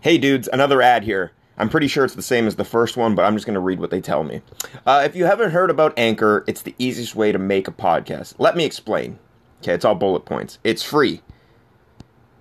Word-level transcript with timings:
Hey 0.00 0.16
dudes, 0.16 0.48
another 0.52 0.80
ad 0.80 1.02
here. 1.02 1.32
I'm 1.56 1.68
pretty 1.68 1.88
sure 1.88 2.04
it's 2.04 2.14
the 2.14 2.22
same 2.22 2.46
as 2.46 2.54
the 2.54 2.64
first 2.64 2.96
one, 2.96 3.16
but 3.16 3.24
I'm 3.24 3.34
just 3.34 3.46
going 3.46 3.54
to 3.54 3.60
read 3.60 3.80
what 3.80 3.90
they 3.90 4.00
tell 4.00 4.22
me. 4.22 4.42
Uh, 4.86 5.02
if 5.04 5.16
you 5.16 5.24
haven't 5.24 5.50
heard 5.50 5.70
about 5.70 5.98
Anchor, 5.98 6.44
it's 6.46 6.62
the 6.62 6.76
easiest 6.78 7.16
way 7.16 7.32
to 7.32 7.38
make 7.38 7.66
a 7.66 7.72
podcast. 7.72 8.34
Let 8.38 8.56
me 8.56 8.64
explain. 8.64 9.18
Okay, 9.60 9.74
it's 9.74 9.84
all 9.84 9.96
bullet 9.96 10.24
points. 10.24 10.60
It's 10.62 10.84
free. 10.84 11.20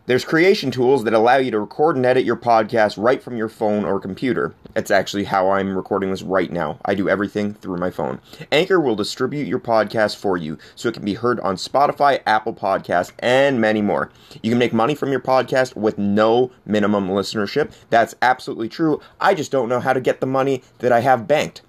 There's 0.08 0.24
creation 0.24 0.72
tools 0.72 1.04
that 1.04 1.14
allow 1.14 1.36
you 1.36 1.52
to 1.52 1.60
record 1.60 1.98
and 1.98 2.06
edit 2.06 2.24
your 2.24 2.38
podcast 2.38 2.98
right 2.98 3.22
from 3.22 3.36
your 3.36 3.50
phone 3.50 3.84
or 3.84 4.00
computer. 4.00 4.56
That's 4.74 4.90
actually 4.90 5.26
how 5.26 5.50
I'm 5.50 5.76
recording 5.76 6.12
this 6.12 6.22
right 6.22 6.50
now. 6.50 6.80
I 6.86 6.96
do 6.96 7.10
everything 7.10 7.56
through 7.56 7.76
my 7.76 7.92
phone. 7.92 8.22
Anchor 8.50 8.80
will 8.80 8.96
distribute 8.96 9.50
your 9.50 9.60
podcast 9.60 10.16
for 10.16 10.38
you 10.38 10.58
so 10.76 10.88
it 10.88 10.94
can 10.94 11.04
be 11.04 11.16
heard 11.16 11.42
on 11.42 11.58
Spotify, 11.58 12.22
Apple 12.26 12.54
Podcasts, 12.54 13.12
and 13.20 13.60
many 13.60 13.82
more. 13.82 14.10
You 14.42 14.50
can 14.50 14.60
make 14.60 14.72
money 14.72 14.96
from 14.96 15.12
your 15.12 15.20
podcast 15.20 15.76
with 15.76 15.98
no 15.98 16.52
minimum 16.66 17.10
listenership. 17.10 17.74
That's 17.90 18.16
absolutely 18.22 18.70
true. 18.70 19.02
I 19.20 19.34
just 19.34 19.52
don't 19.52 19.68
know 19.68 19.82
how 19.82 19.92
to 19.92 20.00
get 20.00 20.22
the 20.22 20.26
money 20.26 20.64
that 20.80 20.94
I 20.94 21.02
have 21.02 21.28
banked. 21.28 21.64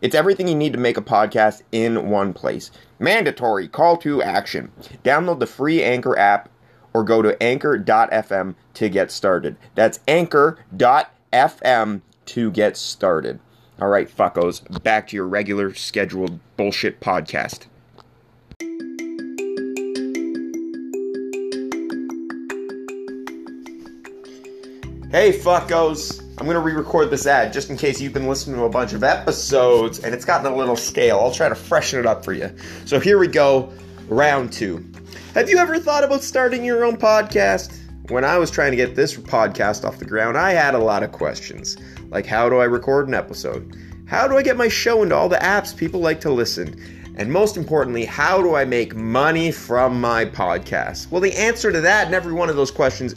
It's 0.00 0.14
everything 0.14 0.48
you 0.48 0.54
need 0.54 0.72
to 0.72 0.78
make 0.78 0.96
a 0.96 1.02
podcast 1.02 1.60
in 1.72 2.08
one 2.08 2.32
place. 2.32 2.70
Mandatory 2.98 3.68
call 3.68 3.98
to 3.98 4.22
action. 4.22 4.72
Download 5.04 5.40
the 5.40 5.46
free 5.46 5.82
Anchor 5.82 6.18
app 6.18 6.48
or 6.94 7.04
go 7.04 7.22
to 7.22 7.40
anchor.fm 7.42 8.54
to 8.74 8.88
get 8.88 9.10
started. 9.10 9.56
That's 9.74 10.00
anchor.fm 10.08 12.00
to 12.26 12.50
get 12.50 12.76
started. 12.76 13.40
All 13.80 13.88
right, 13.88 14.08
fuckos, 14.08 14.82
back 14.82 15.08
to 15.08 15.16
your 15.16 15.26
regular 15.26 15.74
scheduled 15.74 16.38
bullshit 16.56 17.00
podcast. 17.00 17.66
Hey, 25.10 25.30
fuckos. 25.30 26.22
I'm 26.38 26.46
going 26.46 26.54
to 26.54 26.60
re 26.60 26.72
record 26.72 27.10
this 27.10 27.26
ad 27.26 27.52
just 27.52 27.68
in 27.68 27.76
case 27.76 28.00
you've 28.00 28.14
been 28.14 28.26
listening 28.26 28.56
to 28.56 28.64
a 28.64 28.70
bunch 28.70 28.94
of 28.94 29.04
episodes 29.04 29.98
and 29.98 30.14
it's 30.14 30.24
gotten 30.24 30.50
a 30.50 30.56
little 30.56 30.74
stale. 30.74 31.20
I'll 31.20 31.30
try 31.30 31.50
to 31.50 31.54
freshen 31.54 32.00
it 32.00 32.06
up 32.06 32.24
for 32.24 32.32
you. 32.32 32.50
So 32.86 32.98
here 32.98 33.18
we 33.18 33.28
go, 33.28 33.72
round 34.08 34.52
two. 34.52 34.91
Have 35.34 35.48
you 35.48 35.56
ever 35.56 35.78
thought 35.78 36.04
about 36.04 36.22
starting 36.22 36.62
your 36.62 36.84
own 36.84 36.98
podcast? 36.98 37.78
When 38.10 38.22
I 38.22 38.36
was 38.36 38.50
trying 38.50 38.72
to 38.72 38.76
get 38.76 38.94
this 38.94 39.16
podcast 39.16 39.82
off 39.82 39.98
the 39.98 40.04
ground, 40.04 40.36
I 40.36 40.50
had 40.50 40.74
a 40.74 40.78
lot 40.78 41.02
of 41.02 41.10
questions. 41.10 41.78
Like, 42.10 42.26
how 42.26 42.50
do 42.50 42.58
I 42.58 42.64
record 42.64 43.08
an 43.08 43.14
episode? 43.14 43.74
How 44.06 44.28
do 44.28 44.36
I 44.36 44.42
get 44.42 44.58
my 44.58 44.68
show 44.68 45.02
into 45.02 45.14
all 45.14 45.30
the 45.30 45.38
apps 45.38 45.74
people 45.74 46.00
like 46.00 46.20
to 46.20 46.30
listen? 46.30 47.14
And 47.16 47.32
most 47.32 47.56
importantly, 47.56 48.04
how 48.04 48.42
do 48.42 48.54
I 48.54 48.66
make 48.66 48.94
money 48.94 49.50
from 49.50 49.98
my 49.98 50.26
podcast? 50.26 51.10
Well, 51.10 51.22
the 51.22 51.34
answer 51.34 51.72
to 51.72 51.80
that 51.80 52.04
and 52.04 52.14
every 52.14 52.34
one 52.34 52.50
of 52.50 52.56
those 52.56 52.70
questions 52.70 53.14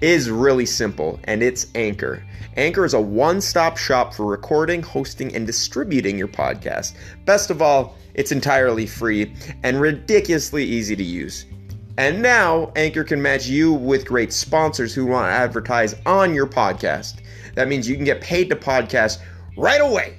is 0.00 0.30
really 0.30 0.66
simple, 0.66 1.18
and 1.24 1.42
it's 1.42 1.66
Anchor. 1.74 2.24
Anchor 2.56 2.84
is 2.84 2.94
a 2.94 3.00
one 3.00 3.40
stop 3.40 3.76
shop 3.76 4.14
for 4.14 4.24
recording, 4.24 4.82
hosting, 4.82 5.34
and 5.34 5.44
distributing 5.44 6.16
your 6.16 6.28
podcast. 6.28 6.94
Best 7.24 7.50
of 7.50 7.60
all, 7.60 7.96
it's 8.14 8.30
entirely 8.30 8.86
free 8.86 9.34
and 9.64 9.80
ridiculously 9.80 10.62
easy 10.62 10.94
to 10.94 11.02
use. 11.02 11.44
And 11.98 12.20
now, 12.20 12.72
Anchor 12.76 13.04
can 13.04 13.22
match 13.22 13.46
you 13.46 13.72
with 13.72 14.04
great 14.04 14.32
sponsors 14.32 14.94
who 14.94 15.06
want 15.06 15.28
to 15.28 15.32
advertise 15.32 15.94
on 16.04 16.34
your 16.34 16.46
podcast. 16.46 17.22
That 17.54 17.68
means 17.68 17.88
you 17.88 17.96
can 17.96 18.04
get 18.04 18.20
paid 18.20 18.50
to 18.50 18.56
podcast 18.56 19.18
right 19.56 19.80
away. 19.80 20.18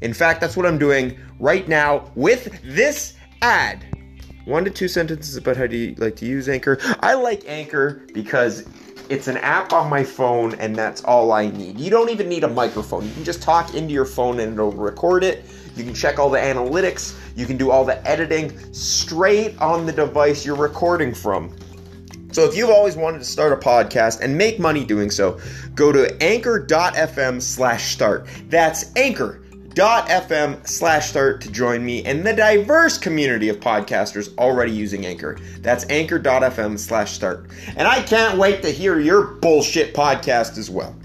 In 0.00 0.12
fact, 0.12 0.40
that's 0.40 0.56
what 0.56 0.66
I'm 0.66 0.78
doing 0.78 1.16
right 1.38 1.68
now 1.68 2.10
with 2.16 2.60
this 2.62 3.14
ad. 3.40 3.84
One 4.46 4.64
to 4.64 4.70
two 4.70 4.88
sentences 4.88 5.36
about 5.36 5.56
how 5.56 5.68
do 5.68 5.76
you 5.76 5.94
like 5.98 6.16
to 6.16 6.26
use 6.26 6.48
Anchor. 6.48 6.78
I 7.00 7.14
like 7.14 7.44
Anchor 7.46 8.02
because 8.12 8.68
it's 9.08 9.28
an 9.28 9.36
app 9.36 9.72
on 9.72 9.88
my 9.88 10.02
phone 10.02 10.56
and 10.56 10.74
that's 10.74 11.04
all 11.04 11.30
I 11.30 11.46
need. 11.46 11.78
You 11.78 11.90
don't 11.90 12.10
even 12.10 12.28
need 12.28 12.42
a 12.42 12.48
microphone. 12.48 13.06
You 13.06 13.12
can 13.14 13.24
just 13.24 13.42
talk 13.42 13.74
into 13.74 13.94
your 13.94 14.04
phone 14.04 14.40
and 14.40 14.54
it'll 14.54 14.72
record 14.72 15.22
it. 15.22 15.44
You 15.76 15.84
can 15.84 15.94
check 15.94 16.18
all 16.18 16.30
the 16.30 16.38
analytics. 16.38 17.18
You 17.36 17.46
can 17.46 17.56
do 17.56 17.70
all 17.70 17.84
the 17.84 18.06
editing 18.06 18.56
straight 18.72 19.58
on 19.58 19.86
the 19.86 19.92
device 19.92 20.44
you're 20.44 20.56
recording 20.56 21.14
from. 21.14 21.56
So 22.32 22.44
if 22.44 22.56
you've 22.56 22.70
always 22.70 22.96
wanted 22.96 23.18
to 23.18 23.24
start 23.26 23.52
a 23.52 23.56
podcast 23.56 24.20
and 24.20 24.36
make 24.36 24.58
money 24.58 24.84
doing 24.84 25.10
so, 25.10 25.38
go 25.74 25.92
to 25.92 26.22
anchor.fm 26.22 27.42
slash 27.42 27.92
start. 27.92 28.26
That's 28.48 28.94
anchor.fm 28.96 30.66
slash 30.66 31.10
start 31.10 31.42
to 31.42 31.52
join 31.52 31.84
me 31.84 32.04
and 32.04 32.24
the 32.26 32.32
diverse 32.32 32.96
community 32.96 33.50
of 33.50 33.60
podcasters 33.60 34.34
already 34.38 34.72
using 34.72 35.04
Anchor. 35.04 35.38
That's 35.60 35.84
anchor.fm 35.90 36.78
slash 36.78 37.12
start. 37.12 37.50
And 37.76 37.86
I 37.86 38.00
can't 38.02 38.38
wait 38.38 38.62
to 38.62 38.70
hear 38.70 38.98
your 38.98 39.24
bullshit 39.24 39.94
podcast 39.94 40.56
as 40.56 40.70
well. 40.70 40.96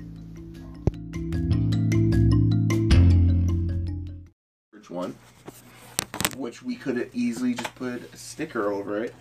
Which 6.47 6.63
we 6.63 6.77
could 6.77 6.95
have 6.95 7.09
easily 7.13 7.55
just 7.55 7.75
put 7.75 8.13
a 8.13 8.15
sticker 8.15 8.71
over 8.71 9.03
it 9.03 9.13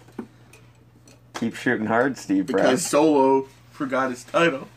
Keep 1.34 1.56
shooting 1.56 1.88
hard, 1.88 2.16
Steve 2.16 2.47
Brown. 2.47 2.62
because 2.64 2.87
Solo 2.87 3.48
forgot 3.72 4.10
his 4.10 4.22
title. 4.22 4.69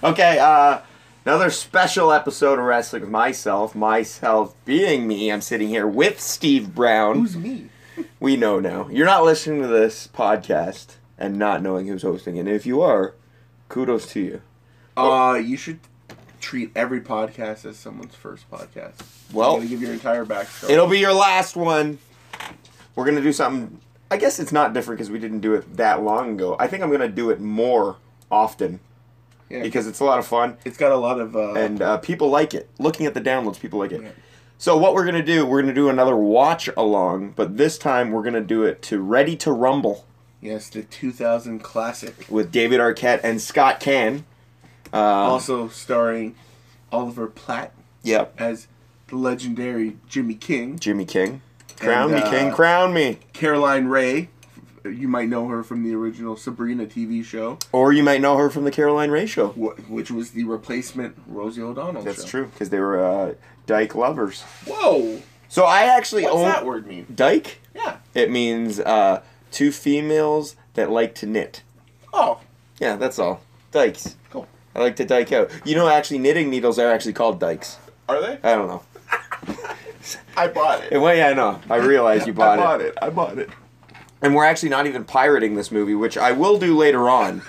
Okay, 0.00 0.38
uh, 0.38 0.78
another 1.26 1.50
special 1.50 2.12
episode 2.12 2.60
of 2.60 2.64
Wrestling 2.66 3.02
with 3.02 3.10
myself. 3.10 3.74
Myself 3.74 4.54
being 4.64 5.08
me, 5.08 5.32
I'm 5.32 5.40
sitting 5.40 5.68
here 5.68 5.88
with 5.88 6.20
Steve 6.20 6.72
Brown. 6.72 7.16
Who's 7.18 7.36
me? 7.36 7.68
We 8.20 8.36
know 8.36 8.60
now. 8.60 8.88
You're 8.88 9.06
not 9.06 9.24
listening 9.24 9.60
to 9.62 9.66
this 9.66 10.06
podcast 10.06 10.98
and 11.18 11.36
not 11.36 11.62
knowing 11.62 11.88
who's 11.88 12.02
hosting 12.02 12.36
it. 12.36 12.40
And 12.46 12.48
if 12.48 12.64
you 12.64 12.80
are, 12.80 13.16
kudos 13.68 14.06
to 14.12 14.20
you. 14.20 14.42
Uh, 14.96 15.34
you 15.44 15.56
should 15.56 15.80
treat 16.40 16.70
every 16.74 17.00
podcast 17.00 17.64
as 17.64 17.76
someone's 17.76 18.14
first 18.14 18.50
podcast. 18.50 18.94
Well- 19.32 19.56
gonna 19.56 19.68
give 19.68 19.82
your 19.82 19.92
entire 19.92 20.24
backstory. 20.24 20.70
It'll 20.70 20.86
be 20.86 20.98
your 20.98 21.12
last 21.12 21.56
one. 21.56 21.98
We're 22.94 23.04
gonna 23.04 23.20
do 23.20 23.32
something. 23.32 23.80
I 24.10 24.16
guess 24.16 24.40
it's 24.40 24.52
not 24.52 24.72
different 24.72 24.98
because 24.98 25.10
we 25.10 25.18
didn't 25.18 25.40
do 25.40 25.54
it 25.54 25.76
that 25.76 26.02
long 26.02 26.32
ago. 26.32 26.56
I 26.58 26.66
think 26.66 26.82
I'm 26.82 26.90
gonna 26.90 27.08
do 27.08 27.30
it 27.30 27.40
more 27.40 27.96
often 28.30 28.80
yeah. 29.48 29.62
because 29.62 29.86
it's 29.86 30.00
a 30.00 30.04
lot 30.04 30.18
of 30.18 30.26
fun 30.26 30.56
it's 30.64 30.76
got 30.76 30.92
a 30.92 30.96
lot 30.96 31.20
of 31.20 31.34
uh, 31.36 31.54
and 31.54 31.80
uh, 31.82 31.98
people 31.98 32.28
like 32.28 32.54
it. 32.54 32.68
Looking 32.78 33.06
at 33.06 33.14
the 33.14 33.20
downloads, 33.20 33.60
people 33.60 33.78
like 33.78 33.92
it. 33.92 34.02
Yeah. 34.02 34.10
So 34.58 34.76
what 34.76 34.94
we're 34.94 35.04
gonna 35.04 35.22
do? 35.22 35.46
We're 35.46 35.62
gonna 35.62 35.74
do 35.74 35.88
another 35.88 36.16
watch 36.16 36.68
along, 36.76 37.32
but 37.36 37.56
this 37.56 37.78
time 37.78 38.10
we're 38.10 38.22
gonna 38.22 38.40
do 38.40 38.64
it 38.64 38.82
to 38.82 39.00
Ready 39.00 39.36
to 39.36 39.52
Rumble 39.52 40.04
yes, 40.40 40.68
the 40.68 40.82
2000 40.82 41.60
classic, 41.60 42.26
with 42.28 42.50
David 42.50 42.80
Arquette 42.80 43.20
and 43.22 43.40
Scott 43.40 43.80
Caan. 43.80 44.24
Uh, 44.92 44.96
also 44.96 45.68
starring 45.68 46.34
Oliver 46.92 47.26
Platt 47.28 47.72
yep, 48.02 48.34
as 48.38 48.66
the 49.08 49.16
legendary 49.16 49.96
Jimmy 50.08 50.34
King, 50.34 50.78
Jimmy 50.78 51.04
King. 51.04 51.42
Crown 51.78 52.12
And, 52.12 52.22
me, 52.24 52.30
King. 52.30 52.50
uh, 52.50 52.54
Crown 52.54 52.92
me. 52.92 53.18
Caroline 53.32 53.86
Rhea. 53.86 54.26
You 54.84 55.08
might 55.08 55.28
know 55.28 55.46
her 55.48 55.62
from 55.62 55.82
the 55.84 55.94
original 55.94 56.36
Sabrina 56.36 56.86
TV 56.86 57.22
show, 57.24 57.58
Or 57.70 57.92
you 57.92 58.02
might 58.02 58.20
know 58.22 58.36
her 58.38 58.48
from 58.48 58.64
the 58.64 58.70
Caroline 58.70 59.10
Rhea 59.10 59.26
Show. 59.26 59.48
wh- 59.48 59.90
which 59.90 60.10
was 60.10 60.30
the 60.30 60.44
replacement 60.44 61.16
Rosie 61.26 61.60
O'Donnell 61.60 62.02
That's 62.02 62.22
show. 62.22 62.28
true 62.28 62.46
because 62.46 62.70
they 62.70 62.80
were 62.80 63.02
uh, 63.04 63.34
Dyke 63.66 63.94
lovers. 63.94 64.40
Whoa! 64.66 65.20
So 65.50 65.64
I 65.64 65.82
actually 65.84 66.22
What's 66.24 66.36
own 66.36 66.42
that 66.44 66.64
word 66.64 66.86
mean? 66.86 67.06
Dyke. 67.14 67.58
Yeah. 67.74 67.96
It 68.14 68.30
means 68.30 68.80
uh, 68.80 69.22
two 69.50 69.70
females 69.70 70.56
that 70.74 70.90
like 70.90 71.14
to 71.16 71.26
knit. 71.26 71.62
Oh, 72.12 72.40
Yeah, 72.80 72.96
that's 72.96 73.18
all. 73.18 73.42
Dykes. 73.72 74.16
cool. 74.30 74.48
I 74.74 74.80
like 74.80 74.96
to 74.96 75.04
dyke 75.04 75.32
out. 75.32 75.50
You 75.64 75.74
know, 75.74 75.88
actually, 75.88 76.18
knitting 76.18 76.50
needles 76.50 76.78
are 76.78 76.90
actually 76.90 77.12
called 77.12 77.40
dykes. 77.40 77.78
Are 78.08 78.20
they? 78.20 78.38
I 78.42 78.54
don't 78.54 78.68
know. 78.68 78.82
I 80.36 80.48
bought 80.48 80.82
it. 80.84 80.98
Well, 80.98 81.14
yeah, 81.14 81.28
I 81.28 81.34
know. 81.34 81.60
I 81.68 81.76
realize 81.76 82.26
you 82.26 82.32
bought, 82.32 82.58
it. 82.58 82.62
I 82.62 82.64
it. 82.64 82.66
bought 82.66 82.80
it. 82.80 82.98
I 83.02 83.10
bought 83.10 83.38
it. 83.38 83.50
And 84.22 84.34
we're 84.34 84.44
actually 84.44 84.68
not 84.68 84.86
even 84.86 85.04
pirating 85.04 85.54
this 85.54 85.70
movie, 85.70 85.94
which 85.94 86.16
I 86.16 86.32
will 86.32 86.58
do 86.58 86.76
later 86.76 87.08
on 87.08 87.42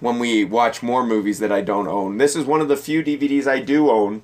when 0.00 0.18
we 0.18 0.44
watch 0.44 0.82
more 0.82 1.04
movies 1.04 1.38
that 1.38 1.50
I 1.50 1.60
don't 1.60 1.88
own. 1.88 2.18
This 2.18 2.36
is 2.36 2.44
one 2.44 2.60
of 2.60 2.68
the 2.68 2.76
few 2.76 3.02
DVDs 3.02 3.46
I 3.46 3.60
do 3.60 3.90
own. 3.90 4.22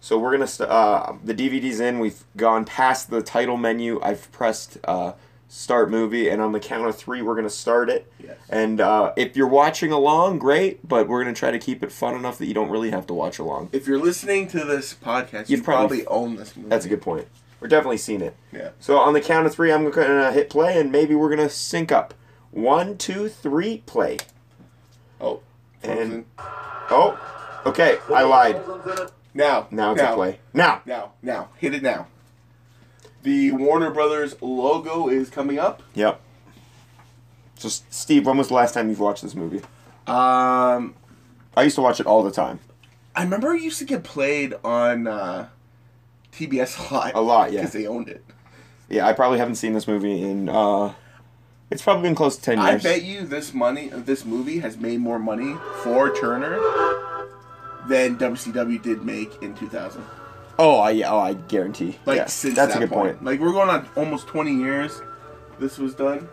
So 0.00 0.18
we're 0.18 0.32
gonna 0.32 0.46
st- 0.46 0.70
uh, 0.70 1.14
the 1.24 1.34
DVD's 1.34 1.80
in. 1.80 1.98
We've 1.98 2.22
gone 2.36 2.64
past 2.64 3.10
the 3.10 3.22
title 3.22 3.56
menu. 3.56 4.00
I've 4.02 4.30
pressed 4.32 4.78
uh, 4.84 5.12
start 5.48 5.90
movie, 5.90 6.28
and 6.28 6.40
on 6.42 6.52
the 6.52 6.60
count 6.60 6.86
of 6.86 6.94
three, 6.96 7.22
we're 7.22 7.34
gonna 7.34 7.48
start 7.50 7.88
it. 7.90 8.10
Yes. 8.22 8.36
And 8.50 8.80
uh, 8.80 9.12
if 9.16 9.36
you're 9.36 9.48
watching 9.48 9.90
along, 9.92 10.38
great. 10.38 10.86
But 10.86 11.08
we're 11.08 11.22
gonna 11.22 11.34
try 11.34 11.50
to 11.50 11.58
keep 11.58 11.82
it 11.82 11.90
fun 11.90 12.14
enough 12.14 12.38
that 12.38 12.46
you 12.46 12.54
don't 12.54 12.70
really 12.70 12.90
have 12.90 13.06
to 13.08 13.14
watch 13.14 13.38
along. 13.38 13.70
If 13.72 13.86
you're 13.86 13.98
listening 13.98 14.48
to 14.48 14.64
this 14.64 14.94
podcast, 14.94 15.48
You've 15.48 15.60
you 15.60 15.62
probably- 15.62 16.02
probably, 16.02 16.06
own 16.06 16.36
this 16.36 16.56
movie. 16.56 16.68
That's 16.68 16.84
a 16.84 16.88
good 16.88 17.02
point. 17.02 17.26
We're 17.60 17.68
definitely 17.68 17.96
seen 17.98 18.20
it. 18.22 18.36
Yeah. 18.52 18.70
So 18.78 18.98
on 18.98 19.14
the 19.14 19.20
count 19.20 19.46
of 19.46 19.54
three, 19.54 19.72
I'm 19.72 19.90
gonna 19.90 20.30
hit 20.32 20.48
play, 20.50 20.78
and 20.78 20.92
maybe 20.92 21.14
we're 21.14 21.30
gonna 21.30 21.48
sync 21.48 21.90
up. 21.90 22.14
One, 22.50 22.96
two, 22.96 23.28
three, 23.28 23.78
play. 23.86 24.18
Oh. 25.20 25.40
And- 25.82 25.98
Frozen. 25.98 26.24
Oh, 26.90 27.60
okay. 27.66 27.98
I 28.12 28.22
lied. 28.22 28.60
Now. 29.34 29.66
Now 29.70 29.92
it's 29.92 30.00
now, 30.02 30.12
a 30.12 30.14
play. 30.16 30.38
Now. 30.54 30.82
Now. 30.86 31.12
Now. 31.22 31.48
Hit 31.58 31.74
it 31.74 31.82
now. 31.82 32.06
The 33.22 33.50
Warner 33.52 33.90
Brothers 33.90 34.36
logo 34.40 35.08
is 35.08 35.28
coming 35.30 35.58
up. 35.58 35.82
Yep. 35.94 36.20
So, 37.56 37.68
Steve, 37.68 38.26
when 38.26 38.36
was 38.38 38.48
the 38.48 38.54
last 38.54 38.74
time 38.74 38.88
you've 38.88 39.00
watched 39.00 39.22
this 39.22 39.34
movie? 39.34 39.58
Um, 40.06 40.94
I 41.56 41.62
used 41.64 41.74
to 41.74 41.82
watch 41.82 41.98
it 42.00 42.06
all 42.06 42.22
the 42.22 42.30
time. 42.30 42.60
I 43.16 43.22
remember 43.24 43.52
it 43.52 43.62
used 43.62 43.80
to 43.80 43.84
get 43.84 44.04
played 44.04 44.54
on 44.62 45.08
uh, 45.08 45.48
TBS 46.32 46.90
a 46.90 46.94
lot. 46.94 47.12
A 47.16 47.20
lot, 47.20 47.52
yeah. 47.52 47.60
Because 47.60 47.72
they 47.72 47.86
owned 47.86 48.08
it. 48.08 48.24
Yeah, 48.88 49.06
I 49.06 49.12
probably 49.12 49.38
haven't 49.38 49.56
seen 49.56 49.72
this 49.74 49.88
movie 49.88 50.22
in. 50.22 50.48
uh 50.48 50.94
It's 51.70 51.82
probably 51.82 52.02
been 52.04 52.14
close 52.14 52.36
to 52.36 52.42
ten 52.42 52.58
years. 52.58 52.86
I 52.86 52.88
bet 52.88 53.02
you 53.02 53.26
this 53.26 53.52
money, 53.52 53.88
this 53.88 54.24
movie 54.24 54.60
has 54.60 54.78
made 54.78 55.00
more 55.00 55.18
money 55.18 55.54
for 55.82 56.14
Turner 56.14 56.58
than 57.88 58.16
WCW 58.16 58.80
did 58.80 59.02
make 59.04 59.42
in 59.42 59.54
2000. 59.54 60.02
Oh, 60.58 60.80
I 60.80 60.90
yeah, 60.90 61.12
oh, 61.12 61.20
I 61.20 61.34
guarantee. 61.34 61.98
Like 62.04 62.16
yeah, 62.16 62.26
since 62.26 62.56
that's 62.56 62.74
that 62.74 62.82
a 62.82 62.86
good 62.86 62.92
point. 62.92 63.24
Like 63.24 63.38
we're 63.38 63.52
going 63.52 63.68
on 63.68 63.88
almost 63.96 64.26
20 64.26 64.54
years. 64.54 65.00
This 65.60 65.78
was 65.78 65.94
done. 65.94 66.28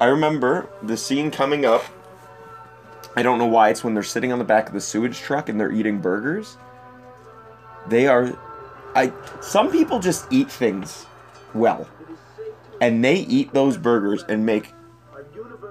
I 0.00 0.06
remember 0.06 0.68
the 0.82 0.96
scene 0.96 1.30
coming 1.30 1.64
up. 1.64 1.84
I 3.16 3.22
don't 3.22 3.38
know 3.38 3.46
why 3.46 3.70
it's 3.70 3.84
when 3.84 3.94
they're 3.94 4.02
sitting 4.02 4.32
on 4.32 4.38
the 4.38 4.44
back 4.44 4.66
of 4.68 4.74
the 4.74 4.80
sewage 4.80 5.18
truck 5.18 5.48
and 5.48 5.58
they're 5.58 5.72
eating 5.72 6.00
burgers. 6.00 6.56
They 7.88 8.06
are 8.06 8.36
I 8.94 9.12
some 9.40 9.70
people 9.70 9.98
just 9.98 10.30
eat 10.30 10.50
things 10.50 11.06
well. 11.54 11.88
And 12.80 13.02
they 13.04 13.14
eat 13.14 13.52
those 13.54 13.76
burgers 13.76 14.24
and 14.28 14.44
make 14.44 14.72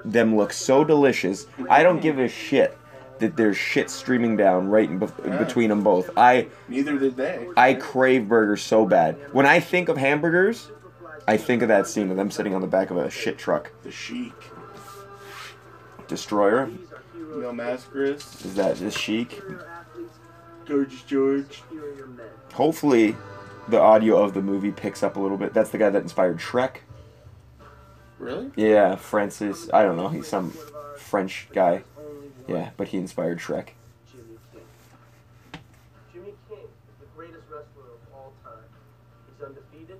them 0.05 0.35
look 0.35 0.53
so 0.53 0.83
delicious. 0.83 1.45
I 1.69 1.83
don't 1.83 2.01
give 2.01 2.17
a 2.19 2.27
shit 2.27 2.77
that 3.21 3.37
there's 3.37 3.55
shit 3.57 3.89
streaming 3.89 4.35
down 4.35 4.67
right 4.69 4.89
in 4.89 4.99
bef- 4.99 5.39
between 5.39 5.69
them 5.69 5.81
both. 5.83 6.09
I 6.17 6.47
Neither 6.67 6.97
did 6.99 7.15
they. 7.15 7.47
I 7.55 7.73
crave 7.75 8.27
burgers 8.27 8.61
so 8.61 8.85
bad. 8.85 9.15
When 9.33 9.45
I 9.45 9.59
think 9.59 9.87
of 9.89 9.97
hamburgers, 9.97 10.69
I 11.27 11.37
think 11.37 11.61
of 11.61 11.69
that 11.69 11.87
scene 11.87 12.11
of 12.11 12.17
them 12.17 12.29
sitting 12.29 12.53
on 12.53 12.61
the 12.61 12.67
back 12.67 12.91
of 12.91 12.97
a 12.97 13.09
shit 13.09 13.37
truck. 13.37 13.71
The 13.83 13.91
Sheik, 13.91 14.33
Destroyer? 16.07 16.69
Neil 17.15 17.53
Mascaris, 17.53 18.45
Is 18.45 18.55
that 18.55 18.75
the 18.77 18.91
chic? 18.91 19.41
George 20.65 21.05
George. 21.05 21.63
Hopefully, 22.53 23.15
the 23.69 23.79
audio 23.79 24.21
of 24.21 24.33
the 24.33 24.41
movie 24.41 24.71
picks 24.71 25.01
up 25.03 25.15
a 25.15 25.19
little 25.19 25.37
bit. 25.37 25.53
That's 25.53 25.69
the 25.69 25.77
guy 25.77 25.89
that 25.89 26.01
inspired 26.01 26.39
Shrek. 26.39 26.77
Really? 28.19 28.51
Yeah, 28.55 28.95
Francis. 28.95 29.69
I 29.73 29.83
don't 29.83 29.97
know. 29.97 30.09
He's 30.09 30.27
some 30.27 30.53
French 30.97 31.47
guy. 31.53 31.83
Yeah, 32.47 32.69
but 32.77 32.89
he 32.89 32.97
inspired 32.97 33.39
Shrek. 33.39 33.69
Jimmy 34.11 34.37
King. 34.53 34.61
Jimmy 36.13 36.33
King 36.49 36.59
is 36.59 36.99
the 36.99 37.05
greatest 37.15 37.43
wrestler 37.49 37.83
of 37.83 38.13
all 38.13 38.33
time. 38.43 38.63
He's 39.27 39.45
undefeated, 39.45 39.99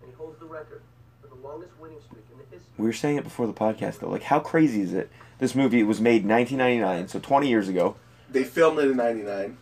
and 0.00 0.10
he 0.10 0.14
holds 0.16 0.38
the 0.38 0.46
record 0.46 0.82
for 1.20 1.28
the 1.28 1.34
longest 1.46 1.72
winning 1.80 2.00
streak 2.00 2.24
in 2.32 2.38
the 2.38 2.44
history. 2.44 2.72
We 2.78 2.86
were 2.86 2.92
saying 2.92 3.16
it 3.16 3.24
before 3.24 3.46
the 3.46 3.52
podcast 3.52 4.00
though. 4.00 4.08
Like, 4.08 4.22
how 4.24 4.40
crazy 4.40 4.80
is 4.82 4.92
it? 4.92 5.10
This 5.38 5.54
movie 5.54 5.82
was 5.82 6.00
made 6.00 6.22
in 6.22 6.28
1999, 6.28 7.08
so 7.08 7.18
20 7.20 7.48
years 7.48 7.68
ago. 7.68 7.96
They 8.30 8.44
filmed 8.44 8.78
it 8.78 8.90
in 8.90 8.96
'99. 8.96 9.56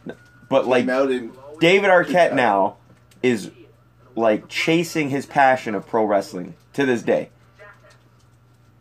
But 0.49 0.67
like, 0.67 0.87
Came 0.87 1.11
in 1.11 1.33
David 1.61 1.91
Arquette 1.91 2.35
now 2.35 2.77
is 3.23 3.51
like 4.15 4.49
chasing 4.49 5.11
his 5.11 5.27
passion 5.27 5.75
of 5.75 5.87
pro 5.87 6.05
wrestling 6.05 6.55
to 6.73 6.87
this 6.87 7.03
day. 7.03 7.31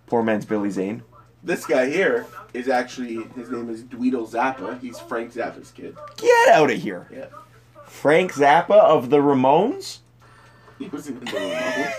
Poor 0.07 0.23
man's 0.23 0.45
Billy 0.45 0.69
Zane. 0.69 1.03
This 1.45 1.63
guy 1.63 1.87
here 1.87 2.25
is 2.55 2.67
actually 2.67 3.23
his 3.35 3.51
name 3.51 3.69
is 3.69 3.83
Dweezil 3.83 4.27
Zappa. 4.27 4.81
He's 4.81 4.99
Frank 4.99 5.31
Zappa's 5.31 5.69
kid. 5.69 5.95
Get 6.17 6.49
out 6.49 6.71
of 6.71 6.81
here. 6.81 7.07
Yeah. 7.13 7.27
Frank 7.85 8.33
Zappa 8.33 8.71
of 8.71 9.09
the 9.11 9.17
Ramones? 9.17 9.99
He 10.77 10.89
was 10.89 11.07
in 11.07 11.17
the 11.21 11.25
Ramones. 11.27 11.93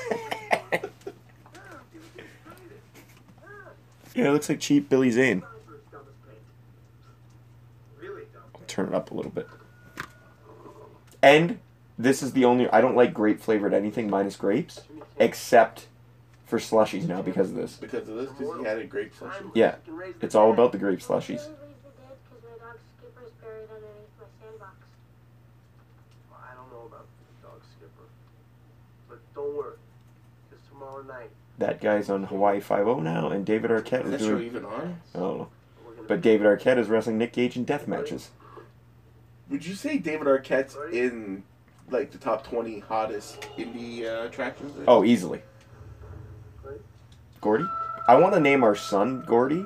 Yeah, 4.17 4.29
it 4.29 4.33
looks 4.33 4.49
like 4.49 4.61
cheap 4.61 4.89
Billy 4.89 5.11
Zane. 5.11 5.43
Really 8.01 8.23
dumb. 8.33 8.65
Turn 8.67 8.89
it 8.89 8.95
up 8.95 9.11
a 9.11 9.15
little 9.15 9.31
bit. 9.31 9.47
And 11.23 11.61
this 11.99 12.23
is 12.23 12.33
the 12.33 12.45
only 12.45 12.69
I 12.71 12.81
don't 12.81 12.97
like 12.97 13.15
grape 13.15 13.41
flavored 13.41 13.73
anything 13.73 14.11
minus 14.11 14.37
grapes, 14.37 14.83
except 15.19 15.87
for 16.47 16.59
slushies 16.59 17.07
now 17.07 17.21
because 17.23 17.51
of 17.51 17.57
this. 17.57 17.77
because 17.77 18.09
of 18.09 18.15
this, 18.17 18.31
because 18.31 18.59
he 18.59 18.65
had 18.65 18.79
a 18.79 18.85
grape 18.87 19.13
slushie. 19.15 19.51
Yeah, 19.55 19.75
it's 20.23 20.35
all 20.35 20.53
about 20.53 20.73
the 20.73 20.79
grape 20.79 21.01
slushies. 21.01 21.27
Can 21.45 21.53
you 21.53 21.59
raise 21.61 21.77
the 21.83 21.91
dead? 21.91 22.17
Because 22.31 22.43
my 22.45 22.67
dog 22.67 22.79
Skipper's 22.99 23.33
buried 23.43 23.69
underneath 23.69 24.15
my 24.19 24.27
sandbox. 24.41 24.75
I 26.33 26.55
don't 26.55 26.73
know 26.73 26.87
about 26.87 27.07
Dog 27.43 27.61
Skipper. 27.77 28.07
But 29.09 29.19
don't 29.35 29.57
worry. 29.57 29.75
Because 30.49 30.65
tomorrow 30.69 31.03
night, 31.03 31.31
That 31.59 31.81
guy's 31.81 32.09
on 32.09 32.25
Hawaii 32.25 32.61
Five 32.61 32.87
O 32.87 33.01
now, 33.01 33.29
and 33.31 33.45
David 33.45 33.71
Arquette 33.73 34.05
Is 34.07 34.07
is 34.07 34.11
that 34.13 34.21
show 34.21 34.31
doing. 34.37 34.47
even 34.47 34.65
on? 34.65 35.01
I 35.15 35.19
don't 35.19 35.39
know, 35.39 35.49
we're 35.85 35.93
going 35.95 35.97
to 36.05 36.09
but 36.09 36.21
David 36.21 36.47
Arquette 36.47 36.79
is 36.79 36.89
wrestling 36.89 37.19
Nick 37.19 37.33
Gage 37.33 37.57
in 37.57 37.65
death 37.65 37.89
matches. 37.89 38.31
Would 39.51 39.67
you 39.67 39.75
say 39.75 39.99
David 39.99 40.27
Arquette's 40.29 40.77
in 40.93 41.43
like 41.91 42.11
the 42.13 42.19
top 42.19 42.45
20 42.47 42.81
hottest 42.81 43.41
indie 43.57 44.05
uh, 44.05 44.27
attractions? 44.27 44.73
Oh, 44.89 45.05
easily. 45.05 45.43
Gordy? 47.41 47.65
I 48.09 48.17
want 48.17 48.35
to 48.35 48.41
name 48.41 48.63
our 48.65 48.75
son 48.75 49.23
Gordy, 49.27 49.65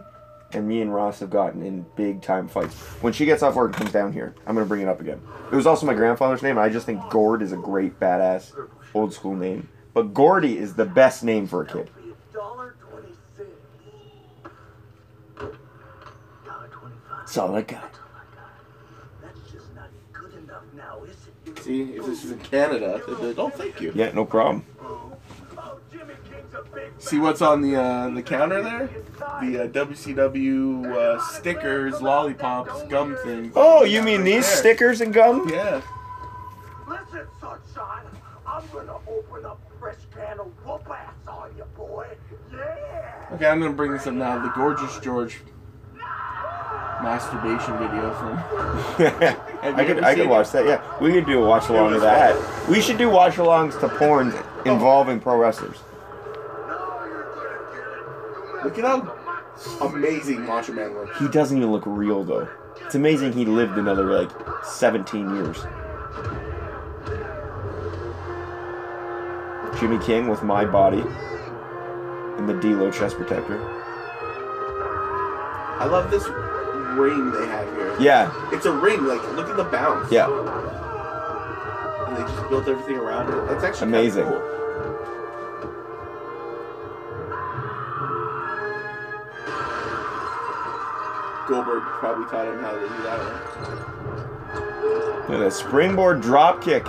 and 0.52 0.66
me 0.66 0.80
and 0.82 0.94
Ross 0.94 1.20
have 1.20 1.30
gotten 1.30 1.62
in 1.62 1.84
big 1.96 2.22
time 2.22 2.48
fights. 2.48 2.74
When 3.02 3.12
she 3.12 3.24
gets 3.24 3.42
off 3.42 3.54
work 3.54 3.68
and 3.68 3.76
comes 3.76 3.92
down 3.92 4.12
here, 4.12 4.34
I'm 4.46 4.54
going 4.54 4.64
to 4.64 4.68
bring 4.68 4.82
it 4.82 4.88
up 4.88 5.00
again. 5.00 5.20
It 5.52 5.54
was 5.54 5.66
also 5.66 5.86
my 5.86 5.94
grandfather's 5.94 6.42
name. 6.42 6.58
I 6.58 6.68
just 6.68 6.86
think 6.86 7.00
Gord 7.10 7.42
is 7.42 7.52
a 7.52 7.56
great, 7.56 8.00
badass, 8.00 8.52
old 8.94 9.12
school 9.12 9.36
name. 9.36 9.68
But 9.92 10.14
Gordy 10.14 10.56
is 10.56 10.74
the 10.74 10.84
best 10.86 11.22
name 11.24 11.46
for 11.46 11.62
a 11.62 11.66
kid. 11.66 11.90
be 11.96 12.10
a 12.10 12.14
dollar 12.32 12.76
twenty-six. 12.80 13.48
Dollar 15.36 16.68
twenty-five. 16.68 17.18
That's 17.18 17.38
all 17.38 17.54
I 17.54 17.62
got. 17.62 17.98
Just 19.52 19.74
not 19.74 19.88
good 20.12 20.32
enough 20.34 20.62
now, 20.76 21.02
is 21.04 21.16
it? 21.46 21.62
See, 21.62 21.82
if 21.94 22.06
this 22.06 22.24
is 22.24 22.30
in 22.30 22.38
Canada, 22.38 23.02
like, 23.06 23.38
oh, 23.38 23.50
thank 23.50 23.80
you. 23.80 23.92
Yeah, 23.94 24.12
no 24.12 24.24
problem. 24.24 24.64
See 26.98 27.18
what's 27.18 27.42
on 27.42 27.62
the 27.62 27.76
uh, 27.76 28.10
the 28.10 28.22
counter 28.22 28.62
there? 28.62 28.90
The 29.40 29.64
uh, 29.64 29.68
WCW 29.68 30.86
uh, 30.94 31.20
stickers, 31.20 32.00
lollipops, 32.00 32.82
gum 32.84 33.16
things. 33.24 33.52
Oh, 33.56 33.84
you 33.84 34.02
mean 34.02 34.22
these 34.24 34.46
There. 34.46 34.56
stickers 34.56 35.00
and 35.00 35.12
gum? 35.12 35.48
Yeah. 35.48 35.80
Listen, 36.86 37.26
sunshine, 37.40 38.04
I'm 38.46 38.62
gonna 38.72 38.96
open 39.08 39.46
up 39.46 39.60
a 39.74 39.78
fresh 39.78 39.96
can 40.14 40.40
of 40.40 40.46
whoop 40.64 40.86
ass 40.90 41.14
on 41.26 41.50
you, 41.56 41.64
boy. 41.76 42.06
Yeah. 42.52 43.26
Okay, 43.32 43.46
I'm 43.46 43.60
gonna 43.60 43.72
bring 43.72 43.92
this 43.92 44.06
up 44.06 44.14
now. 44.14 44.38
The 44.42 44.50
Gorgeous 44.50 44.98
George 45.00 45.40
masturbation 47.02 47.78
video 47.78 48.12
from. 48.14 48.36
I 49.62 49.84
could 49.84 50.04
I 50.04 50.14
could 50.14 50.28
watch 50.28 50.50
that. 50.52 50.66
Yeah, 50.66 50.98
we 51.00 51.12
could 51.12 51.26
do 51.26 51.42
a 51.42 51.46
watch 51.46 51.68
along 51.68 51.94
of 51.94 52.02
that. 52.02 52.68
We 52.68 52.80
should 52.80 52.98
do 52.98 53.08
watch 53.08 53.34
alongs 53.36 53.78
to 53.80 53.88
porn 53.88 54.34
involving 54.64 55.20
pro 55.20 55.36
wrestlers. 55.38 55.78
Look 58.64 58.78
at 58.78 58.84
how 58.84 59.16
amazing 59.80 60.44
Macho 60.46 60.72
Man 60.72 60.94
looks. 60.94 61.18
He 61.18 61.28
doesn't 61.28 61.56
even 61.56 61.70
look 61.70 61.84
real 61.86 62.24
though. 62.24 62.48
It's 62.84 62.94
amazing 62.94 63.32
he 63.32 63.44
lived 63.44 63.78
another 63.78 64.04
like 64.04 64.30
17 64.64 65.34
years. 65.34 65.58
Jimmy 69.78 69.98
King 70.04 70.28
with 70.28 70.42
my 70.42 70.64
body 70.64 71.00
and 71.00 72.48
the 72.48 72.54
D'Lo 72.54 72.90
chest 72.90 73.16
protector. 73.16 73.58
I 75.78 75.86
love 75.86 76.10
this 76.10 76.26
ring 76.98 77.30
they 77.30 77.46
have 77.46 77.66
here. 77.74 77.96
Yeah, 77.98 78.30
It's 78.52 78.66
a 78.66 78.72
ring. 78.72 79.04
Like, 79.06 79.22
look 79.32 79.48
at 79.48 79.56
the 79.56 79.64
bounce. 79.64 80.10
yeah, 80.12 80.26
And 82.08 82.16
they 82.16 82.22
just 82.22 82.48
built 82.50 82.68
everything 82.68 82.96
around 82.96 83.32
it. 83.32 83.48
That's 83.48 83.64
actually 83.64 83.88
Amazing. 83.88 84.24
cool. 84.26 84.42
Goldberg 91.50 91.82
probably 91.82 92.24
taught 92.26 92.46
him 92.46 92.60
how 92.60 92.70
to 92.70 92.78
do 92.78 92.86
that 93.02 93.18
one. 93.18 95.28
look 95.28 95.30
at 95.30 95.40
that 95.40 95.52
springboard 95.52 96.20
drop 96.20 96.62
kick 96.62 96.86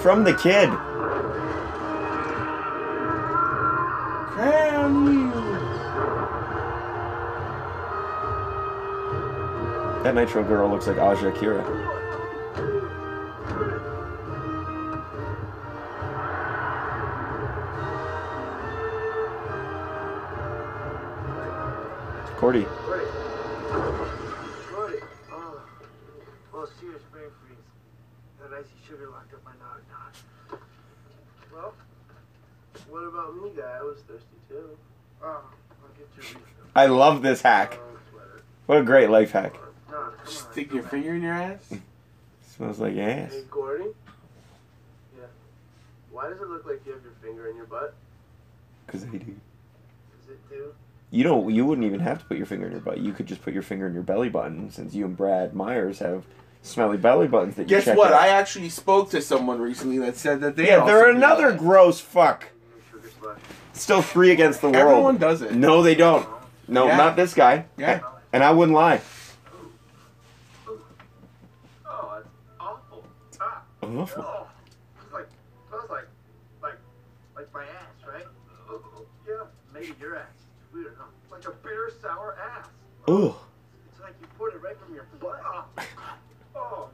from 0.00 0.24
the 0.24 0.32
kid. 0.32 0.70
Crown 4.30 5.04
you. 5.12 5.30
That 10.04 10.14
Nitro 10.14 10.42
girl 10.42 10.70
looks 10.70 10.86
like 10.86 10.96
Asa 10.96 11.28
Akira. 11.28 11.62
Cordy. 22.38 22.66
Gordy. 22.86 23.07
That 28.58 28.64
icy 28.64 28.88
sugar 28.88 29.08
locked 29.10 29.32
up 29.34 29.44
my 29.44 29.52
nog 29.52 29.80
nog. 29.88 30.60
Well, 31.54 31.74
what 32.88 33.04
about 33.04 33.36
me, 33.36 33.50
guy? 33.56 33.78
I 33.78 33.82
was 33.82 33.98
thirsty 34.00 34.36
too. 34.48 34.76
Oh, 35.22 35.26
I'll 35.26 35.88
get 35.96 36.08
you 36.16 36.38
a. 36.74 36.78
I 36.78 36.86
love 36.86 37.22
this 37.22 37.42
hack. 37.42 37.78
Oh, 37.80 37.98
Sweat. 38.10 38.24
What 38.66 38.78
a 38.78 38.82
great 38.82 39.10
life 39.10 39.30
hack. 39.30 39.54
No, 39.54 39.94
come 39.94 40.10
on. 40.20 40.26
stick 40.26 40.72
your 40.72 40.82
finger 40.82 41.14
in 41.14 41.22
your 41.22 41.34
ass. 41.34 41.72
Smells 42.56 42.80
like 42.80 42.96
ass. 42.96 43.32
Hey, 43.32 43.44
Gordy? 43.48 43.84
Yeah. 45.16 45.26
Why 46.10 46.28
does 46.28 46.40
it 46.40 46.48
look 46.48 46.66
like 46.66 46.84
you 46.84 46.92
have 46.94 47.02
your 47.02 47.12
finger 47.22 47.48
in 47.48 47.56
your 47.56 47.66
butt? 47.66 47.94
Cause 48.88 49.04
I 49.04 49.08
do. 49.08 49.18
Does 49.18 50.30
it 50.30 50.48
do? 50.50 50.74
You 51.12 51.22
don't. 51.22 51.54
You 51.54 51.64
wouldn't 51.64 51.86
even 51.86 52.00
have 52.00 52.18
to 52.18 52.24
put 52.24 52.36
your 52.36 52.46
finger 52.46 52.66
in 52.66 52.72
your 52.72 52.80
butt. 52.80 52.98
You 52.98 53.12
could 53.12 53.26
just 53.26 53.42
put 53.42 53.54
your 53.54 53.62
finger 53.62 53.86
in 53.86 53.94
your 53.94 54.02
belly 54.02 54.28
button, 54.28 54.70
since 54.70 54.94
you 54.94 55.04
and 55.04 55.16
Brad 55.16 55.54
Myers 55.54 56.00
have 56.00 56.24
smelly 56.62 56.96
belly 56.98 57.26
buttons 57.28 57.54
that 57.56 57.62
you 57.62 57.68
Guess 57.68 57.86
check 57.86 57.96
what? 57.96 58.12
out. 58.12 58.20
I 58.20 58.28
actually 58.28 58.68
spoke 58.68 59.10
to 59.10 59.20
someone 59.22 59.60
recently 59.60 59.98
that 59.98 60.16
said 60.16 60.40
that 60.40 60.56
they 60.56 60.68
yeah, 60.68 60.76
also 60.78 60.86
they're 60.92 61.10
another 61.10 61.52
gross 61.52 62.00
fuck. 62.00 62.48
Still 63.72 64.02
three 64.02 64.32
against 64.32 64.60
the 64.60 64.68
world. 64.70 64.76
Everyone 64.90 65.16
does 65.18 65.40
it. 65.42 65.54
No, 65.54 65.82
they 65.82 65.94
don't. 65.94 66.28
No, 66.66 66.86
Yeah. 66.86 66.96
not 66.96 67.16
this 67.16 67.32
guy. 67.32 67.66
Yeah. 67.76 68.00
And 68.32 68.42
I 68.42 68.50
wouldn't 68.50 68.76
lie. 68.76 69.00
Oh, 71.86 72.18
it's 72.20 72.28
awful. 72.60 73.04
Ah. 73.40 73.62
Awful. 73.82 74.24
Oh, 74.26 74.46
it's 75.02 75.12
like, 75.12 75.28
smells 75.68 75.88
like, 75.90 76.06
like, 76.62 76.78
like 77.36 77.54
my 77.54 77.62
ass, 77.62 78.06
right? 78.06 78.26
Yeah, 79.26 79.34
maybe 79.72 79.94
your 80.00 80.16
ass. 80.16 80.26
It's 80.34 80.74
weird, 80.74 80.94
huh? 80.98 81.04
Like 81.30 81.46
a 81.46 81.52
bitter, 81.62 81.92
sour 82.02 82.36
ass. 82.56 82.66
Ugh. 83.06 83.34
It's 83.92 84.00
like 84.02 84.14
you 84.20 84.26
poured 84.36 84.54
it 84.54 84.62
right 84.62 84.76
from 84.84 84.94
your 84.94 85.06
butt. 85.20 85.40
Oh, 85.44 85.64
oh, 86.56 86.88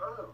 oh. 0.00 0.28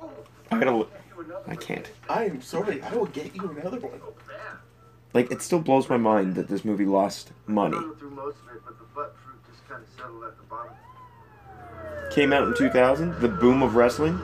oh. 0.00 0.10
I 0.56 0.64
gotta. 0.64 0.76
look- 0.76 0.92
Get 0.92 1.02
you 1.16 1.24
another 1.24 1.44
I 1.50 1.56
can't. 1.56 1.90
I 2.08 2.24
am 2.24 2.42
sorry. 2.42 2.82
I 2.82 2.94
will 2.94 3.06
get 3.06 3.34
you 3.34 3.48
another 3.58 3.78
one. 3.80 4.00
Like, 5.12 5.30
it 5.30 5.42
still 5.42 5.60
blows 5.60 5.88
my 5.88 5.96
mind 5.96 6.34
that 6.34 6.48
this 6.48 6.64
movie 6.64 6.86
lost 6.86 7.30
money. 7.46 7.76
Gone 7.76 7.94
through 7.96 8.10
most 8.10 8.36
of 8.48 8.56
it, 8.56 8.62
but 8.64 8.78
the 8.78 8.84
butt 8.94 9.14
fruit 9.24 9.36
just 9.48 9.66
kind 9.68 9.82
of 9.82 9.88
settled 9.96 10.24
at 10.24 10.36
the 10.36 10.42
bottom. 10.44 10.72
Came 12.10 12.32
out 12.32 12.48
in 12.48 12.54
2000. 12.56 13.20
The 13.20 13.28
boom 13.28 13.62
of 13.62 13.76
wrestling. 13.76 14.18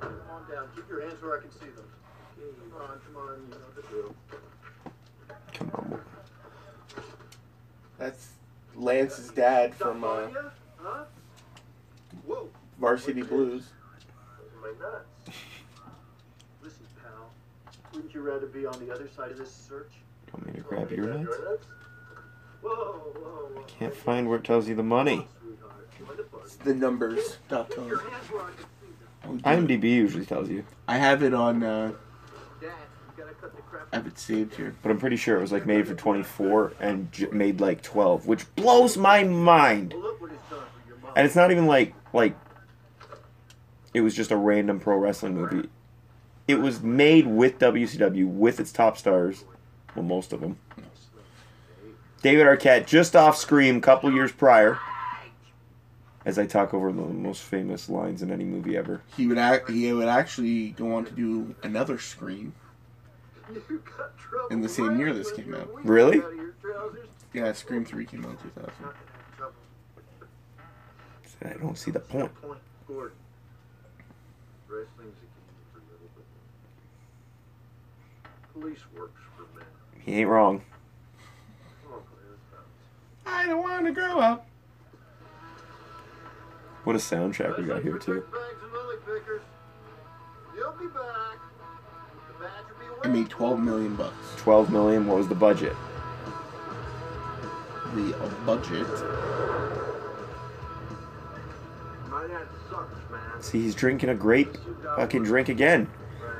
Come 0.00 0.12
on 0.30 0.50
down. 0.50 0.68
Keep 0.74 0.88
your 0.88 1.00
hands 1.02 1.22
where 1.22 1.38
I 1.38 1.40
can 1.40 1.50
see 1.52 1.66
them. 1.66 1.84
Come 2.72 2.82
on, 2.82 3.00
come 3.06 3.16
on. 3.22 3.42
You 3.42 3.50
know 3.50 3.70
the 3.76 3.82
drill. 3.82 4.14
Come 5.54 5.70
on. 5.74 6.00
That's 7.98 8.28
Lance's 8.84 9.30
dad 9.30 9.74
from 9.74 10.04
uh, 10.04 10.28
Huh? 10.76 11.04
Whoa. 12.26 12.50
Varsity 12.78 13.22
Blues. 13.22 13.70
Those 14.38 14.52
are 14.52 14.60
my 14.60 14.84
nuts. 14.84 15.38
Listen, 16.62 16.84
pal. 17.02 17.30
Wouldn't 17.94 18.12
you 18.12 18.20
rather 18.20 18.46
be 18.46 18.66
on 18.66 18.78
the 18.86 18.92
other 18.92 19.08
side 19.08 19.30
of 19.30 19.38
this 19.38 19.50
search? 19.50 19.90
Want 20.32 20.46
me 20.46 20.52
to 20.52 20.60
grab 20.60 20.90
your 20.90 21.06
nuts? 21.06 21.34
Whoa, 22.60 22.70
whoa, 22.70 23.20
whoa. 23.54 23.64
Can't 23.66 23.94
find 23.94 24.28
where 24.28 24.38
it 24.38 24.44
tells 24.44 24.68
you 24.68 24.74
the 24.74 24.82
money. 24.82 25.26
The. 26.16 26.24
It's 26.44 26.56
the 26.56 26.74
numbers. 26.74 27.38
Dot 27.48 27.70
com. 27.70 27.88
your 27.88 28.00
hands 28.10 28.30
where 28.30 28.42
I 28.42 28.50
can 28.50 28.66
see 28.80 29.38
them. 29.42 29.66
IMDb 29.66 29.84
usually 29.84 30.26
tells 30.26 30.50
you, 30.50 30.64
I 30.86 30.98
have 30.98 31.22
it 31.22 31.32
on. 31.32 31.62
Uh, 31.62 31.92
Dad, 32.60 32.70
you 33.16 33.24
gotta 33.24 33.34
cut 33.34 33.56
the 33.56 33.62
crap. 33.62 33.73
I 33.92 33.96
have 33.96 34.06
it 34.06 34.18
saved 34.18 34.54
here. 34.56 34.74
but 34.82 34.90
I'm 34.90 34.98
pretty 34.98 35.16
sure 35.16 35.36
it 35.36 35.40
was 35.40 35.52
like 35.52 35.66
made 35.66 35.86
for 35.86 35.94
24 35.94 36.72
and 36.80 37.10
j- 37.12 37.28
made 37.30 37.60
like 37.60 37.82
12, 37.82 38.26
which 38.26 38.52
blows 38.56 38.96
my 38.96 39.22
mind. 39.24 39.92
Well, 39.92 40.02
look 40.02 40.20
what 40.20 40.32
it's 40.32 40.50
done 40.50 40.60
for 40.60 40.88
your 40.88 40.98
mom. 40.98 41.12
And 41.16 41.26
it's 41.26 41.36
not 41.36 41.50
even 41.50 41.66
like 41.66 41.94
like 42.12 42.36
it 43.92 44.00
was 44.00 44.14
just 44.14 44.30
a 44.30 44.36
random 44.36 44.80
pro 44.80 44.96
wrestling 44.96 45.34
movie. 45.36 45.68
It 46.48 46.56
was 46.60 46.82
made 46.82 47.26
with 47.26 47.58
WCW 47.58 48.26
with 48.26 48.60
its 48.60 48.72
top 48.72 48.98
stars, 48.98 49.44
well 49.94 50.04
most 50.04 50.32
of 50.32 50.40
them. 50.40 50.58
David 52.22 52.46
Arquette 52.46 52.86
just 52.86 53.14
off 53.14 53.36
Scream 53.36 53.76
a 53.76 53.80
couple 53.80 54.12
years 54.12 54.32
prior. 54.32 54.78
As 56.26 56.38
I 56.38 56.46
talk 56.46 56.72
over 56.72 56.90
the 56.90 57.02
most 57.02 57.42
famous 57.42 57.90
lines 57.90 58.22
in 58.22 58.30
any 58.30 58.44
movie 58.44 58.78
ever. 58.78 59.02
He 59.14 59.26
would 59.26 59.36
act. 59.36 59.68
He 59.70 59.92
would 59.92 60.08
actually 60.08 60.70
go 60.70 60.94
on 60.94 61.04
to 61.04 61.12
do 61.12 61.54
another 61.62 61.98
Scream. 61.98 62.54
You 63.52 63.82
got 63.98 64.16
trouble 64.18 64.48
in 64.48 64.62
the 64.62 64.68
same 64.68 64.98
year 64.98 65.12
this 65.12 65.30
came 65.30 65.54
out. 65.54 65.68
Really? 65.84 66.18
out 66.18 66.32
of 66.32 66.36
your 66.36 66.54
trousers. 66.62 67.08
Yeah, 67.32 67.52
Scream 67.52 67.84
Three 67.84 68.06
came 68.06 68.24
out 68.24 68.32
in 68.32 68.36
2000. 68.38 68.56
Not 68.56 68.74
gonna 68.78 68.92
have 68.94 69.36
trouble. 69.36 69.54
I 71.44 71.52
don't 71.58 71.76
see 71.76 71.90
the 71.90 72.00
point. 72.00 72.34
Point, 72.40 72.58
Gordon. 72.88 73.16
Wrestling's 74.68 75.18
a 75.18 75.28
game 75.28 75.64
for 75.72 75.80
little 75.80 76.08
but 76.14 76.24
police 78.60 78.80
works 78.96 79.20
for 79.36 79.42
men. 79.56 79.66
He 80.00 80.20
ain't 80.20 80.28
wrong. 80.28 80.62
Come 81.82 81.94
on, 81.94 82.00
Claire, 82.00 82.30
let's 82.30 82.42
bounce. 82.50 82.66
I 83.26 83.46
don't 83.46 83.62
want 83.62 83.84
to 83.86 83.92
grow 83.92 84.20
up. 84.20 84.46
What 86.84 86.96
a 86.96 86.98
soundtrack 86.98 87.58
we 87.58 87.64
got 87.64 87.82
here 87.82 87.98
too. 87.98 88.24
Bags 93.04 93.12
and 93.12 93.12
lily 93.12 93.12
pickers. 93.12 93.12
You'll 93.12 93.12
be 93.12 93.12
back. 93.12 93.12
The 93.12 93.12
badge 93.12 93.12
will 93.12 93.12
be 93.12 93.12
It 93.12 93.12
made 93.12 93.30
12 93.30 93.60
million 93.60 93.96
bucks. 93.96 94.16
12 94.36 94.70
million, 94.72 95.06
what 95.06 95.16
was 95.18 95.28
the 95.28 95.34
budget? 95.34 95.76
The 97.94 98.16
uh, 98.18 98.28
budget. 98.46 98.86
Might 102.10 102.30
have 102.30 102.48
sucks, 102.70 103.10
man. 103.10 103.42
See, 103.42 103.62
he's 103.62 103.74
drinking 103.74 104.10
a 104.10 104.14
grape 104.14 104.56
fucking 104.96 105.24
drink 105.24 105.48
again. 105.48 105.88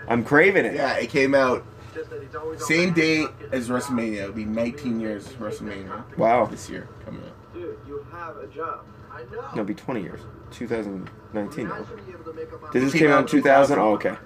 I'm 0.09 0.25
craving 0.25 0.64
it. 0.66 0.75
Yeah, 0.75 0.97
it 0.97 1.11
came 1.11 1.35
out 1.35 1.64
Just 1.94 2.11
that 2.11 2.23
he's 2.23 2.35
always 2.35 2.61
on 2.61 2.66
same 2.68 2.92
the 2.94 3.00
day 3.00 3.26
as 3.52 3.68
WrestleMania. 3.68 4.23
It'll 4.23 4.33
be 4.33 4.44
19 4.44 5.00
years 5.00 5.28
WrestleMania 5.28 6.16
Wow. 6.18 6.47
this 6.47 6.68
year 6.68 6.88
coming 7.04 7.23
up. 7.25 7.54
Dude, 7.54 7.78
you 7.87 8.04
have 8.12 8.37
a 8.37 8.47
job. 8.49 8.85
I 9.12 9.23
know. 9.33 9.40
No, 9.40 9.49
it'll 9.52 9.64
be 9.64 9.75
20 9.75 10.02
years. 10.02 10.21
2019 10.50 11.68
now. 11.68 11.76
should 11.85 12.06
be 12.06 12.12
able 12.12 12.25
to 12.25 12.33
make 12.33 12.52
up 12.52 12.62
my 12.62 12.71
Did 12.73 12.83
this 12.83 12.92
Came 12.92 13.00
came 13.02 13.11
out 13.11 13.25
out 13.25 13.33
in 13.35 13.42
2000? 13.42 13.78
Oh, 13.78 13.92
okay. 13.94 14.16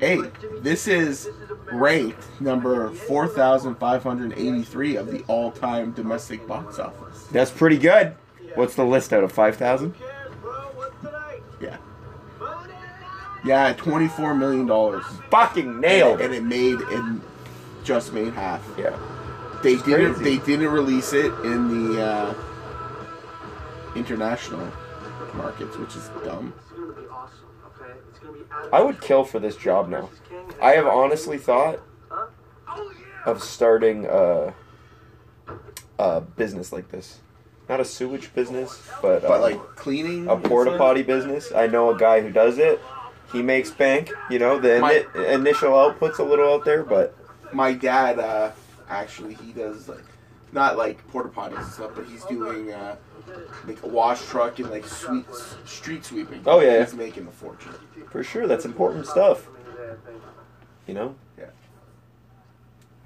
Hey, 0.00 0.20
this 0.60 0.88
is 0.88 1.28
ranked 1.72 2.24
number 2.40 2.90
4,583 2.90 4.96
of 4.96 5.10
the 5.10 5.22
all-time 5.28 5.92
domestic 5.92 6.46
box 6.46 6.78
office. 6.78 7.24
That's 7.30 7.50
pretty 7.50 7.76
good. 7.76 8.14
What's 8.54 8.74
the 8.74 8.84
list 8.84 9.12
out 9.12 9.22
of 9.22 9.30
5,000? 9.30 9.90
Who 9.92 9.98
cares, 10.04 10.32
bro? 10.40 10.52
What's 10.74 10.96
tonight? 11.04 11.42
Yeah. 11.60 11.76
Yeah, 13.44 13.72
24 13.74 14.34
million 14.34 14.66
dollars. 14.66 15.04
Fucking 15.30 15.80
nailed 15.80 16.20
And 16.20 16.32
it. 16.34 16.38
it 16.38 16.44
made 16.44 16.78
it 16.80 17.20
just 17.84 18.12
made 18.12 18.32
half. 18.34 18.66
Yeah. 18.78 18.96
They 19.62 19.74
It's 19.74 19.82
didn't 19.82 20.14
crazy. 20.14 20.38
they 20.38 20.44
didn't 20.46 20.68
release 20.68 21.12
it 21.12 21.32
in 21.44 21.92
the 21.94 22.02
uh, 22.02 22.34
international 23.94 24.66
markets, 25.34 25.76
which 25.76 25.94
is 25.96 26.08
dumb. 26.24 26.52
It's 27.80 27.88
gonna 27.88 27.88
be 27.88 27.88
awesome, 27.88 27.88
okay? 27.88 28.00
It's 28.10 28.18
gonna 28.18 28.32
be 28.32 28.44
out 28.52 28.64
of 28.66 28.74
I 28.74 28.80
would 28.80 29.00
kill 29.00 29.24
for 29.24 29.38
this 29.38 29.56
job 29.56 29.88
now. 29.88 30.10
I 30.62 30.72
have 30.72 30.86
honestly 30.86 31.38
thought 31.38 31.80
of 33.26 33.42
starting 33.42 34.06
a, 34.06 34.54
a 35.98 36.20
business 36.20 36.72
like 36.72 36.90
this. 36.90 37.20
Not 37.68 37.80
a 37.80 37.84
sewage 37.84 38.34
business, 38.34 38.82
but, 39.00 39.22
But 39.22 39.30
uh, 39.30 39.40
like 39.40 39.60
cleaning 39.76 40.26
a 40.28 40.36
porta 40.36 40.76
potty 40.76 41.02
business. 41.02 41.52
I 41.52 41.66
know 41.68 41.94
a 41.94 41.98
guy 41.98 42.20
who 42.20 42.30
does 42.30 42.58
it. 42.58 42.80
He 43.32 43.42
makes 43.42 43.70
bank. 43.70 44.10
You 44.28 44.40
know, 44.40 44.58
the 44.58 44.80
My- 44.80 45.06
ini- 45.14 45.34
initial 45.34 45.70
output's 45.70 46.18
a 46.18 46.24
little 46.24 46.52
out 46.52 46.64
there, 46.64 46.82
but 46.82 47.14
My 47.52 47.72
dad 47.72 48.18
uh, 48.18 48.50
actually 48.88 49.34
he 49.34 49.52
does 49.52 49.88
like 49.88 50.04
not 50.52 50.76
like 50.76 51.06
porta 51.08 51.28
potties 51.28 51.58
and 51.58 51.66
stuff, 51.66 51.92
but 51.94 52.06
he's 52.06 52.24
doing 52.24 52.72
uh, 52.72 52.96
like 53.66 53.82
a 53.82 53.86
wash 53.86 54.24
truck 54.26 54.58
and 54.58 54.70
like 54.70 54.86
sweet 54.86 55.26
street 55.64 56.04
sweeping. 56.04 56.42
Oh, 56.46 56.60
yeah, 56.60 56.84
he's 56.84 56.94
making 56.94 57.26
a 57.26 57.30
fortune. 57.30 57.72
for 58.10 58.22
sure, 58.22 58.46
that's 58.46 58.64
important 58.64 59.06
stuff. 59.06 59.48
You 60.86 60.94
know? 60.94 61.14
Yeah. 61.38 61.46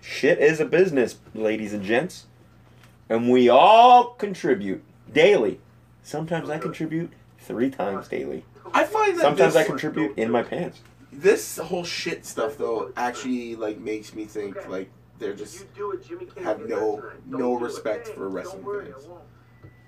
Shit 0.01 0.39
is 0.39 0.61
a 0.61 0.65
business, 0.65 1.17
ladies 1.35 1.73
and 1.73 1.83
gents. 1.83 2.27
And 3.09 3.31
we 3.31 3.49
all 3.49 4.11
contribute 4.15 4.83
daily. 5.13 5.61
Sometimes 6.03 6.49
I 6.51 6.59
contribute 6.59 7.13
three 7.39 7.71
times 7.71 8.09
daily. 8.09 8.45
I 8.73 8.85
find 8.85 9.17
that 9.19 9.23
Sometimes 9.23 9.57
I 9.57 9.65
contribute 9.65 10.17
in 10.19 10.31
my 10.31 10.43
pants. 10.43 10.81
this 11.13 11.59
whole 11.59 11.85
shit 11.85 12.27
stuff 12.27 12.57
though 12.59 12.91
actually 12.97 13.55
like 13.55 13.79
makes 13.79 14.15
me 14.15 14.25
think 14.25 14.67
like 14.69 14.91
they're 15.19 15.35
just 15.35 15.61
You 15.61 15.67
do 15.77 15.93
it, 15.93 16.05
Jimmy 16.07 16.25
can't 16.27 16.45
have 16.45 16.61
no- 16.69 17.03
no 17.27 17.39
Don't 17.39 17.59
do 17.59 17.65
it. 17.65 17.69
respect 17.69 18.09
for 18.09 18.29
wrestling 18.29 18.65
fans. 18.65 19.07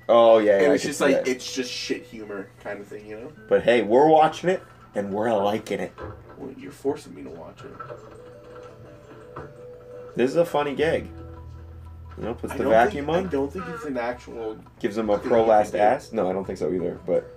I 0.08 0.12
won't. 0.12 0.36
Oh 0.36 0.38
yeah, 0.38 0.58
yeah 0.58 0.62
and 0.64 0.72
I 0.72 0.74
it's 0.74 0.82
can 0.82 0.90
just 0.90 1.00
like 1.00 1.24
that. 1.24 1.28
it's 1.28 1.52
just 1.52 1.70
shit 1.72 2.04
humor 2.04 2.48
kind 2.62 2.80
of 2.80 2.86
thing, 2.86 3.06
you 3.06 3.20
know. 3.20 3.32
But 3.48 3.62
hey, 3.62 3.82
we're 3.82 4.08
watching 4.08 4.50
it 4.50 4.62
and 4.94 5.12
we're 5.12 5.32
liking 5.32 5.80
it. 5.80 5.92
Well, 6.38 6.52
you're 6.56 6.72
forcing 6.72 7.14
me 7.14 7.22
to 7.22 7.30
watch 7.30 7.60
it. 7.62 7.72
This 10.14 10.30
is 10.30 10.36
a 10.36 10.44
funny 10.46 10.74
gag. 10.74 11.08
You 12.16 12.24
know, 12.24 12.34
puts 12.34 12.54
I 12.54 12.56
the 12.56 12.64
vacuum 12.64 13.06
think, 13.06 13.16
I 13.16 13.20
on, 13.20 13.28
don't 13.28 13.52
think 13.52 13.66
it's 13.68 13.84
an 13.84 13.98
actual. 13.98 14.58
gives 14.80 14.96
him 14.96 15.10
a 15.10 15.18
pro 15.18 15.44
last 15.44 15.74
ass. 15.74 16.12
No, 16.12 16.30
I 16.30 16.32
don't 16.32 16.46
think 16.46 16.58
so 16.58 16.72
either. 16.72 16.98
But 17.06 17.30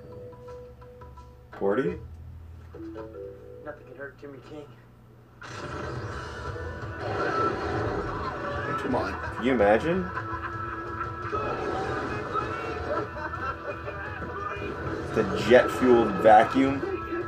Gordy, 1.59 1.97
Nothing 3.65 3.87
can 3.87 3.95
hurt 3.97 4.17
Jimmy 4.21 4.39
King. 4.49 4.65
Come 8.79 8.95
on. 8.95 9.35
Can 9.35 9.45
you 9.45 9.51
imagine? 9.51 10.09
The 15.15 15.45
jet 15.49 15.69
fueled 15.71 16.11
vacuum 16.23 16.79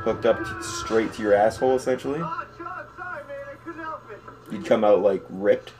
hooked 0.04 0.26
up 0.26 0.40
straight 0.62 1.12
to 1.14 1.22
your 1.22 1.34
asshole, 1.34 1.76
essentially. 1.76 2.20
Oh, 2.22 2.46
Sean, 2.56 2.86
sorry, 2.96 3.24
man. 3.24 3.36
I 3.50 3.54
couldn't 3.64 3.80
help 3.80 4.02
it. 4.10 4.20
You'd 4.52 4.64
come 4.64 4.84
out 4.84 5.00
like 5.00 5.22
ripped 5.28 5.72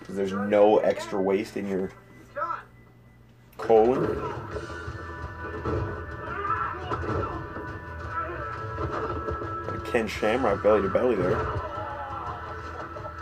because 0.00 0.16
there's 0.16 0.32
no 0.32 0.78
extra 0.78 1.20
waste 1.20 1.56
in 1.56 1.68
your 1.68 1.92
colon. 3.58 4.06
Ken 9.90 10.06
Shamrock 10.06 10.62
belly 10.62 10.82
to 10.82 10.88
belly 10.88 11.16
there. 11.16 11.34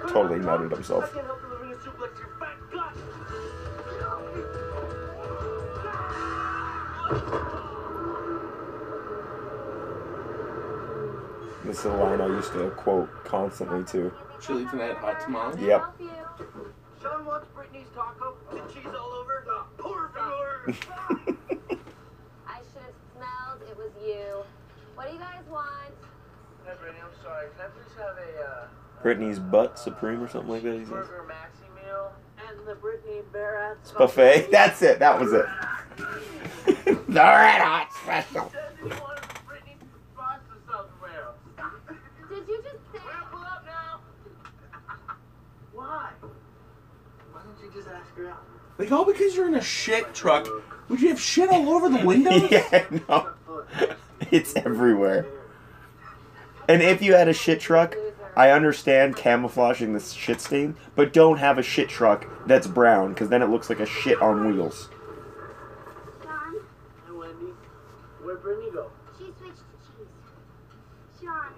Totally 0.09 0.39
nutted 0.39 0.71
himself. 0.71 1.13
can't 1.15 1.25
help 1.25 1.41
delivering 1.41 1.73
a 1.73 1.77
suplex 1.77 2.15
to 2.15 2.21
your 2.21 2.31
fat 2.39 2.57
gut. 2.71 2.95
This 11.69 11.81
is 11.81 11.85
a 11.85 11.89
line 11.91 12.19
I 12.23 12.29
used 12.29 12.51
to 12.55 12.71
quote 12.71 13.11
constantly 13.25 13.85
too. 13.85 14.11
Chili 14.41 14.65
tonight, 14.71 14.97
hot 14.97 15.21
tamale. 15.21 15.67
Yep. 15.67 15.81
Help. 15.81 16.41
Sean 17.03 17.27
wants 17.27 17.47
Brittany's 17.55 17.89
taco. 17.95 18.37
The 18.51 18.61
cheese 18.73 18.87
all 18.87 19.13
over. 19.13 19.45
The 19.45 19.83
perfect. 19.83 20.87
I 22.49 22.59
should 22.73 22.83
have 22.83 22.95
smelled 23.13 23.71
it 23.71 23.77
was 23.77 23.93
you. 24.03 24.45
What 24.95 25.09
do 25.09 25.13
you 25.13 25.21
guys 25.21 25.45
want? 25.51 25.93
Hey, 26.65 26.73
Brittany, 26.81 27.01
I'm 27.05 27.23
sorry. 27.23 27.49
Can 27.55 27.67
I 27.67 27.69
please 27.69 27.95
have 27.99 28.17
a 28.17 28.51
uh, 28.51 28.69
Brittany's 29.03 29.39
butt 29.39 29.79
supreme 29.79 30.23
or 30.23 30.29
something 30.29 30.51
like 30.51 30.63
that. 30.63 30.73
He 30.73 30.81
says. 30.81 30.89
burger 30.89 31.29
maxi 31.29 31.85
meal 31.85 32.13
and 32.49 32.67
the 32.67 32.77
Brittany 32.77 33.21
Barrett 33.31 33.77
It's 33.83 33.93
buffet. 33.93 34.49
That's 34.51 34.81
it. 34.81 35.01
That 35.01 35.21
was 35.21 35.35
it. 35.35 35.45
the 36.87 37.13
red 37.13 37.61
hot 37.61 37.89
special. 38.03 38.51
Says 38.51 38.73
he 38.79 38.89
wanted 38.89 39.23
Brittany 39.47 39.77
pasta 40.17 40.55
somewhere. 40.67 41.35
Did 42.29 42.47
you 42.47 42.63
just 42.63 42.77
say? 42.93 43.01
Well, 43.05 43.29
pull 43.31 43.41
up 43.41 43.65
now. 43.65 44.01
Why? 45.73 46.11
Why 47.33 47.41
don't 47.43 47.65
you 47.65 47.73
just 47.75 47.89
ask 47.89 48.15
her 48.17 48.29
out? 48.31 48.45
Like, 48.79 48.93
all 48.93 49.05
because 49.05 49.35
you're 49.35 49.49
in 49.49 49.55
a 49.57 49.61
shit 49.63 50.15
truck. 50.15 50.47
Would 50.89 51.01
you 51.01 51.09
have 51.09 51.21
shit 51.21 51.51
all 51.51 51.69
over 51.71 51.89
the 51.89 52.05
windows? 52.05 52.49
yeah, 52.51 52.87
no. 53.09 53.31
It's 54.31 54.55
everywhere. 54.57 55.27
And 56.69 56.83
if 56.83 57.03
you 57.03 57.15
had 57.15 57.29
a 57.29 57.33
shit 57.33 57.61
truck, 57.61 57.97
I 58.37 58.51
understand 58.51 59.17
camouflaging 59.17 59.95
the 59.95 60.01
shit 60.01 60.41
stain, 60.41 60.77
but 60.95 61.13
don't 61.13 61.39
have 61.39 61.59
a 61.59 61.63
shit 61.63 61.89
truck 61.89 62.27
that's 62.47 62.67
brown, 62.67 63.13
because 63.15 63.29
then 63.31 63.43
it 63.43 63.47
looks 63.51 63.69
like 63.69 63.81
a 63.81 63.87
shit 63.87 64.21
on 64.23 64.47
wheels. 64.47 64.89
Sean, 66.23 66.55
Hey, 67.07 67.13
Wendy. 67.13 67.53
Where'd 68.23 68.43
Brittany 68.43 68.71
go? 68.71 68.91
she 69.19 69.25
switched 69.25 69.59
to 69.59 69.77
cheese. 69.83 70.07
Sean, 71.21 71.53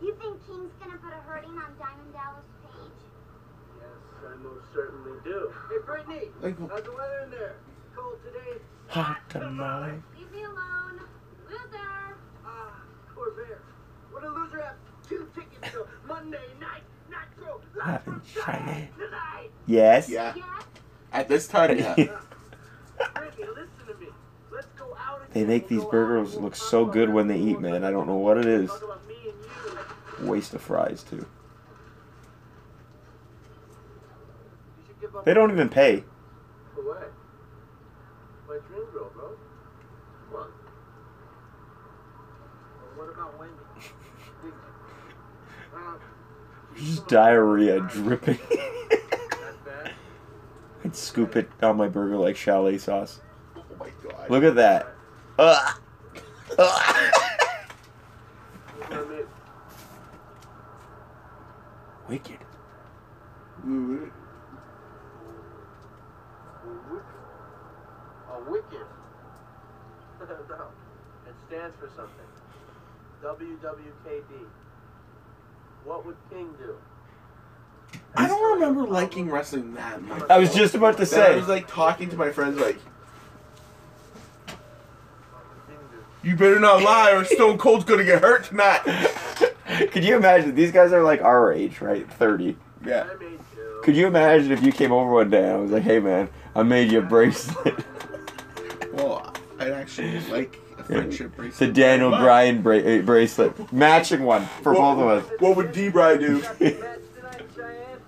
you 0.00 0.14
think 0.20 0.46
King's 0.46 0.70
gonna 0.80 0.98
put 0.98 1.12
a 1.12 1.20
hurting 1.26 1.50
on 1.50 1.72
Diamond 1.78 2.12
Dallas 2.12 2.44
Page? 2.62 3.00
Yes, 3.80 4.30
I 4.30 4.36
most 4.42 4.64
certainly 4.72 5.18
do. 5.24 5.52
Hey, 5.70 5.78
Brittany. 5.84 6.28
Like, 6.42 6.58
How's 6.58 6.82
the 6.82 6.90
weather 6.92 7.20
in 7.24 7.30
there? 7.30 7.54
Cold 7.94 8.18
today. 8.24 8.60
Hot 8.88 9.20
tamale. 9.30 10.02
Leave 10.18 10.32
me 10.32 10.42
alone, 10.42 11.00
loser. 11.48 12.16
Ah, 12.44 12.74
poor 13.14 13.30
bear. 13.30 13.60
What 14.10 14.24
a 14.24 14.28
loser 14.28 14.60
have 14.62 14.74
two 15.08 15.28
tickets 15.34 15.72
to 15.72 15.86
Monday 16.06 16.38
night 16.60 16.82
Nitro 17.08 17.60
live 17.76 18.02
from 18.02 18.22
China 18.34 18.88
tonight. 18.98 19.50
Yes? 19.66 20.08
yeah. 20.08 20.34
At 21.12 21.28
this 21.28 21.46
time, 21.46 21.78
yeah. 21.78 21.94
Brittany, 21.94 22.18
listen 23.38 23.86
to 23.86 23.94
me. 24.00 24.08
Let's 24.50 24.66
go 24.76 24.96
out 24.98 25.32
They 25.32 25.44
make 25.44 25.68
these 25.68 25.84
burgers 25.84 26.34
look 26.36 26.56
so 26.56 26.84
good 26.86 27.10
when 27.10 27.28
they 27.28 27.38
eat, 27.38 27.60
man. 27.60 27.84
I 27.84 27.90
don't 27.92 28.06
know 28.08 28.16
what 28.16 28.38
it 28.38 28.46
is. 28.46 28.68
Talk 28.68 28.82
about 28.82 29.06
me 29.06 29.14
and 29.28 30.24
you. 30.24 30.30
Waste 30.30 30.54
of 30.54 30.60
fries, 30.62 31.02
too. 31.04 31.16
You 31.16 31.24
should 34.86 35.00
give 35.00 35.14
up 35.16 35.24
They 35.24 35.34
don't 35.34 35.50
even 35.52 35.68
pay. 35.68 36.04
For 36.74 36.82
what? 36.82 37.12
My 38.48 38.58
dream 38.68 38.86
girl, 38.92 39.10
bro. 39.14 39.36
Come 40.30 40.40
on. 40.40 40.48
Well, 42.80 42.90
what 42.96 43.08
about 43.14 43.38
Wendy? 43.38 43.54
Big- 44.42 44.52
Uh, 45.74 45.98
Just 46.82 47.06
diarrhea 47.06 47.80
dripping. 47.80 48.38
I'd 50.84 50.96
scoop 50.96 51.36
it 51.36 51.48
on 51.62 51.76
my 51.76 51.86
burger 51.86 52.16
like 52.16 52.34
chalet 52.36 52.76
sauce. 52.78 53.20
Oh 53.56 53.62
my 53.78 53.90
god. 54.02 54.28
Look 54.28 54.42
at 54.42 54.56
that. 54.56 54.88
Ugh. 55.38 55.78
Wicked. 62.08 62.38
A 68.28 68.40
wicked. 68.50 68.86
it 71.26 71.36
stands 71.46 71.76
for 71.78 71.88
something. 71.96 72.26
WWKD. 73.22 74.61
What 75.84 76.06
would 76.06 76.16
King 76.30 76.54
do? 76.58 76.74
I 78.14 78.26
don't 78.26 78.52
remember 78.54 78.86
liking 78.86 79.30
wrestling 79.30 79.74
that 79.74 80.02
much. 80.02 80.22
I 80.30 80.38
was 80.38 80.54
just 80.54 80.74
about 80.74 80.96
to 80.98 81.04
Then 81.04 81.20
I 81.20 81.26
say. 81.30 81.36
was 81.36 81.48
like 81.48 81.66
talking 81.68 82.08
to 82.10 82.16
my 82.16 82.30
friends, 82.30 82.58
like, 82.58 82.78
King 84.46 84.56
do? 86.22 86.28
you 86.28 86.36
better 86.36 86.60
not 86.60 86.82
lie 86.82 87.12
or 87.12 87.24
Stone 87.24 87.58
Cold's 87.58 87.84
gonna 87.84 88.04
get 88.04 88.20
hurt 88.22 88.44
tonight. 88.44 88.80
Could 89.92 90.04
you 90.04 90.16
imagine? 90.16 90.54
These 90.54 90.72
guys 90.72 90.92
are 90.92 91.02
like 91.02 91.22
our 91.22 91.52
age, 91.52 91.80
right? 91.80 92.10
30. 92.14 92.56
Yeah. 92.84 93.08
I 93.10 93.14
made 93.22 93.38
two. 93.54 93.80
Could 93.82 93.96
you 93.96 94.06
imagine 94.06 94.52
if 94.52 94.62
you 94.62 94.72
came 94.72 94.92
over 94.92 95.10
one 95.10 95.30
day 95.30 95.44
and 95.44 95.52
I 95.52 95.56
was 95.56 95.70
like, 95.70 95.82
hey 95.82 95.98
man, 95.98 96.28
I 96.54 96.62
made 96.62 96.92
you 96.92 96.98
a 96.98 97.02
bracelet? 97.02 97.84
Well, 98.92 99.32
I'd 99.58 99.72
actually 99.72 100.20
like 100.30 100.56
a 100.56 100.61
friendship 100.94 101.36
bracelet. 101.36 101.58
the 101.58 101.80
Daniel 101.80 102.10
But 102.10 102.20
Bryan 102.22 102.62
bra- 102.62 102.76
uh, 102.78 103.02
bracelet. 103.02 103.72
Matching 103.72 104.22
one 104.24 104.46
for 104.62 104.72
what, 104.72 104.96
both 104.96 104.98
of 105.00 105.08
us. 105.32 105.40
What 105.40 105.56
would 105.56 105.72
D-Bry 105.72 106.16
do? 106.16 106.40
Got 106.42 106.58
the 106.58 106.64
match 106.64 106.98
tonight, 107.16 107.42
Cheyenne? 107.54 108.00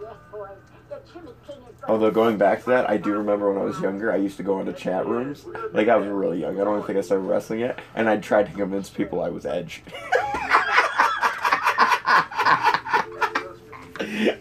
Yes, 0.00 0.14
boys. 0.30 0.48
The 0.88 1.00
Jimmy 1.12 1.32
King 1.46 1.56
is 1.56 1.62
going 1.80 1.90
Although 1.90 2.10
going 2.10 2.38
back 2.38 2.60
to 2.64 2.70
that, 2.70 2.88
I 2.90 2.96
do 2.96 3.12
remember 3.16 3.52
when 3.52 3.60
I 3.60 3.64
was 3.64 3.80
younger, 3.80 4.12
I 4.12 4.16
used 4.16 4.36
to 4.38 4.42
go 4.42 4.60
into 4.60 4.72
chat 4.72 5.06
rooms. 5.06 5.44
Like 5.72 5.88
I 5.88 5.96
was 5.96 6.08
really 6.08 6.40
young. 6.40 6.60
I 6.60 6.64
don't 6.64 6.74
even 6.76 6.86
think 6.86 6.98
I 6.98 7.02
started 7.02 7.24
wrestling 7.24 7.60
yet, 7.60 7.78
and 7.94 8.08
I 8.08 8.16
tried 8.18 8.46
to 8.46 8.52
convince 8.52 8.88
people 8.90 9.20
I 9.22 9.28
was 9.30 9.44
Edge. 9.46 9.82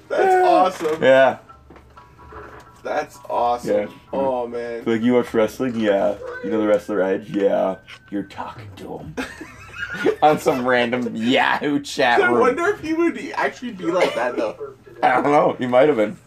That's 0.09 0.45
awesome. 0.45 1.01
yeah. 1.03 1.37
That's 2.83 3.19
awesome. 3.29 3.75
Yeah. 3.75 3.87
Oh 4.13 4.47
man. 4.47 4.83
Like 4.85 5.01
you 5.01 5.13
watch 5.13 5.33
wrestling? 5.33 5.79
Yeah. 5.79 6.17
You 6.43 6.49
know 6.49 6.59
the 6.61 6.67
wrestler 6.67 7.01
Edge? 7.01 7.29
Yeah. 7.29 7.75
You're 8.09 8.23
talking 8.23 8.69
to 8.77 8.97
him 8.99 9.15
on 10.23 10.39
some 10.39 10.67
random 10.67 11.15
Yahoo 11.15 11.79
chat 11.81 12.19
room. 12.19 12.27
I 12.27 12.31
room. 12.31 12.39
wonder 12.41 12.65
if 12.69 12.79
he 12.81 12.93
would 12.93 13.17
actually 13.35 13.71
be 13.73 13.85
like 13.85 14.13
that 14.15 14.35
though. 14.35 14.75
I 15.03 15.13
don't 15.21 15.23
know. 15.31 15.53
He 15.59 15.67
might 15.67 15.87
have 15.87 15.97
been. 15.97 16.17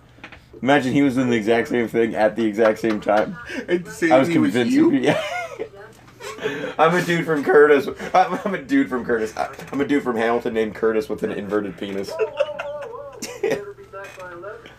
Imagine 0.62 0.92
he 0.92 1.02
was 1.02 1.14
doing 1.16 1.28
the 1.30 1.36
exact 1.36 1.68
same 1.68 1.88
thing 1.88 2.14
at 2.14 2.36
the 2.36 2.44
exact 2.44 2.78
same 2.78 3.00
time. 3.00 3.36
And 3.68 3.86
say 3.88 4.10
I 4.10 4.18
was 4.18 4.28
he 4.28 4.38
was 4.38 4.52
convinced. 4.52 4.74
you. 4.74 4.90
be- 4.92 4.98
Yeah. 4.98 5.22
I'm 6.78 6.94
a 6.94 7.02
dude 7.04 7.24
from 7.24 7.42
Curtis. 7.44 7.88
I'm, 8.14 8.38
I'm 8.44 8.54
a 8.54 8.62
dude 8.62 8.88
from 8.88 9.04
Curtis. 9.04 9.32
I'm 9.72 9.80
a 9.80 9.84
dude 9.86 10.02
from 10.02 10.16
Hamilton 10.16 10.54
named 10.54 10.74
Curtis 10.74 11.08
with 11.08 11.22
an 11.22 11.32
inverted 11.32 11.76
penis. 11.76 12.10
Whoa, 12.18 12.24
whoa, 12.26 12.30
whoa, 12.32 12.88
whoa. 12.88 13.18
You 13.42 13.48
better 13.50 13.72
be 13.74 13.84
back 13.84 14.18
by 14.18 14.32
11. 14.32 14.58
You 14.64 14.70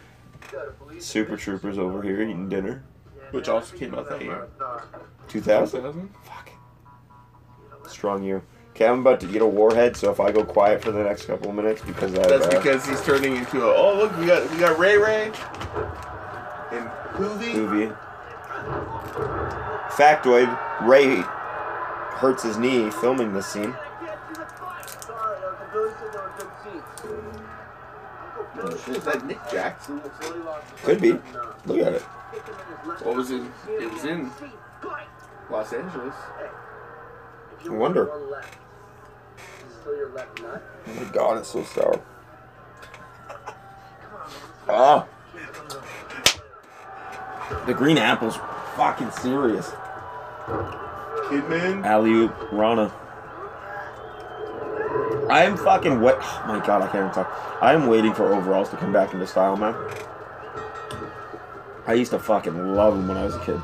gotta 0.52 0.72
believe 0.72 0.95
Super 1.06 1.38
Troopers 1.38 1.78
over 1.78 2.02
here 2.02 2.22
eating 2.22 2.50
dinner. 2.50 2.84
Which 3.32 3.48
also 3.48 3.76
came 3.76 3.94
out 3.94 4.10
that 4.10 4.22
year. 4.22 4.48
2000. 5.28 6.10
Fuck. 6.24 6.50
Strong 7.88 8.24
year. 8.24 8.44
Okay, 8.72 8.88
I'm 8.88 9.00
about 9.02 9.20
to 9.22 9.30
eat 9.30 9.42
a 9.42 9.46
warhead, 9.46 9.96
so 9.96 10.12
if 10.12 10.20
I 10.20 10.32
go 10.32 10.44
quiet 10.44 10.82
for 10.82 10.92
the 10.92 11.04
next 11.04 11.26
couple 11.26 11.50
of 11.50 11.56
minutes 11.56 11.82
because 11.82 12.14
I. 12.16 12.28
That's 12.28 12.48
uh, 12.48 12.50
because 12.50 12.86
he's 12.86 13.02
turning 13.04 13.38
into 13.38 13.64
a. 13.64 13.74
Oh 13.74 13.96
look, 13.96 14.18
we 14.18 14.26
got 14.26 14.50
we 14.52 14.58
got 14.58 14.78
Ray 14.78 14.98
Ray 14.98 15.26
and 16.72 16.90
Hoovy. 17.14 17.54
movie. 17.56 17.94
Factoid: 19.96 20.50
Ray 20.86 21.22
hurts 22.18 22.44
his 22.44 22.58
knee 22.58 22.90
filming 22.90 23.34
this 23.34 23.46
scene. 23.46 23.74
Sorry, 25.06 25.38
Uncle 25.46 25.68
Billy 25.72 25.92
said 26.00 26.12
there 26.12 26.22
were 26.22 26.34
good 26.38 26.50
seats. 26.64 27.02
Billy 28.66 28.80
Shit, 28.86 28.98
is 28.98 29.04
that 29.04 29.26
Nick 29.26 29.40
Jackson? 29.52 30.02
Billy 30.20 30.40
lost 30.40 30.72
his 30.72 30.82
Could 30.82 31.02
be. 31.02 31.12
Look 31.12 31.88
at 31.88 31.94
it. 31.94 32.04
Kick 32.34 32.46
him 32.46 32.56
in 32.56 32.78
his 32.78 32.88
left 32.88 33.06
What 33.06 33.16
was 33.16 33.32
in? 33.32 33.52
It 33.70 33.92
was 33.92 34.06
in 34.06 34.32
Los 35.50 35.74
Angeles. 35.74 36.16
I 37.64 37.70
wonder. 37.70 38.06
want 38.06 38.22
one 38.22 38.32
left, 38.32 38.58
is 39.38 39.74
it 39.74 39.80
still 39.82 39.96
your 39.96 40.10
left 40.14 40.42
nut? 40.42 40.64
Oh 40.88 40.94
my 40.94 41.12
god, 41.12 41.38
it's 41.38 41.50
so 41.50 41.64
sour. 41.64 42.02
Oh. 44.68 45.08
The 47.68 47.74
green 47.74 47.98
apple's 47.98 48.38
fucking 48.76 49.12
serious. 49.12 49.72
Kidman. 50.48 51.86
Alley 51.86 52.30
Rana. 52.52 52.92
I'm 55.30 55.58
fucking 55.58 56.02
wait. 56.02 56.16
Oh 56.20 56.44
my 56.48 56.66
god, 56.66 56.82
I 56.82 56.88
can't 56.88 57.04
even 57.04 57.12
talk. 57.12 57.58
I'm 57.62 57.88
waiting 57.88 58.14
for 58.14 58.34
overalls 58.34 58.70
to 58.70 58.78
come 58.78 58.94
back 58.94 59.14
into 59.14 59.26
style, 59.28 59.58
man. 59.58 59.76
I 61.88 61.94
used 61.94 62.12
to 62.12 62.20
fucking 62.20 62.76
love 62.76 62.96
them 62.96 63.08
when 63.08 63.18
I 63.18 63.26
was 63.26 63.36
a 63.36 63.40
kid. 63.40 63.60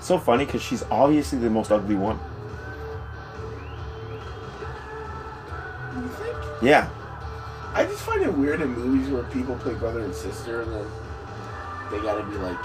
So 0.00 0.18
funny 0.18 0.44
because 0.44 0.62
she's 0.62 0.84
obviously 0.84 1.38
the 1.38 1.50
most 1.50 1.72
ugly 1.72 1.96
one. 1.96 2.18
Yeah. 6.62 6.88
I 7.74 7.84
just 7.84 8.02
find 8.02 8.22
it 8.22 8.32
weird 8.32 8.60
in 8.60 8.70
movies 8.70 9.10
where 9.10 9.24
people 9.24 9.56
play 9.56 9.74
brother 9.74 10.04
and 10.04 10.14
sister 10.14 10.62
and 10.62 10.72
then 10.72 10.86
they 11.90 12.00
gotta 12.00 12.22
be 12.24 12.36
like 12.38 12.58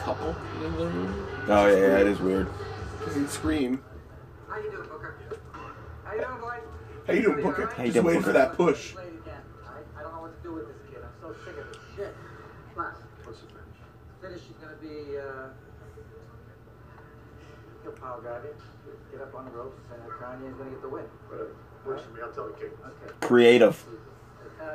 couple. 0.00 0.34
You 0.60 0.68
know 0.68 0.84
what 0.84 0.88
I 0.88 0.92
mean? 0.92 1.14
Oh 1.48 1.66
yeah, 1.66 1.76
yeah, 1.76 1.98
it 2.00 2.06
is 2.06 2.20
weird. 2.20 2.48
Because 2.98 3.16
in 3.16 3.28
Scream, 3.28 3.82
How 4.48 4.58
you 4.58 4.70
doing, 4.70 4.88
Booker? 4.88 5.14
How 6.04 6.14
you 6.14 6.20
doing, 6.22 6.40
boy? 6.40 6.56
how 7.06 7.12
you 7.12 7.22
doing, 7.22 7.42
Booker? 7.42 7.66
How 7.66 7.82
you 7.84 7.92
Just 7.92 7.94
doing, 7.94 8.06
waiting 8.06 8.20
Booker? 8.22 8.32
for 8.32 8.38
that 8.38 8.54
push. 8.56 8.92
Play. 8.94 9.04
I, 9.66 9.98
I 9.98 10.02
don't 10.02 10.12
know 10.14 10.20
what 10.22 10.36
to 10.36 10.42
do 10.48 10.54
with 10.54 10.66
this 10.68 10.76
kid. 10.90 11.00
I'm 11.04 11.14
so 11.20 11.34
sick 11.44 11.56
of 11.58 11.66
this 11.72 11.82
shit. 11.96 12.14
Plus, 12.74 12.94
What's 13.24 13.40
the 13.40 13.46
finish? 14.20 14.40
finish 14.40 14.42
is 14.50 14.56
gonna 14.60 14.76
be, 14.80 15.16
uh, 15.18 15.48
he'll 17.82 17.92
power 17.92 18.20
drive 18.20 18.44
you, 18.44 18.54
get 19.12 19.20
up 19.22 19.34
on 19.34 19.44
the 19.46 19.50
ropes, 19.50 19.80
and 19.92 20.00
Kanye's 20.12 20.56
gonna 20.56 20.70
get 20.70 20.82
the 20.82 20.88
win. 20.88 21.04
Whatever. 21.28 21.56
Works 21.86 22.02
for 22.02 22.10
me. 22.10 22.20
I'll 22.22 22.32
tell 22.32 22.46
the 22.48 22.52
king. 22.54 22.68
Okay. 22.84 23.12
Creative. 23.20 23.76
Uh, 24.60 24.64
now 24.64 24.74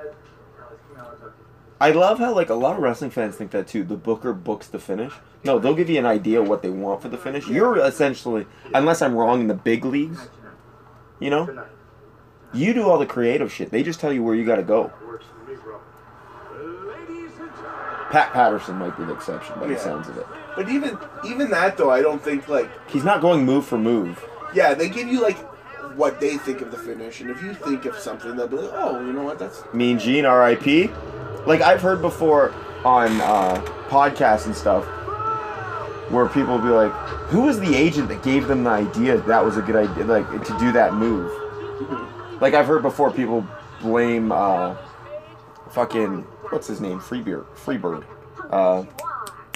let's, 0.70 0.82
now 0.98 1.08
let's 1.10 1.22
talk. 1.22 1.34
I 1.80 1.92
love 1.92 2.20
how 2.20 2.34
like 2.34 2.50
a 2.50 2.54
lot 2.56 2.76
of 2.78 2.82
wrestling 2.82 3.12
fans 3.12 3.36
think 3.36 3.52
that 3.52 3.68
too. 3.68 3.84
The 3.84 3.98
booker 3.98 4.34
books 4.34 4.68
the 4.68 4.80
finish. 4.80 5.14
No, 5.44 5.60
they'll 5.60 5.76
give 5.76 5.90
you 5.90 6.00
an 6.00 6.06
idea 6.06 6.42
what 6.42 6.62
they 6.62 6.70
want 6.70 7.02
for 7.02 7.10
the 7.10 7.18
finish. 7.18 7.48
You're 7.48 7.78
essentially, 7.78 8.48
unless 8.74 9.02
I'm 9.02 9.14
wrong, 9.14 9.42
in 9.42 9.48
the 9.48 9.54
big 9.54 9.86
leagues. 9.86 10.30
You 11.20 11.30
know, 11.30 11.66
you 12.54 12.74
do 12.74 12.90
all 12.90 12.98
the 12.98 13.06
creative 13.06 13.52
shit. 13.52 13.72
They 13.72 13.84
just 13.84 14.00
tell 14.00 14.12
you 14.12 14.24
where 14.24 14.36
you 14.36 14.46
got 14.46 14.56
to 14.58 14.64
go. 14.64 14.92
Works 15.06 15.26
for 15.26 15.50
me, 15.52 15.58
bro. 15.62 15.80
Ladies 16.88 17.32
and 17.40 17.50
gentlemen. 17.52 18.08
Pat 18.12 18.32
Patterson 18.34 18.76
might 18.78 18.98
be 18.98 19.06
the 19.06 19.14
exception 19.14 19.60
by 19.60 19.68
the 19.68 19.78
sounds 19.78 20.08
of 20.08 20.18
it. 20.18 20.26
But 20.56 20.70
even 20.70 20.98
even 21.26 21.50
that 21.52 21.78
though, 21.78 21.90
I 21.92 22.02
don't 22.02 22.22
think 22.22 22.48
like 22.48 22.70
He's 22.90 23.04
not 23.04 23.22
going 23.22 23.46
move 23.46 23.66
for 23.66 23.78
move. 23.78 24.24
yeah, 24.54 24.74
they 24.74 24.90
give 24.90 25.08
you 25.08 25.22
like 25.22 25.38
what 25.96 26.20
they 26.20 26.38
think 26.38 26.62
of 26.62 26.72
the 26.72 26.78
finish, 26.78 27.22
and 27.22 27.30
if 27.30 27.42
you 27.42 27.54
think 27.54 27.86
of 27.86 27.96
something, 27.98 28.36
they'll 28.36 28.48
be 28.48 28.58
like, 28.58 28.72
oh, 28.74 29.06
you 29.06 29.14
know 29.14 29.24
what, 29.24 29.40
that's 29.40 29.64
Mean 29.74 29.98
Gene, 30.00 30.26
R.I.P. 30.26 30.90
Like 31.46 31.62
I've 31.62 31.82
heard 31.82 32.02
before 32.02 32.54
on 32.84 33.20
uh, 33.22 33.62
podcasts 33.88 34.46
and 34.46 34.56
stuff, 34.56 34.84
where 36.12 36.28
people 36.28 36.58
be 36.58 36.70
like, 36.70 36.92
"Who 37.30 37.42
was 37.42 37.60
the 37.60 37.76
agent 37.76 38.10
that 38.10 38.24
gave 38.24 38.48
them 38.48 38.64
the 38.64 38.72
idea 38.72 39.18
that 39.18 39.44
was 39.44 39.58
a 39.58 39.62
good 39.62 39.76
idea, 39.76 40.06
like 40.06 40.28
to 40.46 40.58
do 40.60 40.72
that 40.72 40.94
move?" 40.94 41.32
Like 42.42 42.54
I've 42.54 42.68
heard 42.68 42.82
before, 42.82 43.12
people 43.12 43.46
blame 43.82 44.32
uh, 44.32 44.76
fucking 45.72 46.22
what's 46.50 46.68
his 46.68 46.82
name, 46.82 47.00
Freebird, 47.00 47.46
Freebird, 47.56 48.04
uh, 48.52 48.84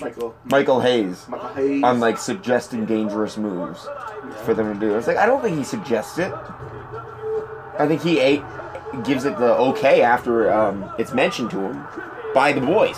Michael 0.01 0.35
Michael 0.45 0.79
Hayes, 0.81 1.27
Michael 1.27 1.47
Hayes. 1.49 1.83
on 1.83 1.99
like 1.99 2.17
suggesting 2.17 2.85
dangerous 2.85 3.37
moves 3.37 3.87
for 4.43 4.53
them 4.53 4.73
to 4.73 4.79
do. 4.79 4.95
It's 4.97 5.07
like 5.07 5.17
I 5.17 5.25
don't 5.25 5.41
think 5.41 5.57
he 5.57 5.63
suggests 5.63 6.17
it. 6.19 6.31
I 7.77 7.87
think 7.87 8.01
he 8.01 8.19
ate, 8.19 8.43
gives 9.03 9.25
it 9.25 9.37
the 9.37 9.53
okay 9.55 10.01
after 10.01 10.51
um, 10.51 10.89
it's 10.97 11.13
mentioned 11.13 11.51
to 11.51 11.59
him 11.59 11.85
by 12.33 12.51
the 12.53 12.61
boys. 12.61 12.97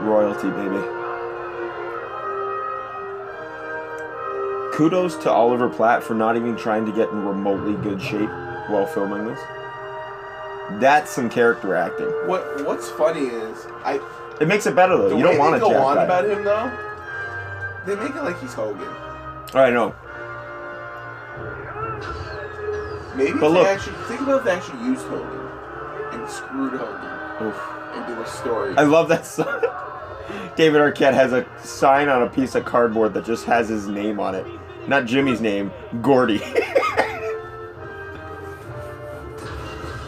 Royalty, 0.00 0.50
baby. 0.50 0.82
Kudos 4.74 5.16
to 5.18 5.30
Oliver 5.30 5.68
Platt 5.68 6.02
for 6.02 6.14
not 6.14 6.36
even 6.36 6.56
trying 6.56 6.86
to 6.86 6.92
get 6.92 7.08
in 7.10 7.24
remotely 7.24 7.74
good 7.82 8.00
shape 8.00 8.30
while 8.68 8.86
filming 8.86 9.26
this. 9.26 9.38
That's 10.80 11.10
some 11.10 11.28
character 11.28 11.74
acting. 11.74 12.06
What 12.26 12.64
What's 12.66 12.88
funny 12.90 13.26
is 13.26 13.66
I 13.84 14.00
It 14.40 14.48
makes 14.48 14.66
it 14.66 14.74
better 14.74 14.96
though. 14.96 15.10
the 15.10 15.16
you 15.16 15.24
way 15.24 15.32
don't 15.32 15.38
want 15.38 15.54
to 15.54 15.60
go 15.60 15.74
on 15.82 15.98
about 15.98 16.24
him 16.24 16.42
though. 16.42 16.91
They 17.86 17.94
make 17.96 18.14
it 18.14 18.22
like 18.22 18.38
he's 18.40 18.54
Hogan. 18.54 18.88
I 19.54 19.70
know. 19.70 19.94
Maybe 23.16 23.32
But 23.38 23.50
look- 23.50 23.64
they 23.66 23.72
actually 23.72 23.96
think 24.06 24.20
about 24.22 24.38
if 24.38 24.44
they 24.44 24.52
actually 24.52 24.84
used 24.84 25.02
Hogan 25.06 25.48
and 26.12 26.30
screwed 26.30 26.72
Hogan 26.72 27.46
Oof. 27.48 27.60
and 27.94 28.06
did 28.06 28.18
a 28.18 28.26
story. 28.26 28.74
I 28.76 28.84
love 28.84 29.08
that 29.08 29.26
sign. 29.26 29.60
David 30.56 30.80
Arquette 30.80 31.12
has 31.14 31.32
a 31.32 31.44
sign 31.62 32.08
on 32.08 32.22
a 32.22 32.28
piece 32.30 32.54
of 32.54 32.64
cardboard 32.64 33.12
that 33.14 33.24
just 33.24 33.44
has 33.46 33.68
his 33.68 33.88
name 33.88 34.18
on 34.20 34.34
it. 34.34 34.46
Not 34.88 35.04
Jimmy's 35.06 35.40
name, 35.40 35.70
Gordy. 36.00 36.38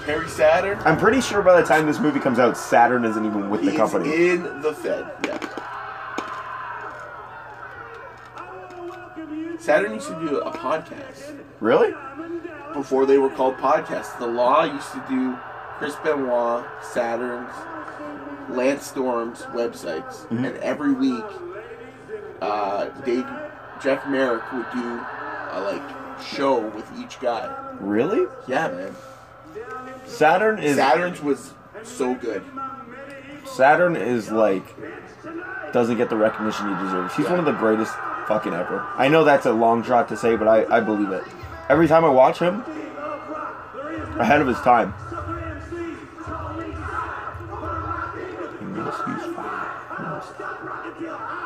Perry 0.05 0.29
Saturn. 0.29 0.79
I'm 0.85 0.99
pretty 0.99 1.21
sure 1.23 1.43
by 1.43 1.61
the 1.61 1.67
time 1.67 1.87
this 1.87 1.99
movie 1.99 2.21
comes 2.21 2.39
out, 2.39 2.57
Saturn 2.59 3.05
isn't 3.05 3.25
even 3.25 3.49
with 3.51 3.63
the 3.65 3.71
He's 3.71 3.79
company. 3.81 4.31
in 4.31 4.43
the 4.61 4.73
Fed. 4.75 5.11
Yeah. 5.27 5.39
Saturn 9.65 9.95
used 9.95 10.09
to 10.09 10.21
do 10.21 10.41
a 10.41 10.51
podcast 10.51 11.39
Really? 11.61 11.95
before 12.75 13.07
they 13.07 13.17
were 13.17 13.31
called 13.31 13.57
podcasts. 13.57 14.19
The 14.19 14.27
Law 14.27 14.65
used 14.65 14.93
to 14.93 15.03
do 15.09 15.39
Chris 15.79 15.95
Benoit, 16.05 16.65
Saturn's, 16.83 17.51
Lance 18.51 18.87
Storm's 18.87 19.43
websites, 19.55 20.27
Mhm. 20.27 20.47
and 20.49 20.57
every 20.59 20.93
week, 20.93 21.25
uh, 22.43 22.87
Dave, 23.07 23.27
Jeff 23.81 24.07
Marek 24.07 24.43
would 24.53 24.67
do 24.75 25.01
a 25.53 25.61
like 25.61 25.83
show 26.23 26.59
with 26.59 26.87
each 26.99 27.19
guy. 27.21 27.49
Really? 27.81 28.27
Yeah, 28.47 28.69
man. 28.69 28.95
Saturn 30.05 30.59
is 30.59 30.77
Saturn's 30.77 31.23
was 31.23 31.55
so 31.83 32.15
good. 32.15 32.43
Saturn 33.47 33.97
is 33.97 34.31
like 34.31 34.65
doesn't 35.73 35.97
get 35.97 36.11
the 36.11 36.17
recognition 36.17 36.69
he 36.77 36.85
deserves. 36.85 37.15
He's 37.17 37.29
one 37.31 37.39
of 37.39 37.47
the 37.47 37.53
greatest 37.53 37.95
fucking 38.27 38.53
ever. 38.55 38.87
I 38.97 39.09
know 39.09 39.25
that's 39.25 39.47
a 39.47 39.53
long 39.53 39.83
shot 39.83 40.09
to 40.09 40.17
say, 40.17 40.37
but 40.37 40.49
I, 40.49 40.65
I 40.77 40.81
believe 40.81 41.11
it. 41.11 41.25
Every 41.69 41.89
time 41.89 42.05
I 42.05 42.09
watch 42.09 42.39
him, 42.39 42.61
ahead 44.19 44.41
of 44.41 44.47
his 44.47 44.59
time. 44.61 44.95
He 48.61 48.65
missed, 48.67 48.99
he's 49.05 49.35
fine. 49.35 49.71
He 49.97 50.03
missed. 50.15 51.45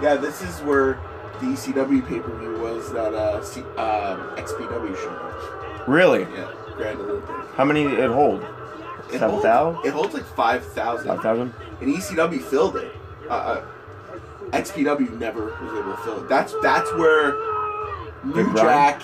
Yeah, 0.00 0.16
this 0.16 0.42
is 0.42 0.60
where 0.62 0.94
the 1.40 1.46
ECW 1.46 2.06
pay 2.08 2.18
per 2.18 2.36
view 2.36 2.58
was 2.58 2.92
that 2.92 3.14
uh, 3.14 3.40
C- 3.42 3.60
um, 3.76 4.18
XPW 4.36 4.96
show. 4.96 5.84
Really? 5.86 6.22
Yeah, 6.22 6.50
Grand 6.76 6.98
Olympic. 6.98 7.30
How 7.54 7.64
many 7.64 7.84
it 7.84 8.10
hold? 8.10 8.44
It 9.12 9.18
Seven 9.18 9.30
holds- 9.30 9.44
thousand? 9.44 9.86
It 9.86 9.92
holds 9.92 10.14
like 10.14 10.24
five 10.24 10.64
thousand. 10.72 11.06
Five 11.08 11.20
thousand? 11.22 11.54
And 11.80 11.94
ECW 11.94 12.40
filled 12.42 12.76
it. 12.76 12.92
Uh, 13.28 13.32
uh, 13.32 13.64
XPW 14.50 15.18
never 15.18 15.44
was 15.46 15.78
able 15.78 15.92
to 15.96 16.02
fill 16.02 16.22
it. 16.24 16.28
That's 16.28 16.54
that's 16.62 16.92
where 16.94 17.32
New 18.24 18.44
Grimes? 18.52 18.60
Jack 18.60 19.02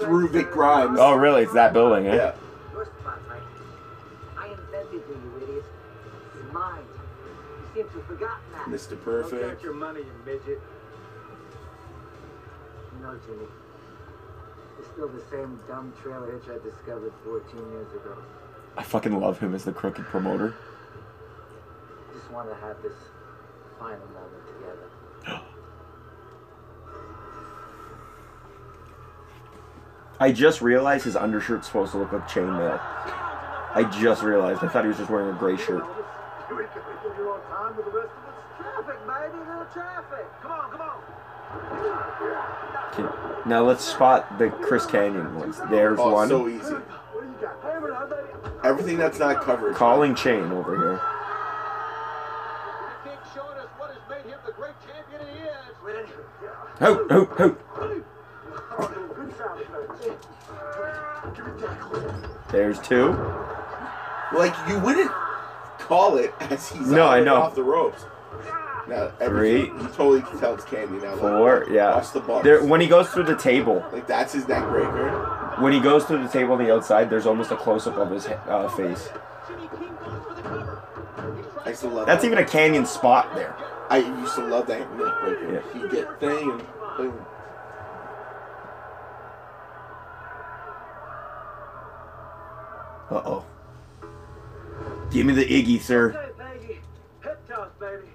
threw 0.00 0.28
Vic 0.28 0.50
Grimes. 0.50 0.98
Oh, 1.00 1.14
really? 1.14 1.42
It's 1.42 1.52
that 1.54 1.72
building, 1.72 2.06
eh? 2.06 2.14
yeah. 2.16 2.32
Your 2.72 2.86
spot, 2.86 3.18
Mike. 3.28 3.42
I 4.38 4.46
invented 4.48 4.92
you, 4.92 5.02
you 5.08 5.42
idiot. 5.44 5.64
It's 6.34 6.52
mine. 6.52 6.82
You 7.74 7.82
seem 7.82 7.84
to 7.90 7.98
have 7.98 8.06
forgotten 8.06 8.44
that. 8.52 8.66
Mr. 8.68 8.90
Don't 8.90 9.04
Perfect. 9.04 9.62
your 9.62 9.74
money, 9.74 10.00
you 10.00 10.12
midget. 10.24 10.60
No, 13.02 13.18
Jimmy. 13.26 13.46
It's 14.78 14.88
still 14.88 15.08
the 15.08 15.22
same 15.30 15.58
dumb 15.68 15.92
trailer 16.02 16.32
hitch 16.38 16.48
I 16.48 16.62
discovered 16.64 17.12
14 17.24 17.56
years 17.72 17.92
ago. 17.92 18.16
I 18.76 18.82
fucking 18.82 19.18
love 19.18 19.38
him 19.40 19.54
as 19.54 19.64
the 19.64 19.72
crooked 19.72 20.04
promoter. 20.06 20.54
Just 22.14 22.30
wanted 22.30 22.50
to 22.50 22.56
have 22.56 22.80
this 22.82 22.92
final 23.78 24.06
moment 24.08 24.46
together. 25.26 25.40
I 30.20 30.32
just 30.32 30.60
realized 30.60 31.04
his 31.04 31.16
undershirt's 31.16 31.66
supposed 31.66 31.92
to 31.92 31.98
look 31.98 32.12
like 32.12 32.28
chainmail. 32.28 32.78
I 33.72 33.84
just 34.00 34.22
realized. 34.22 34.62
I 34.62 34.68
thought 34.68 34.84
he 34.84 34.88
was 34.88 34.98
just 34.98 35.10
wearing 35.10 35.34
a 35.34 35.38
gray 35.38 35.56
shirt. 35.56 35.84
You 36.50 36.60
ain't 36.60 36.68
gonna 36.74 36.84
give 37.02 37.16
your 37.16 37.34
own 37.34 37.40
time 37.48 37.76
with 37.76 37.86
the 37.86 37.92
rest 37.92 38.10
of 38.10 38.24
us. 38.28 38.34
Traffic, 38.58 38.98
baby, 39.06 39.38
little 39.48 39.66
traffic. 39.72 40.26
Come 40.42 40.50
on, 40.52 40.70
come 40.70 40.80
on. 40.82 40.96
Now 43.48 43.62
let's 43.64 43.84
spot 43.84 44.38
the 44.38 44.50
Chris 44.50 44.84
Kanyon 44.86 45.34
ones. 45.36 45.58
There's 45.70 45.98
Oh, 45.98 46.12
one. 46.14 46.28
so 46.28 46.48
easy. 46.48 46.74
Everything 48.62 48.98
that's 48.98 49.18
not 49.18 49.42
covered. 49.42 49.74
Calling 49.74 50.14
chain 50.14 50.52
over 50.52 50.76
here. 50.76 51.00
King 53.04 53.18
showing 53.34 53.56
us 53.58 53.66
what 53.78 53.90
has 53.90 53.98
made 54.10 54.30
him 54.30 54.38
the 54.44 54.52
great 54.52 54.74
champion 54.86 55.20
he 55.34 55.42
is. 55.42 55.54
Ho, 56.80 57.06
ho, 57.08 57.24
ho. 57.24 57.56
Good 59.14 59.36
sound, 59.36 59.60
Give 61.36 61.46
me 61.46 61.52
that. 61.60 62.48
There's 62.50 62.78
two. 62.80 63.12
Like 64.36 64.54
you 64.68 64.78
wouldn't 64.80 65.10
call 65.78 66.16
it 66.18 66.32
as 66.40 66.68
he's 66.70 66.88
No, 66.90 67.08
I 67.08 67.20
know. 67.20 67.36
off 67.36 67.54
the 67.54 67.62
ropes. 67.62 68.04
Now 68.90 69.12
everything 69.20 69.66
you 69.80 69.86
totally 69.88 70.20
can 70.22 70.38
tell 70.40 70.54
it's 70.54 70.64
candy 70.64 70.98
now. 70.98 71.12
Like, 71.12 71.20
Four, 71.20 71.66
yeah. 71.70 71.94
Watch 71.94 72.12
the 72.12 72.20
bumps. 72.20 72.42
There, 72.44 72.64
when 72.64 72.80
he 72.80 72.88
goes 72.88 73.08
through 73.10 73.22
the 73.22 73.36
table, 73.36 73.84
Like 73.92 74.06
that's 74.08 74.32
his 74.32 74.48
neck 74.48 74.68
breaker. 74.68 75.54
when 75.60 75.72
he 75.72 75.78
goes 75.78 76.04
through 76.04 76.22
the 76.24 76.28
table 76.28 76.52
on 76.54 76.58
the 76.64 76.74
outside, 76.74 77.08
there's 77.08 77.24
almost 77.26 77.52
a 77.52 77.56
close 77.56 77.86
up 77.86 77.96
of 77.96 78.10
his 78.10 78.26
uh, 78.26 78.68
face. 78.76 79.08
I 81.64 81.68
used 81.68 81.82
to 81.82 81.88
love 81.88 82.06
That's 82.06 82.22
that. 82.22 82.26
even 82.26 82.38
a 82.38 82.44
Kanyon 82.46 82.84
spot 82.84 83.32
there. 83.34 83.54
I 83.88 83.98
used 83.98 84.34
to 84.34 84.44
love 84.46 84.66
that 84.66 84.80
neck 84.80 85.14
breaker. 85.20 85.62
Yeah. 85.74 85.82
He 85.82 85.88
get 85.88 86.18
thing 86.18 86.50
and 86.50 86.62
boom. 86.96 87.26
Uh 93.10 93.22
oh. 93.24 93.44
Give 95.10 95.26
me 95.26 95.32
the 95.34 95.44
Iggy, 95.44 95.80
sir. 95.80 96.32
Hey, 97.22 97.30
toss, 97.48 97.68
baby. 97.80 98.09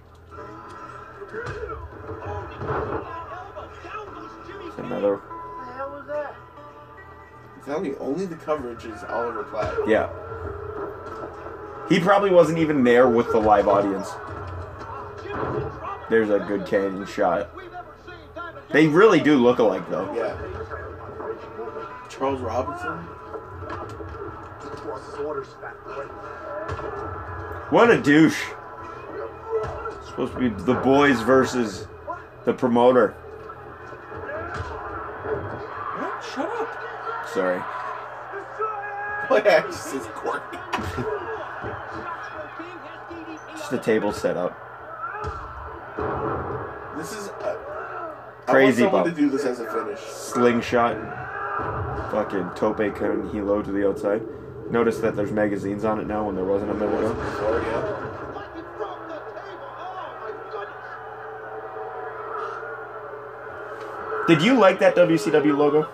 Another. 4.78 5.18
What 5.18 5.66
the 5.66 5.74
hell 5.74 5.92
was 5.92 6.08
that? 6.08 6.36
I'm 7.56 7.64
telling 7.66 7.86
you, 7.86 7.98
only 8.00 8.26
the 8.26 8.36
coverage 8.36 8.86
is 8.86 9.04
Oliver 9.06 9.44
Platt. 9.44 9.88
Yeah. 9.88 10.10
He 11.90 12.00
probably 12.00 12.32
wasn't 12.32 12.60
even 12.60 12.84
there 12.84 13.08
with 13.08 13.32
the 13.32 13.40
live 13.40 13.68
audience. 13.68 14.10
There's 16.10 16.30
a 16.30 16.40
good 16.40 16.66
Kanyon 16.66 17.06
shot. 17.08 17.50
They 18.72 18.88
really 18.88 19.20
do 19.20 19.38
look 19.38 19.60
alike, 19.60 19.90
though. 19.90 20.14
Yeah. 20.14 20.38
Charles 22.10 22.42
Robinson. 22.42 22.98
What 27.72 27.90
a 27.92 28.02
douche. 28.02 28.42
Supposed 30.16 30.34
to 30.34 30.40
be 30.40 30.50
the 30.64 30.76
boys 30.76 31.20
versus 31.22 31.88
the 32.46 32.54
promoter. 32.54 33.12
What? 36.00 36.24
Shut 36.24 36.50
up. 36.50 37.28
Sorry. 37.34 37.62
Yeah, 39.32 39.66
it 39.66 39.72
just 39.72 39.84
says 39.88 40.06
Cork. 40.14 40.44
Just 43.52 43.72
the 43.72 43.80
table 43.80 44.12
set 44.14 44.38
up. 44.38 44.56
This 46.96 47.12
is. 47.12 47.30
Uh, 47.30 47.58
Crazy 48.48 48.84
I 48.84 48.86
want 48.86 48.94
someone 48.94 49.04
bump. 49.04 49.16
to 49.16 49.22
do 49.22 49.30
this 49.30 49.44
as 49.46 49.60
a 49.60 49.66
finish. 49.70 50.00
Slingshot. 50.00 50.96
Fucking 52.12 52.52
tope 52.56 52.96
con 52.96 53.30
hilo 53.32 53.62
to 53.62 53.72
the 53.72 53.88
outside. 53.90 54.22
Notice 54.72 55.00
that 55.00 55.16
there's 55.16 55.32
magazines 55.32 55.84
on 55.84 56.00
it 56.00 56.08
now 56.08 56.24
when 56.26 56.36
there 56.36 56.46
wasn't 56.46 56.72
a 56.72 56.74
minute 56.76 56.94
ago. 57.00 57.14
Before, 57.14 57.62
yeah. 57.62 58.15
Did 64.28 64.42
you 64.42 64.58
like 64.58 64.80
that 64.80 64.96
WCW 64.96 65.56
logo? 65.58 65.88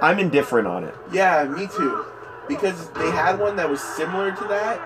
I'm 0.00 0.18
indifferent 0.18 0.66
on 0.66 0.84
it. 0.84 0.94
Yeah, 1.12 1.44
me 1.44 1.68
too. 1.68 2.04
Because 2.48 2.90
they 2.90 3.10
had 3.12 3.38
one 3.38 3.56
that 3.56 3.70
was 3.70 3.80
similar 3.80 4.32
to 4.32 4.44
that 4.48 4.80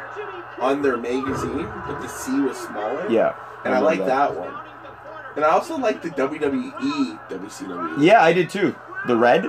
on 0.61 0.83
their 0.83 0.97
magazine, 0.97 1.67
but 1.87 2.01
the 2.01 2.09
C 2.09 2.39
was 2.41 2.57
smaller. 2.59 3.09
Yeah. 3.11 3.35
And 3.65 3.75
I, 3.75 3.79
love 3.79 3.99
like 3.99 4.07
that. 4.07 4.37
one. 4.37 4.55
And 5.35 5.45
I 5.45 5.49
also 5.49 5.77
like 5.77 6.03
the 6.03 6.11
WWE 6.11 7.19
WCW. 7.29 8.03
Yeah, 8.03 8.23
I 8.23 8.33
did 8.33 8.51
too. 8.51 8.75
The 9.07 9.17
red? 9.17 9.47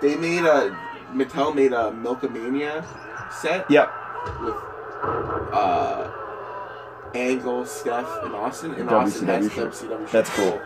They 0.00 0.16
made 0.16 0.44
a 0.44 0.76
Mattel 1.12 1.54
made 1.54 1.72
a 1.72 1.90
Milkamania 1.92 2.84
set 3.32 3.70
Yep. 3.70 3.90
with 4.42 4.54
uh 5.52 6.10
Angle, 7.14 7.64
Steph, 7.64 8.08
and 8.24 8.34
Austin. 8.34 8.74
And 8.74 8.90
Austin 8.90 9.26
has 9.28 9.48
WCW. 9.48 9.70
WCW. 9.88 10.10
That's 10.10 10.30
cool. 10.30 10.60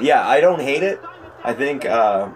Yeah, 0.00 0.26
I 0.26 0.40
don't 0.40 0.60
hate 0.60 0.82
it. 0.82 1.00
I 1.44 1.52
think 1.54 1.84
uh, 1.84 2.28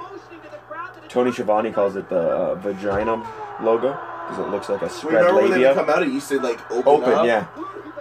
Tony 1.09 1.33
Schiavone 1.33 1.73
calls 1.73 1.97
it 1.97 2.09
the 2.09 2.21
uh, 2.21 2.55
vagina 2.57 3.27
logo 3.63 3.91
because 4.29 4.39
it 4.39 4.51
looks 4.51 4.69
like 4.69 4.83
a 4.83 4.89
spread 4.91 5.15
Remember 5.15 5.43
when 5.43 5.61
they 5.61 5.75
come 5.75 5.91
out, 5.91 6.03
it 6.03 6.09
used 6.09 6.29
to 6.29 6.41
like 6.41 6.59
open, 6.71 6.89
Open, 6.89 7.13
up? 7.13 7.27
yeah. 7.27 7.47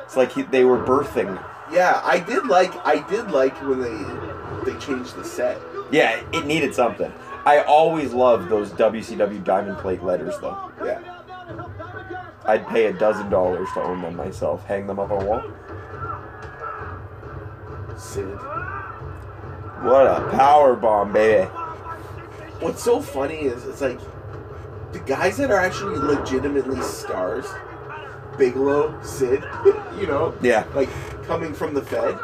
It's 0.03 0.15
like 0.15 0.31
he, 0.31 0.43
they 0.43 0.63
were 0.63 0.77
birthing. 0.77 1.41
Yeah, 1.71 2.01
I 2.03 2.19
did 2.19 2.45
like 2.47 2.73
I 2.85 3.05
did 3.09 3.31
like 3.31 3.55
when 3.61 3.79
they 3.81 4.71
they 4.71 4.77
changed 4.79 5.15
the 5.15 5.23
set. 5.23 5.57
Yeah, 5.91 6.21
it 6.33 6.45
needed 6.45 6.73
something. 6.75 7.11
I 7.45 7.59
always 7.59 8.13
loved 8.13 8.49
those 8.49 8.71
WCW 8.71 9.43
diamond 9.43 9.77
plate 9.79 10.03
letters 10.03 10.37
though. 10.39 10.71
Yeah. 10.83 10.99
I'd 12.45 12.67
pay 12.67 12.85
a 12.85 12.93
dozen 12.93 13.29
dollars 13.29 13.67
to 13.73 13.81
own 13.81 14.01
them 14.01 14.15
myself. 14.15 14.65
Hang 14.65 14.87
them 14.87 14.99
up 14.99 15.11
on 15.11 15.21
a 15.21 15.25
wall. 15.25 15.43
Sid. 17.97 18.37
What 19.81 20.05
a 20.07 20.29
power 20.31 20.75
bomb, 20.75 21.11
baby. 21.13 21.45
What's 22.59 22.83
so 22.83 23.01
funny 23.01 23.35
is 23.41 23.65
it's 23.65 23.81
like 23.81 23.99
the 24.91 24.99
guys 24.99 25.37
that 25.37 25.49
are 25.51 25.57
actually 25.59 25.97
legitimately 25.97 26.81
stars, 26.81 27.47
Bigelow, 28.37 29.01
Sid, 29.01 29.43
you 29.99 30.07
know, 30.07 30.35
Yeah. 30.41 30.65
like 30.75 30.89
coming 31.25 31.53
from 31.53 31.73
the 31.73 31.81
Fed, 31.81 32.15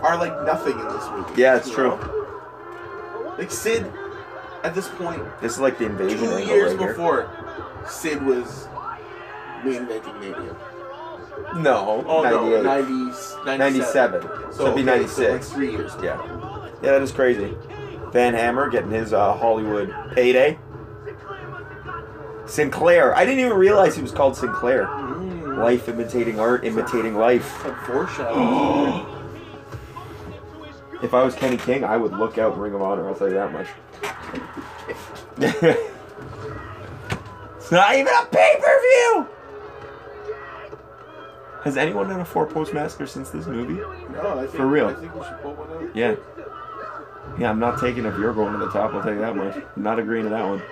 are 0.00 0.16
like 0.16 0.32
nothing 0.46 0.78
in 0.78 0.88
this 0.88 1.08
movie. 1.10 1.40
Yeah, 1.42 1.56
it's 1.56 1.70
true. 1.70 1.90
know? 1.90 3.34
Like 3.38 3.50
Sid, 3.50 3.92
at 4.62 4.74
this 4.74 4.88
point, 4.88 5.22
This 5.42 5.52
is 5.52 5.60
like 5.60 5.76
the 5.78 5.86
invasion 5.86 6.18
two 6.18 6.38
years 6.44 6.72
right 6.72 6.80
here. 6.80 6.88
before, 6.88 7.30
Sid 7.86 8.22
was 8.22 8.66
main 9.64 9.86
eventing 9.86 10.20
Mania. 10.20 10.56
No, 11.56 12.04
Oh 12.08 12.22
no, 12.22 12.44
90s, 12.62 13.44
97. 13.44 13.58
97. 13.58 14.52
So 14.52 14.62
it'd 14.62 14.76
be 14.76 14.82
okay, 14.82 15.00
96. 15.00 15.16
So 15.16 15.32
like 15.32 15.42
three 15.42 15.70
years. 15.72 15.92
Yeah. 16.02 16.16
Yeah, 16.84 16.92
that 16.92 17.02
is 17.02 17.12
crazy. 17.12 17.56
Van 18.12 18.34
Hammer 18.34 18.68
getting 18.68 18.90
his 18.90 19.14
uh, 19.14 19.32
Hollywood 19.34 19.92
payday. 20.14 20.58
Sinclair. 22.46 23.16
I 23.16 23.24
didn't 23.24 23.40
even 23.40 23.54
realize 23.56 23.96
he 23.96 24.02
was 24.02 24.12
called 24.12 24.36
Sinclair. 24.36 24.84
Mm, 24.86 25.56
Life 25.58 25.88
imitating 25.88 26.38
art, 26.38 26.62
imitating 26.64 27.16
life. 27.16 27.46
foreshadowing. 27.86 29.06
If 31.02 31.12
I 31.12 31.22
was 31.22 31.34
Kenny 31.34 31.56
King, 31.58 31.84
I 31.84 31.98
would 31.98 32.12
look 32.12 32.38
out 32.38 32.56
Ring 32.58 32.72
of 32.72 32.80
Honor. 32.80 33.06
I'll 33.06 33.14
tell 33.14 33.28
you 33.28 33.34
that 33.34 33.52
much. 33.52 33.66
it's 37.58 37.70
not 37.70 37.94
even 37.94 38.06
a 38.14 38.24
pay 38.26 38.54
per 38.58 38.80
view. 38.80 39.28
Has 41.62 41.76
anyone 41.76 42.08
done 42.08 42.20
a 42.20 42.24
four 42.24 42.46
post 42.46 42.72
massacre 42.72 43.06
since 43.06 43.28
this 43.28 43.46
movie? 43.46 43.74
no, 44.12 44.38
I 44.38 44.46
think, 44.46 44.52
For 44.52 44.66
real. 44.66 44.86
I 44.88 44.94
think 44.94 45.14
we 45.14 45.22
should 45.24 45.38
pull 45.42 45.52
one 45.54 45.70
out. 45.88 45.94
Yeah. 45.94 46.14
Yeah, 47.38 47.50
I'm 47.50 47.58
not 47.58 47.80
taking 47.80 48.04
if 48.04 48.16
you're 48.18 48.32
going 48.32 48.52
to 48.52 48.58
the 48.58 48.70
top. 48.70 48.94
I'll 48.94 49.12
you 49.12 49.18
that 49.18 49.34
much. 49.34 49.56
I'm 49.56 49.82
not 49.82 49.98
agreeing 49.98 50.24
to 50.24 50.30
that 50.30 50.44
one. 50.46 50.62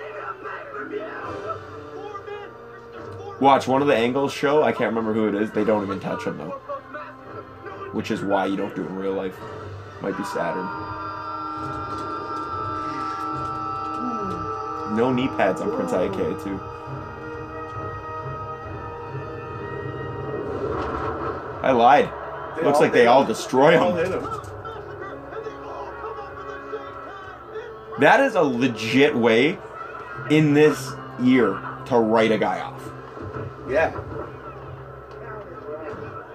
Watch 3.41 3.67
one 3.67 3.81
of 3.81 3.87
the 3.89 3.95
angles 3.95 4.31
show. 4.31 4.63
I 4.63 4.71
can't 4.71 4.95
remember 4.95 5.13
who 5.13 5.27
it 5.27 5.35
is. 5.35 5.51
They 5.51 5.65
don't 5.65 5.83
even 5.83 5.99
touch 5.99 6.23
him 6.23 6.37
though, 6.37 6.51
which 7.91 8.09
is 8.11 8.21
why 8.21 8.45
you 8.45 8.55
don't 8.55 8.73
do 8.75 8.83
it 8.83 8.87
in 8.87 8.95
real 8.95 9.13
life. 9.13 9.35
Might 10.01 10.17
be 10.17 10.23
Saturn. 10.23 10.65
No 14.95 15.11
knee 15.11 15.27
pads 15.29 15.59
on 15.59 15.71
Prince 15.75 15.91
IK 15.91 16.15
too. 16.43 16.59
I 21.63 21.71
lied. 21.71 22.09
Looks 22.63 22.79
like 22.79 22.93
they 22.93 22.99
hit 22.99 23.07
all 23.07 23.25
destroy 23.25 23.71
They 23.71 23.77
all 23.77 23.95
him. 23.95 24.11
hit 24.11 24.52
That 27.99 28.19
is 28.19 28.35
a 28.35 28.41
legit 28.41 29.15
way 29.15 29.57
in 30.29 30.53
this 30.53 30.93
year 31.21 31.59
to 31.85 31.99
write 31.99 32.31
a 32.31 32.37
guy 32.37 32.59
off. 32.59 32.81
Yeah. 33.69 33.99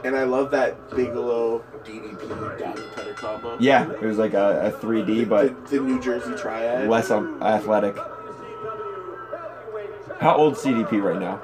And 0.04 0.16
I 0.16 0.22
love 0.24 0.50
that 0.52 0.90
Bigelow 0.90 1.64
DDP 1.84 2.94
Cutter 2.94 3.14
combo. 3.14 3.56
Yeah, 3.58 3.90
it 3.90 4.02
was 4.02 4.16
like 4.16 4.34
a, 4.34 4.72
a 4.72 4.78
3D, 4.80 5.28
but 5.28 5.66
the, 5.66 5.78
the 5.78 5.82
New 5.82 6.00
Jersey 6.00 6.34
Triad. 6.36 6.88
less 6.88 7.10
um, 7.10 7.42
athletic. 7.42 7.96
How 10.20 10.36
old 10.36 10.54
DDP 10.54 11.02
right 11.02 11.20
now? 11.20 11.40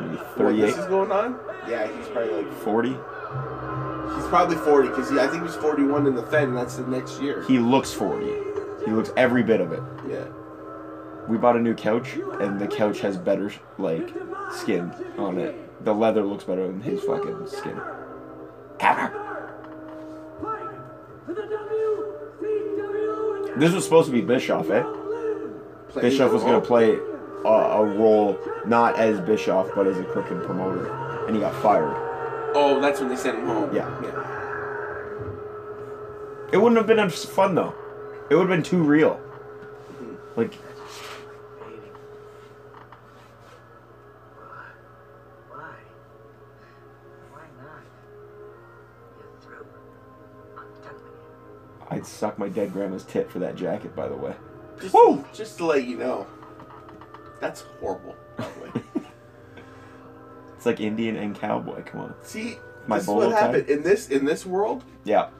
Maybe 0.00 0.16
What, 0.16 0.36
38, 0.36 0.60
this 0.60 0.78
is 0.78 0.86
going 0.86 1.12
on? 1.12 1.38
Yeah, 1.68 1.86
he's 1.86 2.08
probably 2.08 2.42
like 2.42 2.52
40? 2.60 2.88
He's 2.90 4.26
probably 4.28 4.56
40 4.56 4.88
because 4.88 5.12
I 5.12 5.26
think 5.26 5.34
he 5.34 5.40
was 5.40 5.56
41 5.56 6.06
in 6.06 6.14
the 6.14 6.22
Fed, 6.24 6.44
and 6.44 6.56
that's 6.56 6.76
the 6.76 6.86
next 6.86 7.20
year. 7.20 7.42
He 7.44 7.58
looks 7.58 7.92
40. 7.92 8.49
He 8.90 8.96
looks 8.96 9.12
every 9.16 9.44
bit 9.44 9.60
of 9.60 9.70
it. 9.70 9.80
yeah. 10.08 10.24
We 11.28 11.38
bought 11.38 11.54
a 11.54 11.60
new 11.60 11.74
couch, 11.74 12.18
and 12.40 12.58
the 12.58 12.66
couch 12.66 12.98
has 13.02 13.16
better 13.16 13.52
like 13.78 14.12
skin 14.52 14.92
on 15.16 15.38
it. 15.38 15.84
The 15.84 15.94
leather 15.94 16.24
looks 16.24 16.42
better 16.42 16.66
than 16.66 16.80
his 16.80 17.00
fucking 17.04 17.46
skin. 17.46 17.80
This 23.56 23.72
was 23.72 23.84
supposed 23.84 24.06
to 24.06 24.12
be 24.12 24.22
Bischoff, 24.22 24.70
eh? 24.70 24.82
Bischoff 26.00 26.32
was 26.32 26.42
gonna 26.42 26.60
play 26.60 26.94
a, 27.44 27.48
a 27.48 27.84
role 27.84 28.36
not 28.66 28.96
as 28.96 29.20
Bischoff, 29.20 29.68
but 29.76 29.86
as 29.86 29.98
a 29.98 30.04
crooked 30.04 30.42
promoter, 30.44 31.26
and 31.26 31.36
he 31.36 31.40
got 31.40 31.54
fired. 31.62 31.94
Oh, 32.54 32.80
that's 32.80 32.98
when 32.98 33.08
they 33.08 33.16
sent 33.16 33.38
him 33.38 33.46
home. 33.46 33.72
Yeah. 33.74 33.88
Yeah. 34.02 34.26
It 36.52 36.56
wouldn't 36.56 36.78
have 36.78 36.86
been 36.88 36.98
as 36.98 37.24
fun 37.24 37.54
though. 37.54 37.74
It 38.30 38.36
would 38.36 38.48
have 38.48 38.56
been 38.56 38.62
too 38.62 38.82
real. 38.82 39.20
Like 40.36 40.54
Hating. 40.54 41.80
Why? 45.48 45.72
Why 47.32 47.42
not? 47.60 47.82
You're 49.18 49.40
through. 49.40 49.66
I'm 50.56 50.82
done 50.82 50.94
with 50.94 51.12
you. 51.12 51.96
I'd 51.96 52.06
suck 52.06 52.38
my 52.38 52.48
dead 52.48 52.72
grandma's 52.72 53.04
tit 53.04 53.28
for 53.28 53.40
that 53.40 53.56
jacket, 53.56 53.96
by 53.96 54.08
the 54.08 54.14
way. 54.16 54.34
Just, 54.80 54.94
Woo! 54.94 55.24
just 55.34 55.58
to 55.58 55.66
let 55.66 55.84
you 55.84 55.98
know, 55.98 56.24
that's 57.40 57.62
horrible. 57.80 58.14
By 58.36 58.46
the 58.48 58.60
way. 58.64 58.70
It's 60.56 60.66
like 60.66 60.78
Indian 60.78 61.16
and 61.16 61.34
cowboy. 61.34 61.82
Come 61.84 62.02
on. 62.02 62.14
See, 62.22 62.58
My 62.86 62.98
this 62.98 63.04
is 63.08 63.14
what 63.14 63.32
happened 63.32 63.70
in 63.70 63.82
this 63.82 64.10
in 64.10 64.26
this 64.26 64.44
world. 64.44 64.84
Yeah. 65.04 65.30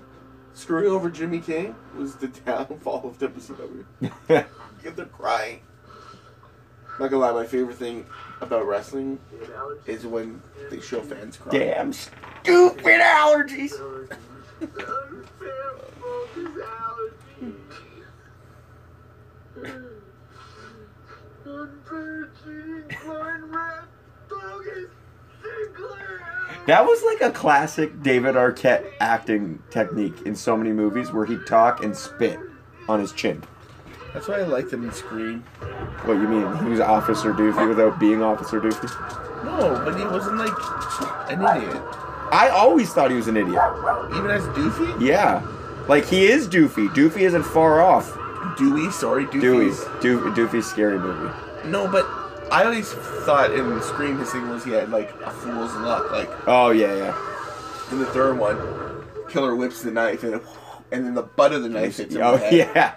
Screwing 0.55 0.93
over 0.93 1.09
Jimmy 1.11 1.41
King 1.41 1.75
was 1.97 2.17
the 2.17 2.29
downfall 2.29 3.03
of 3.07 3.19
WCW. 3.19 3.85
Get 4.29 4.97
them 4.97 5.09
crying. 5.17 5.61
Not 6.99 7.11
gonna 7.11 7.19
lie, 7.19 7.33
my 7.33 7.47
favorite 7.47 7.77
thing 7.77 8.05
about 8.43 8.67
wrestling 8.67 9.19
You 9.33 9.39
have 9.41 9.49
allergies? 9.51 9.89
is 9.89 10.07
when 10.07 10.43
they 10.71 10.81
show 10.81 11.01
fans 11.01 11.37
cry. 11.39 11.53
Damn 11.59 11.93
stupid 11.93 13.01
allergies. 13.01 13.73
That 26.71 26.87
was 26.87 27.03
like 27.03 27.21
a 27.21 27.33
classic 27.33 28.01
David 28.01 28.37
Arquette 28.37 28.93
acting 29.01 29.61
technique 29.71 30.15
in 30.25 30.37
so 30.37 30.57
many 30.57 30.71
movies 30.71 31.13
where 31.13 31.27
he'd 31.27 31.45
talk 31.45 31.83
and 31.83 31.97
spit 31.97 32.39
on 32.89 33.01
his 33.01 33.11
chin. 33.11 33.43
That's 34.15 34.29
why 34.29 34.37
I 34.37 34.43
liked 34.45 34.73
him 34.73 34.85
in 34.85 34.93
Scream. 34.93 35.41
What 36.05 36.15
you 36.15 36.29
mean? 36.29 36.57
He 36.59 36.67
was 36.67 36.79
Officer 36.79 37.33
Doofy 37.33 37.69
without 37.69 37.99
being 37.99 38.23
Officer 38.23 38.61
Doofy? 38.61 38.85
No, 39.45 39.83
but 39.85 39.99
he 39.99 40.05
wasn't 40.05 40.37
like 40.37 40.53
an 41.29 41.41
idiot. 41.41 41.83
I 42.31 42.51
always 42.53 42.93
thought 42.93 43.11
he 43.11 43.17
was 43.17 43.27
an 43.27 43.37
idiot. 43.37 43.61
Even 44.15 44.31
as 44.31 44.45
Doofy? 44.55 45.05
Yeah. 45.05 45.45
Like 45.89 46.05
he 46.05 46.29
is 46.29 46.47
Doofy. 46.47 46.87
Doofy 46.91 47.23
isn't 47.23 47.43
far 47.43 47.83
off. 47.83 48.17
Dewey, 48.57 48.93
sorry, 48.93 49.27
Doofy. 49.27 49.41
Dewey's 49.41 49.81
Doof, 50.05 50.37
Doofy's 50.37 50.71
scary 50.71 51.01
movie. 51.01 51.35
No, 51.65 51.89
but 51.89 52.07
I 52.51 52.65
always 52.65 52.91
thought 52.93 53.53
in 53.53 53.81
Scream 53.83 54.19
his 54.19 54.31
thing 54.33 54.49
was 54.49 54.65
he 54.65 54.73
had 54.73 54.91
like 54.91 55.11
a 55.25 55.31
fool's 55.31 55.75
luck. 55.77 56.11
Like 56.11 56.31
Oh 56.49 56.71
yeah, 56.71 56.95
yeah. 56.97 57.93
in 57.93 57.99
the 57.99 58.07
third 58.07 58.39
one, 58.39 58.59
killer 59.29 59.55
whips 59.55 59.83
the 59.83 59.91
knife 59.91 60.23
and 60.25 60.41
and 60.93 61.07
then 61.07 61.15
the 61.15 61.23
butt 61.23 61.53
of 61.53 61.63
the 61.63 61.69
knife 61.69 61.97
hits 61.99 62.15
him. 62.15 62.23
Oh 62.23 62.37
head. 62.37 62.53
yeah. 62.53 62.95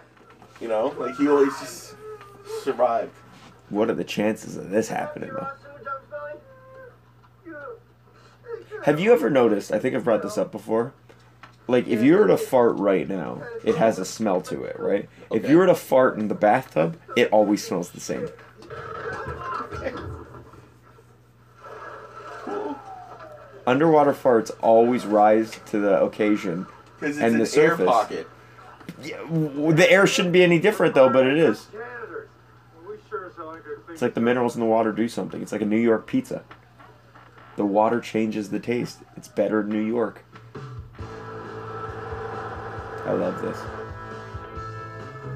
You 0.60 0.68
know, 0.68 0.88
like 0.98 1.16
he 1.18 1.28
always 1.28 1.58
just 1.60 1.96
survived. 2.64 3.12
What 3.70 3.90
are 3.90 3.94
the 3.96 4.04
chances 4.04 4.58
of 4.58 4.70
this 4.70 4.88
happening 4.90 5.30
though? 5.34 5.48
Have 8.84 9.00
you 9.00 9.14
ever 9.14 9.30
noticed? 9.30 9.72
I 9.72 9.80
think 9.80 9.96
I've 9.96 10.04
brought 10.04 10.22
this 10.24 10.38
up 10.38 10.52
before. 10.52 10.94
Like, 11.68 11.88
if 11.88 12.04
you 12.04 12.18
were 12.18 12.28
to 12.28 12.36
fart 12.36 12.78
right 12.78 13.08
now, 13.08 13.42
it 13.64 13.76
has 13.78 13.98
a 13.98 14.04
smell 14.04 14.42
to 14.42 14.64
it, 14.64 14.78
right? 14.78 15.08
If 15.32 15.44
Okay. 15.44 15.50
you 15.50 15.58
were 15.58 15.66
to 15.68 15.76
fart 15.76 16.18
in 16.20 16.28
the 16.28 16.36
bathtub, 16.36 16.98
it 17.16 17.30
always 17.32 17.64
smells 17.66 17.92
the 17.92 18.02
same. 18.02 18.28
Cool. 22.44 22.80
Underwater 23.68 24.14
farts 24.14 24.52
always 24.62 25.06
rise 25.06 25.60
to 25.68 25.80
the 25.80 26.02
occasion. 26.04 26.66
Because 27.00 27.18
it's 27.18 27.24
And 27.24 27.36
an 27.36 27.40
the 27.44 27.62
air 27.62 27.70
surface. 27.70 27.86
pocket. 27.88 28.28
Yeah, 29.02 29.18
w- 29.20 29.72
the 29.74 29.90
air 29.90 30.06
shouldn't 30.06 30.34
be 30.34 30.44
any 30.44 30.60
different 30.60 30.94
though, 30.96 31.10
but 31.10 31.26
it 31.26 31.38
is. 31.38 31.66
Janitors. 31.72 32.30
We 32.88 32.96
sure 33.10 33.28
as 33.28 33.36
hell 33.36 33.54
ain't 33.56 33.64
gonna 33.64 33.78
It's 33.94 34.02
like 34.02 34.14
the 34.14 34.22
minerals 34.22 34.56
in 34.56 34.60
the 34.60 34.66
water 34.68 34.92
do 34.92 35.08
something. 35.08 35.42
It's 35.42 35.52
like 35.54 35.62
a 35.62 35.66
New 35.66 35.78
York 35.80 36.06
pizza. 36.08 36.44
The 37.56 37.64
water 37.66 38.02
changes 38.02 38.50
the 38.50 38.60
taste. 38.60 39.00
It's 39.16 39.28
better 39.30 39.62
in 39.62 39.70
New 39.70 39.80
York. 39.86 40.26
I 43.06 43.12
love 43.14 43.42
this. 43.42 43.58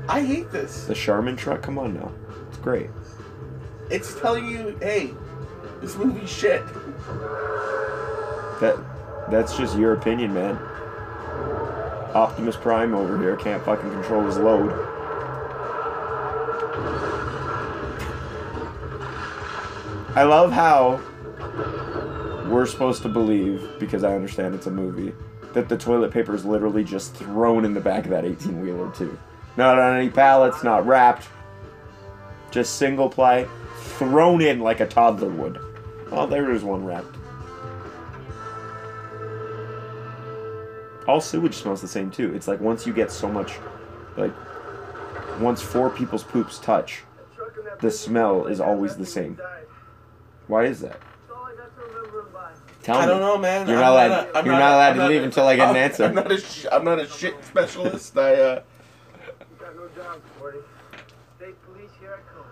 I 0.09 0.21
hate 0.21 0.51
this. 0.51 0.85
The 0.85 0.95
Charmin 0.95 1.35
truck, 1.35 1.61
come 1.61 1.77
on 1.77 1.93
now. 1.93 2.11
It's 2.49 2.57
great. 2.57 2.89
It's 3.89 4.19
telling 4.19 4.47
you, 4.47 4.77
hey, 4.81 5.13
this 5.81 5.95
movie's 5.95 6.29
shit. 6.29 6.65
That 8.59 8.77
that's 9.29 9.57
just 9.57 9.77
your 9.77 9.93
opinion, 9.93 10.33
man. 10.33 10.57
Optimus 12.13 12.55
Prime 12.55 12.95
over 12.95 13.17
here 13.17 13.35
can't 13.35 13.63
fucking 13.63 13.91
control 13.91 14.23
his 14.25 14.37
load. 14.37 14.71
I 20.15 20.23
love 20.23 20.51
how 20.51 20.99
we're 22.49 22.65
supposed 22.65 23.03
to 23.03 23.09
believe, 23.09 23.61
because 23.79 24.03
I 24.03 24.15
understand 24.15 24.55
it's 24.55 24.65
a 24.65 24.71
movie, 24.71 25.13
that 25.53 25.69
the 25.69 25.77
toilet 25.77 26.11
paper 26.11 26.33
is 26.33 26.43
literally 26.43 26.83
just 26.83 27.13
thrown 27.13 27.65
in 27.65 27.73
the 27.73 27.81
back 27.81 28.05
of 28.05 28.09
that 28.11 28.25
18 28.25 28.61
wheeler, 28.61 28.91
too. 28.93 29.19
Not 29.57 29.77
on 29.77 29.97
any 29.97 30.09
pallets, 30.09 30.63
not 30.63 30.87
wrapped. 30.87 31.27
Just 32.49 32.77
single 32.77 33.09
ply, 33.09 33.47
thrown 33.97 34.41
in 34.41 34.59
like 34.59 34.79
a 34.79 34.87
toddler 34.87 35.29
would. 35.29 35.59
Oh, 36.11 36.25
there 36.25 36.51
is 36.51 36.63
one 36.63 36.85
wrapped. 36.85 37.15
All 41.07 41.21
sewage 41.21 41.55
smells 41.55 41.81
the 41.81 41.87
same 41.87 42.11
too. 42.11 42.33
It's 42.35 42.47
like 42.47 42.59
once 42.59 42.85
you 42.85 42.93
get 42.93 43.11
so 43.11 43.29
much, 43.29 43.53
like, 44.17 44.33
once 45.39 45.61
four 45.61 45.89
people's 45.89 46.23
poops 46.23 46.59
touch, 46.59 47.03
the 47.79 47.89
smell 47.91 48.47
is 48.47 48.59
always 48.59 48.97
the 48.97 49.05
same. 49.05 49.39
Why 50.47 50.65
is 50.65 50.81
that? 50.81 50.99
Tell 52.83 52.97
I 52.97 53.01
me. 53.01 53.07
don't 53.07 53.21
know, 53.21 53.37
man. 53.37 53.67
You're 53.67 53.77
I'm 53.77 53.81
not 53.83 53.91
allowed. 53.91 54.11
a- 54.11 54.37
I'm 54.37 54.45
you're 54.45 54.53
not 54.53 54.59
not, 54.59 54.71
allowed 54.73 54.87
I'm 54.89 54.93
to 54.95 54.99
not 55.01 55.09
leave 55.09 55.21
a- 55.21 55.25
until 55.25 55.47
I 55.47 55.55
get 55.57 55.69
an 55.69 55.75
I'm- 55.75 55.83
answer. 55.83 56.03
I'm 56.05 56.15
not 56.15 56.31
a 56.31 56.37
sh- 56.39 56.65
I'm 56.71 56.83
not 56.85 56.99
a 56.99 57.07
shit 57.07 57.35
specialist. 57.43 58.17
I 58.17 58.33
uh, 58.35 58.61
Got 59.59 59.75
no 59.75 59.87
job, 59.95 60.21
Sporty. 60.37 60.59
State 61.37 61.55
police, 61.65 61.91
here 61.99 62.17
I 62.17 62.21
come. 62.33 62.45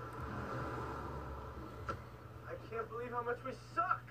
I 2.49 2.53
can't 2.71 2.89
believe 2.89 3.11
how 3.11 3.23
much 3.23 3.37
we 3.45 3.51
suck. 3.73 4.01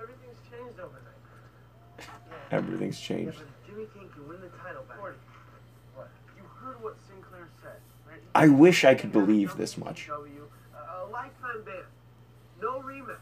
Everything's 0.00 0.38
changed 0.50 0.80
overnight. 0.80 2.08
Everything's 2.50 3.00
Yeah, 3.00 3.16
changed. 3.16 3.38
but 3.38 3.66
Jimmy 3.66 3.86
King 3.94 4.08
can 4.14 4.28
win 4.28 4.40
the 4.40 4.48
title 4.48 4.82
back. 4.84 4.96
Sporty, 4.98 5.16
what? 5.94 6.08
You 6.36 6.42
heard 6.60 6.82
what 6.82 6.96
Sinclair 7.08 7.48
said, 7.62 7.80
right? 8.08 8.20
I 8.34 8.48
wish 8.48 8.84
I 8.84 8.94
could 8.94 9.12
believe 9.12 9.56
this 9.56 9.76
much. 9.78 10.08
WCW, 10.08 10.42
A 10.74 10.78
uh, 10.78 11.06
a 11.06 11.10
lifetime 11.10 11.62
ban. 11.64 11.82
No 12.60 12.80
rematch. 12.80 13.16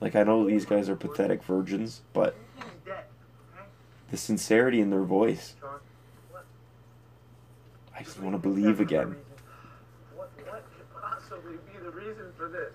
Like 0.00 0.14
I 0.14 0.22
know 0.24 0.46
these 0.46 0.64
guys 0.66 0.88
are 0.88 0.96
pathetic 0.96 1.42
virgins, 1.42 2.02
but 2.12 2.36
He's 2.56 2.64
dead. 2.84 3.04
Okay? 3.54 3.64
the 4.10 4.16
sincerity 4.16 4.80
in 4.80 4.90
their 4.90 5.02
voice. 5.04 5.54
I 7.98 8.02
just 8.02 8.20
want 8.20 8.34
to 8.34 8.38
believe 8.38 8.78
again. 8.80 9.16
What, 10.14 10.30
what 10.44 10.64
could 10.76 11.02
possibly 11.02 11.54
be 11.72 11.82
the 11.82 11.90
reason 11.90 12.26
for 12.36 12.48
this? 12.48 12.74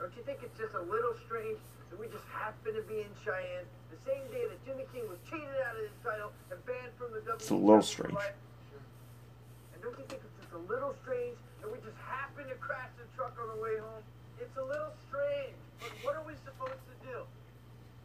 Don't 0.00 0.16
you 0.16 0.24
think 0.24 0.40
it's 0.42 0.56
just 0.56 0.72
a 0.72 0.80
little 0.80 1.12
strange 1.28 1.60
that 1.92 2.00
we 2.00 2.08
just 2.08 2.24
happen 2.32 2.72
to 2.72 2.80
be 2.88 3.04
in 3.04 3.12
Cheyenne 3.20 3.68
the 3.92 4.00
same 4.00 4.24
day 4.32 4.48
that 4.48 4.56
Jimmy 4.64 4.88
King 4.96 5.04
was 5.12 5.20
cheated 5.28 5.52
out 5.68 5.76
of 5.76 5.84
his 5.84 5.92
title 6.00 6.32
and 6.50 6.56
banned 6.64 6.96
from 6.96 7.12
the 7.12 7.20
It's 7.36 7.52
a 7.52 7.54
little 7.54 7.84
strange. 7.84 8.16
And 8.16 9.82
don't 9.84 9.92
you 10.00 10.04
think 10.08 10.24
it's 10.24 10.40
just 10.40 10.56
a 10.56 10.64
little 10.72 10.96
strange 11.04 11.36
that 11.60 11.68
we 11.70 11.76
just 11.84 12.00
happen 12.00 12.48
to 12.48 12.56
crash 12.56 12.88
the 12.96 13.04
truck 13.14 13.36
on 13.36 13.52
the 13.52 13.62
way 13.62 13.76
home? 13.76 14.00
It's 14.40 14.56
a 14.56 14.64
little 14.64 14.96
strange, 15.04 15.60
but 15.78 15.92
what 16.00 16.16
are 16.16 16.24
we 16.24 16.32
supposed 16.48 16.80
to 16.80 16.96
do? 17.04 17.16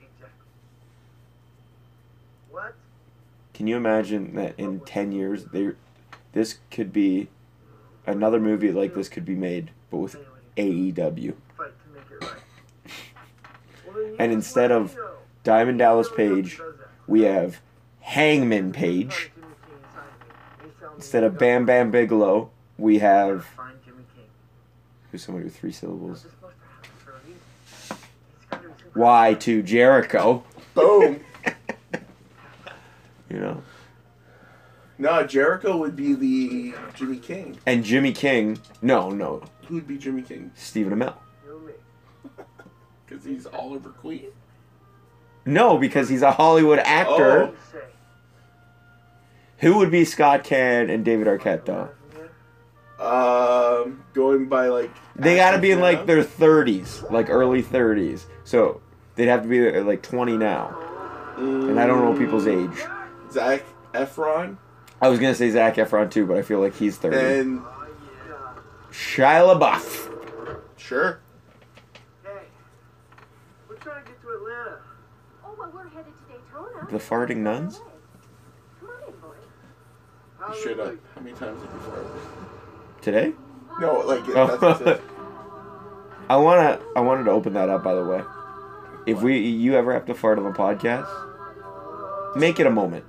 Exactly. 0.03 0.51
What? 2.51 2.75
Can 3.53 3.67
you 3.67 3.77
imagine 3.77 4.35
that 4.35 4.59
in 4.59 4.81
ten 4.81 5.13
years 5.13 5.45
there, 5.45 5.77
this 6.33 6.59
could 6.71 6.91
be 6.91 7.29
another 8.05 8.41
movie 8.41 8.73
like 8.73 8.93
this 8.93 9.07
could 9.07 9.23
be 9.23 9.35
made, 9.35 9.71
but 9.89 9.97
with 9.97 10.17
AEW. 10.57 11.33
fight 11.57 11.71
to 11.83 11.89
make 11.93 12.03
it 12.11 12.25
right. 12.25 12.41
Well, 13.85 13.95
then 13.95 14.04
you 14.04 14.04
And 14.19 14.31
instead 14.31 14.71
of. 14.71 14.97
Diamond 15.43 15.77
Dallas 15.77 16.09
Page. 16.15 16.59
We 17.07 17.21
have 17.21 17.59
Hangman 18.01 18.71
Page. 18.71 19.29
Instead 20.95 21.23
of 21.23 21.37
Bam 21.37 21.65
Bam 21.65 21.91
Bigelow, 21.91 22.49
we 22.79 22.97
have 22.99 23.45
Find 23.45 23.75
Jimmy 23.85 24.03
King. 24.15 24.23
who's 25.11 25.23
somebody 25.23 25.45
with 25.45 25.55
three 25.55 25.71
syllables. 25.71 26.25
What's 26.39 26.55
to 26.55 26.63
happen 26.67 26.89
for 27.03 27.11
a 27.11 27.15
reason? 27.27 27.39
It's 28.39 28.45
gotta 28.49 28.67
be 28.69 28.73
some 28.93 29.01
Y 29.01 29.33
to 29.35 29.61
Jericho. 29.61 30.43
Boom. 30.73 31.19
You 33.29 33.39
know, 33.39 33.63
no, 34.97 35.25
Jericho 35.27 35.75
would 35.77 35.95
be 35.95 36.13
the 36.13 36.75
Jimmy 36.93 37.17
King. 37.17 37.57
and 37.65 37.83
Jimmy 37.83 38.13
King. 38.13 38.59
No, 38.81 39.09
no, 39.09 39.43
Who 39.67 39.75
would 39.75 39.87
be 39.87 39.97
Jimmy 39.97 40.21
King? 40.21 40.51
Stephen 40.55 40.97
Amell. 40.97 41.15
You 43.09 43.15
and 43.15 43.25
me. 43.25 43.31
Because 43.31 43.43
he's 43.43 43.45
Oliver 43.47 43.89
Queen. 43.89 44.27
No, 45.45 45.77
because 45.77 46.09
he's 46.09 46.21
a 46.21 46.31
Hollywood 46.31 46.79
actor. 46.79 47.53
Oh. 47.53 47.55
Who 49.59 49.77
would 49.77 49.91
be 49.91 50.05
Scott 50.05 50.43
Caan 50.43 50.89
and 50.93 51.05
David 51.05 51.27
Arquette 51.27 51.65
though? 51.65 51.89
Um, 52.99 54.03
going 54.13 54.47
by 54.47 54.67
like. 54.67 54.91
They 55.15 55.35
got 55.35 55.51
to 55.51 55.59
be 55.59 55.71
in 55.71 55.79
like 55.79 56.05
their 56.05 56.23
30s, 56.23 57.09
like 57.11 57.29
early 57.29 57.61
30s. 57.61 58.25
So 58.43 58.81
they'd 59.15 59.27
have 59.27 59.43
to 59.43 59.47
be 59.47 59.67
uh, 59.67 59.83
like 59.83 60.01
20 60.01 60.37
now. 60.37 60.75
And 61.37 61.79
I 61.79 61.85
don't 61.85 62.03
know 62.03 62.17
people's 62.17 62.47
age. 62.47 62.85
Zac 63.31 63.63
Efron 63.93 64.57
I 65.01 65.09
was 65.09 65.19
gonna 65.19 65.35
say 65.35 65.49
Zac 65.51 65.75
Efron 65.75 66.09
too, 66.09 66.25
but 66.25 66.37
I 66.37 66.41
feel 66.41 66.59
like 66.59 66.75
he's 66.75 66.97
30. 66.97 67.17
and 67.17 67.61
Shia 68.91 69.59
LaBeouf. 69.59 70.61
sure. 70.77 71.19
Hey, 72.23 72.31
we're 73.67 73.75
trying 73.75 74.03
to 74.03 74.09
get 74.09 74.21
to 74.21 74.29
Atlanta. 74.29 74.77
Oh, 75.43 75.55
well, 75.59 75.71
we're 75.73 75.89
headed 75.89 76.13
to 76.17 76.33
Daytona. 76.33 76.74
The 76.91 76.97
farting 76.97 77.37
nuns? 77.37 77.79
Come 78.79 78.89
on. 79.23 79.35
How 80.39 80.53
You 80.53 80.61
should 80.61 80.77
long. 80.77 80.99
How 81.15 81.21
many 81.21 81.35
times 81.35 81.61
have 81.61 81.71
you 81.73 81.79
farted? 81.79 83.01
Today? 83.01 83.33
No, 83.79 83.99
like 84.01 84.21
Oh. 84.29 84.47
that's 84.47 84.61
what 84.61 84.81
it 84.81 84.85
says. 84.85 85.01
I 86.29 86.37
wanna 86.37 86.79
I 86.95 87.01
wanted 87.01 87.25
to 87.25 87.31
open 87.31 87.53
that 87.53 87.69
up 87.69 87.83
by 87.83 87.93
the 87.93 88.03
way. 88.03 88.23
If 89.05 89.21
we 89.21 89.37
you 89.37 89.75
ever 89.75 89.93
have 89.93 90.05
to 90.07 90.13
fart 90.15 90.37
on 90.39 90.43
the 90.45 90.51
podcast, 90.51 91.07
make 92.35 92.59
it 92.59 92.65
a 92.67 92.71
moment. 92.71 93.05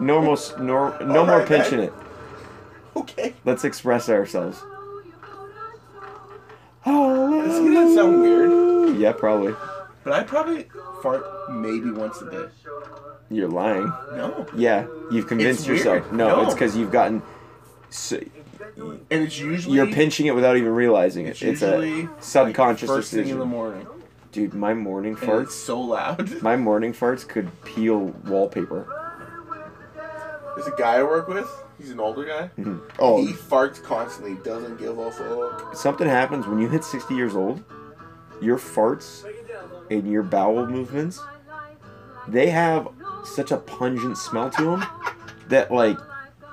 No 0.00 0.20
more 0.20 0.36
no 0.60 0.86
All 1.20 1.26
more 1.26 1.38
right, 1.38 1.48
pinching 1.48 1.80
it. 1.80 1.92
Okay. 2.96 3.34
Let's 3.44 3.64
express 3.64 4.08
ourselves. 4.08 4.62
Gonna 6.84 7.92
sound 7.94 8.20
weird, 8.20 8.96
Yeah, 8.96 9.12
probably. 9.12 9.54
but 10.04 10.12
I 10.12 10.22
probably 10.22 10.68
fart 11.02 11.24
maybe 11.50 11.90
once 11.90 12.20
a 12.22 12.30
day. 12.30 12.46
You're 13.30 13.48
lying. 13.48 13.86
No. 14.12 14.46
Yeah, 14.56 14.86
you've 15.10 15.26
convinced 15.26 15.60
It's 15.60 15.68
yourself. 15.68 16.02
weird. 16.04 16.12
No, 16.12 16.28
No. 16.28 16.42
it's 16.44 16.54
because 16.54 16.76
you've 16.76 16.92
gotten. 16.92 17.22
So, 17.90 18.18
And 18.76 19.00
it's 19.10 19.38
usually 19.38 19.76
you're 19.76 19.86
pinching 19.86 20.26
it 20.26 20.34
without 20.34 20.56
even 20.56 20.72
realizing 20.74 21.26
it. 21.26 21.30
It's 21.30 21.42
It's, 21.42 21.60
usually 21.62 22.02
a 22.04 22.08
subconscious 22.20 22.88
first 22.88 23.10
thing 23.10 23.20
in 23.20 23.24
decision. 23.24 23.38
the 23.40 23.46
morning. 23.46 23.86
Dude, 24.32 24.52
my 24.52 24.74
morning 24.74 25.12
And 25.14 25.22
it's 25.22 25.30
farts. 25.30 25.50
so 25.52 25.80
loud. 25.80 26.42
My 26.42 26.56
morning 26.56 26.92
farts 26.92 27.26
could 27.26 27.48
peel 27.64 28.12
wallpaper. 28.26 28.86
There's 30.56 30.66
a 30.66 30.72
guy 30.76 30.96
I 30.96 31.02
work 31.02 31.28
with. 31.28 31.48
He's 31.78 31.90
an 31.90 32.00
older 32.00 32.24
guy. 32.24 32.50
Mm-hmm. 32.58 32.78
Oh, 32.98 33.24
He 33.24 33.32
farts 33.32 33.82
constantly. 33.82 34.34
Doesn't 34.44 34.78
give 34.78 34.98
a 34.98 35.10
fuck. 35.10 35.74
something 35.76 36.08
happens 36.08 36.46
when 36.46 36.58
you 36.60 36.68
hit 36.68 36.84
60 36.84 37.14
years 37.14 37.34
old. 37.36 37.62
Your 38.40 38.58
farts 38.58 39.24
and 39.90 40.10
your 40.10 40.22
bowel 40.22 40.66
movements, 40.66 41.20
they 42.28 42.50
have 42.50 42.88
such 43.24 43.50
a 43.50 43.56
pungent 43.56 44.16
smell 44.18 44.50
to 44.50 44.62
them 44.62 44.84
that 45.48 45.70
like 45.72 45.98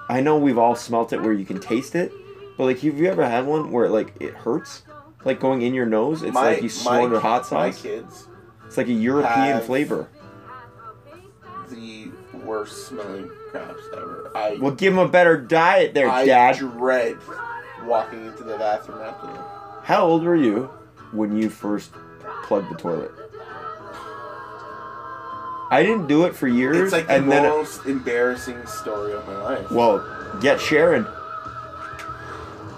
I 0.10 0.22
know 0.22 0.38
we've 0.38 0.58
all 0.58 0.76
smelt 0.76 1.14
it 1.14 1.22
where 1.22 1.34
you 1.34 1.46
can 1.46 1.60
taste 1.60 1.96
it, 1.96 2.12
but 2.58 2.66
like 2.66 2.80
have 2.80 2.98
you 2.98 3.08
ever 3.08 3.28
had 3.28 3.46
one 3.46 3.72
where 3.72 3.90
like 3.90 4.14
it 4.20 4.34
hurts? 4.34 4.84
Like 5.24 5.40
going 5.40 5.62
in 5.62 5.74
your 5.76 5.86
nose, 5.86 6.24
it's 6.24 6.34
like 6.36 6.64
you 6.64 6.70
snorted 6.70 7.20
hot 7.22 7.44
My 7.52 7.70
sauce. 7.72 7.82
kids, 7.84 8.28
It's 8.66 8.76
like 8.78 8.88
a 8.88 8.94
European 8.94 9.58
have- 9.58 9.66
flavor. 9.66 10.10
the 11.70 12.12
worst 12.44 12.88
smelling 12.88 13.30
craps 13.52 13.84
ever. 13.96 14.32
I 14.36 14.58
Well, 14.60 14.72
give 14.72 14.94
them 14.96 15.06
a 15.06 15.08
better 15.08 15.38
diet 15.38 15.94
there, 15.94 16.10
I 16.10 16.26
Dad. 16.26 16.58
dread 16.58 17.18
walking 17.86 18.26
into 18.26 18.44
the 18.44 18.58
bathroom 18.58 19.00
after 19.02 19.28
them. 19.28 19.44
How 19.84 20.04
old 20.06 20.24
were 20.24 20.36
you 20.36 20.70
when 21.12 21.36
you 21.38 21.50
first 21.50 21.92
plugged 22.44 22.70
the 22.72 22.76
toilet? 22.76 23.12
I 25.72 25.84
didn't 25.84 26.08
do 26.08 26.26
it 26.26 26.36
for 26.36 26.48
years, 26.48 26.78
It's 26.78 26.92
like 26.92 27.08
the 27.08 27.14
and 27.14 27.32
then 27.32 27.44
most 27.44 27.86
embarrassing 27.86 28.66
story 28.68 29.14
of 29.14 29.26
my 29.26 29.38
life. 29.42 29.72
well, 29.72 30.04
get 30.42 30.60
Sharon. 30.60 31.08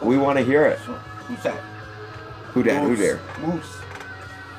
We 0.02 0.18
want 0.18 0.38
to 0.38 0.46
hear 0.46 0.66
it. 0.66 0.78
Who's 0.80 1.41
that? 1.44 1.60
Who 2.54 2.62
dad? 2.64 2.84
Who 2.84 2.89
Moose. 2.89 3.00
dare? 3.00 3.20
Moose. 3.41 3.78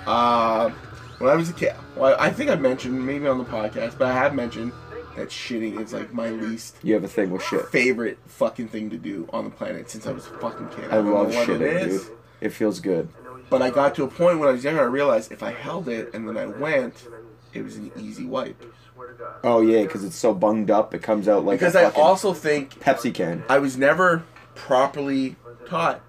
Uh, 0.07 0.71
when 1.19 1.31
I 1.31 1.37
was 1.37 1.49
a 1.49 1.53
kid, 1.53 1.75
well, 1.97 2.17
I 2.19 2.31
think 2.31 2.51
I 2.51 2.57
mentioned 2.57 3.07
maybe 3.07 3.27
on 3.29 3.39
the 3.39 3.45
podcast, 3.45 3.97
but 3.99 4.09
I 4.09 4.13
have 4.15 4.35
mentioned 4.35 4.73
that 5.17 5.29
shitting 5.29 5.81
is 5.81 5.93
like 5.93 6.13
my 6.13 6.31
least 6.31 6.77
You 6.83 6.95
have 6.95 7.05
a 7.05 7.09
thing 7.09 7.31
with 7.31 7.43
shit. 7.45 7.69
favorite 7.69 8.19
fucking 8.27 8.67
thing 8.69 8.91
to 8.91 8.97
do 8.97 9.29
on 9.33 9.45
the 9.45 9.51
planet 9.51 9.89
since 9.91 10.07
I 10.09 10.13
was 10.13 10.27
a 10.27 10.31
fucking 10.39 10.71
kid. 10.71 10.87
I 10.87 10.97
don't 10.97 11.07
know 11.07 11.15
love 11.23 11.35
what 11.35 11.47
shitting, 11.49 11.61
it 11.61 11.89
is, 11.89 12.05
dude. 12.07 12.17
It 12.41 12.49
feels 12.51 12.81
good. 12.81 13.09
But 13.49 13.63
I 13.63 13.71
got 13.71 13.95
to 13.97 14.05
a 14.05 14.09
point 14.09 14.41
when 14.41 14.49
I 14.49 14.53
was 14.53 14.65
younger, 14.65 14.81
I 14.81 14.87
realized 14.87 15.31
if 15.31 15.43
I 15.43 15.53
held 15.53 15.89
it 15.89 16.13
and 16.15 16.27
then 16.27 16.37
I 16.37 16.47
went, 16.47 17.07
it 17.55 17.63
was 17.63 17.77
an 17.77 17.91
easy 17.99 18.25
wipe. 18.25 18.63
Swear 18.95 19.09
to 19.09 19.15
God. 19.15 19.35
Oh 19.43 19.61
yeah, 19.61 19.83
because 19.83 20.05
it's 20.05 20.17
so 20.17 20.35
bunged 20.35 20.71
up, 20.71 20.95
it 20.95 21.03
comes 21.03 21.29
out 21.29 21.45
like 21.45 21.59
Because 21.61 21.75
a 21.75 21.81
I 21.87 21.91
also 21.93 22.33
think 22.35 22.81
Pepsi 22.81 23.13
can. 23.15 23.45
I 23.49 23.59
was 23.59 23.77
never 23.77 24.25
properly 24.55 25.37
taught 25.67 26.01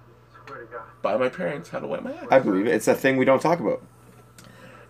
Swear 0.46 0.60
to 0.60 0.66
God. 0.72 0.80
by 1.02 1.16
my 1.16 1.28
parents 1.28 1.68
how 1.70 1.78
to 1.80 1.86
wipe 1.86 2.02
my 2.02 2.12
ass. 2.12 2.26
I 2.30 2.38
believe 2.38 2.66
it. 2.66 2.74
It's 2.74 2.88
a 2.88 2.94
thing 2.94 3.16
we 3.16 3.24
don't 3.24 3.40
talk 3.42 3.60
about. 3.60 3.82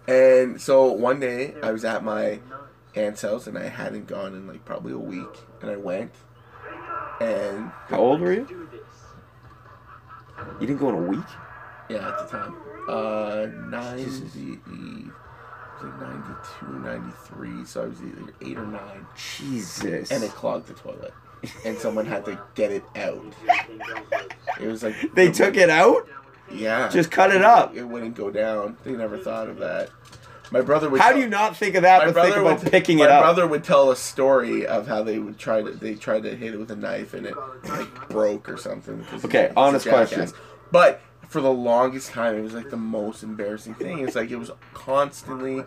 And 0.09 0.61
so 0.61 0.85
one 0.93 1.19
day 1.21 1.55
I 1.63 1.73
was 1.73 1.85
at 1.85 2.05
my 2.05 2.39
aunt's 2.95 3.23
house 3.23 3.47
and 3.47 3.59
I 3.59 3.69
hadn't 3.69 4.07
gone 4.07 4.35
in 4.35 4.47
like 4.47 4.65
probably 4.65 4.93
a 4.93 4.99
week, 4.99 5.27
and 5.61 5.71
I 5.71 5.77
went, 5.77 6.13
and 7.21 7.71
How 7.89 7.99
old 7.99 8.21
were 8.21 8.33
you? 8.33 8.47
You 10.61 10.67
didn't 10.67 10.79
go 10.79 10.91
in 10.91 10.95
a 10.95 10.99
week. 11.09 11.25
yeah, 11.89 12.09
at 12.09 12.19
the 12.19 12.25
time, 12.39 12.55
uh, 12.89 13.47
ninety, 13.69 14.61
was 15.83 15.93
like 16.01 16.01
92, 16.01 16.79
93, 16.81 17.65
so 17.65 17.83
I 17.83 17.87
was 17.87 18.01
either 18.03 18.33
eight 18.43 18.57
or 18.59 18.67
nine, 18.67 19.07
Jesus. 19.17 20.11
and 20.11 20.23
it 20.25 20.31
clogged 20.31 20.67
the 20.67 20.75
toilet, 20.75 21.13
and 21.65 21.77
someone 21.79 22.07
had 22.07 22.25
to 22.27 22.41
get 22.55 22.71
it 22.73 22.85
out. 22.97 23.35
It 24.61 24.67
was 24.67 24.83
like 24.83 24.95
they 25.15 25.31
took 25.31 25.57
it 25.57 25.71
out. 25.71 26.09
yeah, 26.53 26.89
Just 26.89 27.11
cut 27.11 27.35
it 27.35 27.43
up. 27.43 27.75
It 27.77 27.85
wouldn't 27.85 28.15
go 28.15 28.31
down. 28.31 28.77
They 28.85 28.93
never 28.93 29.19
thought 29.19 29.49
of 29.49 29.59
that. 29.59 29.91
My 30.53 30.61
brother 30.61 30.89
would. 30.89 31.01
How 31.01 31.09
tell- 31.09 31.17
do 31.17 31.23
you 31.23 31.29
not 31.29 31.57
think 31.57 31.75
of 31.75 31.83
that, 31.83 32.05
but 32.13 32.23
think 32.23 32.37
about 32.37 32.63
would, 32.63 32.71
picking 32.71 32.99
my 32.99 33.05
it 33.05 33.11
up? 33.11 33.21
My 33.21 33.27
brother 33.27 33.47
would 33.49 33.65
tell 33.65 33.91
a 33.91 33.97
story 33.97 34.65
of 34.67 34.87
how 34.87 35.03
they 35.03 35.19
would 35.19 35.39
try 35.39 35.61
to 35.61 35.71
they 35.73 35.95
tried 35.97 36.23
to 36.23 36.37
hit 36.37 36.55
it 36.55 36.59
with 36.59 36.71
a 36.71 36.77
knife 36.77 37.15
and 37.15 37.27
it 37.27 37.35
like 37.69 38.09
broke 38.09 38.49
or 38.49 38.57
something. 38.57 39.05
Okay, 39.25 39.53
honest 39.57 39.89
question. 39.89 40.31
But 40.71 41.01
for 41.29 41.41
the 41.41 41.53
longest 41.53 42.11
time, 42.11 42.37
it 42.37 42.43
was 42.43 42.55
like 42.55 42.71
the 42.71 42.77
most 42.77 43.23
embarrassing 43.23 43.75
thing. 43.75 44.01
It's 44.01 44.15
like 44.17 44.31
it 44.31 44.37
was 44.37 44.51
constantly 44.75 45.65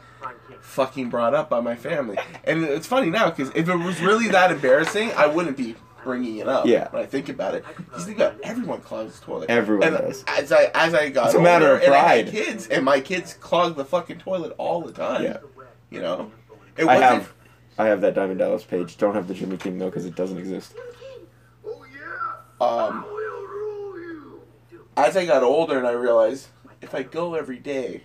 fucking 0.61 1.09
brought 1.09 1.33
up 1.33 1.49
by 1.49 1.59
my 1.61 1.75
family, 1.75 2.17
and 2.43 2.63
it's 2.63 2.87
funny 2.87 3.09
now 3.09 3.29
because 3.29 3.49
if 3.55 3.67
it 3.69 3.75
was 3.75 4.01
really 4.01 4.27
that 4.29 4.51
embarrassing, 4.51 5.11
I 5.13 5.27
wouldn't 5.27 5.57
be 5.57 5.75
bringing 6.03 6.37
it 6.37 6.47
up. 6.47 6.65
Yeah. 6.65 6.89
When 6.91 7.03
I 7.03 7.05
think 7.05 7.29
about 7.29 7.55
it, 7.55 7.65
because 7.77 8.05
think 8.05 8.17
about 8.17 8.35
it, 8.35 8.39
everyone 8.43 8.81
clogs 8.81 9.19
the 9.19 9.25
toilet. 9.25 9.49
Everyone 9.49 9.87
and 9.87 9.97
does. 9.97 10.23
As 10.27 10.51
I 10.51 10.71
as 10.73 10.93
I 10.93 11.09
got 11.09 11.27
It's 11.27 11.35
a 11.35 11.41
matter 11.41 11.65
older, 11.71 11.77
of 11.77 11.83
and 11.83 11.93
I 11.93 12.15
had 12.15 12.25
pride. 12.29 12.33
kids, 12.45 12.67
and 12.67 12.85
my 12.85 12.99
kids 13.01 13.33
clog 13.35 13.75
the 13.75 13.85
fucking 13.85 14.19
toilet 14.19 14.53
all 14.57 14.81
the 14.81 14.93
time. 14.93 15.23
Yeah. 15.23 15.37
You 15.89 16.01
know, 16.01 16.31
it 16.77 16.87
I 16.87 16.95
have, 16.97 17.33
I 17.77 17.87
have 17.87 18.01
that 18.01 18.13
Diamond 18.13 18.39
Dallas 18.39 18.63
Page. 18.63 18.95
Don't 18.97 19.15
have 19.15 19.27
the 19.27 19.33
Jimmy 19.33 19.57
King 19.57 19.77
though, 19.79 19.85
because 19.89 20.05
it 20.05 20.15
doesn't 20.15 20.37
exist. 20.37 20.75
Oh 21.65 21.83
yeah, 21.93 22.65
Um, 22.65 23.03
I 23.05 23.07
will 23.11 23.47
rule 23.47 23.99
you. 23.99 24.41
As 25.07 25.17
I 25.17 25.25
got 25.25 25.43
older, 25.43 25.77
and 25.77 25.87
I 25.87 25.91
realized 25.91 26.47
if 26.81 26.93
I 26.95 27.03
go 27.03 27.35
every 27.35 27.57
day 27.59 28.03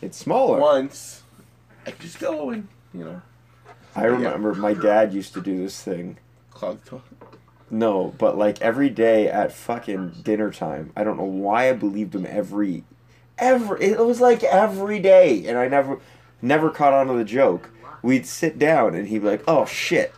It's 0.00 0.16
smaller. 0.18 0.58
once, 0.58 1.22
I 1.86 1.90
could 1.90 2.00
just 2.00 2.18
go 2.18 2.50
and 2.50 2.68
you 2.92 3.04
know 3.04 3.22
I 3.96 4.04
remember 4.04 4.54
my 4.54 4.74
dad 4.74 5.12
used 5.14 5.34
to 5.34 5.40
do 5.40 5.56
this 5.58 5.80
thing. 5.82 6.18
clog 6.50 6.84
toilet. 6.84 7.04
No, 7.70 8.14
but 8.18 8.36
like 8.36 8.60
every 8.60 8.90
day 8.90 9.28
at 9.28 9.52
fucking 9.52 10.10
dinner 10.22 10.50
time. 10.50 10.92
I 10.96 11.02
don't 11.04 11.16
know 11.16 11.24
why 11.24 11.70
I 11.70 11.72
believed 11.72 12.14
him 12.14 12.26
every, 12.28 12.84
every. 13.38 13.82
It 13.84 13.98
was 13.98 14.20
like 14.20 14.42
every 14.44 15.00
day, 15.00 15.46
and 15.46 15.58
I 15.58 15.66
never, 15.68 15.98
never 16.42 16.70
caught 16.70 16.92
on 16.92 17.06
to 17.08 17.14
the 17.14 17.24
joke. 17.24 17.70
We'd 18.02 18.26
sit 18.26 18.58
down, 18.58 18.94
and 18.94 19.08
he'd 19.08 19.20
be 19.22 19.28
like, 19.28 19.42
"Oh 19.48 19.64
shit." 19.64 20.12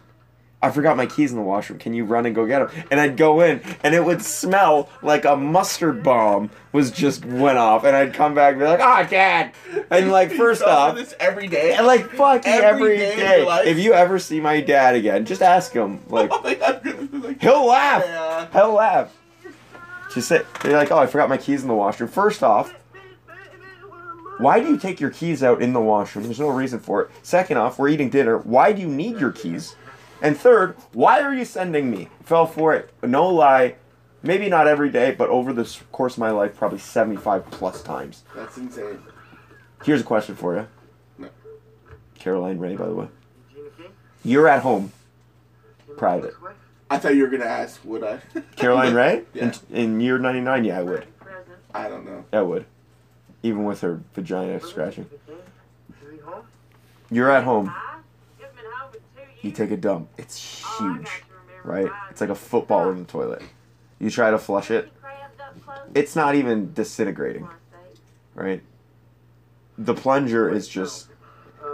I 0.67 0.71
forgot 0.71 0.97
my 0.97 1.07
keys 1.07 1.31
in 1.31 1.37
the 1.39 1.43
washroom. 1.45 1.79
Can 1.79 1.95
you 1.95 2.05
run 2.05 2.27
and 2.27 2.35
go 2.35 2.47
get 2.47 2.59
them? 2.59 2.85
And 2.91 3.01
I'd 3.01 3.17
go 3.17 3.41
in, 3.41 3.61
and 3.83 3.95
it 3.95 4.05
would 4.05 4.21
smell 4.23 4.89
like 5.03 5.25
a 5.25 5.37
mustard 5.37 6.03
bomb 6.03 6.51
was 6.73 6.91
just 6.91 7.25
went 7.25 7.57
off, 7.59 7.85
and 7.85 7.97
I'd 7.97 8.13
come 8.15 8.35
back 8.35 8.53
and 8.53 8.61
be 8.61 8.67
like, 8.67 8.81
"Ah, 8.81 9.03
dad!" 9.09 9.53
And 9.91 10.11
like, 10.11 10.31
first 10.37 10.61
You 10.61 10.67
off, 10.67 10.95
this 10.97 11.15
every 11.21 11.47
day. 11.49 11.75
and 11.75 11.87
like 11.87 12.11
fucking 12.11 12.53
Every 12.53 12.97
every 12.97 12.97
day 12.99 13.17
day. 13.45 13.71
If 13.71 13.79
you 13.79 13.93
ever 13.95 14.19
see 14.19 14.41
my 14.41 14.61
dad 14.61 14.95
again, 14.97 15.25
just 15.25 15.43
ask 15.43 15.73
him. 15.73 16.01
Like, 16.09 16.31
like, 16.43 17.41
he'll 17.41 17.67
laugh. 17.67 18.03
Yeah. 18.05 18.47
He'll 18.53 18.73
laugh. 18.73 19.17
Just 20.15 20.29
say, 20.29 20.43
they're 20.63 20.77
like, 20.77 20.91
"Oh, 20.91 20.99
I 20.99 21.07
forgot 21.07 21.29
my 21.29 21.37
keys 21.37 21.63
in 21.63 21.69
the 21.69 21.75
washroom." 21.75 22.09
First 22.11 22.43
off, 22.43 22.75
why 24.39 24.61
do 24.61 24.69
you 24.69 24.77
take 24.79 25.01
your 25.01 25.11
keys 25.11 25.43
out 25.43 25.63
in 25.63 25.73
the 25.73 25.81
washroom? 25.81 26.25
There's 26.25 26.41
no 26.41 26.49
reason 26.49 26.79
for 26.79 27.03
it. 27.03 27.11
Second 27.23 27.57
off, 27.57 27.79
we're 27.79 27.89
eating 27.89 28.11
dinner. 28.11 28.39
Why 28.39 28.73
do 28.73 28.83
you 28.83 28.89
need 28.89 29.19
your 29.19 29.33
keys? 29.33 29.75
And 30.23 30.37
third, 30.37 30.77
why 30.93 31.21
are 31.21 31.35
you 31.35 31.45
sending 31.45 31.91
me? 31.91 32.09
Fell 32.23 32.47
for 32.47 32.75
it. 32.75 32.91
No 33.03 33.29
lie. 33.29 33.77
Maybe 34.23 34.49
not 34.49 34.67
every 34.67 34.91
day, 34.91 35.13
but 35.13 35.29
over 35.29 35.53
the 35.53 35.65
course 35.93 36.15
of 36.15 36.19
my 36.19 36.31
life, 36.31 36.57
probably 36.57 36.79
75 36.79 37.51
plus 37.51 37.83
times. 37.83 38.25
That's 38.35 38.57
insane. 38.57 39.01
Here's 39.85 40.01
a 40.01 40.05
question 40.05 40.35
for 40.35 40.57
you. 40.57 40.67
No. 41.19 41.29
Caroline 42.19 42.59
Rhea, 42.59 42.77
by 42.77 42.87
the 42.87 42.95
way. 42.95 43.09
You're 44.25 44.49
at 44.49 44.63
home. 44.63 44.93
Private. 45.97 46.35
I 46.91 46.99
thought 46.99 47.15
you 47.15 47.23
were 47.23 47.29
gonna 47.29 47.45
ask, 47.45 47.81
would 47.85 48.03
I? 48.03 48.21
Caroline 48.57 48.95
Rhea? 48.95 49.23
Yeah. 49.35 49.53
In, 49.71 49.77
in 49.77 50.01
year 50.01 50.19
99, 50.19 50.65
yeah, 50.65 50.79
I 50.79 50.83
would. 50.83 51.07
I 51.75 51.89
don't 51.89 52.05
know. 52.05 52.25
I 52.33 52.43
would. 52.43 52.65
Even 53.43 53.65
with 53.65 53.81
her 53.83 54.01
vagina 54.15 54.61
scratching. 54.61 55.05
Gina 55.05 55.21
King? 55.27 55.37
Is 56.09 56.13
he 56.13 56.19
home? 56.21 56.47
You're 57.11 57.31
at 57.31 57.45
home. 57.45 57.67
Huh? 57.67 57.99
You've 58.41 58.55
been 58.57 58.65
home 58.73 58.91
for 58.91 58.99
two 58.99 59.26
You 59.43 59.51
take 59.53 59.71
a 59.71 59.77
dump. 59.77 60.09
It's 60.17 60.63
Oh, 60.65 60.79
huge. 60.95 61.05
got 61.05 61.13
you, 61.19 61.35
remember 61.65 61.91
right? 61.91 62.11
It's 62.11 62.21
like 62.21 62.31
a 62.31 62.35
football 62.35 62.91
in 62.91 62.99
the 62.99 63.05
toilet. 63.05 63.43
You 63.99 64.11
try 64.11 64.31
to 64.31 64.39
flush 64.39 64.71
it, 64.71 64.93
Crammed 65.01 65.41
up 65.41 65.65
close. 65.65 65.79
it's 65.95 66.15
not 66.17 66.35
even 66.35 66.73
disintegrating, 66.75 67.49
right? 68.35 68.63
The 69.79 69.95
plunger 69.95 70.49
is 70.51 70.69
just, 70.69 71.09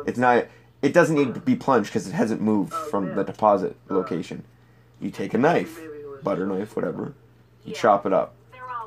it's 0.06 0.18
not, 0.18 0.46
it 0.82 0.92
doesn't 0.92 1.16
need 1.16 1.34
to 1.34 1.40
be 1.40 1.56
plunged 1.56 1.88
because 1.90 2.06
it 2.08 2.12
hasn't 2.12 2.40
moved 2.40 2.72
from 2.72 3.14
the 3.14 3.22
deposit 3.24 3.76
location. 3.88 4.44
You 5.00 5.10
take 5.10 5.34
a 5.34 5.38
knife, 5.38 5.80
butter 6.22 6.46
knife, 6.46 6.76
whatever, 6.76 7.14
you 7.64 7.74
chop 7.74 8.06
it 8.06 8.12
up. 8.12 8.34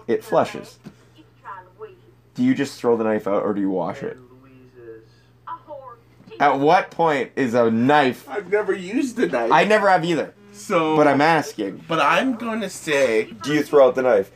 It 0.08 0.24
flushes. 0.24 0.78
You 1.18 1.24
can 1.24 1.42
try 1.42 1.60
Louise. 1.80 1.96
Do 2.36 2.44
you 2.44 2.54
just 2.54 2.80
throw 2.80 2.96
the 2.96 3.04
knife 3.04 3.28
out 3.28 3.42
or 3.44 3.54
do 3.54 3.60
you 3.62 3.70
wash 3.72 4.04
it? 4.04 4.18
Louise's. 4.42 5.08
A 5.48 5.52
whore. 5.68 5.96
She 6.25 6.25
At 6.40 6.60
what 6.60 6.92
point 6.92 7.32
is 7.36 7.54
a 7.54 7.70
knife? 7.72 8.28
I've 8.30 8.50
never 8.52 8.74
used 8.74 9.18
a 9.20 9.28
knife. 9.28 9.52
I 9.52 9.64
never 9.64 9.90
have 9.90 10.04
either, 10.06 10.34
so, 10.52 10.96
but 10.98 11.08
I'm 11.08 11.22
asking. 11.22 11.84
but 11.88 12.00
I'm 12.00 12.36
going 12.36 12.62
to 12.62 12.70
say, 12.70 13.32
Do 13.44 13.54
you 13.54 13.64
throw 13.64 13.88
out 13.88 13.96
the 13.96 14.02
knife? 14.02 14.32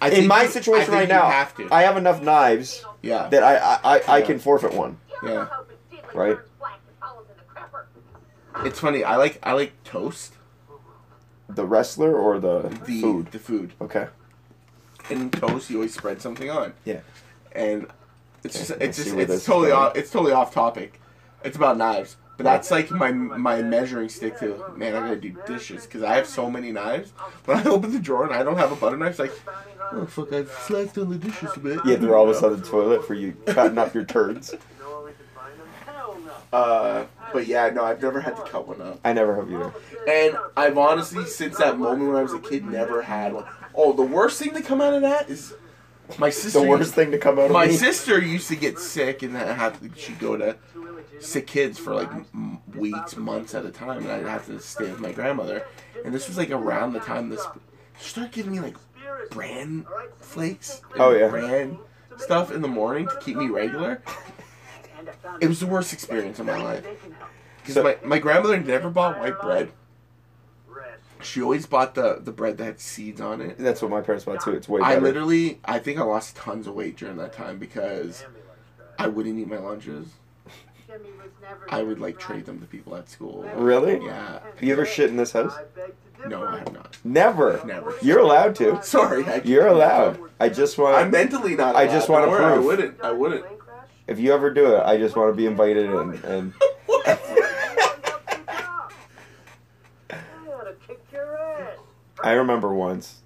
I 0.00 0.08
In 0.08 0.14
think 0.14 0.26
my 0.28 0.42
you- 0.44 0.48
situation 0.48 0.92
I 0.94 0.96
right 0.98 1.00
think 1.08 1.10
now, 1.10 1.26
you 1.26 1.32
have 1.32 1.56
to. 1.56 1.68
I 1.72 1.82
have 1.82 1.96
enough 1.96 2.22
knives 2.22 2.84
yeah. 3.02 3.28
that 3.28 3.42
I 3.42 3.56
I, 3.56 3.78
I, 3.96 4.02
I 4.18 4.22
can 4.22 4.38
forfeit 4.38 4.74
one. 4.74 4.98
Yeah. 5.22 5.48
Right. 6.14 6.38
It's 8.64 8.78
funny. 8.80 9.02
I 9.04 9.16
like 9.16 9.38
I 9.42 9.52
like 9.52 9.72
toast. 9.84 10.34
The 11.48 11.64
wrestler 11.66 12.16
or 12.16 12.38
the, 12.40 12.62
The 12.86 13.00
food? 13.00 13.26
The 13.32 13.38
food. 13.38 13.74
Okay. 13.80 14.08
And 15.10 15.30
toast, 15.32 15.68
you 15.70 15.76
always 15.76 15.92
spread 15.94 16.22
something 16.22 16.50
on. 16.50 16.72
Yeah. 16.84 17.00
And 17.52 17.86
it's 18.42 18.56
Okay, 18.56 18.64
just 18.66 18.70
it's 18.82 18.96
just 18.96 19.16
it's 19.16 19.44
totally 19.44 19.70
off 19.72 19.96
it's 19.96 20.10
totally 20.10 20.32
off 20.32 20.52
topic. 20.54 21.00
It's 21.44 21.56
about 21.56 21.76
knives. 21.76 22.16
But 22.36 22.44
that's 22.44 22.70
like 22.72 22.90
my 22.90 23.12
my 23.12 23.62
measuring 23.62 24.08
stick 24.08 24.40
to 24.40 24.64
man. 24.76 24.96
I 24.96 25.00
gotta 25.00 25.16
do 25.16 25.36
dishes 25.46 25.86
because 25.86 26.02
I 26.02 26.16
have 26.16 26.26
so 26.26 26.50
many 26.50 26.72
knives. 26.72 27.12
When 27.44 27.58
I 27.58 27.64
open 27.64 27.92
the 27.92 28.00
drawer 28.00 28.24
and 28.24 28.34
I 28.34 28.42
don't 28.42 28.56
have 28.56 28.72
a 28.72 28.76
butter 28.76 28.96
knife, 28.96 29.10
it's 29.10 29.18
like, 29.20 29.32
oh 29.92 30.04
fuck, 30.06 30.32
I've 30.32 30.50
flexed 30.50 30.98
on 30.98 31.10
the 31.10 31.16
dishes 31.16 31.50
a 31.54 31.60
bit. 31.60 31.78
Yeah, 31.84 31.94
they're 31.96 32.16
always 32.16 32.42
on 32.42 32.58
the 32.58 32.66
toilet 32.66 33.06
for 33.06 33.14
you 33.14 33.36
cutting 33.46 33.78
up 33.78 33.94
your 33.94 34.04
turds. 34.04 34.50
You 34.52 34.58
know 34.80 34.90
where 34.96 35.04
we 35.04 35.12
can 35.12 35.26
find 35.32 35.54
him? 35.54 35.66
Hell 35.86 36.18
no. 36.52 36.58
Uh, 36.58 37.06
but 37.32 37.46
yeah, 37.46 37.70
no, 37.70 37.84
I've 37.84 38.02
never 38.02 38.20
had 38.20 38.34
to 38.36 38.42
cut 38.42 38.66
one 38.66 38.80
up. 38.82 38.98
I 39.04 39.12
never 39.12 39.36
have 39.36 39.48
either. 39.48 39.72
And 40.08 40.36
I've 40.56 40.76
honestly, 40.76 41.26
since 41.26 41.58
that 41.58 41.78
moment 41.78 42.08
when 42.08 42.16
I 42.16 42.22
was 42.22 42.32
a 42.32 42.40
kid, 42.40 42.64
never 42.64 43.02
had 43.02 43.32
one. 43.32 43.44
Oh, 43.76 43.92
the 43.92 44.02
worst 44.02 44.40
thing 44.40 44.54
to 44.54 44.62
come 44.62 44.80
out 44.80 44.94
of 44.94 45.02
that 45.02 45.30
is 45.30 45.54
my 46.18 46.30
sister. 46.30 46.60
The 46.60 46.66
worst 46.66 46.94
thing 46.94 47.12
to 47.12 47.18
come 47.18 47.38
out 47.38 47.46
of 47.46 47.52
My 47.52 47.66
me. 47.66 47.76
sister 47.76 48.20
used 48.20 48.48
to 48.48 48.56
get 48.56 48.78
sick 48.78 49.22
and 49.22 49.34
have 49.36 49.80
to, 49.80 50.00
she'd 50.00 50.18
go 50.18 50.36
to 50.36 50.56
sick 51.20 51.46
kids 51.46 51.78
for 51.78 51.94
like 51.94 52.10
m- 52.10 52.58
weeks, 52.74 53.16
months 53.16 53.54
at 53.54 53.64
a 53.64 53.70
time, 53.70 53.98
and 54.02 54.10
I'd 54.12 54.26
have 54.26 54.46
to 54.46 54.58
stay 54.60 54.90
with 54.90 55.00
my 55.00 55.12
grandmother. 55.12 55.66
And 56.04 56.14
this 56.14 56.28
was 56.28 56.36
like 56.36 56.50
around 56.50 56.92
the 56.92 57.00
time 57.00 57.28
this 57.30 57.46
she 58.00 58.08
started 58.10 58.32
giving 58.32 58.52
me 58.52 58.60
like 58.60 58.76
bran 59.30 59.86
flakes, 60.18 60.80
and 60.92 61.00
Oh, 61.00 61.10
yeah. 61.12 61.28
bran 61.28 61.78
stuff 62.16 62.50
in 62.52 62.62
the 62.62 62.68
morning 62.68 63.06
to 63.08 63.16
keep 63.20 63.36
me 63.36 63.48
regular. 63.48 64.02
It 65.40 65.48
was 65.48 65.60
the 65.60 65.66
worst 65.66 65.92
experience 65.92 66.38
of 66.38 66.46
my 66.46 66.62
life 66.62 66.86
because 67.58 67.74
So- 67.74 67.82
my, 67.82 67.96
my 68.04 68.18
grandmother 68.18 68.58
never 68.60 68.90
bought 68.90 69.18
white 69.18 69.40
bread. 69.40 69.70
She 71.22 71.40
always 71.40 71.64
bought 71.64 71.94
the 71.94 72.20
the 72.22 72.32
bread 72.32 72.58
that 72.58 72.64
had 72.64 72.80
seeds 72.80 73.18
on 73.20 73.40
it. 73.40 73.56
That's 73.58 73.80
what 73.80 73.90
my 73.90 74.02
parents 74.02 74.26
bought 74.26 74.42
too. 74.44 74.50
It's 74.52 74.68
way 74.68 74.82
I 74.82 74.98
literally, 74.98 75.58
I 75.64 75.78
think 75.78 75.98
I 75.98 76.02
lost 76.02 76.36
tons 76.36 76.66
of 76.66 76.74
weight 76.74 76.96
during 76.98 77.16
that 77.16 77.32
time 77.32 77.58
because 77.58 78.26
I 78.98 79.08
wouldn't 79.08 79.38
eat 79.38 79.48
my 79.48 79.56
lunches. 79.56 80.06
I 81.70 81.82
would 81.82 82.00
like 82.00 82.18
trade 82.18 82.46
them 82.46 82.60
to 82.60 82.66
people 82.66 82.96
at 82.96 83.08
school. 83.08 83.42
Really? 83.54 84.04
Yeah. 84.04 84.40
Have 84.54 84.62
you 84.62 84.72
ever 84.72 84.86
shit 84.86 85.10
in 85.10 85.16
this 85.16 85.32
house? 85.32 85.54
I 85.56 85.62
beg 85.74 85.86
to 85.86 86.16
differ. 86.16 86.28
No, 86.28 86.44
I 86.44 86.58
have 86.58 86.72
not. 86.72 86.96
Never. 87.04 87.60
Never. 87.64 87.94
You're 88.02 88.20
allowed 88.20 88.54
to. 88.56 88.82
Sorry, 88.82 89.24
I 89.26 89.40
You're 89.44 89.66
allowed. 89.66 90.18
I 90.40 90.48
just 90.48 90.78
want. 90.78 90.96
I'm 90.96 91.10
mentally 91.10 91.54
not. 91.56 91.76
I 91.76 91.86
just 91.86 92.08
wanna 92.08 92.26
Don't 92.26 92.40
I 92.40 92.58
wouldn't. 92.58 93.00
I 93.00 93.12
wouldn't. 93.12 93.44
Crash? 93.58 93.86
If 94.06 94.18
you 94.18 94.32
ever 94.32 94.52
do 94.52 94.74
it, 94.74 94.82
I 94.84 94.96
just 94.96 95.16
want 95.16 95.32
to 95.32 95.36
be 95.36 95.46
invited 95.46 95.90
and 95.90 96.24
and. 96.24 96.52
I 96.88 97.18
ought 100.48 100.64
to 100.64 100.74
kick 100.86 101.00
your 101.12 101.36
ass. 101.36 101.78
I 102.22 102.32
remember 102.32 102.72
once. 102.74 103.22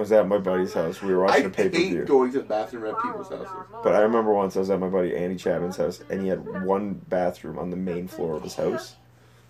I 0.00 0.02
was 0.02 0.12
at 0.12 0.26
my 0.26 0.38
buddy's 0.38 0.72
house. 0.72 1.02
We 1.02 1.12
were 1.12 1.24
watching 1.24 1.44
a 1.44 1.50
pay 1.50 1.68
per 1.68 1.76
hate 1.76 1.90
view. 1.90 2.04
going 2.06 2.32
to 2.32 2.38
the 2.38 2.44
bathroom 2.44 2.86
at 2.86 3.02
people's 3.02 3.28
houses. 3.28 3.52
But 3.84 3.94
I 3.94 4.00
remember 4.00 4.32
once 4.32 4.56
I 4.56 4.60
was 4.60 4.70
at 4.70 4.80
my 4.80 4.88
buddy 4.88 5.14
Andy 5.14 5.36
Chapman's 5.36 5.76
house, 5.76 6.02
and 6.08 6.22
he 6.22 6.28
had 6.28 6.64
one 6.64 6.94
bathroom 6.94 7.58
on 7.58 7.68
the 7.68 7.76
main 7.76 8.08
floor 8.08 8.34
of 8.34 8.42
his 8.42 8.54
house, 8.54 8.96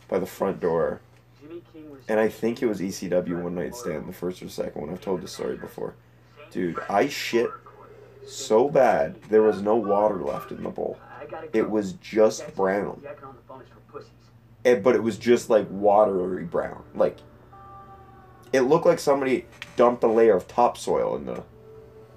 by 0.08 0.18
the 0.18 0.26
front 0.26 0.58
door. 0.58 1.02
Jimmy 1.40 1.62
King 1.72 1.88
was 1.88 2.00
And 2.08 2.18
I 2.18 2.28
think 2.28 2.62
it 2.62 2.66
was 2.66 2.80
ECW 2.80 3.40
one 3.40 3.54
night 3.54 3.76
stand, 3.76 4.08
the 4.08 4.12
first 4.12 4.42
or 4.42 4.48
second 4.48 4.80
one. 4.80 4.90
I've 4.90 5.00
told 5.00 5.22
this 5.22 5.30
story 5.30 5.56
before. 5.56 5.94
Dude, 6.50 6.80
I 6.88 7.06
shit 7.06 7.48
so 8.26 8.68
bad 8.68 9.22
there 9.30 9.42
was 9.42 9.62
no 9.62 9.76
water 9.76 10.16
left 10.16 10.50
in 10.50 10.64
the 10.64 10.70
bowl. 10.70 10.98
I 11.16 11.26
gotta 11.26 11.46
go. 11.46 11.56
It 11.56 11.70
was 11.70 11.92
just 11.92 12.56
brown. 12.56 13.02
Yakking 13.04 13.24
on 13.24 13.36
the 13.36 13.42
phone 13.46 13.62
is 13.62 13.68
for 13.68 13.92
pussies. 13.92 14.10
It, 14.64 14.82
but 14.82 14.96
it 14.96 15.02
was 15.04 15.16
just 15.16 15.48
like 15.48 15.68
watery 15.70 16.42
brown. 16.42 16.82
Like 16.96 17.18
it 18.52 18.62
looked 18.62 18.86
like 18.86 18.98
somebody 18.98 19.46
dumped 19.76 20.02
a 20.02 20.08
layer 20.08 20.36
of 20.36 20.48
topsoil 20.48 21.16
in 21.16 21.26
the 21.26 21.42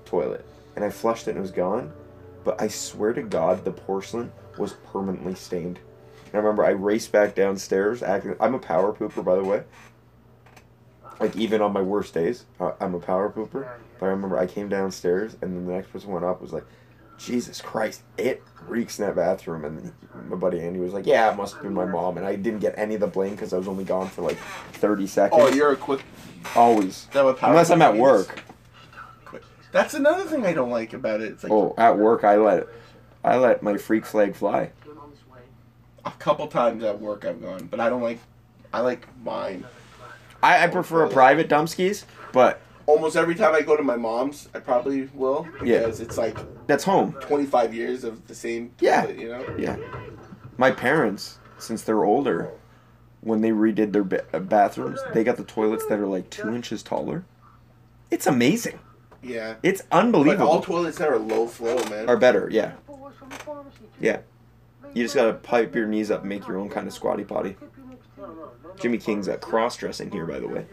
toilet. 0.06 0.46
And 0.76 0.84
I 0.84 0.90
flushed 0.90 1.28
it 1.28 1.32
and 1.32 1.40
it 1.40 1.42
was 1.42 1.52
gone. 1.52 1.94
But 2.44 2.62
I 2.62 2.68
swear 2.68 3.14
to 3.14 3.22
God, 3.22 3.64
the 3.64 3.72
porcelain 3.72 4.32
was 4.58 4.74
permanently 4.92 5.36
stained. 5.36 5.80
And 6.26 6.36
I 6.36 6.38
remember 6.38 6.66
I 6.66 6.72
raced 6.72 7.12
back 7.12 7.36
downstairs. 7.36 8.04
Acting, 8.04 8.36
I'm 8.40 8.56
a 8.56 8.60
power 8.60 8.94
pooper, 8.94 9.24
by 9.24 9.36
the 9.36 9.44
way. 9.44 9.64
Like 11.20 11.36
even 11.36 11.62
on 11.62 11.74
my 11.74 11.82
worst 11.82 12.14
days, 12.14 12.46
I'm 12.60 12.96
a 12.96 13.00
power 13.00 13.32
pooper. 13.32 13.68
But 14.00 14.08
I 14.08 14.10
remember 14.10 14.38
I 14.38 14.48
came 14.48 14.68
downstairs, 14.68 15.38
and 15.42 15.56
then 15.56 15.66
the 15.66 15.74
next 15.74 15.94
person 15.94 16.10
went 16.12 16.26
up 16.26 16.42
was 16.42 16.52
like, 16.52 16.66
"Jesus 17.18 17.62
Christ, 17.62 18.02
it 18.18 18.44
reeks 18.68 19.00
in 19.00 19.06
that 19.06 19.16
bathroom." 19.16 19.66
And 19.66 19.94
my 20.30 20.36
buddy 20.36 20.60
Andy 20.62 20.80
was 20.80 20.94
like, 20.94 21.06
"Yeah, 21.06 21.32
it 21.32 21.38
must 21.38 21.54
have 21.56 21.64
been 21.64 21.74
my 21.74 21.86
mom." 21.86 22.18
And 22.18 22.26
I 22.26 22.36
didn't 22.36 22.60
get 22.60 22.74
any 22.78 22.96
of 22.96 23.02
the 23.02 23.08
blame 23.08 23.32
because 23.32 23.54
I 23.54 23.58
was 23.58 23.68
only 23.68 23.84
gone 23.84 24.08
for 24.10 24.22
like 24.22 24.38
30 24.74 25.08
seconds. 25.08 25.42
Oh, 25.44 25.48
you're 25.54 25.72
a 25.72 25.76
quick. 25.76 26.04
always, 26.56 27.08
that 27.14 27.24
what 27.24 27.38
power 27.38 27.52
unless 27.52 27.70
I'm 27.70 27.82
at 27.82 27.94
means? 27.94 28.02
work. 28.02 28.44
Quick. 29.26 29.44
That's 29.72 29.94
another 29.94 30.24
thing 30.24 30.46
I 30.46 30.54
don't 30.54 30.70
like 30.72 30.94
about 30.94 31.22
it. 31.22 31.32
It's 31.32 31.44
like 31.44 31.52
Oh, 31.52 31.74
at 31.78 31.98
work, 31.98 32.24
I 32.24 32.36
let 32.38 32.68
I 33.24 33.38
let 33.38 33.64
my 33.64 33.78
freak 33.78 34.06
flag 34.06 34.36
fly. 34.36 34.72
Came 34.84 34.98
on 35.00 35.10
his 35.12 35.26
way. 35.30 35.40
a 36.06 36.12
couple 36.12 36.48
times 36.48 36.84
at 36.84 37.00
work 37.00 37.24
I've 37.26 37.42
gone, 37.42 37.68
but 37.72 37.80
I 37.80 37.90
don't 37.90 38.02
like. 38.02 38.20
I 38.74 38.82
like 38.82 39.08
mine. 39.24 39.66
I, 40.42 40.64
I 40.66 40.68
prefer 40.68 41.04
a 41.06 41.10
private 41.10 41.48
dumpskis, 41.48 42.04
but 42.34 42.60
Almost 42.86 43.16
every 43.16 43.36
time 43.36 43.56
I 43.56 43.62
go 43.62 43.78
to 43.78 43.84
my 43.84 43.96
mom's, 43.96 44.50
I 44.54 44.60
probably 44.60 45.10
will 45.14 45.48
Yeah. 45.64 45.80
because 45.80 46.02
it's 46.02 46.18
like 46.18 46.38
that's 46.68 46.84
home. 46.84 47.14
25 47.22 47.74
years 47.74 48.04
of 48.04 48.28
the 48.28 48.36
same. 48.36 48.72
Yeah. 48.80 49.04
toilet, 49.04 49.20
you 49.20 49.30
know. 49.30 49.56
Yeah. 49.58 49.78
My 50.58 50.72
parents, 50.72 51.40
since 51.58 51.82
they're 51.84 52.04
older, 52.04 52.52
when 53.22 53.42
they 53.42 53.52
redid 53.52 53.94
their 53.94 54.04
ba- 54.04 54.26
uh, 54.34 54.40
bathrooms, 54.40 55.00
they 55.14 55.24
got 55.24 55.38
the 55.38 55.44
toilets 55.46 55.86
that 55.88 55.98
are 56.00 56.06
like 56.08 56.30
two 56.30 56.54
inches 56.54 56.84
taller. 56.84 57.24
It's 58.12 58.28
amazing. 58.28 58.80
Yeah. 59.22 59.56
It's 59.64 59.82
But 59.90 60.40
all 60.42 60.62
toilets 60.62 60.98
that 60.98 61.08
are 61.08 61.18
low 61.18 61.48
flow, 61.48 61.78
man. 61.90 62.10
Are 62.10 62.18
better, 62.18 62.50
yeah. 62.52 62.74
Was 62.88 63.14
from 63.16 63.30
the 63.30 63.36
pharmacy, 63.36 63.78
too. 63.80 63.88
Yeah. 64.02 64.20
You 64.94 65.04
just 65.04 65.16
gotta 65.16 65.34
pipe 65.34 65.74
your 65.74 65.88
knees 65.88 66.12
up 66.12 66.20
and 66.20 66.30
make 66.30 66.46
your 66.48 66.58
own 66.58 66.70
kind 66.70 66.86
of 66.86 66.94
squatty 66.94 67.24
potty. 67.24 67.56
Jimmy 68.78 68.98
King's 68.98 69.30
uh, 69.30 69.38
cross-dressing 69.38 70.12
here, 70.12 70.26
by 70.26 70.40
the 70.40 70.48
way. 70.48 70.66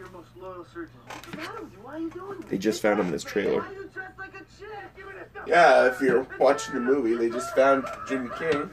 Your 2.01 2.09
most 2.09 2.15
loyal 2.15 2.17
surgeon. 2.17 2.19
Adam, 2.19 2.19
why 2.19 2.19
are 2.19 2.25
you 2.25 2.27
doing 2.27 2.39
this? 2.41 2.49
They 2.49 2.57
just 2.57 2.81
found 2.81 2.99
him 2.99 3.05
in 3.07 3.11
this 3.11 3.23
trailer. 3.23 3.61
Why 3.61 3.67
are 3.67 3.73
you 3.73 3.89
dressed 3.93 4.19
like 4.19 4.33
a 4.35 4.39
chick? 4.39 4.95
Give 4.95 5.05
me 5.05 5.13
this 5.13 5.29
stuff. 5.31 5.47
Yeah, 5.47 5.87
if 5.87 6.01
you're 6.01 6.27
watching 6.39 6.73
the 6.73 6.79
movie, 6.79 7.15
they 7.15 7.29
just 7.29 7.55
found 7.55 7.85
Jimmy 8.07 8.29
King. 8.37 8.69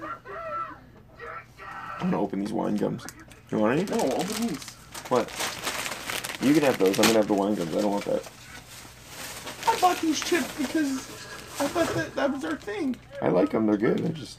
I'm 2.00 2.10
gonna 2.10 2.22
open 2.22 2.40
these 2.40 2.52
wine 2.52 2.76
gums. 2.76 3.04
You 3.50 3.58
want 3.58 3.78
any? 3.78 3.84
No, 3.88 4.04
open 4.04 4.46
these. 4.46 4.64
What? 5.08 5.28
You 6.40 6.54
can 6.54 6.62
have 6.62 6.78
those. 6.78 6.98
I'm 6.98 7.06
gonna 7.06 7.14
have 7.18 7.26
the 7.26 7.34
wine 7.34 7.54
gums. 7.54 7.74
I 7.74 7.80
don't 7.80 7.90
want 7.90 8.04
that. 8.04 8.22
I 9.66 9.80
bought 9.80 10.00
these 10.00 10.20
chips 10.20 10.56
because 10.56 10.98
I 11.60 11.66
thought 11.66 11.88
that 11.94 12.14
that 12.14 12.32
was 12.32 12.44
our 12.44 12.56
thing. 12.56 12.94
I 13.20 13.28
like 13.28 13.50
them. 13.50 13.66
They're 13.66 13.76
good. 13.76 14.04
I 14.04 14.08
just 14.10 14.38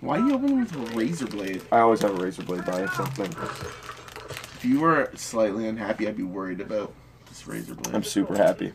Why 0.00 0.18
are 0.18 0.26
you 0.28 0.34
opening 0.34 0.60
with 0.60 0.74
a 0.74 0.96
razor 0.96 1.26
blade? 1.26 1.62
I 1.72 1.78
always 1.78 2.02
have 2.02 2.18
a 2.18 2.22
razor 2.22 2.42
blade 2.42 2.66
by 2.66 2.80
or 2.80 2.88
something. 2.88 3.30
If 3.30 4.64
you 4.64 4.80
were 4.80 5.10
slightly 5.14 5.66
unhappy, 5.66 6.06
I'd 6.08 6.16
be 6.16 6.24
worried 6.24 6.60
about 6.60 6.92
this 7.38 7.46
razor 7.46 7.74
blade. 7.74 7.94
I'm 7.94 8.04
super 8.04 8.36
happy. 8.36 8.72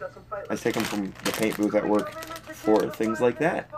I 0.49 0.55
take 0.55 0.76
them 0.76 0.84
from 0.84 1.14
the 1.24 1.32
paint 1.32 1.57
booth 1.57 1.76
at 1.76 1.88
work 1.88 2.11
for 2.53 2.89
things 2.89 3.20
like 3.20 3.39
that. 3.39 3.70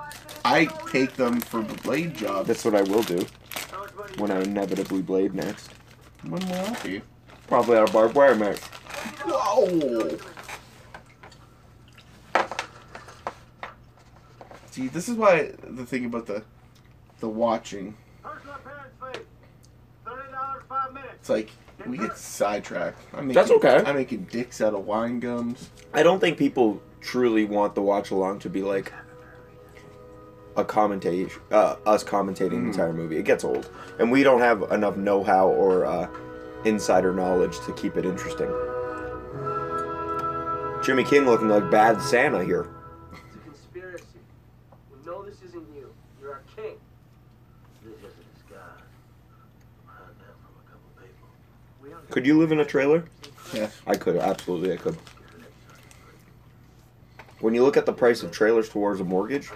I 0.44 0.66
take 0.92 1.14
them 1.14 1.42
for 1.42 1.62
the 1.62 1.74
blade 1.82 2.16
jobs. 2.16 2.48
That's 2.48 2.64
what 2.66 2.76
I 2.76 2.82
will 2.84 3.04
do 3.04 3.26
when 4.18 4.32
I 4.32 4.42
inevitably 4.42 5.02
blade 5.02 5.34
next. 5.34 5.72
When 6.24 6.42
will 6.42 6.56
that 6.56 6.84
be? 6.84 7.02
Probably 7.48 7.78
out 7.78 7.88
of 7.88 7.94
barbed 7.94 8.16
wire, 8.16 8.36
mate. 8.36 8.60
Whoa! 9.24 10.18
See, 14.72 14.88
this 14.88 15.08
is 15.08 15.16
why 15.16 15.54
the 15.64 15.86
thing 15.86 16.06
about 16.06 16.26
the 16.26 16.44
the 17.20 17.30
watching. 17.30 17.96
Hurts 18.24 18.46
my 18.46 18.58
parents' 18.58 19.26
Thirty 20.06 20.32
dollars, 20.32 20.64
five 20.68 20.94
minutes. 20.94 21.14
It's 21.22 21.30
like 21.30 21.50
we 21.86 21.98
get 21.98 22.18
sidetracked. 22.18 23.00
I'm 23.14 23.28
making, 23.28 23.34
That's 23.34 23.52
okay. 23.52 23.84
I'm 23.86 23.96
making 23.96 24.24
dicks 24.26 24.62
out 24.62 24.74
of 24.74 24.86
wine 24.86 25.20
gums. 25.20 25.70
I 25.94 26.04
don't 26.04 26.20
think 26.20 26.38
people 26.38 26.82
truly 27.02 27.46
want 27.46 27.76
the 27.76 27.82
watch 27.82 28.12
along 28.12 28.40
to 28.40 28.50
be 28.50 28.62
like 28.64 28.92
a 30.58 30.64
commentate, 30.64 31.32
uh, 31.52 31.76
us 31.86 32.04
commentating 32.04 32.50
the 32.50 32.68
entire 32.68 32.94
movie. 32.94 33.18
It 33.18 33.26
gets 33.26 33.44
old, 33.44 33.70
and 34.00 34.12
we 34.12 34.24
don't 34.24 34.40
have 34.40 34.64
enough 34.72 34.96
know-how 34.98 35.50
or 35.50 35.86
uh, 35.86 36.08
insider 36.64 37.14
knowledge 37.14 37.60
to 37.66 37.74
keep 37.74 37.98
it 37.98 38.06
interesting. 38.06 38.50
Jimmy 40.84 41.04
King 41.04 41.26
looking 41.26 41.50
like 41.50 41.70
bad 41.72 42.02
Santa 42.02 42.44
here. 42.44 42.68
It's 43.12 43.36
a 43.36 43.40
conspiracy. 43.40 44.06
We 44.92 45.06
know 45.06 45.24
this 45.26 45.42
isn't 45.42 45.66
you. 45.76 45.92
You're 46.22 46.34
our 46.34 46.44
king. 46.56 46.78
This 47.84 47.96
is 47.98 48.04
a 48.04 48.24
disguise. 48.36 48.86
Hide 49.88 50.16
that 50.20 50.36
from 50.42 50.54
a 50.62 50.70
couple 50.70 50.90
people. 51.02 51.28
We 51.82 51.92
are 51.92 52.02
Could 52.16 52.26
you 52.26 52.40
live 52.40 52.54
in 52.54 52.62
a 52.62 52.66
trailer? 52.66 53.04
Yeah. 53.54 53.68
I 53.86 53.96
could, 53.96 54.16
absolutely, 54.16 54.72
I 54.72 54.78
could. 54.78 54.98
When 57.42 57.54
you 57.54 57.62
look 57.62 57.76
at 57.76 57.86
the 57.86 57.92
price 57.92 58.24
of 58.24 58.32
trailers 58.32 58.70
towards 58.70 59.02
a 59.02 59.04
mortgage, 59.04 59.52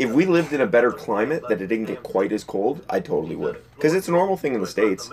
if 0.00 0.10
we 0.10 0.26
lived 0.26 0.52
in 0.52 0.60
a 0.60 0.66
better 0.66 0.90
climate 0.90 1.44
that 1.48 1.62
it 1.62 1.68
didn't 1.68 1.84
get 1.84 2.02
quite 2.02 2.32
as 2.32 2.42
cold, 2.42 2.84
I 2.90 2.98
totally 2.98 3.36
would. 3.36 3.62
Because 3.76 3.94
it's 3.94 4.08
a 4.08 4.10
normal 4.10 4.36
thing 4.36 4.54
in 4.54 4.60
the 4.62 4.66
States. 4.66 5.10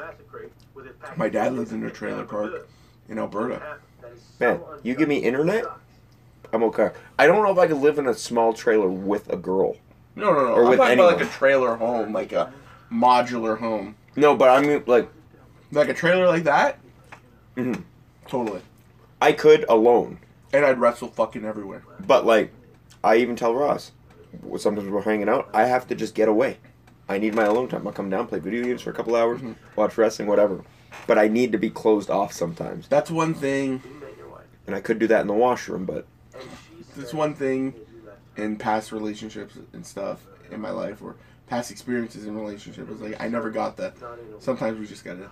My 1.15 1.29
dad 1.29 1.53
lives 1.53 1.73
in 1.73 1.85
a 1.85 1.91
trailer 1.91 2.23
park 2.23 2.67
in 3.07 3.19
Alberta. 3.19 3.77
Man, 4.39 4.61
you 4.81 4.95
give 4.95 5.07
me 5.07 5.17
internet, 5.17 5.65
I'm 6.51 6.63
okay. 6.63 6.89
I 7.19 7.27
don't 7.27 7.43
know 7.43 7.51
if 7.51 7.59
I 7.59 7.67
could 7.67 7.77
live 7.77 7.99
in 7.99 8.07
a 8.07 8.15
small 8.15 8.51
trailer 8.51 8.89
with 8.89 9.31
a 9.31 9.37
girl. 9.37 9.75
No, 10.15 10.33
no, 10.33 10.45
no. 10.47 10.53
Or 10.53 10.63
I'm 10.63 10.69
with 10.71 10.79
talking 10.79 10.97
about 10.97 11.19
like 11.19 11.27
a 11.27 11.29
trailer 11.29 11.75
home, 11.75 12.13
like 12.13 12.31
a 12.31 12.51
modular 12.91 13.59
home, 13.59 13.95
No, 14.15 14.35
but 14.35 14.49
I 14.49 14.59
mean, 14.59 14.83
like, 14.87 15.07
like 15.71 15.89
a 15.89 15.93
trailer 15.93 16.27
like 16.27 16.43
that. 16.43 16.79
Mhm. 17.55 17.83
Totally. 18.27 18.61
I 19.21 19.31
could 19.33 19.65
alone. 19.69 20.19
And 20.53 20.65
I'd 20.65 20.79
wrestle 20.79 21.07
fucking 21.09 21.45
everywhere. 21.45 21.83
But, 22.05 22.25
like, 22.25 22.51
I 23.03 23.17
even 23.17 23.35
tell 23.35 23.53
Ross, 23.55 23.91
sometimes 24.57 24.89
we're 24.89 25.01
hanging 25.03 25.29
out, 25.29 25.49
I 25.53 25.65
have 25.65 25.87
to 25.87 25.95
just 25.95 26.13
get 26.15 26.27
away. 26.27 26.57
I 27.07 27.17
need 27.17 27.35
my 27.35 27.43
alone 27.43 27.67
time. 27.67 27.85
I'll 27.85 27.93
come 27.93 28.09
down, 28.09 28.27
play 28.27 28.39
video 28.39 28.63
games 28.63 28.81
for 28.81 28.89
a 28.89 28.93
couple 28.93 29.15
hours, 29.15 29.41
watch 29.75 29.97
wrestling, 29.97 30.27
whatever. 30.27 30.61
But 31.07 31.17
I 31.17 31.27
need 31.27 31.51
to 31.51 31.57
be 31.57 31.69
closed 31.69 32.09
off 32.09 32.31
sometimes. 32.33 32.87
That's 32.87 33.11
one 33.11 33.33
thing. 33.33 33.81
And 34.67 34.75
I 34.75 34.81
could 34.81 34.99
do 34.99 35.07
that 35.07 35.21
in 35.21 35.27
the 35.27 35.33
washroom, 35.33 35.85
but 35.85 36.05
That's 36.95 37.13
one 37.13 37.33
thing 37.33 37.73
in 38.35 38.57
past 38.57 38.91
relationships 38.91 39.55
and 39.73 39.85
stuff 39.85 40.25
in 40.51 40.59
my 40.61 40.71
life, 40.71 41.01
or 41.01 41.15
past 41.47 41.71
experiences 41.71 42.25
in 42.25 42.37
relationships. 42.37 42.91
Like 42.99 43.15
I 43.21 43.27
never 43.29 43.49
got 43.49 43.77
that. 43.77 43.93
Sometimes 44.39 44.79
we 44.79 44.85
just 44.85 45.03
gotta. 45.05 45.29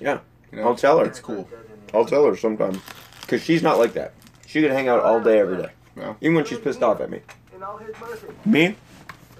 Yeah. 0.00 0.20
You 0.52 0.58
know, 0.58 0.68
I'll 0.68 0.76
tell 0.76 0.98
her. 0.98 1.04
It's 1.04 1.20
cool. 1.20 1.48
I'll 1.94 2.04
tell 2.04 2.24
her 2.26 2.36
sometime. 2.36 2.80
Because 3.20 3.42
she's 3.42 3.62
not 3.62 3.78
like 3.78 3.94
that. 3.94 4.12
She 4.46 4.62
can 4.62 4.70
hang 4.70 4.88
out 4.88 5.00
all 5.00 5.20
day, 5.20 5.38
every 5.38 5.56
day. 5.56 5.70
Yeah. 5.96 6.14
Even 6.20 6.36
when 6.36 6.44
she's 6.44 6.58
pissed 6.58 6.82
off 6.82 7.00
at 7.00 7.10
me. 7.10 7.20
In 7.54 7.62
all 7.62 7.78
his 7.78 7.94
mercy. 8.00 8.26
Me? 8.44 8.76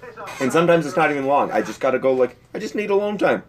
Piss 0.01 0.17
off. 0.17 0.41
And 0.41 0.51
sometimes 0.51 0.85
it's 0.85 0.97
not 0.97 1.11
even 1.11 1.25
long. 1.25 1.51
I 1.51 1.61
just 1.61 1.79
gotta 1.79 1.99
go, 1.99 2.13
like, 2.13 2.35
I 2.53 2.59
just 2.59 2.75
need 2.75 2.89
alone 2.89 3.17
time. 3.17 3.43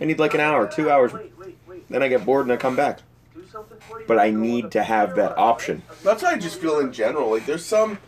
I 0.00 0.04
need 0.04 0.18
like 0.18 0.34
an 0.34 0.40
hour, 0.40 0.66
two 0.66 0.90
hours. 0.90 1.12
Wait, 1.12 1.32
wait, 1.38 1.56
wait. 1.66 1.88
Then 1.88 2.02
I 2.02 2.08
get 2.08 2.24
bored 2.24 2.46
and 2.46 2.52
I 2.52 2.56
come 2.56 2.74
back. 2.74 3.00
Do 3.34 3.46
something 3.46 3.78
for 3.80 4.00
you. 4.00 4.06
But 4.06 4.18
I 4.18 4.30
need 4.30 4.72
to 4.72 4.82
have 4.82 5.14
that 5.16 5.36
option. 5.36 5.82
That's 6.02 6.22
how 6.22 6.28
I 6.30 6.38
just 6.38 6.60
feel 6.60 6.80
in 6.80 6.92
general. 6.92 7.30
Like 7.30 7.46
there's 7.46 7.64
some 7.64 7.98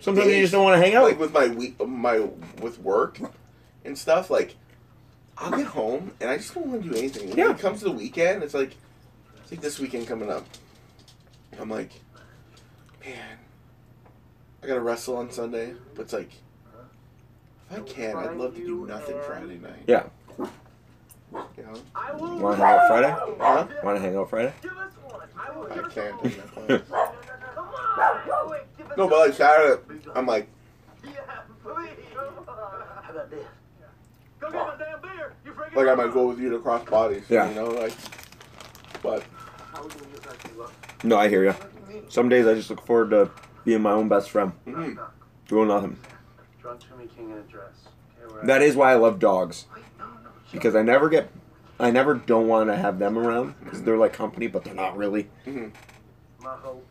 Sometimes 0.00 0.28
you 0.28 0.40
just 0.40 0.52
don't 0.52 0.64
want 0.64 0.80
to 0.80 0.84
hang 0.84 0.94
out. 0.96 1.04
like 1.04 1.18
with 1.18 1.32
my 1.32 1.48
week, 1.48 1.86
my 1.86 2.20
with 2.60 2.78
work 2.80 3.18
and 3.84 3.98
stuff. 3.98 4.30
Like 4.30 4.56
I'll 5.40 5.50
get 5.56 5.66
home 5.66 6.12
and 6.20 6.28
I 6.30 6.36
just 6.36 6.54
don't 6.54 6.66
want 6.66 6.82
to 6.82 6.88
do 6.90 6.94
anything. 6.96 7.28
When 7.30 7.38
Yeah. 7.38 7.50
it 7.52 7.58
comes 7.58 7.78
to 7.80 7.86
the 7.86 7.92
weekend, 7.92 8.42
it's 8.42 8.54
like 8.54 8.76
it's 9.42 9.50
like 9.50 9.60
this 9.60 9.78
weekend 9.78 10.06
coming 10.06 10.30
up. 10.30 10.46
I'm 11.58 11.70
like, 11.70 11.90
man, 13.04 13.38
I 14.62 14.66
gotta 14.66 14.80
wrestle 14.80 15.16
on 15.16 15.30
Sunday, 15.30 15.74
but 15.94 16.02
it's 16.02 16.12
like. 16.12 16.30
If 17.72 17.78
I 17.78 17.80
can, 17.82 18.16
I'd 18.16 18.36
love 18.36 18.54
to 18.56 18.66
do 18.66 18.84
nothing 18.86 19.16
Friday 19.26 19.58
night. 19.58 19.84
Yeah. 19.86 20.04
You 20.40 20.48
know? 21.62 21.74
I. 21.94 22.12
Want 22.12 22.58
to 22.58 22.64
hang 22.66 22.74
out 22.78 22.88
Friday? 22.88 23.16
Huh? 23.38 23.66
Want 23.84 23.96
to 23.96 24.02
hang 24.02 24.16
out 24.16 24.28
Friday? 24.28 24.52
Give 24.60 24.72
us 24.76 24.92
one. 25.04 25.28
I 25.38 25.56
will 25.56 25.70
I 25.70 25.74
give 25.76 25.84
us 25.84 25.94
can't. 25.94 26.22
do 26.22 26.28
that. 26.30 26.88
Come 26.88 27.68
on. 27.68 28.50
Wait, 28.50 28.60
give 28.76 28.90
us 28.90 28.96
No, 28.98 29.08
but 29.08 29.18
like 29.20 29.34
Saturday, 29.34 29.82
I'm 30.16 30.26
like, 30.26 30.48
Yeah, 31.04 31.10
please. 31.62 31.88
How 32.16 33.10
about 33.12 33.30
this? 33.30 33.44
Go 34.40 34.50
get 34.50 34.66
my 34.66 34.74
damn 34.76 34.78
beer. 34.78 34.80
You 34.80 34.88
freaking. 34.90 34.99
Like 35.74 35.88
I 35.88 35.94
might 35.94 36.12
go 36.12 36.26
with 36.28 36.38
you 36.38 36.50
to 36.50 36.58
cross 36.58 36.84
bodies. 36.88 37.24
Yeah. 37.28 37.48
You 37.48 37.54
know, 37.56 37.66
like, 37.70 37.92
but 39.02 39.22
How 39.72 39.82
we 39.82 39.88
gonna 39.88 40.04
get 40.12 40.22
back 40.22 40.38
to 40.52 40.58
luck? 40.60 40.72
No, 41.04 41.16
I 41.16 41.28
hear 41.28 41.44
you. 41.44 41.54
Some 42.08 42.28
days 42.28 42.46
I 42.46 42.54
just 42.54 42.70
look 42.70 42.84
forward 42.84 43.10
to 43.10 43.30
being 43.64 43.82
my 43.82 43.92
own 43.92 44.08
best 44.08 44.30
friend, 44.30 44.52
mhm. 44.66 44.98
doing 45.48 45.68
nothing. 45.68 45.96
Drunk 46.60 46.80
Jimmy 46.88 47.08
King 47.16 47.30
in 47.30 47.38
a 47.38 47.42
dress. 47.42 47.72
That 48.44 48.62
is 48.62 48.74
why 48.74 48.92
I 48.92 48.94
love 48.96 49.18
dogs. 49.18 49.66
Wait, 49.74 49.82
no, 49.98 50.06
no. 50.06 50.30
Because 50.50 50.74
I 50.74 50.82
never 50.82 51.08
get, 51.08 51.30
I 51.78 51.90
never 51.90 52.14
don't 52.14 52.48
want 52.48 52.68
to 52.70 52.76
have 52.76 52.98
them 52.98 53.18
around 53.18 53.54
because 53.62 53.82
they're 53.82 53.98
like 53.98 54.12
company, 54.12 54.46
but 54.46 54.64
they're 54.64 54.74
not 54.74 54.96
really. 54.96 55.28
Mhm. 55.46 55.72
My 56.40 56.50
hope 56.56 56.84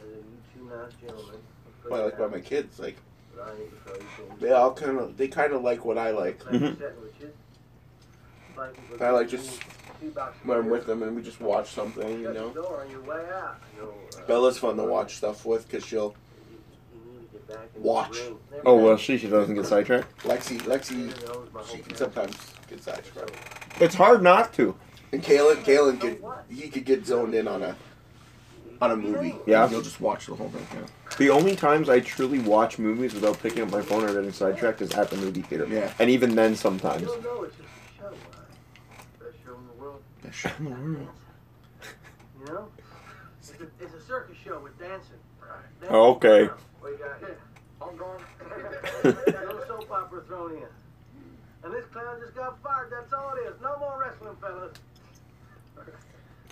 is 0.00 0.08
that 0.10 0.16
you 0.16 0.24
two 0.54 0.64
nice 0.76 0.92
gentlemen. 1.00 1.36
will 1.84 1.90
Well, 1.90 2.04
like 2.04 2.18
by 2.18 2.26
my 2.28 2.40
kids, 2.40 2.78
like 2.78 2.96
what 3.34 3.48
I 3.48 3.58
need 3.58 3.70
to 3.70 3.76
throw 3.84 3.94
you 3.94 4.34
to. 4.36 4.40
they 4.40 4.52
all 4.52 4.72
kind 4.72 4.98
of, 4.98 5.16
they 5.16 5.28
kind 5.28 5.52
of 5.52 5.62
like 5.62 5.84
what 5.84 5.98
I 5.98 6.10
like 6.12 6.38
Mhm. 6.44 6.78
Sandwiches. 6.78 6.80
Thank 6.80 8.48
you 8.48 8.49
for 8.49 8.49
I 9.00 9.10
like 9.10 9.28
just 9.28 9.50
me 9.50 9.58
two 10.00 10.10
boxes 10.10 10.40
when 10.44 10.58
I'm 10.58 10.70
with 10.70 10.86
them 10.86 11.02
and 11.02 11.14
we 11.16 11.22
just 11.22 11.40
watch 11.40 11.70
something. 11.70 12.20
You 12.20 12.32
know, 12.32 12.48
the 12.48 12.62
door 12.62 12.82
on 12.84 12.90
your 12.90 13.02
way 13.02 13.24
out. 13.32 13.60
You'll, 13.76 13.94
Bella's 14.26 14.58
fun 14.58 14.76
to 14.76 14.84
watch 14.84 15.16
stuff 15.16 15.44
with 15.44 15.66
because 15.68 15.84
she'll 15.84 16.14
you 16.92 17.12
need 17.12 17.26
to 17.26 17.32
get 17.32 17.48
back 17.48 17.68
in 17.74 17.82
Watch. 17.82 18.12
the 18.18 18.24
ring. 18.24 18.38
Never 18.50 18.62
Oh 18.66 18.76
well, 18.76 18.96
she 18.96 19.18
she 19.18 19.28
doesn't 19.28 19.54
get 19.54 19.66
sidetracked. 19.66 20.22
Lexi, 20.24 20.58
Lexi, 20.62 20.90
He 20.90 21.26
knows 21.26 21.48
my 21.52 21.62
she 21.64 21.78
can 21.78 21.94
sometimes 21.96 22.36
get 22.68 22.82
sidetracked. 22.82 23.32
It's 23.80 23.94
hard 23.94 24.22
not 24.22 24.52
to. 24.54 24.74
And 25.12 25.22
Kalen, 25.22 25.64
Kalen 25.64 26.00
could 26.00 26.22
he 26.48 26.68
could 26.68 26.84
get 26.84 27.06
zoned 27.06 27.34
in 27.34 27.48
on 27.48 27.62
a 27.62 27.76
on 28.80 28.92
a 28.92 28.96
movie. 28.96 29.34
Yeah. 29.46 29.68
he'll 29.68 29.82
just 29.82 30.00
watch 30.00 30.26
the 30.26 30.34
whole 30.34 30.48
thing. 30.48 30.66
Yeah. 30.74 30.86
The 31.18 31.30
only 31.30 31.54
times 31.56 31.88
I 31.88 32.00
truly 32.00 32.38
watch 32.38 32.78
movies 32.78 33.12
without 33.12 33.38
picking 33.42 33.62
up 33.62 33.70
my 33.70 33.82
phone 33.82 34.04
or 34.04 34.14
getting 34.14 34.32
sidetracked 34.32 34.80
is 34.80 34.92
at 34.92 35.10
the 35.10 35.16
movie 35.16 35.42
theater. 35.42 35.66
Yeah. 35.68 35.92
And 35.98 36.08
even 36.08 36.34
then, 36.34 36.56
sometimes. 36.56 37.02
You 37.02 37.08
don't 37.08 37.24
know, 37.24 37.42
it's 37.44 37.56
just 37.56 37.68
a 37.68 37.98
show, 37.98 38.08
right? 38.08 38.16
Best 39.18 39.36
show 39.44 39.52
in 39.52 40.19
the 40.30 40.34
world. 40.34 40.34
Show 40.34 40.50
in 40.58 40.64
the 40.64 40.98
world. 40.98 41.08
You 42.38 42.46
know? 42.46 42.68
It's 43.38 43.50
a, 43.50 43.84
it's 43.84 43.94
a 43.94 44.00
circus 44.06 44.36
show 44.44 44.60
with 44.60 44.78
dancing. 44.78 45.16
Right. 45.40 45.90
Oh, 45.90 46.14
okay. 46.14 46.50
What 46.80 46.92
you 46.92 46.98
got 46.98 47.18
here? 47.18 47.38
All 47.80 47.92
gone. 47.92 48.22
no 49.04 49.64
soap 49.66 49.90
opera 49.90 50.22
thrown 50.26 50.52
in. 50.52 50.62
And 51.62 51.72
this 51.72 51.84
clown 51.86 52.20
just 52.20 52.34
got 52.34 52.62
fired. 52.62 52.90
That's 52.90 53.12
all 53.12 53.34
it 53.34 53.48
is. 53.48 53.60
No 53.60 53.78
more 53.78 53.98
wrestling, 54.00 54.36
fellas. 54.40 54.76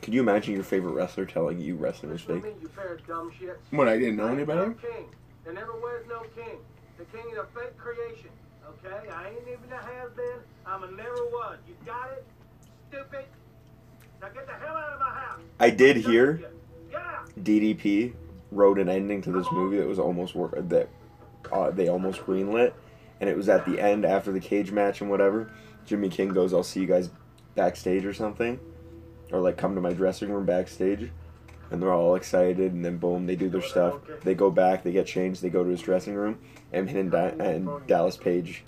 Could 0.03 0.15
you 0.15 0.21
imagine 0.21 0.55
your 0.55 0.65
favorite 0.65 0.93
wrestler 0.93 1.27
telling 1.27 1.61
you 1.61 1.77
wrestling 1.77 2.13
is 2.13 2.23
fake? 2.23 2.43
me, 2.43 2.51
you 2.63 2.69
pair 2.69 2.95
of 2.95 3.07
dumb 3.07 3.31
shits. 3.39 3.57
When 3.71 3.89
I 3.89 3.99
didn't 3.99 4.17
know 4.17 4.29
any 4.29 4.43
I 4.43 4.45
better. 4.45 4.73
king. 4.73 5.07
There 5.45 5.53
never 5.53 5.73
was 5.73 6.05
no 6.09 6.21
king. 6.35 6.59
The 6.99 7.05
king 7.07 7.25
is 7.33 7.39
a 7.39 7.47
fake 7.55 7.77
creation. 7.77 8.31
Okay? 8.69 9.09
I 9.11 9.29
ain't 9.29 9.43
even 9.43 9.73
a 9.73 9.77
has 9.77 10.11
been. 10.13 10.41
I'm 10.67 10.83
a 10.83 10.91
never 10.91 11.25
was. 11.33 11.59
You 11.67 11.75
got 11.85 12.11
it? 12.13 12.25
stupid. 12.89 13.25
I 15.61 15.71
did 15.71 15.97
hear 15.97 16.51
DDP 17.39 18.15
wrote 18.51 18.79
an 18.79 18.89
ending 18.89 19.23
to 19.23 19.33
this 19.33 19.47
movie 19.53 19.79
that 19.79 19.87
was 19.87 19.99
almost 19.99 20.35
that 20.35 20.89
uh, 21.53 21.71
they 21.71 21.89
almost 21.89 22.21
greenlit, 22.21 22.73
and 23.21 23.29
it 23.29 23.37
was 23.37 23.49
at 23.49 23.67
the 23.67 23.81
end 23.81 24.05
after 24.05 24.33
the 24.33 24.41
cage 24.41 24.71
match 24.71 25.01
and 25.01 25.11
whatever. 25.11 25.51
Jimmy 25.85 26.09
King 26.09 26.29
goes, 26.29 26.53
"I'll 26.53 26.63
see 26.63 26.81
you 26.81 26.87
guys 26.87 27.11
backstage 27.55 28.05
or 28.05 28.13
something," 28.13 28.61
or 29.33 29.41
like 29.41 29.57
come 29.57 29.75
to 29.75 29.81
my 29.81 29.93
dressing 29.93 30.31
room 30.31 30.47
backstage, 30.47 31.11
and 31.71 31.83
they're 31.83 31.93
all 31.93 32.15
excited, 32.15 32.73
and 32.73 32.85
then 32.85 32.99
boom, 32.99 33.27
they 33.27 33.37
do 33.37 33.49
their 33.49 33.63
stuff. 33.63 34.01
They 34.23 34.35
go 34.35 34.51
back, 34.51 34.85
they 34.85 34.93
get 34.93 35.07
changed, 35.07 35.43
they 35.43 35.51
go 35.51 35.65
to 35.65 35.71
his 35.71 35.83
dressing 35.83 36.15
room, 36.15 36.39
him 36.73 36.89
and, 36.89 37.15
and 37.15 37.87
Dallas 37.87 38.17
Page 38.17 38.65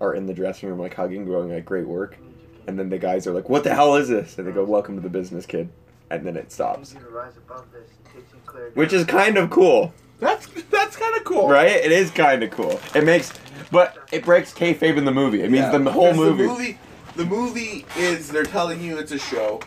are 0.00 0.14
in 0.14 0.26
the 0.26 0.34
dressing 0.34 0.68
room 0.68 0.78
like 0.80 0.94
hugging, 0.94 1.24
going 1.24 1.52
like 1.52 1.64
great 1.64 1.86
work, 1.86 2.18
and 2.66 2.78
then 2.78 2.88
the 2.90 2.98
guys 2.98 3.26
are 3.26 3.32
like, 3.32 3.48
"What 3.48 3.64
the 3.64 3.74
hell 3.74 3.96
is 3.96 4.08
this?" 4.08 4.38
And 4.38 4.46
they 4.46 4.52
go, 4.52 4.64
"Welcome 4.64 4.96
to 4.96 5.00
the 5.02 5.08
business, 5.08 5.46
kid," 5.46 5.68
and 6.10 6.24
then 6.26 6.36
it 6.36 6.52
stops, 6.52 6.94
You 6.94 7.00
to 7.00 7.06
rise 7.06 7.36
above 7.36 7.64
this 7.72 7.88
and 8.04 8.14
take 8.14 8.30
Sinclair 8.30 8.64
down. 8.66 8.72
which 8.74 8.92
is 8.92 9.04
kind 9.04 9.36
of 9.38 9.50
cool. 9.50 9.92
That's 10.20 10.46
that's 10.70 10.96
kind 10.96 11.16
of 11.16 11.24
cool, 11.24 11.48
Right? 11.48 11.70
It 11.70 11.90
is 11.92 12.10
kind 12.10 12.42
of 12.42 12.50
cool. 12.50 12.80
It 12.94 13.04
makes, 13.04 13.32
but 13.72 13.96
it 14.12 14.24
breaks 14.24 14.52
kayfabe 14.52 14.96
in 14.96 15.04
the 15.04 15.10
movie. 15.12 15.42
It 15.42 15.50
means 15.50 15.64
Yeah, 15.72 15.78
the 15.78 15.90
whole 15.92 16.14
movie. 16.14 16.42
The 16.44 16.48
movie, 16.48 16.78
the 17.16 17.24
movie 17.24 17.86
is 17.96 18.28
they're 18.28 18.44
telling 18.44 18.80
you 18.80 18.98
it's 18.98 19.10
a 19.12 19.18
show, 19.18 19.60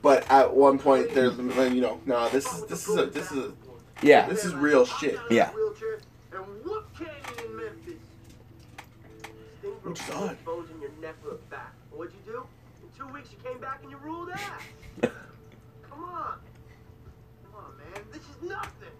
but 0.00 0.30
at 0.30 0.54
one 0.54 0.78
point 0.78 1.12
they're 1.14 1.30
you 1.32 1.80
know, 1.80 2.00
no, 2.06 2.28
this 2.28 2.46
is 2.52 2.64
this 2.66 2.86
is 2.88 2.96
a 2.96 3.06
this 3.06 3.32
is 3.32 3.38
a, 3.38 3.52
Yeah, 4.02 4.28
this 4.28 4.44
is 4.44 4.54
real 4.54 4.86
shit. 4.86 5.18
Yeah. 5.28 5.50
Wheelchair 5.50 5.98
and 6.32 6.44
whoop 6.64 6.86
Kanyon 6.96 7.44
in 7.46 7.56
Memphis. 7.56 7.94
Sting 9.80 9.92
broke 9.92 9.98
Which 9.98 10.00
is 10.08 10.10
odd. 10.14 10.28
both 10.28 10.44
bones 10.44 10.70
in 10.74 10.80
your 10.80 10.90
neck 11.00 11.16
look 11.24 11.50
back. 11.50 11.72
What'd 11.90 12.12
you 12.26 12.32
do? 12.32 12.46
In 12.82 12.88
two 13.06 13.12
weeks 13.12 13.30
you 13.32 13.38
came 13.50 13.60
back 13.60 13.80
and 13.82 13.90
you 13.90 13.96
ruled 13.98 14.30
ass. 14.30 14.40
Come 15.02 16.04
on. 16.04 16.38
Come 17.44 17.54
on, 17.56 17.76
man. 17.78 18.04
This 18.12 18.22
is 18.22 18.48
nothing. 18.48 18.94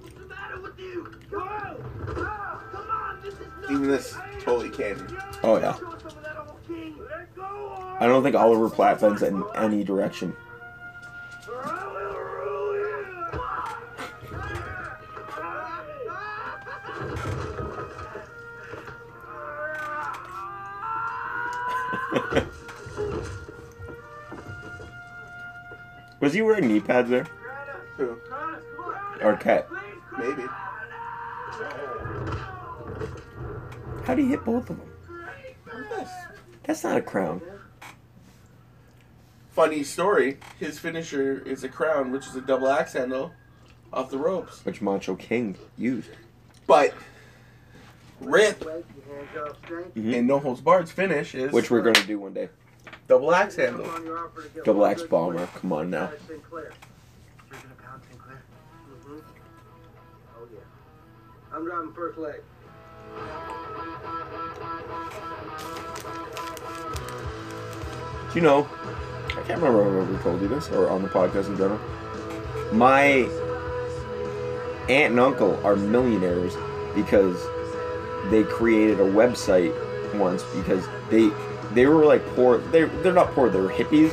What's 0.00 0.14
the 0.14 0.26
matter 0.26 0.60
with 0.60 0.78
you? 0.78 1.04
Whoa! 1.30 1.76
Oh, 2.08 2.62
come 2.72 2.90
on, 2.90 3.20
this 3.22 3.34
is 3.34 3.40
nothing. 3.60 3.76
Even 3.76 3.88
this 3.88 4.16
totally 4.40 4.70
canon. 4.70 5.16
Oh, 5.42 5.58
yeah. 5.58 5.76
Show 5.78 5.86
us 5.88 6.02
some 6.02 6.16
of 6.16 6.22
that 6.24 6.36
old 6.38 6.58
king. 6.66 6.96
Let 7.08 7.34
go, 7.36 7.96
I 8.00 8.06
don't 8.06 8.22
think 8.22 8.34
Oliver 8.34 8.68
Platt 8.70 9.00
bends 9.00 9.22
in 9.22 9.44
any 9.54 9.84
direction. 9.84 10.34
Was 26.20 26.34
he 26.34 26.42
wearing 26.42 26.68
knee 26.68 26.80
pads 26.80 27.08
there? 27.10 27.26
Who? 27.96 28.16
Or 29.22 29.36
cat? 29.36 29.68
Maybe. 30.18 30.42
How 34.04 34.14
do 34.14 34.22
you 34.22 34.28
hit 34.28 34.44
both 34.44 34.68
of 34.70 34.78
them? 34.78 34.90
That's 36.64 36.84
not 36.84 36.96
a 36.96 37.02
crown. 37.02 37.40
Funny 39.50 39.82
story. 39.82 40.38
His 40.58 40.78
finisher 40.78 41.40
is 41.40 41.64
a 41.64 41.68
crown, 41.68 42.12
which 42.12 42.26
is 42.26 42.36
a 42.36 42.40
double 42.40 42.68
axe 42.68 42.92
handle 42.92 43.32
off 43.92 44.10
the 44.10 44.18
ropes. 44.18 44.64
Which 44.64 44.80
Macho 44.80 45.16
King 45.16 45.56
used. 45.76 46.10
But 46.66 46.94
Rip 48.20 48.64
Wait, 48.64 48.84
your 49.06 49.16
hands 49.16 49.36
up 49.48 49.56
straight. 49.64 49.94
Mhm. 49.94 50.18
and 50.18 50.28
No 50.28 50.38
Holds 50.38 50.60
Barred's 50.60 50.92
finish 50.92 51.34
is 51.34 51.50
Which 51.52 51.70
we're 51.70 51.82
gonna 51.82 52.06
do 52.06 52.18
one 52.20 52.34
day. 52.34 52.48
Double 53.10 53.34
axe 53.34 53.56
Come 53.56 53.64
handle. 53.64 53.90
on, 53.90 54.06
your 54.06 54.28
to 54.64 54.74
get 54.74 54.90
Axe 54.90 55.02
Bomber. 55.02 55.44
Come 55.56 55.72
on 55.72 55.90
now. 55.90 56.06
Guys, 56.06 56.18
Sinclair. 56.28 56.72
You're 57.50 57.60
gonna 57.60 57.74
pound 57.84 58.02
Sinclair? 58.08 58.42
Mm-hmm. 58.88 59.18
Oh 60.38 60.46
yeah. 60.54 61.56
I'm 61.56 61.64
driving 61.64 61.92
first 61.92 62.18
leg. 62.18 62.40
Do 68.28 68.34
you 68.36 68.42
know? 68.42 68.68
I 69.26 69.42
can't 69.42 69.60
remember 69.60 70.02
if 70.02 70.08
I 70.08 70.12
ever 70.12 70.22
told 70.22 70.40
you 70.40 70.46
this 70.46 70.68
or 70.70 70.88
on 70.88 71.02
the 71.02 71.08
podcast 71.08 71.48
in 71.48 71.56
general. 71.56 71.80
My 72.72 73.28
aunt 74.88 75.10
and 75.10 75.18
uncle 75.18 75.60
are 75.66 75.74
millionaires 75.74 76.54
because 76.94 77.44
they 78.30 78.44
created 78.44 79.00
a 79.00 79.04
website 79.04 79.74
once 80.14 80.44
because 80.54 80.86
they 81.10 81.30
they 81.74 81.86
were 81.86 82.04
like 82.04 82.24
poor. 82.34 82.58
They 82.58 82.84
they're 82.84 83.12
not 83.12 83.32
poor. 83.32 83.48
They 83.48 83.60
were 83.60 83.70
hippies, 83.70 84.12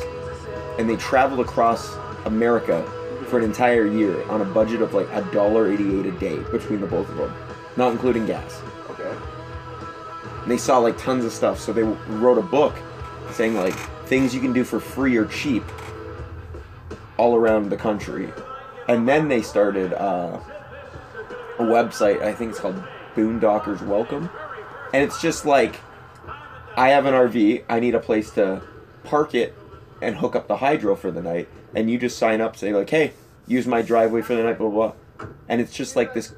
and 0.79 0.89
they 0.89 0.95
traveled 0.95 1.39
across 1.39 1.95
America 2.25 2.83
for 3.27 3.37
an 3.39 3.43
entire 3.43 3.85
year 3.85 4.23
on 4.29 4.41
a 4.41 4.45
budget 4.45 4.81
of 4.81 4.93
like 4.93 5.07
a 5.11 5.21
dollar 5.33 5.71
eighty 5.71 5.99
eight 5.99 6.05
a 6.05 6.11
day 6.11 6.37
between 6.51 6.81
the 6.81 6.87
both 6.87 7.09
of 7.09 7.17
them, 7.17 7.33
not 7.75 7.91
including 7.91 8.25
gas. 8.25 8.61
Okay. 8.89 9.15
And 10.43 10.51
they 10.51 10.57
saw 10.57 10.77
like 10.77 10.97
tons 10.97 11.25
of 11.25 11.31
stuff, 11.31 11.59
so 11.59 11.73
they 11.73 11.83
wrote 11.83 12.37
a 12.37 12.41
book 12.41 12.75
saying 13.31 13.55
like 13.55 13.75
things 14.05 14.33
you 14.33 14.39
can 14.39 14.53
do 14.53 14.63
for 14.63 14.79
free 14.79 15.17
or 15.17 15.25
cheap 15.25 15.63
all 17.17 17.35
around 17.35 17.69
the 17.69 17.77
country. 17.77 18.31
And 18.87 19.07
then 19.07 19.27
they 19.27 19.41
started 19.41 19.91
uh, 19.93 20.39
a 21.59 21.63
website, 21.63 22.21
I 22.21 22.33
think 22.33 22.51
it's 22.51 22.59
called 22.59 22.81
Boondockers 23.15 23.85
Welcome. 23.85 24.29
And 24.93 25.03
it's 25.03 25.21
just 25.21 25.45
like 25.45 25.75
I 26.77 26.89
have 26.89 27.07
an 27.07 27.15
RV, 27.15 27.63
I 27.67 27.79
need 27.79 27.95
a 27.95 27.99
place 27.99 28.29
to 28.31 28.61
park 29.03 29.33
it 29.33 29.55
and 29.99 30.17
hook 30.17 30.35
up 30.35 30.47
the 30.47 30.57
hydro 30.57 30.95
for 30.95 31.09
the 31.09 31.23
night. 31.23 31.49
And 31.75 31.89
you 31.89 31.97
just 31.97 32.19
sign 32.19 32.39
up, 32.39 32.55
say 32.55 32.71
like, 32.71 32.89
hey, 32.89 33.13
use 33.47 33.65
my 33.65 33.81
driveway 33.81 34.21
for 34.21 34.35
the 34.35 34.43
night, 34.43 34.59
blah 34.59 34.69
blah. 34.69 34.93
blah. 35.17 35.27
And 35.49 35.59
it's 35.59 35.73
just 35.73 35.95
like 35.95 36.13
this 36.13 36.35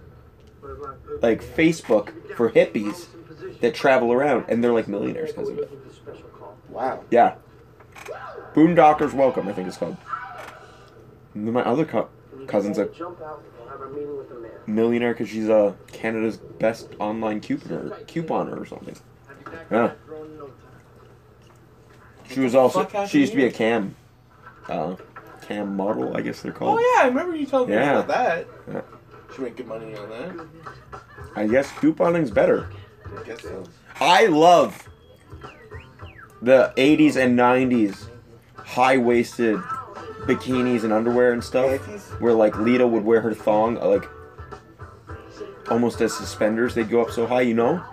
like 1.22 1.44
Facebook 1.44 2.36
for 2.36 2.50
hippies 2.50 3.08
that 3.60 3.76
travel 3.76 4.14
around 4.14 4.46
and 4.48 4.64
they're 4.64 4.72
like 4.72 4.88
millionaires 4.88 5.32
because 5.34 5.50
of 5.50 5.60
it. 5.60 5.70
Wow. 6.70 7.04
Yeah. 7.12 7.36
Boondockers 8.54 9.14
Welcome, 9.14 9.50
I 9.50 9.54
think 9.54 9.68
it's 9.68 9.78
called. 9.78 9.98
And 11.34 11.46
then 11.46 11.54
my 11.54 11.64
other 11.64 11.84
co- 11.84 12.10
cousin's 12.48 12.78
a 12.78 12.86
Jump 12.88 13.22
out. 13.22 13.44
We'll 13.78 13.90
meeting 13.90 14.18
with 14.18 14.30
the 14.30 14.72
millionaire 14.72 15.14
because 15.14 15.30
she's 15.30 15.50
uh, 15.50 15.74
Canada's 15.92 16.38
best 16.38 16.90
online 17.00 17.42
couponer, 17.42 18.06
couponer 18.06 18.60
or 18.60 18.66
something. 18.66 18.96
Yeah. 19.72 19.94
She 22.30 22.40
was 22.40 22.56
also 22.56 22.88
she 23.08 23.20
used 23.22 23.32
to 23.34 23.38
be 23.38 23.46
a 23.46 23.52
cam, 23.52 23.96
uh, 24.68 24.96
cam 25.42 25.76
model, 25.76 26.16
I 26.16 26.22
guess 26.22 26.42
they're 26.42 26.52
called. 26.52 26.80
Oh 26.80 26.96
yeah, 26.98 27.06
I 27.06 27.08
remember 27.08 27.36
you 27.36 27.46
telling 27.46 27.70
me 27.70 27.76
Yeah. 27.76 28.00
about 28.00 28.08
that. 28.08 28.48
Yeah. 28.72 28.82
Should 29.34 29.44
make 29.44 29.56
good 29.58 29.68
money 29.68 29.96
on 29.96 30.10
that. 30.10 30.48
I 31.36 31.48
guess 31.48 31.70
couponing's 31.72 32.32
better. 32.32 32.70
I 33.20 33.24
guess 33.24 33.42
so. 33.42 33.64
I 34.00 34.28
love 34.28 34.88
the 36.42 36.74
80s 36.78 37.16
and 37.16 37.38
90s 37.38 38.08
high 38.58 38.98
waisted 38.98 39.58
bikinis 40.28 40.84
and 40.84 40.94
underwear 40.94 41.34
and 41.34 41.44
stuff. 41.44 41.82
Panties? 41.82 42.04
Where 42.20 42.34
like 42.34 42.58
Lita 42.58 42.86
would 42.88 43.04
wear 43.04 43.22
her 43.22 43.34
thong 43.34 43.78
uh, 43.78 43.88
like 43.88 44.08
almost 45.70 46.02
as 46.02 46.16
suspenders. 46.16 46.76
They'd 46.76 46.90
go 46.90 47.02
up 47.02 47.12
so 47.12 47.26
high, 47.28 47.42
you 47.42 47.54
know? 47.56 47.84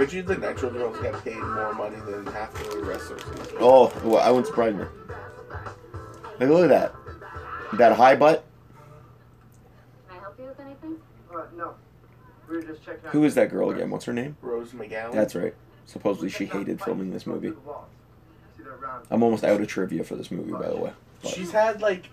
I 0.00 0.04
bet 0.04 0.14
you 0.14 0.22
the 0.22 0.38
Nitro 0.38 0.70
girls 0.70 0.96
got 1.00 1.22
paid 1.22 1.36
more 1.36 1.74
money 1.74 1.98
than 2.06 2.24
half 2.28 2.54
the 2.54 2.78
wrestlers. 2.78 3.20
Oh, 3.60 3.92
well, 4.02 4.16
I 4.16 4.30
wouldn't 4.30 4.46
surprise 4.46 4.74
me. 4.74 4.84
Like, 6.38 6.48
look 6.48 6.64
at 6.64 6.68
that. 6.70 6.94
That 7.76 7.92
high 7.94 8.16
butt. 8.16 8.42
Can 10.08 10.16
I 10.16 10.20
help 10.22 10.38
you 10.38 10.46
with 10.46 10.58
anything? 10.58 10.96
Uh, 11.30 11.42
no. 11.54 11.74
We 12.48 12.56
were 12.56 12.62
just 12.62 12.82
checking 12.82 13.04
out. 13.04 13.12
Who 13.12 13.24
is 13.24 13.34
that 13.34 13.50
girl 13.50 13.68
again? 13.68 13.90
What's 13.90 14.06
her 14.06 14.14
name? 14.14 14.38
Rose 14.40 14.70
McGowan. 14.70 15.12
That's 15.12 15.34
right. 15.34 15.54
Supposedly 15.84 16.30
she 16.30 16.46
hated 16.46 16.80
filming 16.80 17.10
this 17.10 17.26
movie. 17.26 17.50
See 17.50 18.62
that 18.64 18.80
round- 18.80 19.06
I'm 19.10 19.22
almost 19.22 19.44
out 19.44 19.60
of 19.60 19.68
trivia 19.68 20.02
for 20.02 20.16
this 20.16 20.30
movie, 20.30 20.52
by 20.52 20.70
the 20.70 20.78
way. 20.78 20.92
But 21.22 21.32
She's 21.32 21.52
had 21.52 21.82
like 21.82 22.08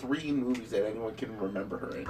three 0.00 0.32
movies 0.32 0.70
that 0.70 0.86
anyone 0.86 1.14
can 1.14 1.36
remember 1.38 1.78
her 1.78 1.96
in. 1.96 2.06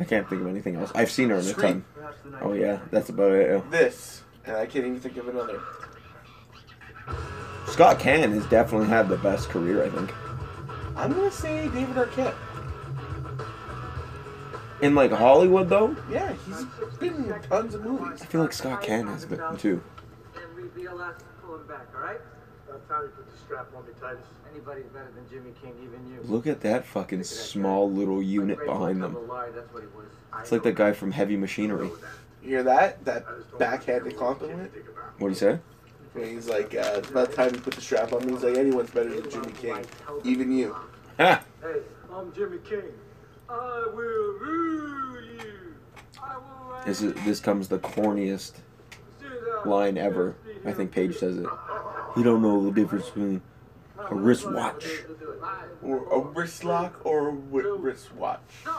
I 0.00 0.04
can't 0.04 0.28
think 0.28 0.42
of 0.42 0.48
anything 0.48 0.76
else. 0.76 0.90
I've 0.94 1.10
seen 1.10 1.30
her 1.30 1.36
in 1.36 1.46
a 1.46 1.52
ton. 1.54 1.84
Perhaps 1.94 2.18
the 2.24 2.30
night 2.30 2.42
Oh 2.42 2.52
yeah, 2.52 2.80
that's 2.90 3.08
about 3.08 3.32
it. 3.32 3.50
yeah. 3.50 3.70
This, 3.70 4.22
and 4.44 4.56
I 4.56 4.66
can't 4.66 4.84
even 4.86 5.00
think 5.00 5.16
of 5.16 5.28
another. 5.28 5.60
Scott 7.66 7.98
Caan 8.00 8.32
has 8.32 8.46
definitely 8.46 8.88
had 8.88 9.08
the 9.08 9.16
best 9.18 9.48
career, 9.48 9.84
I 9.84 9.88
think. 9.90 10.12
I'm 10.96 11.12
gonna 11.12 11.30
say 11.30 11.68
David 11.68 11.94
Arquette. 11.96 12.34
In 14.82 14.94
like 14.94 15.12
Hollywood 15.12 15.68
though, 15.68 15.94
Yeah, 16.10 16.32
he's 16.46 16.64
been 16.98 17.14
in 17.24 17.42
tons 17.42 17.74
of 17.74 17.84
movies. 17.84 18.22
I 18.22 18.26
feel 18.26 18.40
like 18.40 18.52
Scott 18.52 18.82
Caan 18.82 19.06
has 19.08 19.24
been 19.26 19.40
too. 19.58 19.82
And 20.34 20.56
we 20.56 20.82
BLS 20.82 21.14
pull 21.44 21.56
him 21.56 21.66
back, 21.66 21.86
all 21.94 22.00
right? 22.00 22.20
That's 22.70 22.88
how 22.88 23.02
you 23.02 23.08
put 23.08 23.30
the 23.30 23.38
strap 23.38 23.68
on 23.76 23.84
me, 23.84 23.92
Titus. 24.00 24.24
Anybody's 24.52 24.84
better 24.86 25.10
than 25.14 25.28
Jimmy 25.28 25.52
King, 25.60 25.74
even 25.82 26.06
you. 26.08 26.20
Look 26.24 26.46
at 26.46 26.60
that 26.60 26.86
fucking 26.86 27.24
small 27.24 27.90
little 27.90 28.22
unit 28.22 28.64
behind 28.64 29.02
them. 29.02 29.14
That's 29.54 29.72
what 29.72 29.82
he 29.82 29.88
was. 29.88 30.06
It's 30.40 30.52
like 30.52 30.62
the 30.62 30.72
guy 30.72 30.92
from 30.92 31.10
Heavy 31.10 31.36
Machinery. 31.36 31.90
You 32.42 32.48
hear 32.48 32.62
that? 32.62 33.04
That 33.04 33.26
backhanded 33.58 34.16
compliment? 34.16 34.70
What 35.18 35.28
do 35.28 35.32
you 35.32 35.34
say? 35.34 35.58
And 36.14 36.24
he's 36.24 36.48
like, 36.48 36.74
uh, 36.74 36.94
it's 36.96 37.10
about 37.10 37.32
time 37.32 37.54
you 37.54 37.60
put 37.60 37.74
the 37.74 37.80
strap 37.80 38.12
on 38.12 38.26
me. 38.26 38.32
He's 38.32 38.42
like, 38.42 38.56
anyone's 38.56 38.90
better 38.90 39.20
than 39.20 39.30
Jimmy 39.30 39.52
King. 39.60 39.84
Even 40.24 40.52
you. 40.52 40.76
Ha! 41.18 41.42
Hey, 41.62 41.80
I'm 42.12 42.32
Jimmy 42.32 42.58
King. 42.58 42.82
I 43.48 43.86
will 43.92 44.38
rule 44.38 45.22
you. 45.22 45.74
I 46.20 46.36
will. 46.36 46.84
This 46.84 47.02
is 47.02 47.14
this 47.24 47.40
comes 47.40 47.68
the 47.68 47.78
corniest 47.78 48.52
line 49.64 49.98
ever. 49.98 50.36
I 50.64 50.72
think 50.72 50.92
Page 50.92 51.16
says 51.16 51.38
it. 51.38 51.46
You 52.16 52.24
don't 52.24 52.42
know 52.42 52.64
the 52.64 52.72
difference 52.72 53.06
between 53.06 53.40
a 53.98 54.14
wristwatch. 54.14 54.84
Or 55.82 56.12
a 56.12 56.20
wrist 56.20 56.64
lock 56.64 57.00
or 57.04 57.28
a 57.30 57.32
wi- 57.32 57.76
wristwatch. 57.78 58.40
So, 58.64 58.72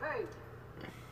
hey, 0.00 0.24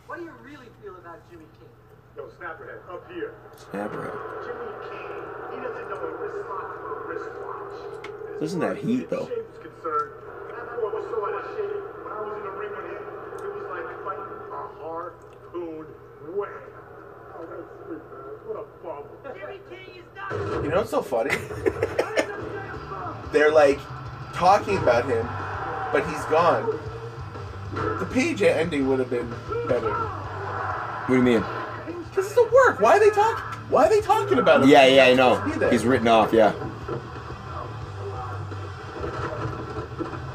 what 0.06 0.18
do 0.18 0.24
you 0.24 0.32
really 0.42 0.66
feel 0.82 0.96
about 0.96 1.18
Jimmy 1.30 1.44
King? 1.58 1.68
Yo, 2.16 2.26
Snapperhead, 2.26 2.80
up 2.90 3.10
here. 3.12 3.34
Snapper. 3.70 4.10
Jimmy 4.44 4.72
King, 4.90 5.22
he 5.52 5.56
doesn't 5.62 5.88
know 5.90 6.00
a 6.00 6.10
wristwatch 6.18 6.72
from 6.80 6.90
a 6.90 7.06
wristwatch. 7.06 8.40
Doesn't 8.40 8.60
that 8.60 8.76
heat 8.78 9.10
though? 9.10 9.26
Shape 9.28 9.46
is 9.52 9.58
concerned. 9.62 10.12
That 10.50 10.66
boy 10.80 10.90
was 10.90 11.04
so 11.10 11.18
out 11.22 11.34
of 11.38 11.46
shape. 11.54 11.84
When 12.02 12.10
I 12.10 12.20
was 12.24 12.34
in 12.34 12.42
the 12.42 12.54
ring 12.58 12.72
with 12.74 12.88
him, 12.90 13.04
it 13.44 13.50
was 13.54 13.66
like 13.70 13.86
fighting 14.02 14.34
a 14.50 14.62
harpoon 14.82 15.86
whale. 16.34 16.66
Oh, 17.36 17.46
that's 17.46 17.70
sweet, 17.86 18.02
man. 18.10 18.42
What 18.48 18.56
a 18.58 18.64
bum. 18.82 19.06
Jimmy 19.38 19.60
King 19.70 20.02
is 20.02 20.02
not. 20.02 20.03
You 20.30 20.70
know 20.70 20.78
what's 20.78 20.90
so 20.90 21.02
funny? 21.02 21.30
They're 23.32 23.52
like 23.52 23.80
talking 24.32 24.78
about 24.78 25.04
him, 25.06 25.26
but 25.92 26.06
he's 26.08 26.24
gone. 26.26 26.78
The 27.98 28.06
page 28.12 28.42
ending 28.42 28.88
would 28.88 29.00
have 29.00 29.10
been 29.10 29.28
better. 29.66 29.92
What 29.92 31.08
do 31.08 31.14
you 31.16 31.22
mean? 31.22 31.44
This 32.14 32.26
is 32.26 32.34
the 32.34 32.44
work. 32.44 32.80
Why 32.80 32.96
are 32.96 33.00
they 33.00 33.10
talk? 33.10 33.40
Why 33.70 33.86
are 33.86 33.90
they 33.90 34.00
talking 34.00 34.38
about 34.38 34.62
him? 34.62 34.68
Yeah, 34.68 34.86
yeah, 34.86 35.06
I 35.06 35.14
know. 35.14 35.40
He's 35.70 35.84
written 35.84 36.06
off. 36.06 36.32
Yeah. 36.32 36.52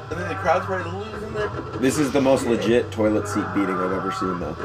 And 0.10 0.20
then 0.20 0.28
the 0.28 0.36
crowd's 0.36 0.68
ready 0.68 0.84
to 0.84 0.98
lose, 0.98 1.82
This 1.82 1.98
is 1.98 2.12
the 2.12 2.22
most 2.22 2.46
legit 2.46 2.92
toilet 2.92 3.28
seat 3.28 3.46
beating 3.56 3.76
I've 3.76 3.94
ever 3.94 4.12
seen, 4.12 4.40
though. 4.40 4.56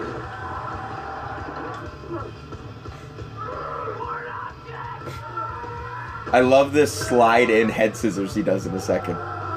I 6.35 6.41
love 6.41 6.73
this 6.73 6.93
slide 6.93 7.49
in 7.49 7.69
head 7.69 7.97
scissors 7.97 8.35
he 8.35 8.43
does 8.43 8.67
in 8.67 8.75
a 8.75 8.81
second. 8.81 9.15
Better 9.15 9.51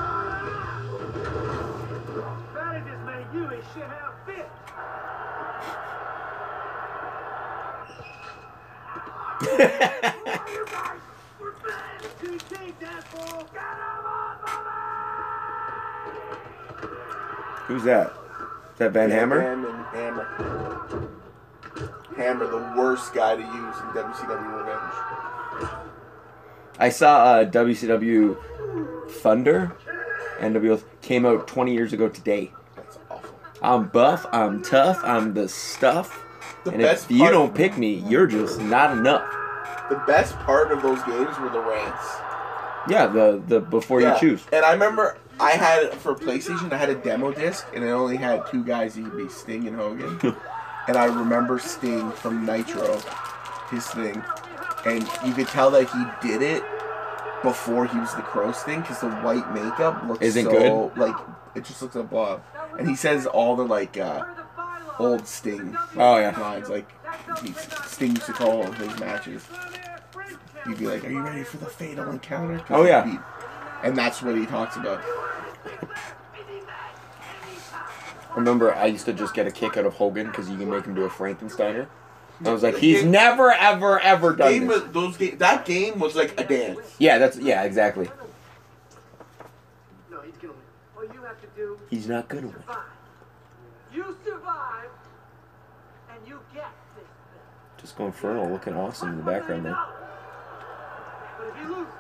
just 2.85 3.03
made 3.03 3.25
you, 3.33 3.49
he 3.49 3.57
should 3.73 3.81
have 3.81 4.13
fit. 4.27 4.47
Jimmy 12.21 12.37
King, 12.47 12.75
asshole. 12.85 13.49
Get 13.51 13.63
him 13.63 14.05
off 14.05 14.37
of 16.83 16.89
Who's 17.65 17.81
that? 17.85 18.13
Is 18.73 18.77
that 18.77 18.91
Van 18.91 19.09
Hammer? 19.09 19.41
Van 19.41 19.63
Hammer. 19.95 20.27
Hammer, 22.15 22.45
the 22.45 22.61
worst 22.79 23.15
guy 23.15 23.35
to 23.35 23.41
use 23.41 23.49
in 23.49 23.95
WCW 23.95 24.59
Revenge. 24.59 24.93
I 26.79 26.89
saw 26.89 27.23
uh, 27.25 27.45
WCW 27.45 28.37
Thunder. 29.09 29.75
NWO 30.39 30.83
came 31.01 31.25
out 31.25 31.47
20 31.47 31.73
years 31.73 31.93
ago 31.93 32.09
today. 32.09 32.51
That's 32.75 32.99
awful. 33.09 33.39
I'm 33.61 33.87
buff. 33.87 34.25
I'm 34.31 34.61
tough. 34.61 34.99
I'm 35.03 35.33
the 35.33 35.47
stuff. 35.49 36.23
The 36.63 36.71
and 36.71 36.81
best 36.81 37.05
if 37.05 37.11
you 37.17 37.29
don't 37.31 37.55
pick 37.55 37.77
me, 37.77 37.95
you're 38.07 38.27
just 38.27 38.59
not 38.59 38.95
enough. 38.97 39.25
The 39.89 39.95
best 40.05 40.35
part 40.39 40.71
of 40.71 40.81
those 40.81 41.01
games 41.03 41.39
were 41.39 41.49
the 41.49 41.61
rants. 41.61 42.05
Yeah, 42.89 43.07
the 43.07 43.41
the 43.47 43.59
before 43.59 44.01
Yeah. 44.01 44.13
you 44.13 44.19
choose. 44.19 44.43
And 44.53 44.63
I 44.63 44.73
remember 44.73 45.17
I 45.39 45.51
had 45.51 45.93
for 45.95 46.13
PlayStation, 46.13 46.71
I 46.71 46.77
had 46.77 46.89
a 46.89 46.95
demo 46.95 47.31
disc, 47.31 47.65
and 47.73 47.83
it 47.83 47.89
only 47.89 48.17
had 48.17 48.45
two 48.51 48.63
guys. 48.63 48.97
It 48.97 49.03
could 49.03 49.17
be 49.17 49.29
Sting 49.29 49.67
and 49.67 49.75
Hogan. 49.75 50.19
and 50.87 50.97
I 50.97 51.05
remember 51.05 51.57
Sting 51.59 52.11
from 52.11 52.45
Nitro, 52.45 52.99
his 53.71 53.87
thing, 53.87 54.23
and 54.87 55.07
you 55.25 55.33
could 55.33 55.47
tell 55.47 55.69
that 55.71 55.89
he 55.89 56.27
did 56.27 56.41
it 56.41 56.63
before 57.43 57.85
he 57.85 57.99
was 57.99 58.13
the 58.15 58.21
crow's 58.21 58.57
Sting 58.57 58.81
because 58.81 58.99
the 59.01 59.09
white 59.09 59.53
makeup 59.53 60.03
looks 60.07 60.21
Isn't 60.25 60.45
so 60.45 60.91
good? 60.95 60.97
like 60.99 61.15
it 61.55 61.63
just 61.65 61.81
looks 61.81 61.95
like 61.95 62.09
blob. 62.09 62.41
And 62.79 62.87
he 62.89 62.95
says 62.95 63.25
all 63.25 63.55
the 63.55 63.63
like 63.65 63.97
uh, 63.97 64.23
old 64.99 65.27
Sting 65.27 65.75
Oh 65.95 66.17
yeah. 66.17 66.37
lines, 66.39 66.69
like 66.69 66.89
he, 67.43 67.53
Sting 67.85 68.11
used 68.11 68.25
to 68.27 68.33
call 68.33 68.63
his 68.71 68.99
matches. 68.99 69.45
He'd 70.67 70.77
be 70.77 70.87
like, 70.87 71.03
"Are 71.05 71.09
you 71.09 71.21
ready 71.21 71.43
for 71.43 71.57
the 71.57 71.65
fatal 71.65 72.09
encounter?" 72.09 72.61
Oh, 72.69 72.83
yeah. 72.83 73.05
he- 73.09 73.17
and 73.87 73.95
that's 73.97 74.21
what 74.21 74.35
he 74.35 74.45
talks 74.45 74.75
about. 74.75 75.01
Remember, 78.35 78.73
I 78.75 78.85
used 78.87 79.05
to 79.05 79.13
just 79.13 79.33
get 79.33 79.47
a 79.47 79.51
kick 79.51 79.77
out 79.77 79.85
of 79.85 79.93
Hogan 79.93 80.27
because 80.27 80.49
you 80.49 80.57
can 80.57 80.69
make 80.69 80.85
him 80.85 80.93
do 80.93 81.03
a 81.05 81.09
Frankensteiner. 81.09 81.87
I 82.45 82.51
was 82.51 82.61
like, 82.63 82.77
he's 82.77 83.03
never, 83.03 83.51
ever, 83.51 83.99
ever 83.99 84.35
done 84.35 84.51
Game 84.51 84.67
this. 84.67 84.83
was, 84.83 84.91
those 84.91 85.17
ga- 85.17 85.35
that 85.35 85.65
game 85.65 85.97
was 85.99 86.15
like 86.15 86.39
a 86.39 86.43
dance. 86.43 86.79
Yeah, 86.99 87.17
that's 87.17 87.37
yeah, 87.37 87.63
exactly. 87.63 88.09
No, 90.11 90.21
he's 90.21 90.35
gonna 90.37 90.53
win. 90.53 91.09
All 91.09 91.15
you 91.15 91.21
have 91.23 91.41
to 91.41 91.47
do 91.55 91.79
He's 91.89 92.07
not 92.07 92.27
gonna 92.29 92.47
is 92.47 92.53
win. 92.53 92.63
You 93.93 94.15
survive, 94.23 94.89
and 96.11 96.27
you 96.27 96.39
get 96.53 96.69
this 96.95 97.05
thing. 97.05 97.81
Disco 97.81 98.05
Inferno 98.05 98.47
looking 98.51 98.73
awesome 98.75 99.09
in 99.09 99.17
the 99.17 99.23
background 99.23 99.65
there. 99.65 99.77
But 101.39 101.47
if 101.47 101.55
he 101.55 101.65
loses, 101.65 101.93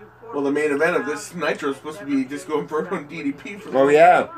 you 0.00 0.06
Well, 0.32 0.42
the 0.44 0.52
main 0.52 0.70
event 0.72 0.96
of 0.96 1.04
this 1.04 1.34
Nitro 1.34 1.70
is 1.70 1.76
supposed 1.76 1.98
to 1.98 2.06
be 2.06 2.24
Disco 2.24 2.60
Inferno 2.60 2.96
and 2.96 3.10
DDP. 3.10 3.60
For 3.60 3.76
Oh 3.76 3.88
yeah. 3.88 4.28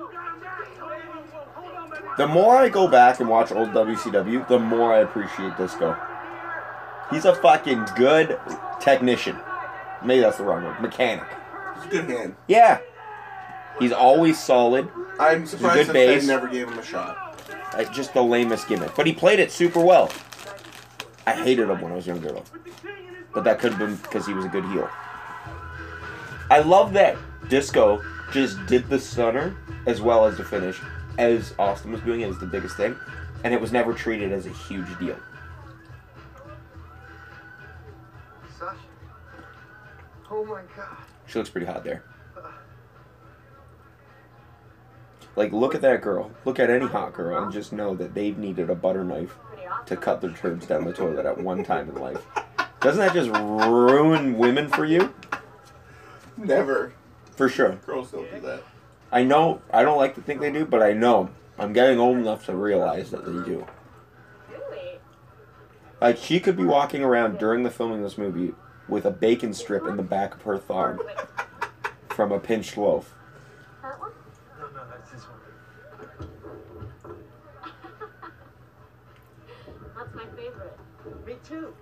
The 2.18 2.26
more 2.26 2.56
I 2.56 2.68
go 2.68 2.88
back 2.88 3.20
and 3.20 3.28
watch 3.28 3.52
old 3.52 3.70
WCW, 3.70 4.46
the 4.46 4.58
more 4.58 4.92
I 4.92 4.98
appreciate 4.98 5.56
Disco. 5.56 5.96
He's 7.10 7.24
a 7.24 7.34
fucking 7.34 7.86
good 7.96 8.38
technician. 8.80 9.38
Maybe 10.04 10.20
that's 10.20 10.38
the 10.38 10.44
wrong 10.44 10.64
word. 10.64 10.80
Mechanic. 10.80 11.24
He's 11.76 11.84
a 11.86 11.88
good 11.88 12.04
hand. 12.10 12.36
Yeah. 12.48 12.80
He's 13.78 13.92
always 13.92 14.38
solid. 14.38 14.88
I'm 15.18 15.46
surprised 15.46 15.76
good 15.78 15.86
that 15.88 15.92
base. 15.92 16.26
Never 16.26 16.48
gave 16.48 16.68
him 16.68 16.78
a 16.78 16.84
shot. 16.84 17.40
Uh, 17.72 17.84
Just 17.84 18.12
the 18.12 18.22
lamest 18.22 18.68
gimmick. 18.68 18.94
But 18.94 19.06
he 19.06 19.12
played 19.12 19.38
it 19.38 19.50
super 19.50 19.80
well. 19.80 20.10
I 21.26 21.32
hated 21.32 21.70
him 21.70 21.80
when 21.80 21.92
I 21.92 21.96
was 21.96 22.06
younger 22.06 22.32
though. 22.32 22.44
But 23.32 23.44
that 23.44 23.58
could 23.58 23.72
have 23.72 23.78
been 23.78 23.96
because 23.96 24.26
he 24.26 24.34
was 24.34 24.44
a 24.44 24.48
good 24.48 24.64
heel. 24.66 24.88
I 26.50 26.58
love 26.58 26.92
that 26.92 27.16
Disco 27.48 28.02
just 28.32 28.64
did 28.66 28.88
the 28.90 28.98
stunner 28.98 29.56
as 29.86 30.02
well 30.02 30.26
as 30.26 30.36
the 30.36 30.44
finish 30.44 30.78
as 31.18 31.54
Austin 31.58 31.92
was 31.92 32.00
doing 32.02 32.20
it 32.22 32.28
as 32.28 32.38
the 32.38 32.46
biggest 32.46 32.76
thing. 32.76 32.96
And 33.44 33.52
it 33.52 33.60
was 33.60 33.72
never 33.72 33.92
treated 33.92 34.32
as 34.32 34.46
a 34.46 34.50
huge 34.50 34.98
deal. 34.98 35.16
Sasha. 38.58 38.76
Oh 40.30 40.44
my 40.44 40.62
god. 40.76 40.96
She 41.26 41.38
looks 41.38 41.50
pretty 41.50 41.66
hot 41.66 41.84
there. 41.84 42.04
Like, 45.34 45.52
look 45.52 45.74
at 45.74 45.80
that 45.80 46.02
girl. 46.02 46.30
Look 46.44 46.58
at 46.60 46.68
any 46.68 46.86
hot 46.86 47.14
girl 47.14 47.42
and 47.42 47.52
just 47.52 47.72
know 47.72 47.94
that 47.94 48.14
they've 48.14 48.36
needed 48.36 48.68
a 48.68 48.74
butter 48.74 49.02
knife 49.02 49.34
to 49.86 49.96
cut 49.96 50.20
their 50.20 50.30
turds 50.30 50.66
down 50.66 50.84
the 50.84 50.92
toilet 50.92 51.24
at 51.24 51.38
one 51.38 51.64
time 51.64 51.88
in 51.88 51.96
life. 51.96 52.24
Doesn't 52.80 53.00
that 53.00 53.14
just 53.14 53.30
ruin 53.30 54.36
women 54.36 54.68
for 54.68 54.84
you? 54.84 55.14
Never. 56.36 56.92
For 57.36 57.48
sure. 57.48 57.76
Girls 57.86 58.10
don't 58.10 58.30
do 58.30 58.40
that. 58.40 58.62
I 59.12 59.22
know, 59.24 59.60
I 59.70 59.82
don't 59.82 59.98
like 59.98 60.14
to 60.14 60.22
think 60.22 60.40
they 60.40 60.50
do, 60.50 60.64
but 60.64 60.82
I 60.82 60.94
know. 60.94 61.28
I'm 61.58 61.74
getting 61.74 62.00
old 62.00 62.16
enough 62.16 62.46
to 62.46 62.56
realize 62.56 63.10
that 63.10 63.26
they 63.26 63.44
do. 63.44 63.66
Like, 66.00 66.16
she 66.16 66.40
could 66.40 66.56
be 66.56 66.64
walking 66.64 67.04
around 67.04 67.38
during 67.38 67.62
the 67.62 67.70
filming 67.70 67.98
of 67.98 68.04
this 68.04 68.18
movie 68.18 68.54
with 68.88 69.04
a 69.04 69.10
bacon 69.10 69.54
strip 69.54 69.86
in 69.86 69.96
the 69.96 70.02
back 70.02 70.34
of 70.34 70.42
her 70.42 70.58
thong 70.58 70.98
from 72.08 72.32
a 72.32 72.40
pinched 72.40 72.76
loaf. 72.76 73.14
That 73.82 74.00
one? 74.00 74.10
No, 74.58 74.66
no, 74.66 74.82
this 75.12 75.22
one. 75.22 76.28
That's 79.96 80.14
my 80.14 80.24
favorite. 80.34 80.78
Me 81.24 81.34
too. 81.46 81.72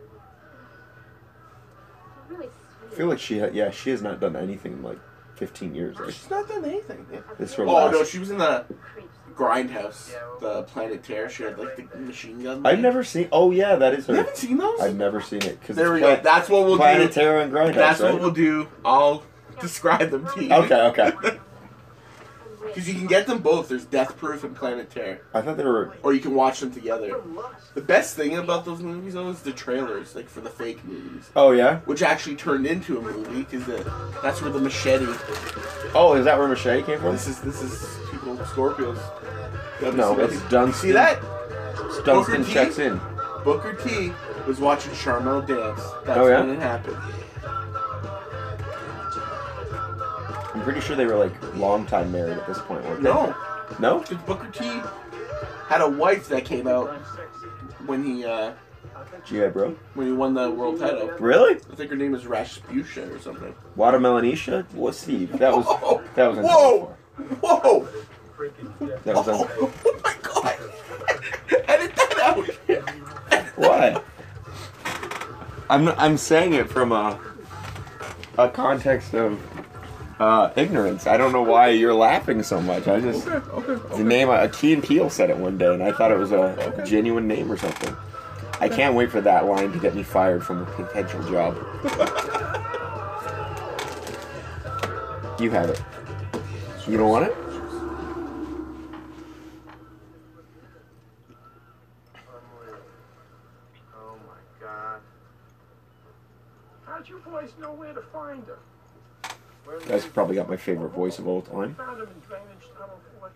You're 2.28 2.38
really 2.38 2.50
I 2.90 2.94
feel 2.94 3.06
like 3.06 3.18
she, 3.20 3.38
ha- 3.38 3.50
yeah, 3.54 3.70
she 3.70 3.88
has 3.90 4.02
not 4.02 4.20
done 4.20 4.36
anything 4.36 4.82
like 4.82 4.98
15 5.40 5.74
years. 5.74 5.98
Like, 5.98 6.10
She's 6.14 6.30
not 6.30 6.46
done 6.48 6.64
anything. 6.66 7.06
Yeah. 7.12 7.20
this 7.38 7.54
her 7.54 7.66
Oh 7.66 7.72
last. 7.72 7.92
no, 7.92 8.04
she 8.04 8.18
was 8.18 8.30
in 8.30 8.36
the 8.38 8.64
Creeps. 8.94 9.08
Grindhouse, 9.34 10.12
the 10.40 10.64
Planet 10.64 11.02
Terror. 11.02 11.30
She 11.30 11.44
had 11.44 11.58
like 11.58 11.74
the 11.90 11.98
machine 11.98 12.42
gun. 12.42 12.64
I've 12.66 12.78
never 12.78 13.02
seen. 13.02 13.28
Oh 13.32 13.50
yeah, 13.50 13.74
that 13.76 13.94
is 13.94 14.06
You 14.06 14.14
her. 14.14 14.20
haven't 14.20 14.36
seen 14.36 14.58
those? 14.58 14.78
I've 14.80 14.96
never 14.96 15.22
seen 15.22 15.40
it 15.42 15.58
because 15.58 15.76
there 15.76 15.92
we 15.94 16.00
go. 16.00 16.14
That's 16.22 16.50
what 16.50 16.66
we'll 16.66 16.76
Planet 16.76 17.08
do. 17.08 17.14
Planet 17.14 17.14
Terror 17.14 17.40
and 17.40 17.52
Grindhouse. 17.52 17.74
That's 17.74 18.00
right? 18.02 18.12
what 18.12 18.20
we'll 18.20 18.30
do. 18.32 18.68
I'll 18.84 19.22
describe 19.60 20.10
them 20.10 20.28
to 20.34 20.44
you. 20.44 20.52
Okay, 20.52 20.80
okay. 20.88 21.12
Because 22.74 22.86
Because 22.86 22.88
you 22.88 22.94
can 22.98 23.06
get 23.08 23.26
them 23.26 23.38
both. 23.42 23.68
There's 23.68 23.84
Death 23.84 24.16
Proof 24.16 24.44
and 24.44 24.54
Planet 24.56 24.90
Terror. 24.90 25.20
I 25.34 25.40
thought 25.42 25.56
they 25.56 25.64
were. 25.64 25.92
Or 26.02 26.12
you 26.12 26.20
can 26.20 26.34
watch 26.34 26.60
them 26.60 26.72
together. 26.72 27.20
The 27.74 27.80
best 27.80 28.16
thing 28.16 28.36
about 28.38 28.64
those 28.64 28.80
movies, 28.80 29.14
though, 29.14 29.28
is 29.30 29.42
the 29.42 29.52
trailers, 29.52 30.14
like 30.14 30.28
for 30.28 30.40
the 30.40 30.50
fake 30.50 30.84
movies. 30.84 31.30
Oh 31.36 31.50
yeah. 31.50 31.80
Which 31.80 32.02
actually 32.02 32.36
turned 32.36 32.66
into 32.66 32.98
a 32.98 33.02
movie, 33.02 33.42
because 33.42 33.66
that's 34.22 34.40
where 34.40 34.50
the 34.50 34.60
machete. 34.60 35.06
Oh, 35.94 36.14
is 36.14 36.24
that 36.24 36.38
where 36.38 36.46
Machete 36.48 36.82
came 36.84 37.00
from? 37.00 37.12
This 37.12 37.26
is 37.26 37.40
this 37.40 37.60
is 37.62 37.98
people 38.10 38.36
Scorpios. 38.38 38.98
No, 39.96 40.18
it's 40.20 40.40
Dunston. 40.48 40.72
See 40.72 40.92
that? 40.92 41.20
Dunston 42.04 42.44
checks 42.44 42.78
in. 42.78 43.00
Booker 43.44 43.72
T 43.74 44.12
was 44.46 44.60
watching 44.60 44.92
Sharmell 44.92 45.46
dance. 45.46 45.80
That's 46.04 46.18
Oh, 46.18 46.26
yeah? 46.28 46.40
when 46.40 46.50
it 46.50 46.60
happened. 46.60 46.96
I'm 50.54 50.62
pretty 50.62 50.80
sure 50.80 50.96
they 50.96 51.06
were 51.06 51.16
like 51.16 51.54
long 51.56 51.86
time 51.86 52.10
married 52.12 52.36
at 52.38 52.46
this 52.46 52.58
point. 52.60 52.84
weren't 52.84 53.02
they? 53.02 53.08
No, 53.08 53.34
No. 53.78 53.98
because 54.00 54.18
Booker 54.18 54.50
T 54.50 54.64
had 55.68 55.80
a 55.80 55.88
wife 55.88 56.28
that 56.28 56.44
came 56.44 56.66
out 56.66 56.88
when 57.86 58.02
he 58.04 58.24
uh, 58.24 58.52
GI 59.24 59.48
bro. 59.48 59.76
when 59.94 60.06
he 60.08 60.12
won 60.12 60.34
the 60.34 60.50
world 60.50 60.78
title. 60.80 61.08
Really? 61.20 61.54
I 61.72 61.74
think 61.76 61.90
her 61.90 61.96
name 61.96 62.14
is 62.14 62.24
Rasputia 62.24 63.14
or 63.14 63.18
something. 63.20 63.54
Watermelonisha? 63.76 64.64
What 64.74 64.94
Steve? 64.94 65.38
That 65.38 65.56
was 65.56 65.66
Whoa! 65.66 66.02
that 66.14 66.28
was 66.34 66.38
Whoa! 66.38 66.96
Whoa! 67.40 67.88
That 69.04 69.14
was 69.14 69.28
Oh, 69.28 69.48
oh 69.84 70.00
my 70.02 70.14
god! 70.22 70.56
Edit 71.68 71.94
that 71.96 72.18
out! 72.20 73.52
Why? 73.56 74.00
I'm 75.68 75.88
I'm 75.90 76.16
saying 76.16 76.54
it 76.54 76.68
from 76.68 76.90
a 76.92 77.18
a 78.38 78.48
context 78.48 79.14
of 79.14 79.38
uh, 80.20 80.52
ignorance. 80.54 81.06
I 81.06 81.16
don't 81.16 81.32
know 81.32 81.42
why 81.42 81.70
you're 81.70 81.94
laughing 81.94 82.42
so 82.42 82.60
much. 82.60 82.86
I 82.86 83.00
just 83.00 83.26
Okay, 83.26 83.72
okay, 83.72 83.96
the 83.96 84.04
name 84.04 84.28
uh, 84.28 84.46
Key 84.52 84.74
and 84.74 84.84
Peele 84.84 85.10
said 85.10 85.30
it 85.30 85.36
one 85.36 85.58
day, 85.58 85.72
and 85.74 85.82
I 85.82 85.90
thought 85.90 86.12
it 86.12 86.18
was 86.18 86.30
a 86.32 86.84
genuine 86.86 87.26
name 87.26 87.50
or 87.50 87.56
something. 87.56 87.96
I 88.60 88.68
can't 88.68 88.94
wait 88.94 89.10
for 89.10 89.22
that 89.22 89.46
line 89.46 89.72
to 89.72 89.78
get 89.78 89.94
me 89.94 90.02
fired 90.02 90.44
from 90.44 90.62
a 90.62 90.66
potential 90.66 91.22
job. 91.28 91.56
You 95.40 95.50
have 95.52 95.70
it. 95.70 95.82
You 96.86 96.98
don't 96.98 97.08
want 97.08 97.28
it? 97.28 97.34
Oh 103.96 104.18
my 104.26 104.34
god. 104.60 105.00
How'd 106.84 107.08
you 107.08 107.22
boys 107.24 107.54
know 107.58 107.72
where 107.72 107.94
to 107.94 108.02
find 108.02 108.44
her? 108.48 108.58
Where 109.64 109.79
That's 109.90 110.06
probably 110.06 110.36
got 110.36 110.48
my 110.48 110.56
favorite 110.56 110.90
voice 110.90 111.18
of 111.18 111.26
all 111.26 111.42
time. 111.42 111.74
Found 111.74 112.00
him 112.00 112.06
in 112.08 112.20
drainage 112.28 112.68
tunnel 112.78 113.00
14. 113.18 113.34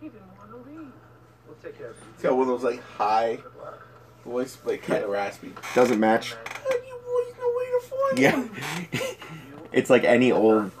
He 0.00 0.08
didn't 0.08 0.22
want 0.36 0.50
to 0.50 0.56
leave. 0.70 0.90
We'll 1.46 1.56
take 1.62 1.78
care 1.78 1.90
of 1.90 1.96
it. 1.96 2.02
It's 2.14 2.22
got 2.22 2.32
one 2.36 2.42
of 2.42 2.48
those 2.48 2.64
like 2.64 2.82
high 2.82 3.38
voice, 4.24 4.58
like 4.64 4.82
kind 4.82 5.04
of 5.04 5.10
raspy. 5.10 5.52
Doesn't 5.74 6.00
match. 6.00 6.34
How 6.34 6.68
do 6.68 6.76
you 6.76 6.98
boys 7.04 7.34
know 7.38 7.52
where 7.54 7.80
to 7.80 7.86
find 7.86 8.18
Yeah. 8.18 9.08
it's 9.72 9.88
like 9.88 10.02
any 10.02 10.32
old 10.32 10.72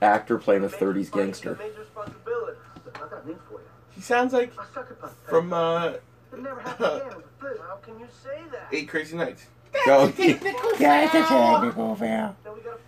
actor 0.00 0.38
playing 0.38 0.62
a 0.64 0.68
30s 0.68 1.10
gangster. 1.10 1.56
Major 1.56 1.80
responsibility. 1.80 2.58
I 2.94 2.98
got 2.98 3.24
an 3.24 3.30
in 3.30 3.36
for 3.48 3.54
you. 3.54 3.60
He 3.90 4.00
sounds 4.00 4.32
like 4.32 4.52
I 4.56 4.64
suck 4.72 5.28
from 5.28 5.52
uh, 5.52 5.86
It 5.88 6.02
never 6.38 6.60
happened 6.60 6.86
again. 6.86 7.10
It 7.10 7.16
was 7.16 7.24
a 7.24 7.40
flirt. 7.40 7.60
How 7.66 7.76
can 7.76 7.98
you 7.98 8.06
say 8.22 8.42
that? 8.52 8.68
Eight 8.72 8.88
Crazy 8.88 9.16
Nights. 9.16 9.46
Go. 9.86 10.06
Then 10.08 10.28
we 10.28 10.50
got 10.50 10.72
a 10.72 10.76
friend. 10.76 11.10
Gonna 11.12 12.56
get 12.62 12.64
you 12.64 12.70
a 12.70 12.78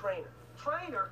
trainer. 0.00 0.28
Trainer? 0.58 1.10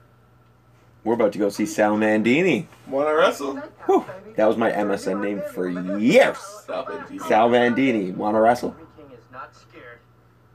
We're 1.04 1.14
about 1.14 1.32
to 1.32 1.38
go 1.38 1.48
see 1.48 1.66
Sal 1.66 1.98
Bandini. 1.98 2.68
Wanna 2.86 3.14
wrestle? 3.14 3.56
Whew. 3.86 4.04
That 4.36 4.46
was 4.46 4.56
my 4.56 4.70
MSN 4.70 5.20
name 5.22 5.42
for 5.52 5.68
years. 5.68 6.38
Stop 6.38 6.90
it. 6.90 7.20
Sal 7.22 7.50
Bandini. 7.50 8.10
Wanna 8.12 8.40
wrestle? 8.40 8.74
King 8.96 9.10
is 9.16 9.24
not 9.32 9.54
scared. 9.54 9.98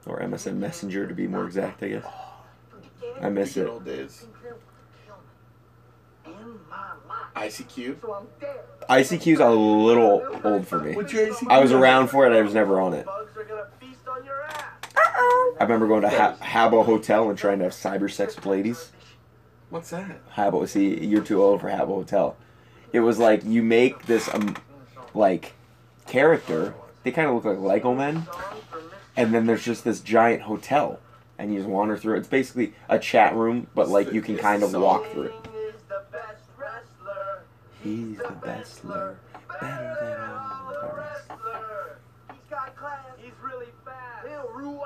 Or 0.06 0.20
MSN 0.20 0.58
Messenger 0.58 1.08
to 1.08 1.14
be 1.14 1.28
more 1.28 1.46
exact, 1.46 1.82
I 1.84 1.90
guess. 1.90 2.06
I 3.22 3.30
miss 3.30 3.56
it. 3.58 3.68
old 3.68 3.86
days. 3.86 4.26
In 6.26 6.34
my 6.70 6.92
life. 7.08 7.54
ICQ. 7.54 8.02
So 8.02 8.28
ICQ's 8.90 9.40
a 9.40 9.50
little 9.50 10.24
old 10.44 10.68
for 10.68 10.80
me. 10.80 10.96
What's 10.96 11.14
your 11.14 11.28
ICQ? 11.34 11.48
I 11.50 11.60
was 11.62 11.72
around 11.72 12.08
for 12.10 12.26
it, 12.28 12.36
I 12.38 12.42
was 12.42 12.54
never 12.54 12.80
on 12.82 12.94
it. 12.94 13.06
Bugs 13.06 13.36
are 13.38 13.44
gonna 13.44 13.68
feast 13.80 14.08
on 14.08 14.26
your 14.26 14.44
ass. 14.44 14.64
I 15.16 15.58
remember 15.62 15.88
going 15.88 16.02
to 16.02 16.10
ha- 16.10 16.38
Habbo 16.42 16.86
Hotel 16.86 17.30
and 17.30 17.38
trying 17.38 17.60
to 17.60 17.66
have 17.66 17.74
cyber 17.74 18.12
sex 18.12 18.36
with 18.36 18.46
ladies. 18.46 18.92
What's 19.70 19.90
that? 19.92 20.28
Habbo, 20.36 20.68
see, 20.68 21.04
you're 21.06 21.24
too 21.24 21.42
old 21.42 21.62
for 21.62 21.70
Habbo 21.70 21.88
Hotel. 21.88 22.36
It 22.92 23.00
was 23.02 23.18
like 23.20 23.44
you 23.44 23.64
make 23.64 24.06
this 24.06 24.28
um, 24.34 24.56
like 25.14 25.54
character. 26.08 26.74
They 27.04 27.12
kind 27.12 27.28
of 27.28 27.36
look 27.36 27.46
like 27.46 27.58
Lego 27.60 27.94
men, 27.94 28.28
and 29.16 29.34
then 29.34 29.46
there's 29.46 29.64
just 29.64 29.84
this 29.84 30.00
giant 30.00 30.44
hotel, 30.44 31.00
and 31.38 31.52
you 31.52 31.60
just 31.60 31.70
wander 31.70 31.98
through. 31.98 32.16
it. 32.16 32.20
It's 32.20 32.28
basically 32.28 32.74
a 32.90 33.00
chat 33.00 33.36
room, 33.36 33.68
but 33.74 33.90
like 33.90 34.12
you 34.14 34.22
can 34.22 34.38
kind 34.38 34.64
of 34.64 34.74
walk 34.74 35.12
through 35.12 35.24
it. 35.24 35.34
King 35.44 35.54
is 35.68 35.74
the 35.90 36.04
best 36.12 36.44
wrestler. 36.58 37.44
He's 37.84 38.18
the 38.18 38.24
bestler, 38.46 39.16
better 39.60 39.98
than 40.02 40.20
all 40.30 40.70
the 40.70 40.96
rest. 40.98 41.30
wrestler. 41.30 41.98
He's 42.30 42.50
got 42.50 42.76
class. 42.76 43.00
He's 43.18 43.32
really 43.44 43.68
fast. 43.84 44.28
He'll 44.28 44.52
rule 44.54 44.84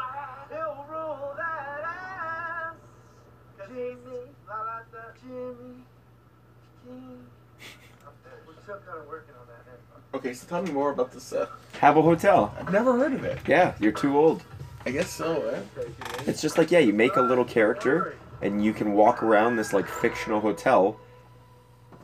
Okay, 10.13 10.33
so 10.33 10.47
tell 10.47 10.63
me 10.63 10.71
more 10.71 10.91
about 10.91 11.11
this. 11.11 11.31
Uh, 11.31 11.47
a 11.81 11.93
Hotel. 11.93 12.53
I've 12.59 12.71
never 12.71 12.97
heard 12.97 13.13
of 13.13 13.23
it. 13.23 13.39
Yeah, 13.47 13.75
you're 13.79 13.91
too 13.91 14.17
old. 14.17 14.43
I 14.85 14.91
guess 14.91 15.09
so, 15.09 15.47
eh? 15.49 15.83
It's 16.25 16.41
just 16.41 16.57
like 16.57 16.71
yeah, 16.71 16.79
you 16.79 16.93
make 16.93 17.17
a 17.17 17.21
little 17.21 17.45
character, 17.45 18.15
and 18.41 18.63
you 18.63 18.73
can 18.73 18.93
walk 18.93 19.21
around 19.21 19.57
this 19.57 19.73
like 19.73 19.87
fictional 19.87 20.39
hotel, 20.39 20.99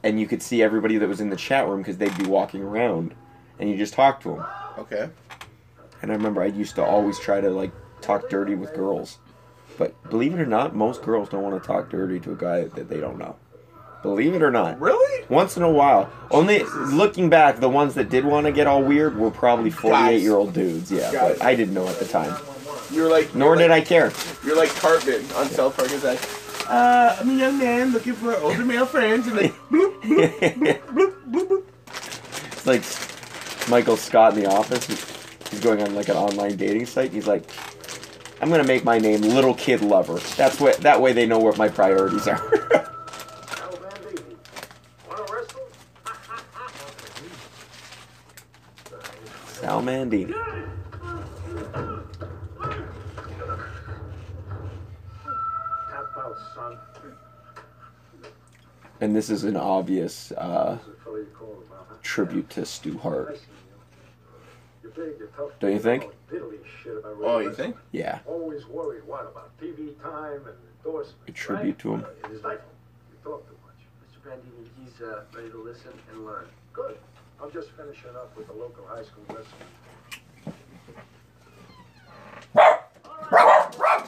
and 0.04 0.20
you 0.20 0.28
could 0.28 0.42
see 0.42 0.62
everybody 0.62 0.98
that 0.98 1.08
was 1.08 1.22
in 1.22 1.30
the 1.30 1.36
chat 1.36 1.68
room 1.68 1.80
because 1.80 1.98
they'd 1.98 2.18
be 2.18 2.26
walking 2.26 2.62
around, 2.62 3.16
and 3.58 3.70
you 3.70 3.78
just 3.78 3.94
talk 3.94 4.22
to 4.22 4.36
them. 4.36 4.46
Okay. 4.78 5.10
And 6.02 6.12
I 6.12 6.16
remember 6.16 6.44
I 6.44 6.48
used 6.48 6.76
to 6.76 6.84
always 6.84 7.18
try 7.18 7.42
to 7.42 7.50
like 7.50 7.72
talk 8.02 8.30
dirty 8.30 8.56
with 8.56 8.74
girls, 8.74 9.18
but 9.78 10.10
believe 10.10 10.34
it 10.34 10.40
or 10.40 10.46
not, 10.46 10.76
most 10.76 11.02
girls 11.04 11.30
don't 11.30 11.44
want 11.44 11.62
to 11.62 11.66
talk 11.68 11.90
dirty 11.90 12.20
to 12.22 12.32
a 12.32 12.36
guy 12.36 12.66
that 12.66 12.90
they 12.90 13.00
don't 13.00 13.18
know. 13.18 13.36
Believe 14.02 14.34
it 14.36 14.42
or 14.42 14.52
not. 14.52 14.80
Really? 14.82 15.26
Once 15.30 15.56
in 15.56 15.64
a 15.64 15.70
while. 15.72 16.12
Only 16.30 16.64
looking 16.64 17.30
back, 17.30 17.62
the 17.62 17.70
ones 17.70 17.94
that 17.94 18.10
did 18.10 18.26
want 18.26 18.46
to 18.46 18.52
get 18.52 18.68
all 18.68 18.84
weird 18.84 19.18
were 19.18 19.32
probably 19.32 19.70
48 19.70 20.22
year 20.22 20.36
old 20.36 20.54
dudes. 20.54 20.92
Yeah, 20.92 21.10
Guys. 21.12 21.38
but 21.38 21.46
I 21.46 21.56
didn't 21.56 21.74
know 21.74 21.88
at 21.88 21.98
the 22.00 22.06
time. 22.06 22.36
You're 22.92 23.10
like. 23.10 23.34
Nor 23.34 23.56
you're 23.56 23.70
did 23.70 23.72
I 23.72 23.80
care. 23.80 24.12
You're 24.46 24.58
like 24.58 24.70
Cartman 24.76 25.22
on 25.36 25.48
South 25.48 25.78
Park. 25.78 25.90
Is 25.92 26.04
like, 26.04 26.20
uh, 26.70 27.16
I'm 27.20 27.30
a 27.30 27.34
young 27.34 27.58
man 27.58 27.92
looking 27.94 28.14
for 28.14 28.36
older 28.40 28.66
male 28.66 28.86
friends, 28.86 29.26
and 29.28 29.38
like, 29.38 29.54
bloop, 29.72 30.02
bloop, 30.02 30.40
bloop, 30.40 30.82
bloop, 31.32 31.48
bloop. 31.48 31.64
It's 32.52 32.68
like 32.68 33.70
Michael 33.70 33.96
Scott 33.96 34.36
in 34.36 34.44
The 34.44 34.50
Office. 34.52 34.86
He's 35.50 35.62
going 35.62 35.82
on 35.82 35.96
like 35.96 36.10
an 36.10 36.18
online 36.18 36.58
dating 36.58 36.88
site. 36.88 37.14
He's 37.14 37.28
like, 37.28 37.50
I'm 38.44 38.50
gonna 38.50 38.66
make 38.66 38.84
my 38.84 38.98
name 38.98 39.22
Little 39.22 39.54
Kid 39.54 39.82
Lover. 39.82 40.20
That's 40.36 40.60
what. 40.60 40.76
That 40.80 41.00
way 41.00 41.14
they 41.14 41.26
know 41.26 41.40
what 41.40 41.58
my 41.58 41.70
priorities 41.70 42.28
are. 42.28 42.42
Sal 49.48 49.82
Bandini. 49.82 50.34
And 59.00 59.16
this 59.16 59.30
is 59.30 59.46
an 59.46 59.56
obvious 59.56 60.34
uh, 60.34 60.80
tribute 62.02 62.50
to 62.50 62.66
Stu 62.66 62.98
Hart. 62.98 63.40
Don't 65.62 65.72
you 65.72 65.80
think? 65.80 66.10
Diddly 66.34 66.60
shit 66.84 66.98
about 66.98 67.16
Oh, 67.24 67.40
you 67.40 67.50
wrestling. 67.50 67.74
think? 67.74 67.84
Yeah, 67.92 68.20
Always 68.26 68.66
worried, 68.66 69.04
what, 69.06 69.22
about 69.28 69.56
TV 69.62 70.00
time 70.02 70.42
and 70.48 70.56
endorsement? 70.84 71.18
a 71.28 71.32
tribute 71.32 71.78
to 71.80 71.94
him. 71.96 72.06
It 72.26 72.32
is 72.32 72.40
stifle. 72.40 72.60
You 73.12 73.18
talk 73.24 73.48
too 73.48 73.56
much. 73.66 73.76
Mr. 74.04 74.24
Bandini, 74.30 74.70
he's 74.84 75.02
uh, 75.02 75.22
ready 75.36 75.50
to 75.52 75.58
listen 75.64 75.92
and 76.12 76.26
learn. 76.26 76.46
Good. 76.74 76.98
I'm 77.42 77.52
just 77.52 77.70
finishing 77.72 78.16
up 78.16 78.36
with 78.36 78.48
the 78.48 78.54
local 78.54 78.86
high 78.88 79.04
school 79.04 79.24
wrestling. 79.30 79.68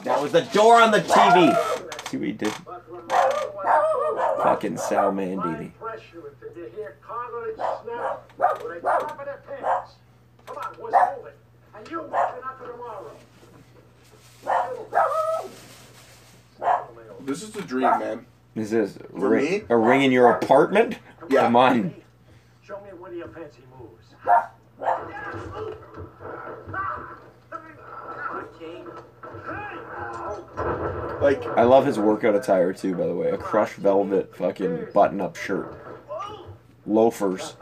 That 0.04 0.22
was 0.22 0.32
the 0.32 0.42
door 0.52 0.80
on 0.80 0.90
the 0.90 1.00
TV. 1.00 1.54
See 2.08 2.16
what 2.16 2.26
he 2.26 2.32
did? 2.32 2.52
But 2.64 2.84
remember 2.88 3.14
what 3.54 3.66
I 3.66 3.92
told 3.92 4.38
you. 4.38 4.42
Fucking 4.42 4.76
Sal 4.78 5.12
Bandini. 5.12 5.72
pressure 5.78 6.32
until 6.42 6.62
you 6.62 6.70
hear 6.76 6.96
cartilage 7.02 7.56
snap 7.56 8.62
or 8.62 8.74
they 8.74 8.80
drop 8.80 9.18
in 9.20 9.26
their 9.26 9.42
pants. 9.48 9.92
Come 10.46 10.56
on, 10.58 10.74
boys, 10.78 10.92
move 11.16 11.26
it. 11.26 11.35
And 11.76 11.90
you 11.90 12.00
working 12.00 12.44
up 12.44 12.58
for 12.58 12.66
tomorrow. 12.72 13.10
This 17.20 17.42
is 17.42 17.56
a 17.56 17.62
dream, 17.62 17.82
man. 17.98 18.26
Is 18.54 18.70
this 18.70 18.96
For 19.10 19.28
ring, 19.28 19.44
me? 19.44 19.62
a 19.68 19.76
ring 19.76 20.02
in 20.02 20.12
your 20.12 20.30
apartment? 20.30 20.98
Yeah. 21.28 21.42
Come 21.42 21.56
on. 21.56 21.94
Show 22.62 22.80
me 22.80 22.96
one 22.98 23.10
of 23.10 23.16
your 23.16 23.28
fancy 23.28 23.62
moves. 23.78 24.06
Like, 31.20 31.44
I 31.56 31.62
love 31.64 31.86
his 31.86 31.98
workout 31.98 32.34
attire 32.34 32.72
too, 32.72 32.94
by 32.94 33.06
the 33.06 33.14
way. 33.14 33.30
A 33.30 33.38
crushed 33.38 33.76
velvet 33.76 34.36
fucking 34.36 34.88
button 34.94 35.20
up 35.20 35.34
shirt, 35.36 35.76
loafers, 36.86 37.56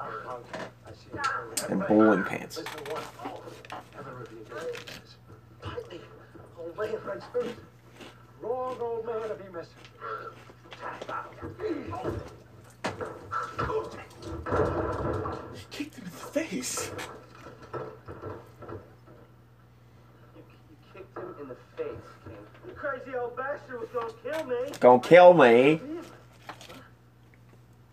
and 1.71 1.87
bowling 1.87 2.25
pants. 2.25 2.63
Old 6.85 6.93
man 6.93 7.01
right 7.07 7.23
through. 7.33 7.55
Wrong 8.43 8.77
old 8.79 9.07
man 9.07 9.27
to 9.29 9.35
be 9.37 9.49
missing. 9.51 9.73
he 15.55 15.65
kicked 15.71 15.95
him 15.95 16.05
in 16.05 16.11
the 16.11 16.11
face. 16.11 16.91
You, 17.73 17.79
you 20.69 20.77
kicked 20.93 21.17
him 21.17 21.35
in 21.41 21.49
the 21.49 21.57
face, 21.77 21.87
King. 22.27 22.37
You 22.67 22.75
crazy 22.75 23.15
old 23.17 23.35
bastard 23.37 23.81
was 23.81 23.89
gonna 23.89 24.13
kill 24.23 24.45
me. 24.45 24.57
Gonna 24.81 25.01
kill 25.01 25.33
me. 25.33 25.81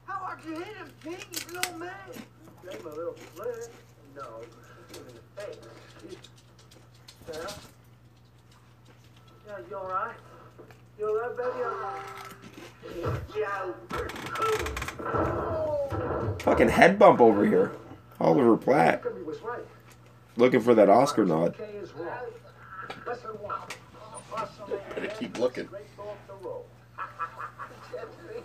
How 0.06 0.16
hard 0.16 0.44
you 0.46 0.56
hit 0.56 0.68
him, 0.68 0.92
King? 1.02 1.16
He's 1.30 1.46
an 1.46 1.58
old 1.66 1.80
man. 1.80 1.92
Gave 2.70 2.82
him 2.82 2.88
a 2.88 2.90
little 2.90 3.14
flirt. 3.14 3.70
No, 4.18 4.42
you 4.42 4.48
kicked 4.90 4.98
him 4.98 5.08
in 5.08 5.16
the 5.16 5.22
face. 5.42 5.58
Sarah? 7.32 7.48
Yeah, 7.48 7.71
you 9.72 9.78
alright? 9.78 10.16
You 11.00 11.08
alright, 11.08 11.38
baby? 11.38 11.50
Alright. 11.64 12.02
Joe. 13.34 13.74
Fucking 16.40 16.68
head 16.68 17.00
bump 17.00 17.22
over 17.22 17.46
here. 17.46 17.72
Oliver 18.20 18.58
Platt 18.58 19.06
right. 19.06 19.64
looking 20.36 20.60
for 20.60 20.76
that 20.76 20.90
Oscar 20.90 21.24
nod. 21.26 21.56
Okay 21.60 21.72
is 21.78 21.94
wrong. 21.94 22.10
Lesson 23.08 23.30
one. 23.40 23.62
Muscle 24.30 24.68
man 24.68 24.80
Better 24.94 25.08
keep 25.18 25.40
looking. 25.40 25.68
straight 25.68 25.86
off 26.00 26.18
the 26.28 26.34
road. 26.46 26.66
Treachery. 27.90 28.44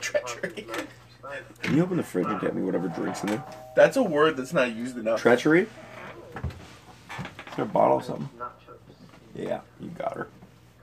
Treachery. 0.00 0.64
Treachery. 0.64 0.66
Can 1.62 1.76
you 1.76 1.84
open 1.84 1.98
the 1.98 2.02
fridge 2.02 2.26
and 2.26 2.40
get 2.40 2.56
me 2.56 2.62
whatever 2.62 2.88
drinks 2.88 3.22
in 3.22 3.28
there? 3.28 3.44
That's 3.76 3.96
a 3.96 4.02
word 4.02 4.36
that's 4.36 4.52
not 4.52 4.74
used 4.74 4.98
enough. 4.98 5.20
Treachery? 5.20 5.68
Is 7.52 7.56
there 7.56 7.64
a 7.64 7.68
bottle 7.68 7.98
of 7.98 8.04
something? 8.04 8.28
Nachos. 9.36 9.44
Yeah, 9.48 9.60
you 9.80 9.88
got 9.90 10.14
her. 10.16 10.28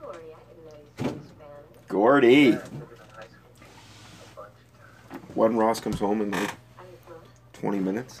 Corey, 0.00 0.16
I 0.16 0.18
didn't 0.54 0.64
know 0.64 0.78
you 0.78 0.86
spoke 0.96 1.20
Spanish. 1.26 1.88
Gordy. 1.88 2.48
I 2.48 2.52
took 2.52 2.64
it 2.64 2.70
in 2.72 3.14
high 3.14 3.22
school. 3.22 3.30
A 4.36 4.36
bunch. 4.36 5.22
When 5.34 5.56
Ross 5.56 5.80
comes 5.80 5.98
home 5.98 6.20
in 6.22 6.30
like 6.30 6.40
I 6.78 6.82
didn't 6.84 7.08
know. 7.08 7.14
20 7.54 7.78
minutes, 7.78 8.20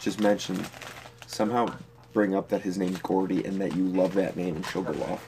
just 0.00 0.20
mention, 0.20 0.64
somehow 1.26 1.72
bring 2.12 2.34
up 2.34 2.48
that 2.48 2.62
his 2.62 2.76
name's 2.78 2.98
Gordy 3.00 3.44
and 3.44 3.60
that 3.60 3.76
you 3.76 3.84
love 3.86 4.14
that 4.14 4.36
name 4.36 4.56
and 4.56 4.66
she'll 4.66 4.82
go 4.82 5.00
off. 5.04 5.26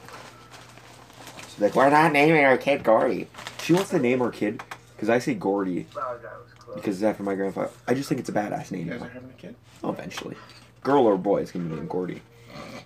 She's 1.49 1.61
like, 1.61 1.75
we're 1.75 1.89
not 1.89 2.11
naming 2.11 2.43
our 2.43 2.57
kid 2.57 2.83
Gordy. 2.83 3.27
She 3.61 3.71
wants 3.73 3.91
to 3.91 3.99
name 3.99 4.19
her 4.19 4.31
kid 4.31 4.61
because 4.95 5.09
I 5.09 5.19
say 5.19 5.33
Gordy 5.35 5.85
Well, 5.95 6.17
that 6.21 6.23
was 6.41 6.51
close. 6.57 6.75
because 6.75 6.95
it's 6.97 7.03
after 7.03 7.23
my 7.23 7.35
grandfather. 7.35 7.69
I 7.87 7.93
just 7.93 8.09
think 8.09 8.19
it's 8.19 8.29
a 8.29 8.33
badass 8.33 8.71
You 8.71 8.77
name. 8.77 8.87
guys 8.89 9.01
are 9.01 9.09
having 9.09 9.29
a 9.29 9.33
kid? 9.41 9.55
Oh, 9.83 9.91
eventually. 9.91 10.35
Girl 10.81 11.05
or 11.05 11.17
boy 11.17 11.41
is 11.43 11.51
going 11.51 11.63
to 11.65 11.69
be 11.69 11.75
named 11.77 11.89
Gordy. 11.89 12.21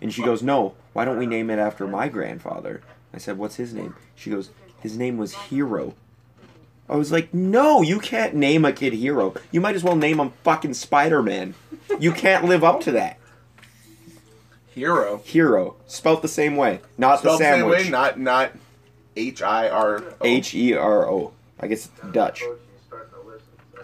And 0.01 0.13
she 0.13 0.24
goes, 0.24 0.43
no, 0.43 0.76
why 0.93 1.05
don't 1.05 1.18
we 1.18 1.26
name 1.26 1.49
it 1.49 1.59
after 1.59 1.88
my 1.88 2.07
grandfather? 2.07 2.82
I 3.13 3.18
said, 3.18 3.38
what's 3.38 3.55
his 3.55 3.74
name? 3.74 3.95
She 4.15 4.30
goes, 4.30 4.51
his 4.82 4.97
name 4.97 5.18
was 5.18 5.34
Hero. 5.34 5.95
I 6.89 6.95
was 6.95 7.11
like, 7.11 7.34
no, 7.34 7.82
you 7.82 7.99
can't 7.99 8.34
name 8.36 8.63
a 8.63 8.72
kid 8.72 8.93
Hero. 8.93 9.34
You 9.51 9.59
might 9.59 9.76
as 9.76 9.84
well 9.84 9.95
name 9.95 10.20
him 10.20 10.32
fucking 10.43 10.76
Spider 10.76 11.22
Man. 11.22 11.53
You 11.99 12.11
can't 12.11 12.45
live 12.45 12.63
up 12.63 12.82
to 12.82 12.91
that. 12.93 13.18
Hero. 14.70 15.22
Hero, 15.26 15.76
spelt 15.88 16.22
the 16.22 16.28
same 16.28 16.55
way, 16.55 16.82
not 16.97 17.20
Spelled 17.20 17.39
the 17.39 17.45
sandwich. 17.45 17.86
way, 17.86 17.89
not 17.89 18.20
not 18.20 18.51
H 19.15 19.41
I 19.41 19.68
R 19.70 20.03
O. 20.03 20.15
H 20.22 20.53
E 20.53 20.74
R 20.76 21.09
O. 21.09 21.34
I 21.59 21.65
guess 21.68 21.88
it's 21.88 22.13
Dutch. 22.13 22.41
Coach, 22.41 22.49
you 22.49 22.59
starting 22.86 23.09
to 23.11 23.28
listen, 23.28 23.47
so 23.74 23.80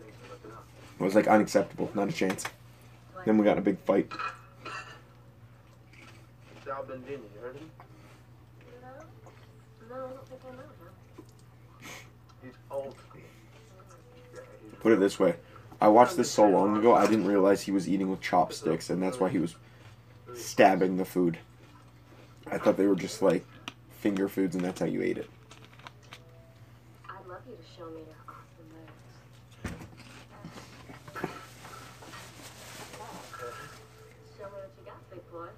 things 0.00 0.12
are 0.24 0.32
looking 0.32 0.50
up. 0.50 0.64
I 1.00 1.04
was 1.04 1.14
like, 1.14 1.28
unacceptable, 1.28 1.90
not 1.94 2.08
a 2.08 2.12
chance. 2.12 2.44
Then 3.24 3.38
we 3.38 3.44
got 3.44 3.52
in 3.52 3.58
a 3.58 3.62
big 3.62 3.78
fight. 3.80 4.10
Sal 6.76 6.84
Bandini, 6.84 7.22
you 7.34 7.40
heard 7.40 7.56
him? 7.56 7.70
No? 8.82 9.96
No, 9.96 10.04
I 10.04 10.08
don't 10.10 10.28
think 10.28 10.40
I 10.46 10.50
know 10.50 10.58
him. 10.58 11.24
He's 12.42 12.52
old 12.70 12.94
school. 12.98 13.20
Yeah, 14.34 14.40
he's 14.62 14.80
Put 14.80 14.92
it 14.92 15.00
this 15.00 15.18
way. 15.18 15.36
I 15.80 15.88
watched 15.88 16.18
this 16.18 16.30
so 16.30 16.46
long 16.46 16.76
ago, 16.76 16.94
I 16.94 17.06
didn't 17.06 17.26
realize 17.26 17.62
he 17.62 17.72
was 17.72 17.88
eating 17.88 18.10
with 18.10 18.20
chopsticks, 18.20 18.90
and 18.90 19.02
that's 19.02 19.18
why 19.18 19.30
he 19.30 19.38
was 19.38 19.54
stabbing 20.34 20.98
the 20.98 21.06
food. 21.06 21.38
I 22.50 22.58
thought 22.58 22.76
they 22.76 22.86
were 22.86 22.94
just 22.94 23.22
like 23.22 23.46
finger 24.00 24.28
foods, 24.28 24.54
and 24.54 24.62
that's 24.62 24.80
how 24.80 24.86
you 24.86 25.00
ate 25.00 25.16
it. 25.16 25.30
I'd 27.08 27.26
love 27.26 27.40
you 27.48 27.56
to 27.56 27.62
show 27.74 27.86
me 27.86 28.00
your 28.00 28.16
awesome 28.28 28.68
moves. 28.72 28.92
Show 34.36 34.44
me 34.44 34.50
what 34.50 34.70
you 34.78 34.84
got, 34.84 35.10
big 35.10 35.32
boy. 35.32 35.48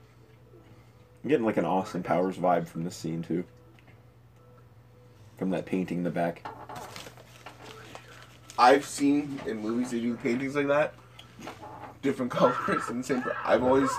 I'm 1.22 1.28
getting 1.30 1.44
like 1.46 1.56
an 1.56 1.64
Austin 1.64 2.02
Powers 2.02 2.36
vibe 2.36 2.66
from 2.68 2.84
this 2.84 2.96
scene 2.96 3.22
too. 3.22 3.44
From 5.36 5.50
that 5.50 5.66
painting 5.66 5.98
in 5.98 6.04
the 6.04 6.10
back. 6.10 6.46
I've 8.58 8.84
seen 8.84 9.40
in 9.46 9.60
movies 9.60 9.90
they 9.92 10.00
do 10.00 10.16
paintings 10.16 10.56
like 10.56 10.66
that, 10.66 10.94
different 12.02 12.30
colors 12.32 12.82
and 12.88 13.00
the 13.00 13.06
same. 13.06 13.24
I've 13.44 13.62
always 13.62 13.90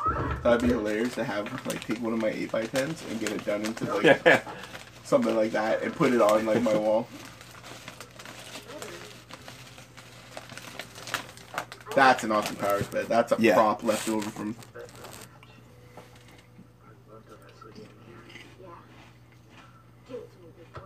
thought 0.42 0.58
it'd 0.58 0.62
be 0.62 0.68
hilarious 0.76 1.16
to 1.16 1.24
have 1.24 1.66
like 1.68 1.86
take 1.86 2.02
one 2.02 2.12
of 2.14 2.20
my 2.20 2.30
eight 2.30 2.52
by 2.52 2.66
tens 2.66 3.02
and 3.10 3.20
get 3.20 3.32
it 3.32 3.46
done 3.46 3.64
into 3.66 3.86
like 3.96 4.44
something 5.04 5.36
like 5.36 5.52
that 5.52 5.82
and 5.82 5.94
put 5.96 6.12
it 6.14 6.22
on 6.22 6.46
like 6.46 6.62
my 6.62 6.76
wall. 6.78 7.08
That's 11.96 12.24
an 12.24 12.32
Austin 12.32 12.56
Powers 12.56 12.88
bed. 12.88 13.08
That's 13.08 13.32
a 13.32 13.38
Yeah. 13.40 13.56
prop 13.56 13.84
left 13.84 14.08
over 14.10 14.30
from. 14.30 14.56
love 17.12 17.26
to 17.26 17.34
wrestle 17.34 17.72
you. 17.76 17.88
Yeah. 18.62 18.68
Give 20.08 20.18
it 20.18 20.32
to 20.32 20.38
me, 20.40 20.50
big 20.58 20.74
boy. 20.74 20.82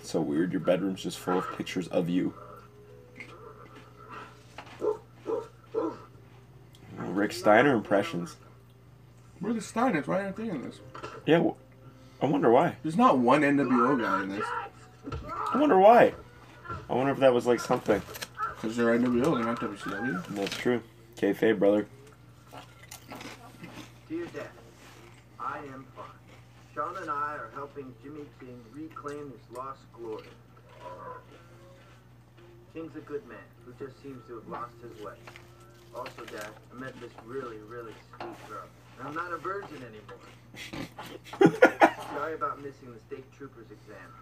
It's 0.00 0.10
so 0.10 0.20
weird. 0.40 0.52
Your 0.52 0.60
bedroom's 0.60 1.02
just 1.02 1.18
full 1.18 1.38
of 1.38 1.56
pictures 1.58 1.86
of 1.88 2.08
you. 2.08 2.32
Rick 6.96 7.32
Steiner 7.32 7.74
impressions. 7.74 8.36
Where 9.40 9.50
are 9.50 9.54
the 9.54 9.60
Steiners? 9.60 10.06
Why 10.06 10.22
aren't 10.22 10.36
they 10.36 10.48
in 10.48 10.62
this? 10.62 10.80
Yeah, 11.26 11.42
wh- 11.42 12.22
I 12.24 12.26
wonder 12.26 12.50
why. 12.50 12.76
There's 12.82 12.96
not 12.96 13.18
one 13.18 13.42
NWO 13.42 14.00
guy 14.00 14.22
in 14.22 14.28
this. 14.30 14.44
I 15.52 15.58
wonder 15.58 15.78
why. 15.78 16.14
I 16.88 16.94
wonder 16.94 17.12
if 17.12 17.18
that 17.18 17.32
was 17.34 17.46
like 17.46 17.60
something. 17.60 18.00
Because 18.56 18.76
they're 18.76 18.98
NWO, 18.98 19.36
they're 19.36 19.44
not 19.44 19.60
WCW. 19.60 20.26
That's 20.28 20.56
true. 20.56 20.82
Kayfabe, 21.16 21.58
brother. 21.58 21.86
Dear 24.08 24.26
Dad, 24.26 24.46
I 25.38 25.58
am 25.58 25.86
Sean 26.80 26.96
and 26.96 27.10
I 27.10 27.34
are 27.34 27.50
helping 27.54 27.92
Jimmy 28.02 28.24
King 28.40 28.58
reclaim 28.72 29.30
his 29.32 29.54
lost 29.54 29.80
glory. 29.92 30.24
King's 32.72 32.96
a 32.96 33.00
good 33.00 33.26
man 33.28 33.36
who 33.66 33.72
just 33.72 34.02
seems 34.02 34.26
to 34.28 34.36
have 34.36 34.48
lost 34.48 34.72
his 34.80 34.98
way. 35.04 35.12
Also, 35.94 36.24
Dad, 36.24 36.48
I 36.72 36.74
met 36.80 36.98
this 36.98 37.10
really, 37.26 37.58
really 37.68 37.92
sweet 38.16 38.48
girl. 38.48 38.64
And 38.98 39.08
I'm 39.08 39.14
not 39.14 39.30
a 39.30 39.36
virgin 39.36 39.76
anymore. 39.76 40.16
Sorry 42.14 42.32
about 42.32 42.62
missing 42.62 42.94
the 42.94 43.00
state 43.14 43.30
trooper's 43.36 43.66
exam. 43.70 44.14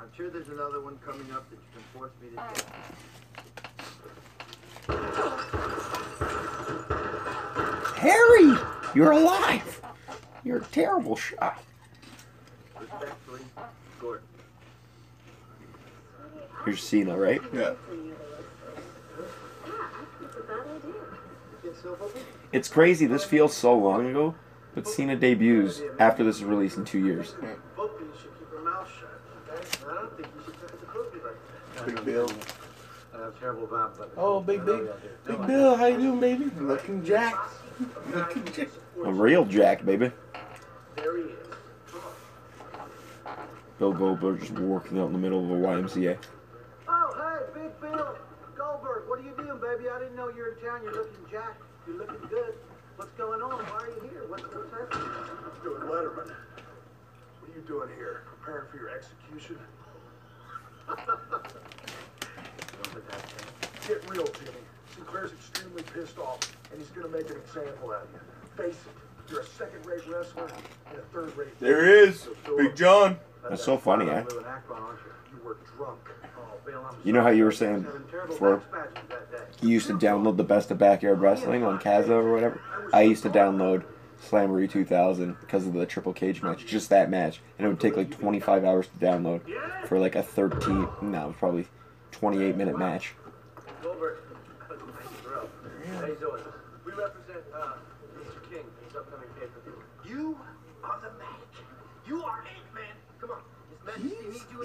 I'm 0.00 0.08
sure 0.16 0.30
there's 0.30 0.48
another 0.48 0.80
one 0.80 0.96
coming 1.04 1.30
up 1.32 1.44
that 1.50 1.56
you 1.56 1.68
can 1.74 1.82
force 1.92 2.12
me 2.22 2.30
to 2.30 2.36
take. 2.54 2.64
Harry, 7.98 8.56
you're 8.94 9.10
alive. 9.10 9.82
You're 10.44 10.58
a 10.58 10.64
terrible 10.64 11.16
shot. 11.16 11.62
Respectfully, 12.80 13.40
Gordon. 14.00 14.26
Here's 16.64 16.82
Cena, 16.82 17.16
right? 17.16 17.40
Yeah. 17.52 17.74
That's 20.20 20.36
a 20.36 20.40
bad 20.40 20.60
idea. 20.66 20.92
You 20.92 21.70
get 21.70 21.76
silver? 21.76 22.04
It's 22.52 22.68
crazy. 22.68 23.06
This 23.06 23.24
feels 23.24 23.54
so 23.56 23.74
long 23.76 24.10
ago, 24.10 24.34
but 24.74 24.88
Cena 24.88 25.16
debuts 25.16 25.82
after 25.98 26.24
this 26.24 26.36
is 26.36 26.44
released 26.44 26.78
in 26.78 26.84
two 26.84 27.04
years. 27.04 27.34
Both 27.76 27.94
of 27.94 28.00
you 28.00 28.12
should 28.20 28.38
keep 28.38 28.50
your 28.50 28.64
mouth 28.64 28.88
shut, 28.98 29.20
okay? 29.48 29.90
I 29.90 29.94
don't 29.94 30.16
think 30.16 30.28
you 30.36 30.42
should 30.44 30.60
touch 30.60 30.80
the 30.80 30.86
cookie 30.86 31.18
like 31.24 31.36
that. 31.76 31.94
Big 31.94 32.04
Bill. 32.04 32.30
I 33.14 33.18
have 33.24 33.38
terrible 33.38 33.68
Oh, 34.16 34.40
Big 34.40 34.64
Big. 34.64 34.88
Big 35.26 35.46
Bill, 35.46 35.76
how 35.76 35.86
you 35.86 35.98
doing, 35.98 36.20
baby? 36.20 36.50
Looking 36.58 37.04
jacked. 37.04 37.52
Looking 38.14 38.44
jacked. 38.46 38.76
A 39.04 39.12
real 39.12 39.44
Jack, 39.46 39.84
baby. 39.84 40.12
There 41.00 41.16
he 41.16 41.22
is. 41.22 41.38
Bill 43.78 43.92
Goldberg 43.92 44.40
just 44.40 44.52
working 44.52 44.98
out 44.98 45.06
in 45.06 45.12
the 45.12 45.18
middle 45.18 45.42
of 45.42 45.50
a 45.50 45.54
YMCA. 45.54 46.18
Oh, 46.88 47.48
hey, 47.54 47.60
Big 47.60 47.80
Bill. 47.80 48.16
Goldberg, 48.54 49.08
what 49.08 49.18
are 49.18 49.22
you 49.22 49.32
doing, 49.36 49.58
baby? 49.58 49.88
I 49.88 49.98
didn't 49.98 50.16
know 50.16 50.28
you 50.28 50.42
were 50.42 50.52
in 50.52 50.60
town. 50.62 50.80
You're 50.84 50.92
looking 50.92 51.24
jacked. 51.30 51.62
You're 51.86 51.96
looking 51.96 52.28
good. 52.28 52.54
What's 52.96 53.12
going 53.12 53.40
on? 53.40 53.64
Why 53.64 53.78
are 53.78 53.88
you 53.88 54.10
here? 54.10 54.24
What's, 54.28 54.42
what's 54.42 54.70
happening? 54.72 55.08
I'm 55.08 55.62
doing 55.64 55.80
Letterman. 55.88 56.28
What 56.28 57.50
are 57.50 57.54
you 57.56 57.62
doing 57.66 57.88
here? 57.96 58.24
Preparing 58.26 58.68
for 58.70 58.76
your 58.76 58.90
execution? 58.90 59.58
Get 63.88 64.10
real, 64.10 64.26
Jimmy. 64.26 64.60
Sinclair's 64.94 65.32
extremely 65.32 65.82
pissed 65.94 66.18
off, 66.18 66.40
and 66.70 66.78
he's 66.78 66.90
gonna 66.90 67.08
make 67.08 67.30
an 67.30 67.36
example 67.36 67.92
out 67.92 68.02
of 68.02 68.08
you. 68.12 68.20
Face 68.62 68.74
it, 68.74 69.09
you're 69.30 69.40
a 69.40 69.46
second-rate 69.46 70.06
wrestler 70.08 70.48
and 70.90 70.98
a 70.98 71.02
third-rate. 71.12 71.58
There 71.60 71.84
he 71.84 72.08
is, 72.08 72.28
Big 72.56 72.76
John. 72.76 73.18
That's 73.48 73.64
so 73.64 73.76
funny, 73.78 74.08
eh? 74.08 74.22
Live 74.22 74.32
in 74.38 74.44
Akron, 74.44 74.82
aren't 74.82 74.98
you? 75.00 75.38
You 75.38 75.44
were 75.44 75.58
drunk. 75.76 75.98
Oh, 76.36 76.58
Bill, 76.66 76.84
I'm 76.88 76.96
You 77.04 77.12
know 77.12 77.22
how 77.22 77.30
you 77.30 77.44
were 77.44 77.52
saying 77.52 77.86
before, 78.26 78.58
back 78.58 78.66
spasms 78.70 79.08
that 79.08 79.32
day. 79.32 79.38
You 79.66 79.68
used 79.70 79.86
to 79.86 79.94
download 79.94 80.36
the 80.36 80.44
best 80.44 80.70
of 80.70 80.78
backyard 80.78 81.20
wrestling 81.20 81.64
on 81.64 81.78
Kazaa 81.78 82.10
or 82.10 82.32
whatever. 82.32 82.60
I 82.92 83.02
used 83.02 83.22
to 83.22 83.30
download 83.30 83.84
Slamboree 84.28 84.70
2000 84.70 85.36
because 85.40 85.66
of 85.66 85.72
the 85.72 85.86
triple 85.86 86.12
cage 86.12 86.42
match, 86.42 86.66
just 86.66 86.90
that 86.90 87.08
match, 87.08 87.40
and 87.58 87.66
it 87.66 87.68
would 87.70 87.80
take 87.80 87.96
like 87.96 88.10
25 88.10 88.64
hours 88.64 88.88
to 88.88 88.98
download 89.04 89.40
for 89.86 89.98
like 89.98 90.14
a 90.14 90.22
13, 90.22 90.88
no, 91.02 91.24
it 91.24 91.26
was 91.28 91.36
probably 91.38 91.66
28 92.10 92.56
minute 92.56 92.78
match. 92.78 93.14
Goldberg, 93.82 94.18
nice 94.68 95.08
throw. 95.22 95.48
How 95.94 96.06
you 96.06 96.16
doing? 96.16 96.42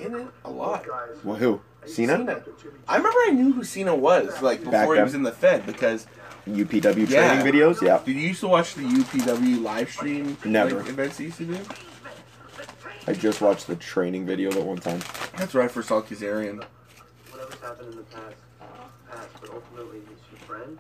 In 0.05 0.15
it 0.15 0.27
a 0.43 0.49
lot. 0.49 0.85
Guys, 0.85 1.23
Well, 1.23 1.35
who? 1.37 1.61
Cena? 1.85 2.17
Cena. 2.17 2.43
I 2.87 2.97
remember 2.97 3.17
I 3.27 3.31
knew 3.31 3.51
who 3.53 3.63
Cena 3.63 3.95
was 3.95 4.41
like 4.41 4.63
Back 4.63 4.71
before 4.81 4.95
he 4.95 5.01
was 5.01 5.13
in 5.13 5.23
the 5.23 5.31
Fed 5.31 5.65
because 5.65 6.07
UPW 6.47 7.07
Yeah. 7.09 7.35
training 7.43 7.53
videos? 7.53 7.81
Yeah. 7.81 7.99
did 8.03 8.15
you 8.15 8.21
used 8.29 8.39
to 8.41 8.47
watch 8.47 8.75
the 8.75 8.83
UPW 8.83 9.61
live 9.63 9.89
stream 9.91 10.37
Never. 10.45 10.77
like, 10.79 10.89
events 10.89 11.17
he 11.17 11.25
used 11.25 11.37
to 11.37 11.45
do? 11.45 11.57
I 13.07 13.13
just 13.13 13.39
watched 13.41 13.67
the 13.67 13.75
training 13.75 14.25
video 14.25 14.51
that 14.51 14.63
one 14.63 14.77
time. 14.77 14.99
That's 15.37 15.53
where 15.53 15.63
I 15.63 15.67
first 15.67 15.89
saw 15.89 16.01
Kazarian. 16.01 16.63
Whatever's 17.31 17.59
happened 17.61 17.91
in 17.91 17.97
the 17.97 18.03
past, 18.03 18.35
past, 19.11 19.27
but 19.41 19.49
ultimately 19.53 19.99
he's 19.99 20.17
your 20.31 20.39
friend, 20.47 20.77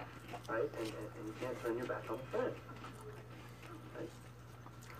right? 0.49 0.61
And, 0.79 0.87
and, 0.87 0.87
and 0.87 1.27
you 1.27 1.33
can't 1.39 1.63
turn 1.63 1.77
your 1.77 1.85
back 1.85 2.03
on 2.09 2.15
a 2.15 2.35
friend. 2.37 2.53
Right? 3.95 4.09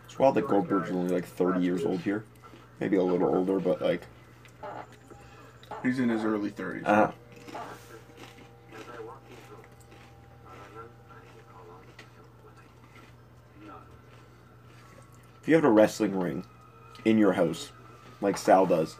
It's 0.06 0.20
wild 0.20 0.36
that 0.36 0.48
Goldberg's 0.48 0.92
only 0.92 1.14
like 1.14 1.26
30 1.26 1.62
years 1.62 1.84
old 1.84 2.02
here. 2.02 2.26
Maybe 2.80 2.98
a 2.98 3.04
little 3.04 3.34
older, 3.34 3.60
but 3.60 3.82
like, 3.82 4.02
He's 5.84 6.00
in 6.00 6.10
his 6.10 6.24
early 6.24 6.50
30s. 6.52 6.84
uh, 6.86 6.88
As 6.88 7.12
I 7.54 9.02
walk 9.04 9.22
into 9.30 9.54
uh, 9.54 10.50
I 10.50 11.14
call 11.52 11.66
on 11.72 11.82
No. 13.68 13.74
if 15.42 15.48
you 15.48 15.56
have 15.56 15.64
a 15.64 15.70
wrestling 15.70 16.18
ring 16.18 16.44
in 17.04 17.18
your 17.18 17.34
house, 17.34 17.72
like 18.22 18.38
Sal 18.38 18.66
does, 18.66 18.96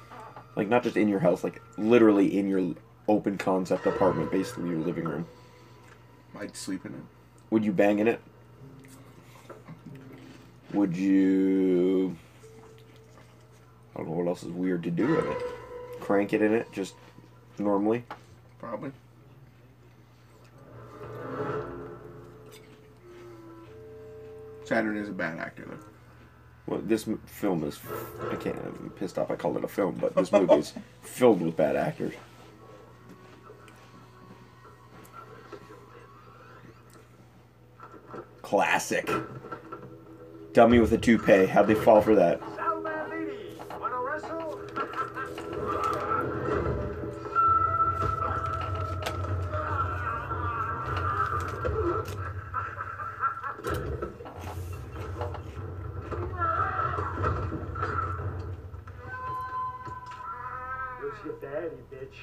like 0.56 0.68
not 0.70 0.84
just 0.84 0.96
in 0.98 1.08
your 1.08 1.20
house, 1.20 1.44
like 1.44 1.62
literally 1.78 2.38
in 2.38 2.48
your 2.48 2.76
open 3.08 3.38
concept 3.38 3.86
apartment, 3.88 4.32
basically 4.32 4.70
your 4.70 4.80
living 4.80 5.06
room, 5.06 5.26
I'd 6.40 6.56
sleep 6.56 6.86
in 6.86 6.94
it. 6.94 7.02
would 7.50 7.64
you 7.66 7.72
bang 7.72 8.00
in 8.00 8.08
it? 8.08 8.22
Would 10.74 10.96
you? 10.98 12.18
I 13.96 14.00
don't 14.00 14.10
know 14.10 14.14
what 14.16 14.28
else 14.28 14.44
is 14.44 14.52
weird 14.52 14.84
to 14.84 14.92
do 14.92 15.08
with 15.08 15.26
it. 15.26 15.42
Crank 16.02 16.34
it 16.34 16.42
in 16.42 16.54
it 16.54 16.72
just 16.72 16.96
normally. 17.58 18.04
Probably. 18.60 18.92
Saturn 24.66 24.98
is 24.98 25.10
a 25.10 25.14
bad 25.14 25.38
actor 25.40 25.66
though. 25.68 25.80
Well, 26.68 26.82
this 26.84 27.08
film 27.28 27.64
is. 27.64 27.80
I 28.32 28.36
can't. 28.36 28.58
I'm 28.58 28.92
pissed 28.96 29.20
off. 29.20 29.30
I 29.30 29.36
called 29.36 29.58
it 29.58 29.64
a 29.64 29.68
film, 29.68 29.98
but 30.02 30.16
this 30.16 30.32
movie 30.32 30.56
is 30.56 30.74
filled 31.02 31.42
with 31.42 31.56
bad 31.56 31.76
actors. 31.76 32.14
Classic. 38.42 39.10
Dummy 40.54 40.80
with 40.80 40.94
a 40.94 40.98
toupee. 40.98 41.46
How'd 41.46 41.68
they 41.68 41.76
fall 41.76 42.02
for 42.02 42.16
that? 42.16 42.40
Sal 42.56 42.82
Bandini, 42.82 43.58
wanna 43.80 44.00
wrestle? 44.00 44.62
Where's 61.00 61.26
your 61.26 61.36
daddy, 61.42 61.76
bitch? 61.92 62.16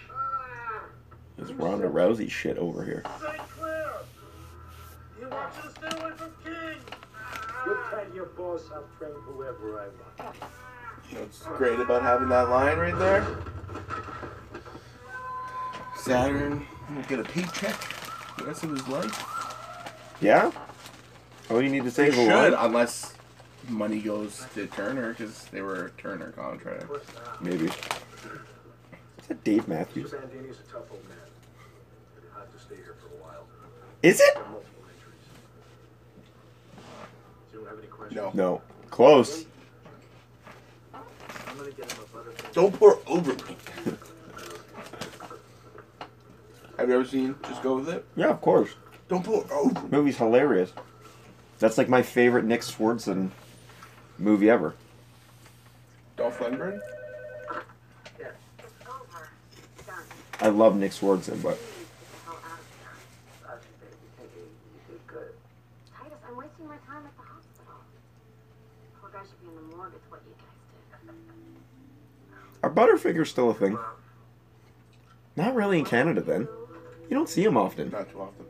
It's 1.39 1.53
Ronda 1.53 1.81
Rousey 1.93 2.31
shit 2.31 2.56
over 2.59 2.85
here. 2.85 3.02
St. 3.20 3.40
You 5.20 5.28
want 5.28 5.52
you 5.56 5.62
to 5.62 5.70
stay 5.70 6.01
away 6.01 6.12
from 6.16 6.32
King! 6.43 6.78
You 7.66 7.78
tell 7.90 8.14
your 8.14 8.27
boss 8.27 8.62
I'll 8.74 8.85
train 8.98 9.12
whoever 9.24 9.81
I 9.81 10.23
want. 10.23 10.36
What's 11.12 11.43
great 11.43 11.78
about 11.78 12.02
having 12.02 12.28
that 12.31 12.48
line 12.48 12.78
right 12.78 12.98
there? 12.98 13.27
Saturn 15.97 16.66
will 16.94 17.02
get 17.02 17.20
a 17.20 17.24
paycheck 17.24 17.77
the 18.39 18.44
rest 18.44 18.64
of 18.64 18.70
his 18.70 18.89
life. 18.89 19.24
Yeah? 20.20 20.51
All 21.51 21.62
you 21.62 21.69
need 21.69 21.85
to 21.85 21.90
say 21.90 22.09
is 22.09 22.14
a 22.14 22.24
Should, 22.24 22.52
line? 22.52 22.55
unless 22.55 23.14
money 23.69 24.01
goes 24.01 24.44
to 24.55 24.66
Turner 24.66 25.10
because 25.10 25.44
they 25.52 25.60
were 25.62 25.86
a 25.86 25.90
Turner 26.01 26.32
contract. 26.32 26.86
Maybe. 27.40 27.66
Is 27.66 27.73
that 29.28 29.44
Dave 29.44 29.69
Matthews? 29.69 30.10
Bandini's 30.10 30.59
a 30.59 30.73
tough 30.73 30.90
old 30.90 31.05
man. 31.09 31.19
He'll 32.20 32.40
have 32.40 32.52
to 32.52 32.59
stay 32.59 32.77
here 32.77 32.97
for 33.01 33.06
a 33.14 33.19
while. 33.23 33.43
Is 33.43 33.44
it? 33.44 33.51
Got 33.51 33.51
multiple 33.51 33.51
injuries. 33.51 33.51
You 33.52 33.60
don't 33.60 33.70
have 33.70 33.90
any 34.02 34.14
it? 34.14 34.38
No. 38.10 38.30
No. 38.34 38.62
Close. 38.90 39.46
I'm 40.92 41.00
gonna 41.56 41.70
get 41.70 41.90
him 41.90 42.02
a 42.02 42.16
butterfly. 42.16 42.50
Don't 42.52 42.74
pour 42.78 42.98
over 43.06 43.32
me. 43.32 43.56
Have 46.78 46.88
you 46.88 46.94
ever 46.94 47.04
seen 47.04 47.34
Just 47.46 47.62
Go 47.62 47.76
With 47.76 47.88
It? 47.88 48.04
Yeah, 48.16 48.28
of 48.28 48.40
course. 48.40 48.70
Don't 49.08 49.24
pour 49.24 49.44
over 49.52 49.80
me. 49.82 49.88
Movie's 49.90 50.16
hilarious. 50.18 50.72
That's 51.58 51.78
like 51.78 51.88
my 51.88 52.02
favorite 52.02 52.44
Nick 52.44 52.62
Swardson 52.62 53.30
movie 54.18 54.50
ever. 54.50 54.74
Dolph 56.16 56.38
Lundgren? 56.40 56.80
It's 58.18 58.32
I 60.40 60.48
love 60.48 60.76
Nick 60.76 60.90
Swardson, 60.92 61.40
but 61.40 61.56
Please 61.56 61.86
get 61.86 62.10
the 62.10 62.18
hell 62.24 62.40
out 62.42 62.58
of 62.58 62.66
here. 62.74 62.90
I 63.46 63.54
think 63.62 63.78
you 64.02 64.10
think 64.18 64.30
you 64.34 64.80
did 64.90 65.06
good. 65.06 65.32
Titus, 65.94 66.18
I'm 66.28 66.36
wasting 66.36 66.66
my 66.66 66.78
time 66.82 67.06
at 67.06 67.14
the 67.14 67.22
hospital. 67.22 67.78
Poor 69.00 69.10
guy 69.14 69.22
should 69.22 69.38
be 69.38 69.46
in 69.46 69.54
the 69.54 69.76
morgue. 69.76 69.94
It's 69.94 70.10
what 70.10 70.20
you 70.26 70.34
guys 70.34 70.50
did. 71.06 71.14
Are 72.62 72.70
Butterfingers 72.70 73.28
still 73.28 73.51
a 73.51 73.55
thing? 73.55 73.78
Not 75.36 75.55
really 75.55 75.78
in 75.78 75.84
Canada 75.84 76.20
then. 76.20 76.48
You 77.09 77.16
don't 77.16 77.28
see 77.28 77.44
them 77.44 77.56
often. 77.56 77.90
Not 77.90 78.10
too 78.10 78.20
often. 78.20 78.47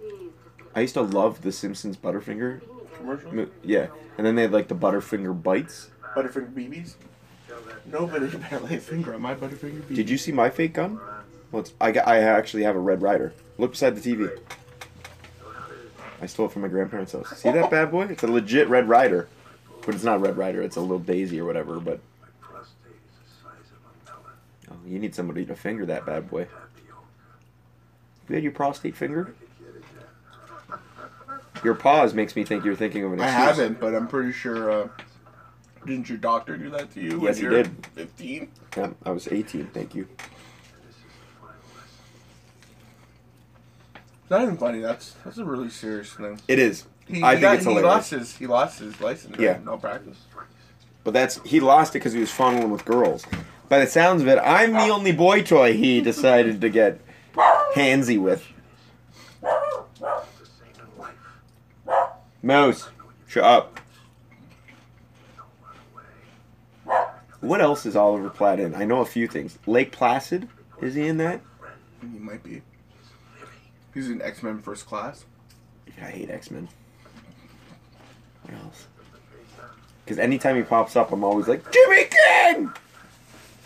Please, 0.00 0.30
just 0.44 0.58
get 0.58 0.66
I 0.74 0.80
used 0.80 0.94
to 0.94 1.02
love 1.02 1.42
the 1.42 1.52
Simpsons 1.52 1.96
Butterfinger. 1.96 2.62
Commercial? 2.96 3.46
Yeah, 3.62 3.88
and 4.16 4.26
then 4.26 4.34
they 4.36 4.42
had 4.42 4.52
like 4.52 4.68
the 4.68 4.74
Butterfinger 4.74 5.40
bites. 5.42 5.90
Butterfinger 6.16 6.52
BBs? 6.52 6.94
Nobody 7.86 8.26
better 8.38 8.60
lay 8.60 8.76
a 8.76 8.80
finger 8.80 9.14
on 9.14 9.22
my 9.22 9.34
Butterfinger 9.34 9.82
BB. 9.82 9.94
Did 9.96 10.10
you 10.10 10.18
see 10.18 10.32
my 10.32 10.48
fake 10.50 10.74
gun? 10.74 11.00
Well, 11.50 11.62
it's, 11.62 11.72
I 11.80 11.90
got, 11.92 12.06
I 12.08 12.18
actually 12.18 12.62
have 12.62 12.76
a 12.76 12.80
Red 12.80 13.02
Ryder. 13.02 13.34
Look 13.58 13.72
beside 13.72 13.96
the 13.96 14.00
TV. 14.00 14.30
I 16.20 16.26
stole 16.26 16.46
it 16.46 16.52
from 16.52 16.62
my 16.62 16.68
grandparents' 16.68 17.12
house. 17.12 17.36
See 17.36 17.50
that 17.50 17.70
bad 17.70 17.90
boy? 17.90 18.04
It's 18.06 18.22
a 18.22 18.28
legit 18.28 18.68
Red 18.68 18.88
Ryder, 18.88 19.28
but 19.84 19.94
it's 19.94 20.04
not 20.04 20.20
Red 20.20 20.36
Ryder. 20.36 20.62
It's 20.62 20.76
a 20.76 20.80
little 20.80 21.00
Daisy 21.00 21.40
or 21.40 21.44
whatever. 21.44 21.80
But 21.80 21.98
Prostate 22.40 22.92
is 22.92 23.18
the 23.18 23.48
size 23.48 23.58
of 23.72 23.82
a 23.82 24.22
melon. 24.22 24.36
oh, 24.70 24.71
you 24.86 24.98
need 24.98 25.14
somebody 25.14 25.44
to 25.46 25.54
finger 25.54 25.86
that 25.86 26.04
bad 26.06 26.28
boy. 26.30 26.46
You 28.28 28.34
had 28.36 28.42
your 28.42 28.52
prostate 28.52 28.96
fingered? 28.96 29.34
Your 31.64 31.74
pause 31.74 32.14
makes 32.14 32.34
me 32.34 32.44
think 32.44 32.64
you're 32.64 32.74
thinking 32.74 33.04
of 33.04 33.12
an 33.12 33.20
excuse. 33.20 33.36
I 33.36 33.44
haven't, 33.44 33.80
but 33.80 33.94
I'm 33.94 34.08
pretty 34.08 34.32
sure. 34.32 34.70
Uh, 34.70 34.88
didn't 35.86 36.08
your 36.08 36.18
doctor 36.18 36.56
do 36.56 36.70
that 36.70 36.92
to 36.94 37.00
you? 37.00 37.20
Yes, 37.22 37.38
he 37.38 37.48
did. 37.48 37.70
15? 37.94 38.48
Yeah, 38.76 38.90
I 39.04 39.10
was 39.10 39.28
18. 39.28 39.66
Thank 39.68 39.94
you. 39.94 40.08
It's 43.94 44.30
not 44.30 44.42
even 44.42 44.56
funny. 44.56 44.80
That's 44.80 45.14
that's 45.24 45.38
a 45.38 45.44
really 45.44 45.68
serious 45.68 46.12
thing. 46.12 46.40
It 46.48 46.58
is. 46.58 46.86
He, 47.06 47.22
I 47.22 47.34
he 47.36 47.40
think 47.40 47.42
got- 47.42 47.54
it's 47.56 47.64
he 47.66 47.80
lost 47.80 48.10
his 48.10 48.36
he 48.36 48.46
lost 48.46 48.78
his 48.78 49.00
license. 49.00 49.36
Yeah. 49.38 49.58
no 49.64 49.76
practice. 49.76 50.16
But 51.04 51.14
that's 51.14 51.40
he 51.44 51.60
lost 51.60 51.90
it 51.94 51.98
because 51.98 52.12
he 52.12 52.20
was 52.20 52.30
fondling 52.30 52.70
with 52.70 52.84
girls. 52.84 53.26
By 53.72 53.78
the 53.78 53.86
sounds 53.86 54.20
of 54.20 54.28
it, 54.28 54.38
I'm 54.38 54.72
the 54.72 54.88
oh. 54.88 54.92
only 54.92 55.12
boy 55.12 55.40
toy 55.40 55.72
he 55.72 56.00
decided 56.02 56.60
to 56.60 56.68
get 56.68 57.00
handsy 57.74 58.20
with. 58.20 58.46
Mouse, 62.42 62.90
shut 63.26 63.44
up. 63.44 63.80
What 67.40 67.62
else 67.62 67.86
is 67.86 67.96
Oliver 67.96 68.28
Platt 68.28 68.60
in? 68.60 68.74
I 68.74 68.84
know 68.84 69.00
a 69.00 69.06
few 69.06 69.26
things. 69.26 69.58
Lake 69.66 69.90
Placid, 69.90 70.50
is 70.82 70.94
he 70.94 71.06
in 71.06 71.16
that? 71.16 71.40
He 72.02 72.18
might 72.18 72.44
be. 72.44 72.60
He's 73.94 74.10
in 74.10 74.20
X 74.20 74.42
Men 74.42 74.60
First 74.60 74.84
Class. 74.84 75.24
I 75.98 76.10
hate 76.10 76.28
X 76.28 76.50
Men. 76.50 76.68
What 78.42 78.52
else? 78.52 78.86
Because 80.04 80.18
anytime 80.18 80.56
he 80.56 80.62
pops 80.62 80.94
up, 80.94 81.10
I'm 81.10 81.24
always 81.24 81.48
like 81.48 81.72
Jimmy 81.72 82.04
King. 82.04 82.70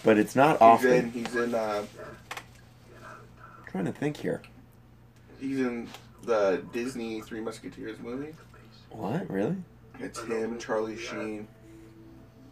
But 0.07 0.19
it's 0.19 0.37
not 0.37 0.53
He's 0.53 0.63
often. 0.63 0.93
in. 0.93 1.11
He's 1.11 1.35
in. 1.35 1.53
Uh, 1.53 1.83
I'm 2.31 3.71
trying 3.73 3.87
to 3.87 3.93
think 3.93 4.17
here. 4.17 4.41
he's 5.41 5.59
in 5.59 5.89
the 6.23 6.63
Disney 6.73 7.21
Three 7.23 7.41
Musketeers 7.41 7.99
movie. 7.99 8.33
What? 8.91 9.29
Really? 9.29 9.57
It's 9.99 10.23
him, 10.23 10.59
Charlie 10.61 10.97
Sheen, 10.97 11.49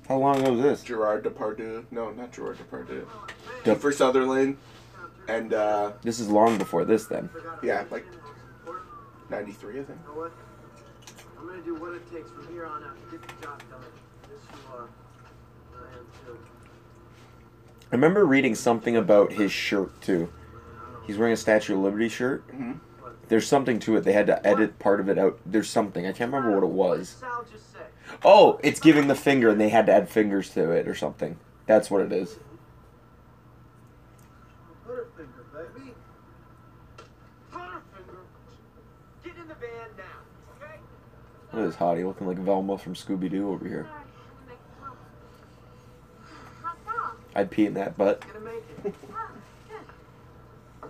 How 0.08 0.16
long 0.16 0.40
ago 0.42 0.52
was 0.54 0.62
this? 0.62 0.82
Gerard 0.82 1.22
Depardieu. 1.24 1.84
No, 1.92 2.10
not 2.10 2.32
Gerard 2.32 2.58
Depardieu. 2.58 3.06
Dep- 3.62 3.78
Kiefer 3.78 3.94
Sutherland, 3.94 4.56
and 5.28 5.54
uh, 5.54 5.92
This 6.02 6.18
is 6.18 6.28
long 6.28 6.58
before 6.58 6.84
this, 6.84 7.06
then. 7.06 7.30
yeah, 7.62 7.84
like 7.92 8.04
'93, 9.30 9.74
I 9.80 9.84
think. 9.84 9.88
You 9.88 9.94
know 10.12 10.20
what? 10.22 10.32
I'm 11.38 11.46
gonna 11.46 11.62
do 11.62 11.74
what 11.76 11.92
it 11.94 12.10
takes 12.12 12.30
from 12.32 12.52
here 12.52 12.66
on 12.66 12.82
out 12.82 12.96
to 13.10 13.16
get 13.16 13.28
the 13.28 13.46
job 13.46 13.62
done. 13.70 13.80
Yes, 14.28 14.40
you 14.50 14.74
are. 14.76 14.88
I 15.76 15.98
am 15.98 16.06
too. 16.26 16.38
I 17.94 17.96
remember 17.96 18.26
reading 18.26 18.56
something 18.56 18.96
about 18.96 19.34
his 19.34 19.52
shirt 19.52 20.00
too. 20.00 20.28
He's 21.06 21.16
wearing 21.16 21.32
a 21.32 21.36
Statue 21.36 21.74
of 21.74 21.78
Liberty 21.78 22.08
shirt. 22.08 22.44
Mhm. 22.48 22.80
There's 23.28 23.46
something 23.46 23.78
to 23.78 23.94
it. 23.94 24.00
They 24.00 24.12
had 24.12 24.26
to 24.26 24.44
edit 24.44 24.80
part 24.80 24.98
of 24.98 25.08
it 25.08 25.16
out. 25.16 25.38
There's 25.46 25.70
something. 25.70 26.04
I 26.04 26.10
can't 26.10 26.32
remember 26.32 26.56
what 26.56 26.64
it 26.64 26.72
was. 26.72 27.10
Sal 27.20 27.44
just 27.48 27.72
say? 27.72 27.78
Oh, 28.24 28.58
it's 28.64 28.80
giving 28.80 29.06
the 29.06 29.14
finger, 29.14 29.48
and 29.50 29.60
they 29.60 29.68
had 29.68 29.86
to 29.86 29.92
add 29.92 30.08
fingers 30.08 30.50
to 30.54 30.72
it 30.72 30.88
or 30.88 30.96
something. 30.96 31.38
That's 31.66 31.88
what 31.88 32.00
it 32.02 32.10
is. 32.10 32.40
Butterfinger, 34.84 35.72
baby. 35.76 35.94
Butterfinger. 37.52 38.18
Get 39.22 39.36
in 39.36 39.46
the 39.46 39.54
van 39.54 39.88
now, 39.96 40.02
okay? 40.60 40.80
Look 41.52 41.62
at 41.62 41.66
this 41.68 41.76
hottie 41.76 42.04
looking 42.04 42.26
like 42.26 42.38
Velma 42.38 42.76
from 42.76 42.94
Scooby 42.94 43.30
Doo 43.30 43.50
over 43.52 43.68
here. 43.68 43.84
Sorry, 43.84 43.94
I'm 43.94 44.02
gonna 44.34 44.48
make 44.48 44.58
it 44.58 44.82
home. 44.82 44.96
How's 46.64 46.76
that? 46.86 47.14
I'd 47.34 47.50
pee 47.50 47.66
in 47.66 47.74
that 47.74 47.96
butt. 47.98 48.20
Gonna 48.32 48.44
make 48.44 48.62
it. 48.84 48.94
Oh, 49.12 49.28
good. 50.82 50.88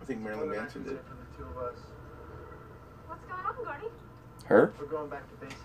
I 0.00 0.04
think 0.04 0.20
Marilyn 0.20 0.50
Manson 0.50 0.84
did. 0.84 0.98
For 1.00 1.14
the 1.14 1.36
two 1.36 1.44
of 1.58 1.64
us. 1.64 1.74
What's 3.06 3.24
going 3.24 3.44
on, 3.44 3.54
Gordy? 3.64 3.86
Her? 4.44 4.72
We're 4.78 4.86
going 4.86 5.08
back 5.10 5.28
to 5.28 5.34
basics. 5.46 5.60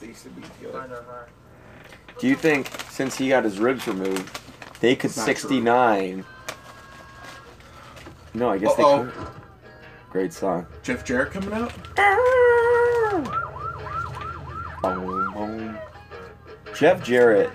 They 0.00 0.06
used 0.08 0.22
to 0.24 0.30
be 0.30 0.42
together. 0.42 0.78
Find 0.80 0.92
our 0.92 1.02
heart. 1.02 1.28
Do 2.18 2.26
you 2.28 2.34
think 2.36 2.68
since 2.90 3.16
he 3.16 3.28
got 3.28 3.44
his 3.44 3.58
ribs 3.58 3.86
removed, 3.86 4.38
they 4.80 4.94
could 4.96 5.10
Not 5.16 5.24
true. 5.24 5.34
69? 5.34 6.24
No, 8.34 8.48
I 8.50 8.58
guess 8.58 8.70
Uh-oh. 8.72 9.04
they 9.04 9.10
could. 9.10 9.26
Great 10.10 10.32
song. 10.32 10.66
Jeff 10.82 11.04
Jarrett 11.04 11.30
coming 11.32 11.52
out. 11.52 11.72
Boom, 14.82 15.32
boom. 15.32 15.78
Jeff 16.74 17.02
Jarrett 17.04 17.50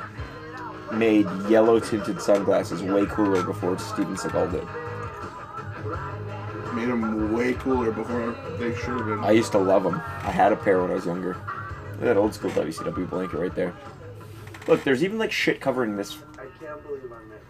made 0.93 1.27
yellow 1.49 1.80
tinted 1.80 2.22
sunglasses 2.22 2.81
way 2.84 3.05
cooler 3.05 3.43
before 3.43 3.77
Steven 3.77 4.15
Seagal 4.15 4.51
did. 4.51 4.68
Made 6.73 6.89
them 6.89 7.34
way 7.34 7.53
cooler 7.53 7.91
before 7.91 8.35
they 8.57 8.76
should 8.76 8.97
have 8.97 9.05
been. 9.05 9.19
I 9.19 9.31
used 9.31 9.51
to 9.53 9.57
love 9.57 9.84
them. 9.84 9.95
I 9.95 10.31
had 10.31 10.51
a 10.51 10.55
pair 10.55 10.81
when 10.81 10.91
I 10.91 10.95
was 10.95 11.05
younger. 11.05 11.34
Look 11.34 12.01
at 12.01 12.05
that 12.05 12.18
old 12.18 12.34
school 12.34 12.51
WCW 12.51 13.09
blanket 13.09 13.38
right 13.38 13.55
there. 13.55 13.73
Look, 14.68 14.84
there's 14.84 15.03
even 15.03 15.18
like 15.18 15.31
shit 15.31 15.59
covering 15.59 15.95
this. 15.95 16.18
I 16.38 16.45
can't 16.64 16.84
believe 16.85 17.11
I 17.11 17.23
met 17.26 17.41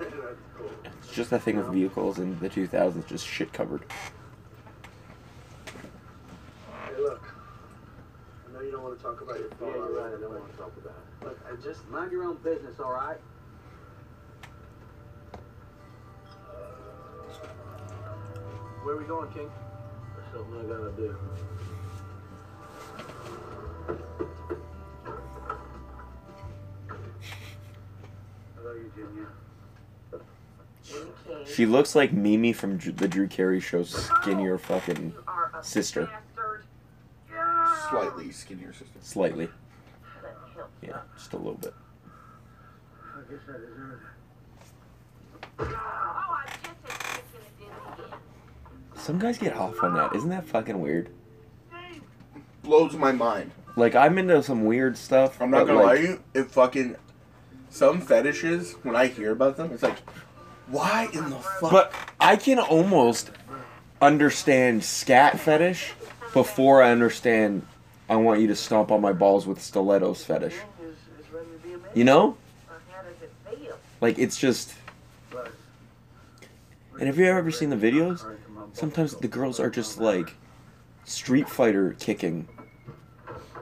Goldberg. 0.00 0.38
It's 1.02 1.12
just 1.14 1.30
that 1.30 1.42
thing 1.42 1.56
with 1.56 1.68
vehicles 1.68 2.18
in 2.18 2.38
the 2.40 2.48
2000s, 2.48 3.06
just 3.06 3.26
shit 3.26 3.52
covered. 3.52 3.84
Hey, 6.86 6.96
look. 6.98 7.22
I 8.48 8.52
know 8.52 8.60
you 8.60 8.72
don't 8.72 8.82
want 8.82 8.98
to 8.98 9.04
talk 9.04 9.20
about 9.20 9.38
your 9.38 9.50
phone. 9.50 9.68
Yeah, 9.68 9.74
you're 9.76 10.02
right. 10.02 10.14
I 10.16 10.20
don't 10.20 10.30
want 10.30 10.50
to 10.50 10.58
talk 10.58 10.72
about 10.76 10.94
it. 10.94 11.09
Look, 11.22 11.38
I 11.46 11.52
uh, 11.52 11.56
just 11.62 11.86
mind 11.88 12.12
your 12.12 12.24
own 12.24 12.36
business, 12.42 12.80
all 12.80 12.92
right? 12.92 13.18
Where 18.82 18.94
are 18.94 18.98
we 18.98 19.04
going, 19.04 19.30
King? 19.32 19.50
There's 20.16 20.32
something 20.32 20.58
I 20.58 20.62
gotta 20.62 20.92
do. 20.92 21.16
Hello, 28.56 28.74
Eugenia. 28.74 29.26
She 31.46 31.66
looks 31.66 31.94
like 31.94 32.12
Mimi 32.12 32.54
from 32.54 32.78
Dr- 32.78 32.96
the 32.96 33.08
Drew 33.08 33.28
Carey 33.28 33.60
show, 33.60 33.82
skinnier 33.82 34.56
fucking 34.56 35.12
sister. 35.60 36.08
Slightly 37.90 38.32
skinnier 38.32 38.72
sister. 38.72 38.98
Slightly. 39.02 39.50
Yeah, 40.82 40.98
just 41.16 41.32
a 41.32 41.36
little 41.36 41.54
bit. 41.54 41.74
I 43.14 43.30
guess 43.30 43.40
I 43.48 43.58
deserve 43.58 44.00
I 45.58 46.46
just 46.62 47.32
said 47.32 47.42
you 47.60 47.66
were 47.66 47.72
gonna 47.72 47.96
do 47.96 48.02
it. 48.02 48.98
Some 48.98 49.18
guys 49.18 49.38
get 49.38 49.54
off 49.56 49.82
on 49.82 49.94
that. 49.94 50.14
Isn't 50.14 50.30
that 50.30 50.46
fucking 50.46 50.80
weird? 50.80 51.10
Blows 52.62 52.94
my 52.94 53.12
mind. 53.12 53.50
Like, 53.76 53.94
I'm 53.94 54.18
into 54.18 54.42
some 54.42 54.64
weird 54.64 54.96
stuff. 54.96 55.40
I'm 55.40 55.50
not 55.50 55.66
but, 55.66 55.74
gonna 55.74 55.82
lie 55.82 55.96
to 55.96 56.02
you. 56.02 56.22
It 56.34 56.50
fucking 56.50 56.96
some 57.70 58.00
fetishes 58.00 58.72
when 58.82 58.96
I 58.96 59.06
hear 59.06 59.30
about 59.30 59.56
them, 59.56 59.70
it's 59.72 59.82
like, 59.82 59.98
why 60.66 61.08
in 61.12 61.30
the 61.30 61.36
fuck? 61.36 61.70
But 61.70 61.94
I 62.20 62.36
can 62.36 62.58
almost 62.58 63.30
understand 64.02 64.84
scat 64.84 65.38
fetish 65.38 65.92
before 66.32 66.82
I 66.82 66.90
understand 66.90 67.66
I 68.10 68.16
want 68.16 68.40
you 68.40 68.48
to 68.48 68.56
stomp 68.56 68.90
on 68.90 69.00
my 69.00 69.12
balls 69.12 69.46
with 69.46 69.62
stilettos 69.62 70.24
fetish. 70.24 70.52
Is, 70.52 70.90
is 71.24 71.32
ready 71.32 71.46
to 71.46 71.58
be 71.66 71.72
amazing. 71.74 71.92
You 71.94 72.04
know? 72.04 72.36
Like, 74.00 74.18
it's 74.18 74.36
just. 74.38 74.74
And 76.98 77.06
have 77.06 77.18
you 77.18 77.24
ever 77.24 77.50
seen 77.50 77.70
the 77.70 77.76
videos? 77.76 78.26
Sometimes 78.72 79.14
the 79.14 79.28
girls 79.28 79.58
are 79.58 79.70
just 79.70 79.98
like 79.98 80.34
Street 81.04 81.48
Fighter 81.48 81.96
kicking 81.98 82.46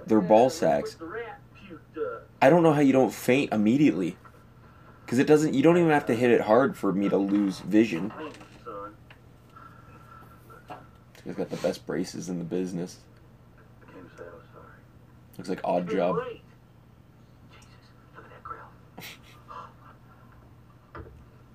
their 0.07 0.21
ball 0.21 0.51
sacks. 0.51 0.95
The 0.95 1.05
rat 1.05 1.41
puked 1.55 1.99
up. 1.99 2.29
I 2.43 2.51
don't 2.51 2.63
know 2.63 2.73
how 2.73 2.81
you 2.81 2.93
don't 2.93 3.13
faint 3.13 3.53
immediately. 3.53 4.17
Because 5.05 5.19
it 5.19 5.27
doesn't, 5.27 5.55
you 5.55 5.63
don't 5.63 5.79
even 5.79 5.91
have 5.91 6.07
to 6.07 6.15
hit 6.15 6.31
it 6.31 6.43
hard 6.43 6.77
for 6.77 6.93
me 6.93 7.09
to 7.09 7.17
lose 7.17 7.61
vision. 7.61 8.13
He's 11.25 11.35
got 11.35 11.51
the 11.51 11.57
best 11.57 11.87
braces 11.87 12.29
in 12.29 12.39
the 12.39 12.45
business. 12.45 12.99
I 13.83 13.93
came 13.93 14.03
to 14.03 14.17
say 14.17 14.23
I 14.23 14.35
was 14.35 14.45
sorry. 14.53 14.67
Looks 15.39 15.49
like 15.49 15.61
odd 15.65 15.89
job. 15.89 16.17
Great. 16.17 16.43
Jesus, 17.53 17.69
look 18.17 18.25
at 18.25 18.31
that 18.31 18.43
grill. 18.43 18.67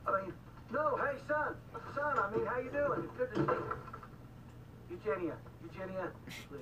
I 0.08 0.22
mean, 0.22 0.34
no, 0.72 0.98
hey, 0.98 1.18
son. 1.28 1.56
Son, 1.94 2.18
I 2.18 2.36
mean, 2.36 2.46
how 2.46 2.60
you 2.60 2.70
doing? 2.72 3.04
It's 3.04 3.18
good 3.18 3.30
to 3.36 3.36
see 3.36 3.42
you. 3.52 4.98
Eugenia, 5.06 5.34
Eugenia, 5.64 6.12
please. 6.50 6.60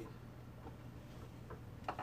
I- 1.89 1.93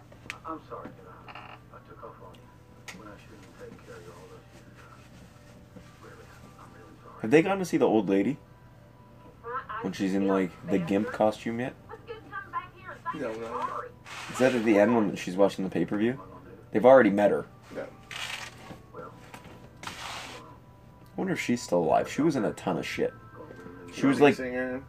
I'm 0.47 0.61
sorry 0.69 0.89
that 0.89 1.37
I, 1.37 1.41
I 1.75 1.79
took 1.89 2.05
off 2.05 2.15
on 2.25 2.35
you 2.37 2.99
when 3.01 3.09
I 3.09 3.17
shouldn't 3.21 3.43
have 3.45 3.59
taken 3.61 3.79
care 3.85 3.97
of 3.97 4.03
you 4.03 4.13
all 4.13 4.29
those 4.31 4.47
years. 4.55 4.79
Really, 6.03 6.27
I'm 6.61 6.71
really 6.75 6.95
sorry. 7.03 7.21
Have 7.23 7.31
they 7.33 7.43
gone 7.43 7.59
to 7.59 7.65
see 7.65 7.77
the 7.77 7.87
old 7.87 8.09
lady 8.09 8.39
when 9.83 9.93
she's 9.93 10.15
in 10.15 10.27
like 10.29 10.51
the 10.71 10.79
gimp 10.79 11.11
costume 11.13 11.59
yet? 11.61 11.75
Let's 11.91 12.03
get 12.07 12.17
come 12.31 12.51
back 12.53 12.73
here 12.77 12.93
and 12.93 13.01
say 13.13 13.21
No, 13.21 13.33
no. 13.49 13.83
Is 14.33 14.39
that 14.39 14.55
at 14.55 14.65
the 14.65 14.79
end 14.79 14.95
when 14.95 15.17
she's 15.17 15.37
watching 15.37 15.65
the 15.65 15.71
pay 15.71 15.85
per 15.85 15.97
view? 15.97 16.21
They've 16.71 16.85
already 16.85 17.11
met 17.11 17.31
her. 17.31 17.47
Yeah. 17.75 17.85
I 19.85 19.89
wonder 21.17 21.33
if 21.33 21.41
she's 21.41 21.63
still 21.63 21.79
alive. 21.79 22.11
She 22.11 22.23
was 22.23 22.37
in 22.37 22.45
a 22.45 22.53
ton 22.53 22.79
of 22.79 22.87
shit. 22.87 23.13
She 23.93 24.07
was 24.07 24.21
like 24.21 24.35
singer. 24.37 24.83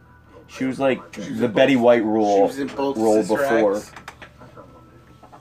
she 0.46 0.64
was 0.64 0.78
like 0.78 1.00
She 1.14 1.30
was 1.30 1.40
the 1.40 1.48
Betty 1.48 1.74
both- 1.74 1.84
White 1.84 2.04
role 2.04 2.42
was 2.46 2.58
in 2.58 2.68
both 2.68 2.96
role 2.96 3.20
before. 3.22 3.76
Acts. 3.76 3.90
that's 4.38 4.56
not 4.56 4.66
one 4.72 4.84
movie. 4.84 5.36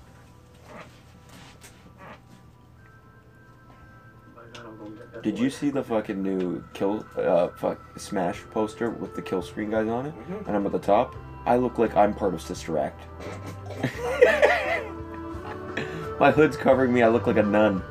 By 5.14 5.22
Did 5.22 5.38
you 5.38 5.50
see 5.50 5.70
the 5.70 5.84
fucking 5.84 6.22
new 6.24 6.64
kill 6.74 7.06
uh 7.18 7.50
fuck 7.50 7.80
Smash 8.00 8.42
poster 8.52 8.90
with 8.90 9.16
the 9.16 9.22
kill 9.22 9.42
screen 9.42 9.70
guys 9.70 9.88
on 9.88 10.08
it? 10.08 10.14
Mhm. 10.30 10.48
And 10.48 10.56
I'm 10.56 10.66
at 10.66 10.72
the 10.72 10.80
top. 10.80 11.16
I 11.50 11.58
look 11.58 11.78
like 11.80 11.96
I'm 11.96 12.14
part 12.14 12.36
of 12.36 12.44
Sister 12.44 12.78
Act. 12.78 13.02
My 16.20 16.30
hood's 16.30 16.56
covering 16.56 16.94
me. 16.94 17.02
I 17.02 17.08
look 17.08 17.26
like 17.26 17.38
a 17.38 17.42
nun. 17.42 17.82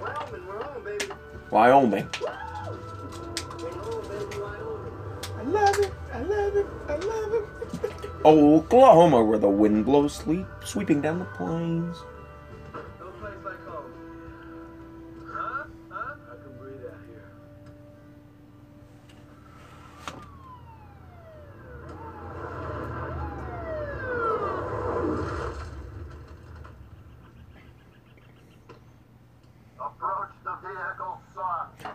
Wyoming, 0.00 0.46
we're 0.46 0.62
on, 0.62 0.84
baby. 0.84 1.06
Wyoming. 1.50 2.08
We're 2.20 2.28
on, 3.80 4.06
baby, 4.06 4.38
Wyoming. 4.38 4.92
I 5.36 5.42
love 5.42 5.78
it. 5.80 5.92
I 6.14 6.20
love 6.20 6.56
it. 6.56 6.66
I 6.86 6.94
love 6.94 7.34
it. 7.34 7.44
Oklahoma, 8.24 9.24
where 9.24 9.40
the 9.40 9.48
wind 9.48 9.84
blows 9.84 10.14
sleep, 10.14 10.46
sweeping 10.64 11.00
down 11.00 11.18
the 11.18 11.24
plains. 11.24 11.96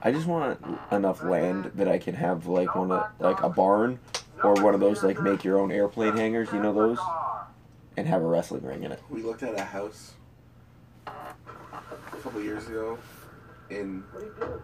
I 0.03 0.11
just 0.11 0.25
want 0.27 0.59
enough 0.91 1.23
land 1.23 1.71
that 1.75 1.87
I 1.87 1.97
can 1.99 2.15
have 2.15 2.47
like 2.47 2.75
one 2.75 2.91
of 2.91 3.05
like 3.19 3.41
a 3.41 3.49
barn 3.49 3.99
or 4.43 4.53
one 4.55 4.73
of 4.73 4.79
those 4.79 5.03
like 5.03 5.21
make 5.21 5.43
your 5.43 5.59
own 5.59 5.71
airplane 5.71 6.17
hangars, 6.17 6.49
you 6.51 6.59
know 6.59 6.73
those, 6.73 6.97
and 7.97 8.07
have 8.07 8.21
a 8.21 8.25
wrestling 8.25 8.63
ring 8.63 8.83
in 8.83 8.91
it. 8.91 8.99
We 9.09 9.21
looked 9.21 9.43
at 9.43 9.59
a 9.59 9.63
house 9.63 10.13
a 11.05 11.11
couple 12.23 12.41
years 12.41 12.67
ago 12.67 12.97
in 13.69 14.03
What 14.11 14.23
are 14.23 14.25
you 14.25 14.33
doing? 14.39 14.61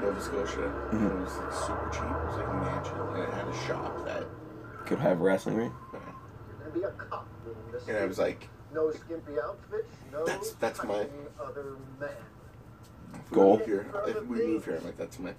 Nova 0.00 0.20
Scotia. 0.20 0.72
And 0.92 1.10
it 1.10 1.14
was 1.18 1.36
like 1.36 1.52
super 1.52 1.90
cheap. 1.92 2.02
It 2.04 2.26
was 2.28 2.36
like 2.36 2.46
a 2.48 2.54
mansion, 2.54 3.00
and 3.00 3.22
it 3.24 3.30
had 3.34 3.48
a 3.48 3.66
shop 3.66 4.04
that. 4.06 4.24
Could 4.86 5.00
have 5.00 5.20
a 5.20 5.24
wrestling 5.24 5.56
ring. 5.56 5.72
And 6.64 6.72
be 6.72 6.82
a 6.82 6.90
cop 6.90 7.26
in 7.44 7.72
the 7.72 7.88
And 7.88 7.96
I 7.98 8.06
was 8.06 8.18
like, 8.18 8.48
No 8.72 8.90
skimpy 8.92 9.32
outfits, 9.42 9.88
no 10.12 10.24
That's- 10.24 10.52
that's 10.60 10.84
my- 10.84 11.06
other 11.42 11.76
man. 11.98 12.10
Goal. 13.30 13.58
here, 13.58 13.86
if 14.06 14.24
we 14.24 14.46
move 14.46 14.64
here, 14.64 14.76
I'm 14.76 14.84
like, 14.84 14.96
that's 14.96 15.18
my. 15.18 15.32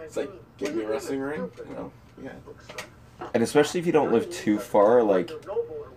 It's 0.00 0.16
like, 0.16 0.30
get 0.58 0.74
me 0.74 0.82
a 0.84 0.88
wrestling 0.88 1.20
ring. 1.20 1.50
You 1.68 1.74
know, 1.74 1.92
yeah. 2.22 2.32
And 3.32 3.42
especially 3.42 3.80
if 3.80 3.86
you 3.86 3.92
don't 3.92 4.12
live 4.12 4.30
too 4.30 4.58
far, 4.58 5.02
like 5.02 5.30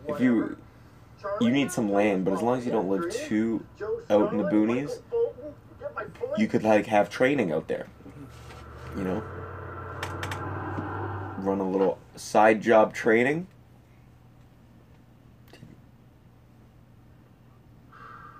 if 0.07 0.21
you 0.21 0.57
you 1.41 1.49
need 1.49 1.71
some 1.71 1.91
land, 1.91 2.25
but 2.25 2.33
as 2.33 2.41
long 2.41 2.59
as 2.59 2.65
you 2.65 2.71
don't 2.71 2.89
live 2.89 3.11
too 3.11 3.65
out 4.09 4.31
in 4.31 4.37
the 4.37 4.43
boonies, 4.43 4.99
you 6.37 6.47
could 6.47 6.63
like 6.63 6.85
have 6.85 7.09
training 7.09 7.51
out 7.51 7.67
there. 7.67 7.87
You 8.95 9.03
know? 9.03 9.23
Run 11.39 11.59
a 11.59 11.69
little 11.69 11.99
side 12.15 12.61
job 12.61 12.93
training. 12.93 13.47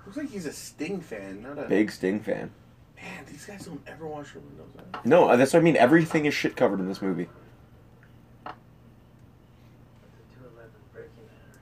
Looks 0.08 0.16
like 0.16 0.30
he's 0.30 0.46
a 0.46 0.52
Sting 0.54 1.02
fan, 1.02 1.42
not 1.42 1.58
a. 1.58 1.68
Big 1.68 1.92
Sting 1.92 2.18
fan. 2.18 2.50
Man, 2.96 3.24
these 3.30 3.44
guys 3.44 3.66
don't 3.66 3.82
ever 3.86 4.06
wash 4.06 4.32
their 4.32 4.40
windows 4.40 4.70
out. 4.94 5.04
No, 5.04 5.28
uh, 5.28 5.36
that's 5.36 5.52
what 5.52 5.58
I 5.58 5.62
mean. 5.62 5.76
Everything 5.76 6.24
is 6.24 6.32
shit 6.32 6.56
covered 6.56 6.80
in 6.80 6.88
this 6.88 7.02
movie. 7.02 7.28
That's 8.46 8.56
a 10.16 10.34
211 10.40 10.70
breaking 10.94 11.12
and 11.28 11.58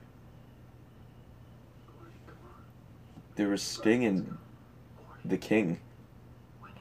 There 3.35 3.49
was 3.49 3.61
Sting 3.61 4.05
and 4.05 4.37
the 5.25 5.37
King 5.37 5.81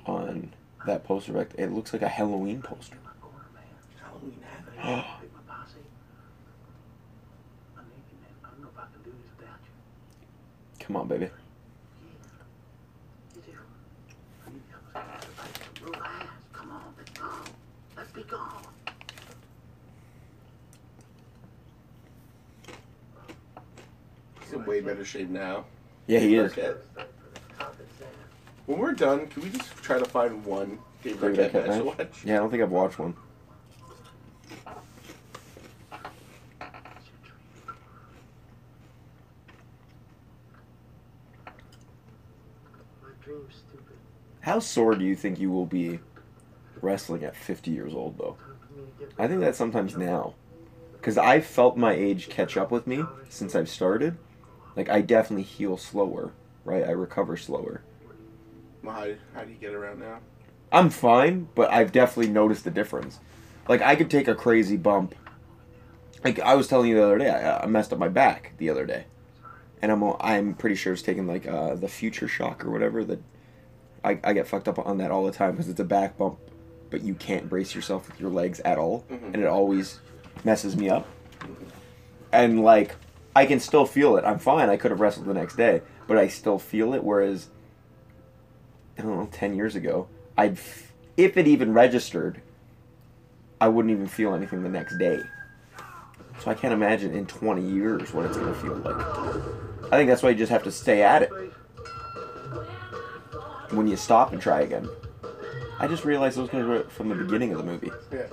on 0.07 0.53
that 0.87 1.03
poster 1.03 1.33
back. 1.33 1.49
It 1.59 1.73
looks 1.73 1.93
like 1.93 2.03
a 2.03 2.09
Halloween 2.09 2.63
poster. 2.63 2.97
Halloween 4.01 4.39
havoc. 4.41 5.21
Pick 5.21 5.33
my 5.35 5.41
posse. 5.53 5.75
I'm 7.77 7.85
naked, 7.91 8.21
man. 8.23 8.31
I 8.45 8.49
don't 8.51 8.63
know 8.63 8.69
if 8.73 8.79
I 8.79 8.87
can 8.93 9.03
do 9.03 9.11
this 9.11 9.31
without 9.37 9.59
you. 9.65 10.85
Come 10.87 10.95
on, 10.97 11.09
baby. 11.09 11.29
You 13.35 13.43
do. 13.43 13.53
I 14.47 14.51
need 14.51 14.63
to 14.67 14.73
help 14.73 15.09
us. 15.17 15.25
Relax. 15.83 16.27
Come 16.53 16.71
on, 16.71 16.95
let's 16.97 17.11
go. 17.11 17.27
Let's 17.97 18.13
be 18.13 18.23
gone. 18.23 18.63
He's 24.41 24.53
in 24.53 24.56
way 24.67 24.81
better 24.81 25.05
shape 25.05 25.29
now. 25.29 25.65
Yeah, 26.07 26.19
he 26.21 26.37
is. 26.37 26.53
Arquette. 26.53 26.79
When 28.67 28.79
we're 28.79 28.93
done, 28.93 29.29
can 29.29 29.43
we 29.43 29.51
just 29.51 29.75
try 29.77 29.99
to 29.99 30.05
find 30.05 30.45
one 30.45 30.79
Dave 31.03 31.21
David 31.21 31.39
Arquette 31.39 31.53
Arquette 31.53 31.67
match 31.69 31.79
to 31.79 31.85
watch? 31.85 32.25
Yeah, 32.25 32.35
I 32.35 32.39
don't 32.39 32.51
think 32.51 32.63
I've 32.63 32.71
watched 32.71 32.99
one. 32.99 33.15
My 43.03 43.11
dream's 43.23 43.55
stupid. 43.55 43.97
How 44.41 44.59
sore 44.59 44.97
do 44.97 45.05
you 45.05 45.15
think 45.15 45.39
you 45.39 45.51
will 45.51 45.67
be 45.67 46.01
wrestling 46.83 47.25
at 47.25 47.37
50 47.37 47.71
years 47.71 47.95
old, 47.95 48.19
though? 48.19 48.37
Time 48.37 48.57
for 48.67 48.81
me 48.81 48.87
to 48.99 49.05
get 49.05 49.15
I 49.19 49.29
think 49.29 49.41
that 49.41 49.55
sometimes 49.55 49.97
now. 49.97 50.35
Because 50.93 51.19
I 51.19 51.41
felt 51.41 51.77
my 51.77 51.93
age 51.93 52.29
catch 52.29 52.57
up 52.57 52.73
with 52.73 52.89
me 52.89 53.05
since 53.29 53.55
I've 53.55 53.69
started. 53.69 54.19
Like, 54.77 54.89
I 54.89 55.01
definitely 55.01 55.45
heal 55.45 55.77
slower, 55.77 56.33
right? 56.65 56.85
I 56.85 56.91
recover 56.91 57.37
slower. 57.37 57.83
Well, 58.83 58.95
How, 58.95 59.09
how 59.35 59.45
do 59.45 59.51
you 59.51 59.57
get 59.57 59.73
around 59.73 60.01
now? 60.01 60.19
I'm 60.71 60.91
fine, 60.91 61.49
but 61.55 61.71
I've 61.73 61.93
definitely 61.93 62.33
noticed 62.33 62.65
the 62.65 62.71
difference. 62.71 63.19
Like, 63.69 63.81
I 63.83 63.97
could 63.97 64.11
take 64.11 64.29
a 64.29 64.35
crazy 64.35 64.77
bump. 64.77 65.15
Like, 66.23 66.41
I 66.41 66.55
was 66.55 66.69
telling 66.69 66.91
you 66.91 66.97
the 66.97 67.05
other 67.05 67.19
day, 67.19 67.31
I, 67.31 67.63
I 67.63 67.67
messed 67.67 67.93
up 67.93 67.99
my 67.99 68.09
back 68.09 68.53
the 68.59 68.69
other 68.71 68.85
day. 68.85 69.07
And 69.83 69.93
I'm, 69.93 70.03
I'm 70.21 70.55
pretty 70.55 70.75
sure 70.77 70.93
it's 70.93 71.03
taking, 71.03 71.27
like, 71.27 71.47
uh, 71.47 71.75
the 71.75 71.89
future 71.89 72.29
shock 72.29 72.65
or 72.65 72.71
whatever. 72.71 73.05
That 73.05 73.21
I, 74.05 74.19
I 74.25 74.33
get 74.33 74.47
fucked 74.47 74.69
up 74.69 74.79
on 74.79 74.99
that 74.99 75.11
all 75.11 75.25
the 75.25 75.33
time 75.33 75.53
because 75.53 75.69
it's 75.69 75.81
a 75.81 75.85
back 75.85 76.19
bump, 76.19 76.39
but 76.91 77.03
you 77.03 77.15
can't 77.15 77.49
brace 77.49 77.75
yourself 77.75 78.09
with 78.09 78.21
your 78.21 78.31
legs 78.31 78.61
at 78.61 78.79
all. 78.79 79.05
Mhm. 79.11 79.35
And 79.35 79.37
it 79.37 79.47
always 79.47 80.01
messes 80.45 80.77
me 80.77 80.91
up. 80.91 81.07
And, 82.33 82.63
like, 82.63 82.97
I 83.37 83.45
can 83.45 83.61
still 83.61 83.85
feel 83.85 84.17
it. 84.17 84.25
I'm 84.25 84.39
fine. 84.39 84.71
I 84.71 84.79
could 84.79 84.91
have 84.91 85.01
wrestled 85.01 85.27
the 85.27 85.35
next 85.35 85.57
day, 85.57 85.83
but 86.09 86.17
I 86.17 86.27
still 86.27 86.59
feel 86.59 86.95
it. 86.95 87.05
Whereas, 87.05 87.49
I 88.99 89.03
don't 89.03 89.15
know, 89.15 89.29
10 89.31 89.55
years 89.55 89.77
ago, 89.77 90.09
I'd, 90.39 90.53
f- 90.53 90.95
if 91.19 91.37
it 91.37 91.47
even 91.47 91.75
registered, 91.75 92.41
I 93.61 93.69
wouldn't 93.69 93.93
even 93.93 94.07
feel 94.07 94.33
anything 94.33 94.63
the 94.63 94.71
next 94.71 94.97
day. 94.97 95.21
So 96.43 96.51
I 96.51 96.55
can't 96.55 96.73
imagine 96.73 97.15
in 97.15 97.27
20 97.27 97.61
years 97.61 98.15
what 98.15 98.25
it's 98.25 98.39
going 98.39 98.55
to 98.55 98.59
feel 98.59 98.77
like. 98.77 98.97
I 99.93 99.99
think 99.99 100.09
that's 100.09 100.23
why 100.23 100.31
you 100.31 100.37
just 100.37 100.51
have 100.51 100.65
to 100.65 100.73
stay 100.73 101.03
at 101.03 101.21
it. 101.21 101.31
When 103.71 103.87
you 103.87 103.97
stop 103.97 104.33
and 104.33 104.41
try 104.41 104.63
again. 104.63 104.89
I 105.79 105.87
just 105.89 106.07
realized 106.07 106.39
those 106.39 106.49
guys 106.49 106.65
were 106.65 106.85
from 106.85 107.11
the 107.11 107.15
beginning 107.15 107.53
of 107.53 107.59
the 107.59 107.65
movie. 107.65 107.91
Yeah. 108.11 108.29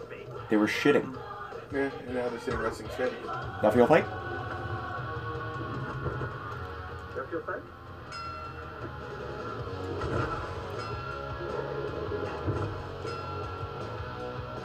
They 0.50 0.56
were 0.56 0.68
shitting. 0.68 1.14
Yeah, 1.74 1.90
and 2.06 2.16
now 2.16 2.30
they're 2.30 2.40
saying 2.40 2.58
wrestling's 2.58 2.94
fit. 2.94 3.12
That 3.62 3.74
feel 3.74 3.88
like? 3.88 4.06
You? 7.48 7.62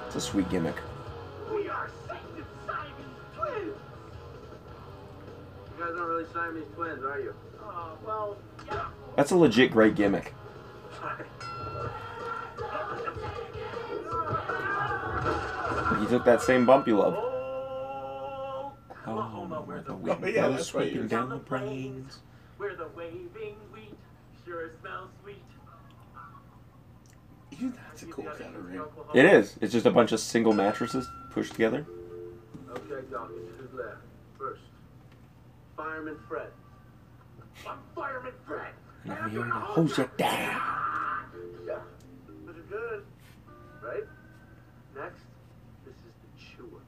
It's 0.06 0.16
a 0.16 0.20
sweet 0.20 0.48
gimmick. 0.48 0.76
We 1.52 1.68
are 1.68 1.90
Siamese 2.06 2.44
twins! 3.36 3.76
You 5.78 5.84
guys 5.84 5.90
aren't 5.90 6.08
really 6.08 6.24
Siamese 6.32 6.64
twins, 6.74 7.04
are 7.04 7.20
you? 7.20 7.34
Uh, 7.62 7.90
well, 8.06 8.36
yeah. 8.66 8.86
That's 9.16 9.30
a 9.32 9.36
legit 9.36 9.70
great 9.70 9.94
gimmick. 9.94 10.34
You 16.00 16.06
took 16.08 16.24
that 16.24 16.40
same 16.42 16.64
bump 16.64 16.86
you 16.86 16.96
love. 16.98 17.14
Oh, 17.16 18.72
Oklahoma, 19.06 19.62
where 19.62 19.80
the 19.82 19.94
wind 19.94 20.20
Oh, 20.22 20.26
yeah, 20.26 20.46
blows 20.46 20.56
that's 20.56 20.74
right. 20.74 20.82
sweeping 20.84 20.98
You're 21.00 21.08
down 21.08 21.28
the 21.30 21.38
plains. 21.38 22.20
Where 22.58 22.76
the 22.76 22.88
waving 22.96 23.56
wheat 23.72 23.96
sure 24.44 24.72
smells 24.80 25.10
sweet. 25.22 25.42
Even 27.52 27.72
that's 27.72 28.02
a 28.02 28.06
cool 28.06 28.24
kind 28.24 28.54
of 28.54 28.66
ring. 28.66 28.82
It 29.14 29.24
is. 29.24 29.56
It's 29.60 29.72
just 29.72 29.86
a 29.86 29.90
bunch 29.90 30.12
of 30.12 30.20
single 30.20 30.52
mattresses 30.52 31.08
pushed 31.30 31.52
together. 31.52 31.86
Okay, 32.70 33.06
Dawkins, 33.10 33.50
who's 33.58 33.72
left? 33.72 33.96
First, 34.38 34.60
Fireman 35.76 36.18
Fred. 36.28 36.48
I'm 37.66 37.78
Fireman 37.94 38.32
Fred. 38.46 38.72
And 39.04 39.12
I'm 39.12 39.30
here 39.30 39.44
to 39.44 39.50
hose 39.50 39.96
you 39.96 40.10
down. 40.16 40.60
Yeah, 41.66 41.78
this 42.46 42.56
is 42.56 42.62
good, 42.68 43.04
right? 43.82 44.04
Next, 44.94 45.22
this 45.84 45.94
is 45.94 46.12
the 46.22 46.56
chewer. 46.56 46.80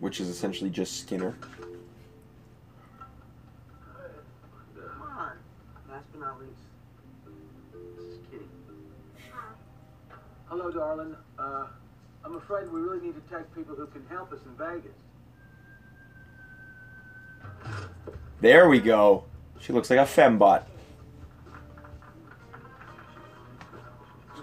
Which 0.00 0.20
is 0.20 0.28
essentially 0.28 0.70
just 0.70 0.98
Skinner. 1.00 1.34
Annalise. 6.14 6.48
This 7.96 8.04
is 8.04 8.18
Kitty. 8.30 8.44
Hello, 10.46 10.70
darling. 10.70 11.16
Uh, 11.38 11.66
I'm 12.24 12.36
afraid 12.36 12.70
we 12.72 12.80
really 12.80 13.00
need 13.00 13.14
to 13.14 13.34
take 13.34 13.54
people 13.54 13.74
who 13.74 13.86
can 13.86 14.04
help 14.08 14.32
us 14.32 14.40
in 14.44 14.54
Vegas. 14.56 14.92
There 18.40 18.68
we 18.68 18.80
go. 18.80 19.24
She 19.60 19.72
looks 19.72 19.90
like 19.90 19.98
a 19.98 20.02
fembot. 20.02 20.64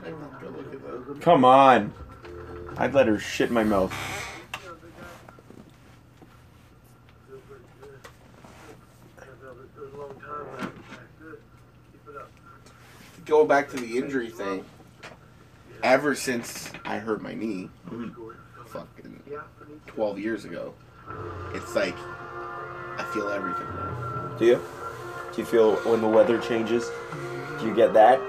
Go 0.03 0.09
look 0.49 0.73
at 0.73 0.81
those. 0.81 1.17
Come 1.21 1.45
on. 1.45 1.93
I'd 2.77 2.93
let 2.93 3.07
her 3.07 3.19
shit 3.19 3.49
in 3.49 3.53
my 3.53 3.63
mouth. 3.63 3.93
Go 13.32 13.45
back 13.45 13.70
to 13.70 13.78
the 13.78 13.98
injury 13.98 14.30
thing. 14.30 14.66
Ever 15.84 16.16
since 16.16 16.70
I 16.84 16.98
hurt 16.98 17.22
my 17.22 17.34
knee, 17.34 17.70
fucking 18.66 19.24
12 19.88 20.20
years 20.20 20.44
ago, 20.44 20.74
it's 21.53 21.74
like 21.74 21.95
I 22.98 23.10
feel 23.14 23.30
everything 23.30 23.68
now. 23.68 24.36
Do 24.38 24.45
you? 24.45 24.62
Do 25.34 25.41
you 25.41 25.45
feel 25.45 25.76
when 25.90 26.02
the 26.02 26.10
weather 26.10 26.40
changes? 26.40 26.91
Do 27.58 27.68
you 27.68 27.74
get 27.74 27.94
that? 27.94 28.20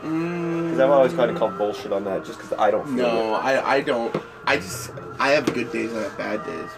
Because 0.00 0.78
I've 0.78 0.90
always 0.90 1.12
kind 1.12 1.32
of 1.32 1.36
called 1.36 1.58
bullshit 1.58 1.92
on 1.92 2.04
that 2.04 2.24
just 2.24 2.38
because 2.38 2.56
I 2.56 2.70
don't 2.70 2.84
feel 2.86 2.94
No, 2.98 3.34
it. 3.34 3.38
I, 3.38 3.78
I 3.78 3.80
don't. 3.80 4.14
I 4.46 4.58
just 4.58 4.92
I 5.18 5.30
have 5.30 5.44
good 5.52 5.72
days 5.72 5.90
and 5.90 5.98
I 5.98 6.02
have 6.04 6.16
bad 6.16 6.46
days. 6.46 6.70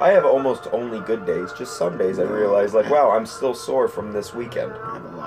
I 0.00 0.10
have 0.10 0.24
almost 0.24 0.68
only 0.70 1.00
good 1.00 1.26
days. 1.26 1.52
Just 1.58 1.76
some 1.76 1.98
days 1.98 2.20
I 2.20 2.22
realize, 2.22 2.72
like, 2.72 2.88
wow, 2.88 3.10
I'm 3.10 3.26
still 3.26 3.52
sore 3.52 3.88
from 3.88 4.12
this 4.12 4.32
weekend, 4.32 4.70
I 4.70 4.94
have 4.94 5.04
a. 5.04 5.17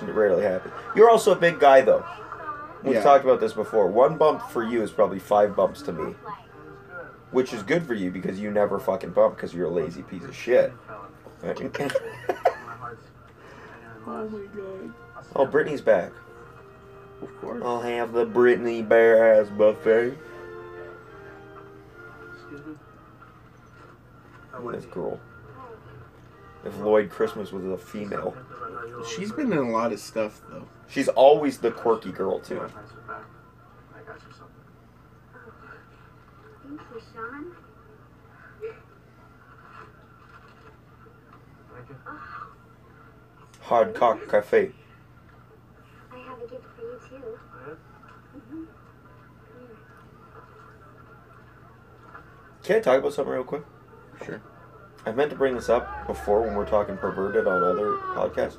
which 0.00 0.14
rarely 0.14 0.42
happens. 0.42 0.72
You're 0.96 1.10
also 1.10 1.32
a 1.32 1.36
big 1.36 1.58
guy, 1.60 1.80
though. 1.82 2.04
We've 2.82 2.94
Yeah. 2.94 3.02
talked 3.02 3.24
about 3.24 3.40
this 3.40 3.52
before. 3.52 3.86
One 3.88 4.16
bump 4.16 4.42
for 4.50 4.62
you 4.64 4.82
is 4.82 4.90
probably 4.90 5.18
five 5.18 5.54
bumps 5.54 5.82
to 5.82 5.92
me, 5.92 6.14
which 7.30 7.52
is 7.52 7.62
good 7.62 7.86
for 7.86 7.94
you 7.94 8.10
because 8.10 8.40
you 8.40 8.50
never 8.50 8.78
fucking 8.80 9.10
bump 9.10 9.36
because 9.36 9.54
you're 9.54 9.66
a 9.66 9.70
lazy 9.70 10.02
piece 10.02 10.24
of 10.24 10.34
shit. 10.34 10.72
Oh 14.04 14.28
my 14.28 14.44
god! 14.56 14.92
oh, 15.36 15.46
Brittany's 15.46 15.80
back. 15.80 16.10
Of 17.22 17.40
course. 17.40 17.62
I'll 17.64 17.80
have 17.80 18.12
the 18.12 18.26
Brittany 18.26 18.82
Bear 18.82 19.40
Ass 19.40 19.48
Buffet. 19.48 20.18
Excuse 22.34 22.66
me? 22.66 22.74
This 24.72 24.84
girl. 24.86 25.20
If 26.64 26.78
Lloyd 26.78 27.10
Christmas 27.10 27.50
was 27.52 27.64
a 27.64 27.76
female. 27.76 28.36
She's 29.16 29.32
been 29.32 29.52
in 29.52 29.58
a 29.58 29.70
lot 29.70 29.92
of 29.92 29.98
stuff 29.98 30.40
though. 30.48 30.68
She's 30.88 31.08
always 31.08 31.58
the 31.58 31.70
quirky 31.70 32.12
girl, 32.12 32.38
too. 32.38 32.60
I 32.60 32.68
got 34.06 34.20
you 34.20 34.32
something. 34.36 34.62
Thank 36.62 36.80
you, 36.94 37.00
Sean. 37.14 37.44
Thank 41.72 41.88
you. 41.88 41.96
Hard 43.60 43.94
Cock 43.94 44.28
Cafe. 44.28 44.72
I 46.12 46.18
have 46.18 46.38
a 46.42 46.46
gift 46.46 46.64
for 46.76 46.82
you, 46.82 47.00
too. 47.08 47.38
Can 52.62 52.76
I 52.76 52.80
talk 52.80 52.98
about 52.98 53.14
something 53.14 53.32
real 53.32 53.44
quick? 53.44 53.62
Sure. 54.24 54.42
I 55.04 55.12
meant 55.12 55.30
to 55.30 55.36
bring 55.36 55.54
this 55.54 55.68
up 55.68 56.06
before 56.06 56.42
when 56.42 56.54
we're 56.54 56.66
talking 56.66 56.96
perverted 56.96 57.46
on 57.46 57.62
other 57.64 57.96
podcasts. 58.14 58.56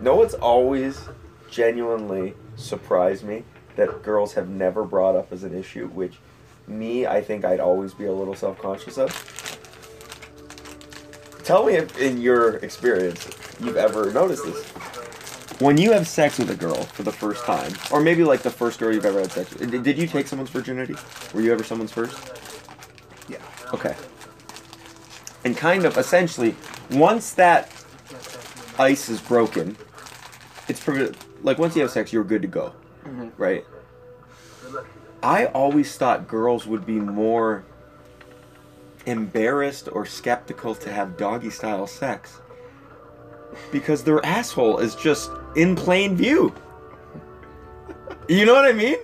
No, 0.00 0.22
it's 0.22 0.34
always 0.34 1.08
genuinely 1.50 2.34
surprised 2.56 3.24
me 3.24 3.44
that 3.76 4.02
girls 4.02 4.34
have 4.34 4.48
never 4.48 4.84
brought 4.84 5.16
up 5.16 5.32
as 5.32 5.44
an 5.44 5.54
issue, 5.54 5.88
which 5.88 6.18
me, 6.66 7.06
I 7.06 7.22
think 7.22 7.44
I'd 7.44 7.60
always 7.60 7.94
be 7.94 8.04
a 8.04 8.12
little 8.12 8.34
self 8.34 8.58
conscious 8.60 8.98
of. 8.98 9.10
Tell 11.44 11.64
me 11.66 11.74
if, 11.74 11.98
in 11.98 12.20
your 12.20 12.56
experience, 12.56 13.28
you've 13.60 13.76
ever 13.76 14.12
noticed 14.12 14.44
this. 14.44 14.64
When 15.60 15.76
you 15.78 15.92
have 15.92 16.06
sex 16.08 16.38
with 16.38 16.50
a 16.50 16.54
girl 16.56 16.74
for 16.82 17.02
the 17.02 17.12
first 17.12 17.44
time, 17.44 17.72
or 17.90 18.00
maybe 18.00 18.24
like 18.24 18.42
the 18.42 18.50
first 18.50 18.78
girl 18.78 18.92
you've 18.92 19.04
ever 19.04 19.20
had 19.20 19.32
sex 19.32 19.52
with, 19.54 19.70
did- 19.70 19.82
did 19.82 19.98
you 19.98 20.06
take 20.06 20.26
someone's 20.26 20.50
virginity? 20.50 20.94
Were 21.34 21.40
you 21.40 21.52
ever 21.52 21.64
someone's 21.64 21.92
first? 21.92 22.16
Yeah. 23.28 23.38
Okay. 23.72 23.94
And 25.44 25.56
kind 25.56 25.84
of 25.84 25.96
essentially, 25.98 26.54
once 26.90 27.32
that 27.32 27.70
ice 28.78 29.08
is 29.08 29.20
broken, 29.20 29.76
it's 30.68 30.86
like 31.42 31.58
once 31.58 31.74
you 31.74 31.82
have 31.82 31.90
sex, 31.90 32.12
you're 32.12 32.24
good 32.24 32.42
to 32.42 32.48
go, 32.48 32.72
Mhm. 33.06 33.32
right? 33.36 33.64
I 35.22 35.46
always 35.46 35.96
thought 35.96 36.26
girls 36.28 36.66
would 36.66 36.84
be 36.86 36.94
more 37.00 37.64
embarrassed 39.06 39.88
or 39.92 40.06
skeptical 40.06 40.74
to 40.76 40.92
have 40.92 41.16
doggy 41.16 41.50
style 41.50 41.86
sex 41.86 42.40
because 43.72 44.04
their 44.04 44.24
asshole 44.24 44.78
is 44.78 44.94
just 44.94 45.30
in 45.56 45.74
plain 45.76 46.16
view. 46.16 46.52
You 48.28 48.46
know 48.46 48.54
what 48.54 48.64
I 48.64 48.72
mean? 48.72 48.96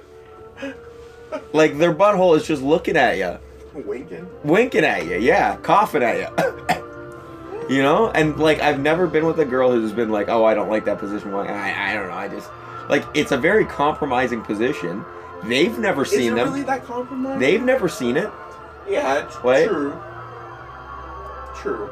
Like 1.52 1.78
their 1.78 1.92
butthole 1.92 2.36
is 2.36 2.46
just 2.46 2.62
looking 2.62 2.96
at 2.96 3.16
you 3.18 3.38
Winking. 3.86 4.28
winking 4.44 4.84
at 4.84 5.06
you, 5.06 5.16
yeah, 5.18 5.56
coughing 5.56 6.02
at 6.02 6.16
you. 6.18 7.66
you 7.76 7.82
know, 7.82 8.10
and 8.10 8.38
like 8.38 8.60
I've 8.60 8.80
never 8.80 9.06
been 9.06 9.26
with 9.26 9.38
a 9.40 9.44
girl 9.44 9.70
who's 9.72 9.92
been 9.92 10.10
like, 10.10 10.28
"Oh, 10.28 10.44
I 10.44 10.54
don't 10.54 10.68
like 10.70 10.84
that 10.86 10.98
position." 10.98 11.32
Like, 11.32 11.50
I, 11.50 11.90
I 11.90 11.94
don't 11.94 12.08
know. 12.08 12.14
I 12.14 12.28
just 12.28 12.50
like 12.88 13.04
it's 13.14 13.32
a 13.32 13.36
very 13.38 13.64
compromising 13.64 14.42
position. 14.42 15.04
They've 15.44 15.78
never 15.78 16.02
Is 16.02 16.10
seen 16.10 16.32
it 16.32 16.36
them. 16.36 16.48
really 16.48 16.62
that 16.64 16.84
compromised? 16.84 17.40
They've 17.40 17.62
never 17.62 17.88
seen 17.88 18.16
it. 18.16 18.30
Yeah. 18.88 19.28
Wait. 19.44 19.68
True. 19.68 20.00
True. 21.56 21.90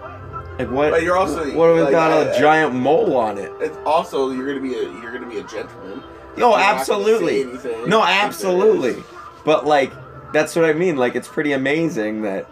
Like 0.58 0.70
what? 0.70 0.90
But 0.90 1.02
you're 1.02 1.16
also- 1.16 1.44
what 1.54 1.70
if 1.70 1.76
it's 1.76 1.84
like, 1.84 1.90
got 1.92 2.10
a 2.26 2.34
I- 2.34 2.38
giant 2.40 2.74
mole 2.74 3.16
on 3.16 3.36
it? 3.38 3.52
It's 3.60 3.76
also 3.84 4.30
you're 4.30 4.46
gonna 4.46 4.60
be 4.60 4.74
a 4.74 4.82
you're 5.00 5.12
gonna 5.12 5.28
be 5.28 5.38
a 5.38 5.42
gentleman. 5.44 6.02
Oh, 6.38 6.50
You're 6.50 6.58
absolutely. 6.58 7.44
No, 7.86 8.02
absolutely. 8.02 9.02
But 9.44 9.64
like, 9.66 9.90
that's 10.32 10.55
what 10.57 10.65
I 10.65 10.73
mean. 10.73 10.97
Like, 10.97 11.15
it's 11.15 11.28
pretty 11.28 11.53
amazing 11.53 12.23
that 12.23 12.48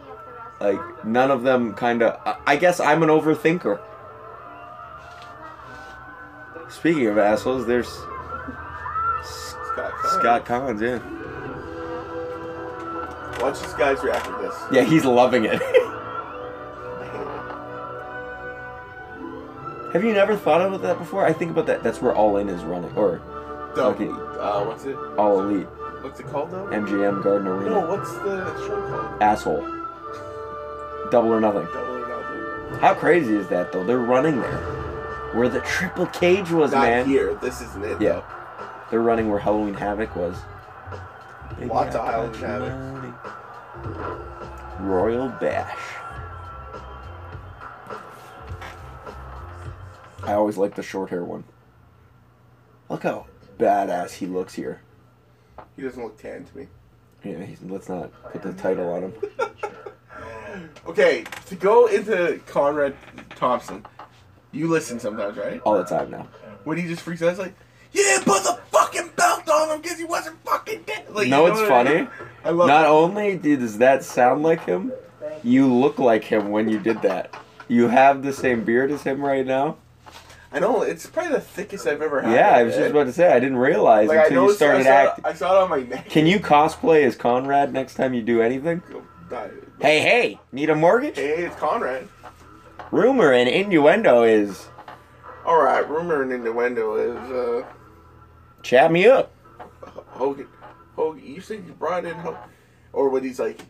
like 0.61 1.05
none 1.05 1.31
of 1.31 1.43
them 1.43 1.75
kind 1.75 2.03
of. 2.03 2.19
I 2.47 2.57
guess 2.57 2.81
I'm 2.81 3.03
an 3.03 3.09
overthinker. 3.09 3.81
Speaking 6.71 7.07
of 7.07 7.19
assholes, 7.19 7.67
there's 7.67 7.89
Scott. 9.23 9.93
Caan. 9.93 10.21
Scott 10.21 10.45
Collins. 10.45 10.81
Yeah, 10.83 10.99
Watch 13.41 13.61
this 13.61 13.75
guy's 13.75 14.03
react 14.03 14.25
to 14.27 14.33
this. 14.43 14.55
yeah, 14.73 14.83
he's 14.83 15.05
loving 15.05 15.45
it. 15.45 15.61
Have 19.93 20.03
you 20.03 20.13
never 20.13 20.37
thought 20.37 20.61
about 20.61 20.83
that 20.83 20.99
before? 20.99 21.25
I 21.25 21.33
think 21.33 21.53
about 21.53 21.67
that. 21.67 21.83
That's 21.85 22.03
where 22.03 22.13
All 22.15 22.37
In 22.39 22.49
is 22.49 22.65
running, 22.65 22.93
or. 22.97 23.21
Okay. 23.77 24.09
Uh, 24.09 24.65
what's 24.65 24.85
it? 24.85 24.97
All 25.17 25.41
Elite, 25.41 25.67
What's 26.05 26.21
it 26.21 26.27
called 26.27 26.51
though? 26.51 26.67
MGM 26.67 27.25
Garden 27.25 27.49
Arena. 27.49 27.71
No, 27.71 27.87
what's 27.89 28.13
the 28.19 28.45
show 28.67 28.79
called? 28.91 29.23
Asshole. 29.23 29.63
Double 31.11 31.33
or 31.33 31.41
nothing. 31.41 31.65
Double 31.73 31.95
or 31.95 32.07
Nothing. 32.07 32.79
How 32.81 32.93
crazy 32.93 33.35
is 33.35 33.49
that 33.49 33.73
though? 33.73 33.85
They're 33.85 34.01
running 34.01 34.39
there. 34.39 34.59
Where 35.33 35.49
the 35.49 35.61
triple 35.61 36.05
cage 36.09 36.51
was, 36.51 36.73
Not 36.73 36.83
man. 36.83 37.07
here. 37.07 37.35
This 37.37 37.63
isn't 37.63 37.83
it. 37.83 38.03
Yeah. 38.03 38.23
They're 38.91 39.01
running 39.01 39.31
where 39.31 39.39
Halloween 39.39 39.73
Havoc 39.73 40.15
was. 40.15 40.37
Lots 41.59 41.97
of 41.97 42.05
Halloween 42.05 42.35
Havoc. 42.35 42.75
Royal 44.81 45.29
Bash. 45.31 45.79
I 50.23 50.35
always 50.35 50.59
like 50.59 50.75
the 50.75 50.83
short 50.83 51.09
hair 51.09 51.25
one. 51.25 51.45
Look 52.91 53.05
how 53.05 53.25
badass 53.59 54.13
he 54.17 54.27
looks 54.27 54.55
here. 54.55 54.83
He 55.77 55.83
doesn't 55.83 56.03
look 56.03 56.17
tan 56.21 56.45
to 56.45 56.57
me. 56.57 56.69
Yeah, 57.25 57.43
he's, 57.45 57.63
let's 57.63 57.89
not 57.89 58.11
put 58.33 58.43
the 58.43 58.53
title 58.53 58.93
on 58.93 59.03
him. 59.05 59.15
Okay, 60.87 61.25
to 61.47 61.57
go 61.57 61.87
into 61.87 62.41
Conrad 62.47 62.95
Thompson, 63.31 63.85
you 64.53 64.69
listen 64.69 65.01
sometimes, 65.01 65.37
right? 65.37 65.61
All 65.65 65.77
the 65.77 65.83
time 65.85 66.11
now. 66.11 66.29
When 66.63 66.79
he 66.79 66.87
just 66.87 67.03
freaks 67.03 67.23
out, 67.23 67.31
it's 67.31 67.39
like, 67.41 67.55
you 67.93 68.03
didn't 68.03 68.25
put 68.25 68.43
the 68.45 68.59
fucking 68.71 69.11
belt 69.17 69.49
on 69.49 69.71
him 69.71 69.81
because 69.83 69.99
he 69.99 70.05
wasn't 70.05 70.37
fucking 70.45 70.83
dead. 70.83 71.07
Like, 71.11 71.29
No, 71.29 71.47
you 71.47 71.53
it's 71.53 71.61
what 71.63 71.73
I 71.73 71.85
funny. 71.85 71.95
mean? 72.03 72.09
I 72.45 72.51
love 72.51 72.69
Not 72.69 72.85
it. 72.85 72.89
only 72.89 73.37
does 73.37 73.79
that 73.79 74.05
sound 74.05 74.43
like 74.45 74.65
him, 74.65 74.93
you 75.43 75.67
look 75.73 75.99
like 75.99 76.23
him 76.23 76.51
when 76.51 76.69
you 76.69 76.79
did 76.79 77.03
that. 77.03 77.35
You 77.67 77.89
have 77.89 78.23
the 78.23 78.33
same 78.33 78.63
beard 78.63 78.93
as 78.93 79.03
him 79.03 79.25
right 79.25 79.45
now. 79.45 79.79
I 80.55 80.61
know 80.61 80.83
it's 80.83 81.05
probably 81.07 81.33
the 81.33 81.41
thickest 81.41 81.85
I've 81.85 82.01
ever 82.01 82.23
had. 82.23 82.33
Yeah, 82.33 82.51
I 82.51 82.63
was 82.63 82.77
just 82.77 82.93
about 82.93 83.05
to 83.05 83.13
say 83.13 83.33
I 83.33 83.41
didn't 83.41 83.59
realize 83.59 84.09
Like 84.09 84.27
until 84.29 84.45
you 84.45 84.55
started 84.55 84.87
acting. 84.87 85.25
I 85.25 85.35
saw 85.35 85.59
it 85.59 85.63
on 85.65 85.69
my 85.71 85.83
neck. 85.83 86.09
Can 86.09 86.27
you 86.27 86.39
cosplay 86.39 87.03
as 87.03 87.17
Conrad 87.17 87.73
next 87.73 87.95
time 87.95 88.15
you 88.15 88.23
do 88.23 88.41
anything? 88.41 88.81
Hey, 89.81 89.99
hey, 90.01 90.41
need 90.53 90.71
a 90.71 90.77
mortgage? 90.77 91.17
Hey, 91.17 91.45
it's 91.45 91.57
Conrad. 91.57 92.09
Rumor 92.93 93.33
and 93.33 93.49
innuendo 93.49 94.23
is 94.23 94.69
All 95.45 95.61
right. 95.61 95.89
rumor 95.89 96.23
and 96.23 96.31
innuendo 96.33 96.95
is 96.95 97.31
uh, 97.33 97.67
Chat 98.63 98.93
me 98.93 99.07
up. 99.09 99.33
Hogan. 99.81 100.47
Hogan, 100.95 101.27
you 101.27 101.41
said 101.41 101.65
you 101.67 101.73
brought 101.73 102.05
in 102.05 102.15
Hogan, 102.15 102.39
or 102.93 103.09
when 103.09 103.25
he's 103.25 103.41
like, 103.41 103.61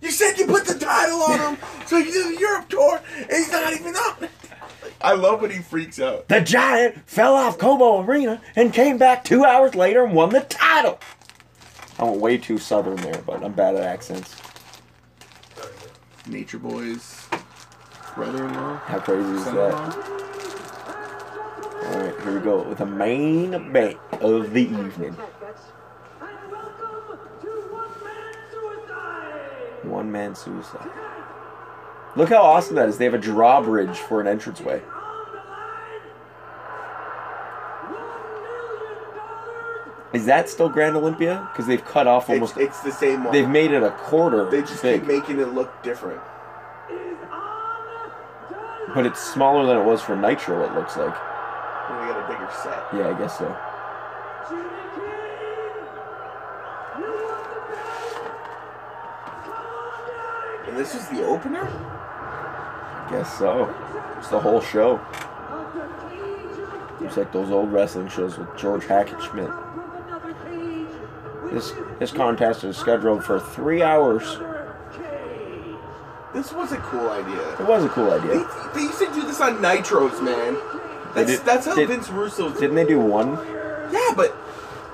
you 0.00 0.10
said 0.10 0.38
you 0.38 0.46
put 0.46 0.64
the 0.64 0.78
title 0.78 1.20
on 1.22 1.54
him, 1.56 1.62
so 1.86 1.98
you 1.98 2.10
did 2.10 2.34
the 2.34 2.40
Europe 2.40 2.68
tour, 2.70 3.02
and 3.18 3.30
he's 3.30 3.52
not 3.52 3.72
even 3.74 3.94
on 3.94 4.24
it. 4.24 4.30
I 5.00 5.14
love 5.14 5.40
when 5.42 5.50
he 5.50 5.58
freaks 5.58 6.00
out. 6.00 6.28
The 6.28 6.40
Giant 6.40 7.08
fell 7.08 7.34
off 7.34 7.56
Cobo 7.58 8.02
Arena 8.02 8.40
and 8.56 8.72
came 8.72 8.98
back 8.98 9.22
two 9.22 9.44
hours 9.44 9.74
later 9.74 10.04
and 10.04 10.14
won 10.14 10.30
the 10.30 10.40
title. 10.40 10.98
I 11.98 12.04
went 12.04 12.20
way 12.20 12.38
too 12.38 12.58
southern 12.58 12.96
there, 12.96 13.22
but 13.26 13.44
I'm 13.44 13.52
bad 13.52 13.76
at 13.76 13.82
accents. 13.82 14.36
Nature 16.26 16.58
Boy's 16.58 17.26
brother-in-law. 18.14 18.76
How 18.78 18.98
crazy 18.98 19.30
is 19.30 19.44
that? 19.44 19.74
All 21.84 22.00
right, 22.00 22.20
here 22.22 22.34
we 22.34 22.40
go 22.40 22.62
with 22.62 22.78
the 22.78 22.86
main 22.86 23.54
event 23.54 23.96
of 24.20 24.52
the 24.52 24.62
evening. 24.62 25.16
And 26.20 26.50
welcome 26.50 27.18
to 27.40 27.48
One 29.88 30.10
Man 30.10 30.34
Suicide! 30.34 31.07
One 32.14 32.18
man 32.18 32.18
suicide. 32.18 32.18
Look 32.18 32.28
how 32.30 32.42
awesome 32.42 32.76
that 32.76 32.88
is. 32.88 32.98
They 32.98 33.04
have 33.04 33.14
a 33.14 33.18
drawbridge 33.18 33.96
for 33.98 34.20
an 34.20 34.26
entranceway. 34.26 34.74
On 34.74 34.80
the 34.80 34.86
line, 34.86 34.88
one 37.90 38.32
million 38.32 39.16
dollars 39.16 40.12
Is 40.14 40.26
that 40.26 40.48
still 40.48 40.68
Grand 40.68 40.96
Olympia? 40.96 41.48
Because 41.52 41.66
they've 41.66 41.84
cut 41.84 42.06
off 42.06 42.28
almost. 42.30 42.56
it's 42.56 42.80
the 42.80 42.92
same 42.92 43.24
one. 43.24 43.32
They've 43.32 43.48
made 43.48 43.70
it 43.72 43.82
a 43.82 43.90
quarter 43.90 44.48
They 44.50 44.60
just 44.62 44.82
big, 44.82 45.00
keep 45.00 45.08
making 45.08 45.38
it 45.40 45.48
look 45.54 45.82
different. 45.82 46.20
is 46.90 47.18
on 47.30 47.40
the 48.88 48.94
but 48.94 49.06
it's 49.06 49.20
smaller 49.20 49.66
than 49.66 49.76
it 49.76 49.84
was 49.84 50.00
for 50.00 50.16
Nitro. 50.16 50.64
It 50.64 50.72
looks 50.74 50.96
like. 50.96 51.14
And 51.14 52.00
they 52.00 52.12
got 52.12 52.24
a 52.24 52.28
bigger 52.32 52.50
set. 52.62 52.84
Yeah, 52.94 53.08
I 53.14 53.18
guess 53.18 53.38
so. 53.38 53.56
Jimmy 54.48 54.62
King! 54.94 55.04
You 56.98 57.10
want 57.12 57.44
the 57.52 57.60
belt? 57.68 58.32
Come 59.44 59.52
on 59.52 60.08
down 60.08 60.68
And 60.68 60.76
this 60.76 60.94
is 60.94 61.06
the 61.08 61.24
opener? 61.24 61.97
Guess 63.10 63.38
so. 63.38 63.74
It's 64.18 64.28
the 64.28 64.40
whole 64.40 64.60
show. 64.60 64.96
of 64.96 65.74
the 65.74 65.80
cage 66.10 66.58
of 66.98 67.02
It's 67.02 67.16
like 67.16 67.32
those 67.32 67.50
old 67.50 67.72
wrestling 67.72 68.08
shows 68.08 68.36
with 68.38 68.54
George 68.56 68.84
Hackenschmidt. 68.84 69.46
death 69.46 69.76
with 69.76 70.06
another 70.06 70.34
cage. 70.44 71.52
This 71.52 71.72
this 71.98 72.12
contest 72.12 72.64
is 72.64 72.76
scheduled 72.76 73.24
for 73.24 73.40
three 73.40 73.82
hours. 73.82 74.38
This 76.34 76.52
was 76.52 76.72
a 76.72 76.76
cool 76.78 77.08
idea. 77.08 77.40
It 77.58 77.66
was 77.66 77.84
a 77.84 77.88
cool 77.88 78.10
idea. 78.12 78.46
they 78.74 78.82
used 78.82 78.98
to 78.98 79.06
do 79.14 79.22
this 79.22 79.40
on 79.40 79.56
Nitros, 79.58 80.22
man. 80.22 80.56
That's, 81.14 81.30
did- 81.38 81.40
that's 81.46 81.66
how 81.66 81.74
did- 81.74 81.88
Vince 81.88 82.10
Russo. 82.10 82.50
Didn't 82.50 82.74
they 82.76 82.84
do 82.86 83.00
one? 83.00 83.32
Yeah, 83.90 84.12
but 84.14 84.36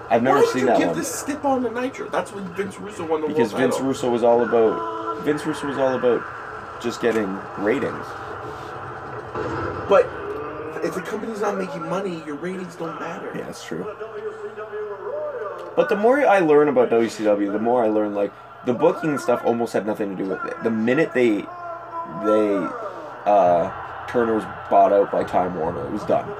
I've 0.08 0.22
never 0.22 0.38
why 0.40 0.44
seen 0.52 0.60
you 0.60 0.66
that 0.66 0.78
give 0.78 0.88
one. 0.90 0.96
this 0.98 1.12
stip 1.12 1.44
on 1.44 1.62
the 1.64 1.70
Nitro? 1.70 2.08
That's 2.08 2.32
when 2.32 2.44
Vince 2.54 2.78
Russo 2.78 3.04
won 3.04 3.22
the 3.22 3.26
Because 3.28 3.50
Vince 3.52 3.74
title. 3.74 3.88
Russo 3.88 4.10
was 4.10 4.22
all 4.22 4.42
about 4.44 5.18
Vince 5.24 5.44
Russo 5.44 5.66
was 5.66 5.76
all 5.78 5.94
about 5.96 6.22
just 6.84 7.00
getting 7.00 7.26
ratings. 7.58 8.06
But 9.88 10.06
if 10.84 10.94
the 10.94 11.00
company's 11.02 11.40
not 11.40 11.56
making 11.56 11.88
money, 11.88 12.22
your 12.26 12.36
ratings 12.36 12.76
don't 12.76 13.00
matter. 13.00 13.32
Yeah, 13.34 13.44
that's 13.46 13.64
true. 13.64 13.84
But 15.76 15.88
the 15.88 15.96
more 15.96 16.24
I 16.26 16.38
learn 16.38 16.68
about 16.68 16.90
WCW, 16.90 17.50
the 17.50 17.58
more 17.58 17.82
I 17.82 17.88
learn 17.88 18.14
like 18.14 18.32
the 18.66 18.74
booking 18.74 19.18
stuff 19.18 19.42
almost 19.44 19.72
had 19.72 19.86
nothing 19.86 20.16
to 20.16 20.22
do 20.22 20.28
with 20.28 20.44
it. 20.44 20.62
The 20.62 20.70
minute 20.70 21.12
they 21.14 21.38
they 22.24 22.68
uh 23.26 23.72
Turner 24.08 24.34
was 24.34 24.44
bought 24.70 24.92
out 24.92 25.10
by 25.10 25.24
Time 25.24 25.56
Warner, 25.58 25.84
it 25.86 25.90
was 25.90 26.04
done. 26.04 26.30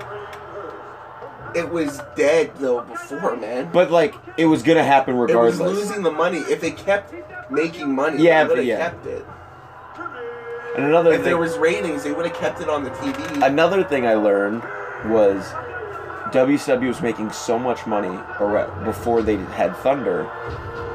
It 1.57 1.69
was 1.71 2.01
dead 2.16 2.53
though 2.57 2.83
before, 2.83 3.37
man. 3.37 3.71
But 3.73 3.91
like 3.91 4.15
it 4.37 4.47
was 4.47 4.62
gonna 4.62 4.85
happen 4.85 5.15
it 5.15 5.19
was 5.19 5.31
regardless. 5.31 5.61
losing 5.61 6.03
the 6.03 6.11
money. 6.12 6.39
If 6.39 6.61
they 6.61 6.71
kept 6.71 7.12
making 7.51 7.95
money, 7.95 8.23
Yeah, 8.23 8.45
they 8.45 8.49
would 8.49 8.55
but 8.55 8.59
have 8.59 8.66
yeah. 8.66 8.79
kept 8.79 9.07
it. 9.07 9.27
And 10.77 10.87
another 10.87 11.11
If 11.13 11.17
thing, 11.19 11.25
there 11.25 11.39
was 11.39 11.57
ratings, 11.57 12.03
they 12.03 12.13
would 12.13 12.27
have 12.27 12.37
kept 12.37 12.61
it 12.61 12.69
on 12.69 12.83
the 12.85 12.91
TV. 12.91 13.47
another 13.47 13.85
thing 13.85 14.07
I 14.07 14.15
learned 14.15 14.63
was 15.11 15.45
WCW 16.33 16.89
was 16.89 17.01
making 17.01 17.31
so 17.31 17.59
much 17.59 17.87
money 17.87 18.19
or 18.41 18.67
before 18.85 19.23
they 19.23 19.37
had 19.37 19.77
Thunder. 19.77 20.29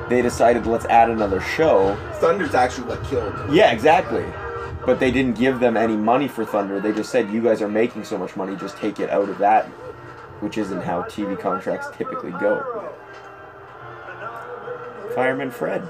They 0.09 0.21
decided 0.21 0.65
let's 0.65 0.85
add 0.85 1.09
another 1.09 1.39
show 1.39 1.95
Thunder's 2.15 2.55
actually 2.55 2.87
what 2.87 3.03
killed. 3.05 3.33
them. 3.35 3.53
Yeah, 3.53 3.71
exactly. 3.71 4.25
But 4.85 4.99
they 4.99 5.11
didn't 5.11 5.37
give 5.37 5.59
them 5.59 5.77
any 5.77 5.95
money 5.95 6.27
for 6.27 6.43
Thunder. 6.45 6.79
They 6.79 6.91
just 6.91 7.11
said, 7.11 7.29
you 7.29 7.41
guys 7.41 7.61
are 7.61 7.67
making 7.69 8.05
so 8.05 8.17
much 8.17 8.35
money, 8.35 8.55
just 8.55 8.75
take 8.77 8.99
it 8.99 9.09
out 9.09 9.29
of 9.29 9.37
that, 9.37 9.65
which 10.41 10.57
isn't 10.57 10.81
how 10.81 11.03
TV 11.03 11.39
contracts 11.39 11.87
typically 11.95 12.31
go. 12.31 12.91
Fireman 15.13 15.51
Fred. 15.51 15.87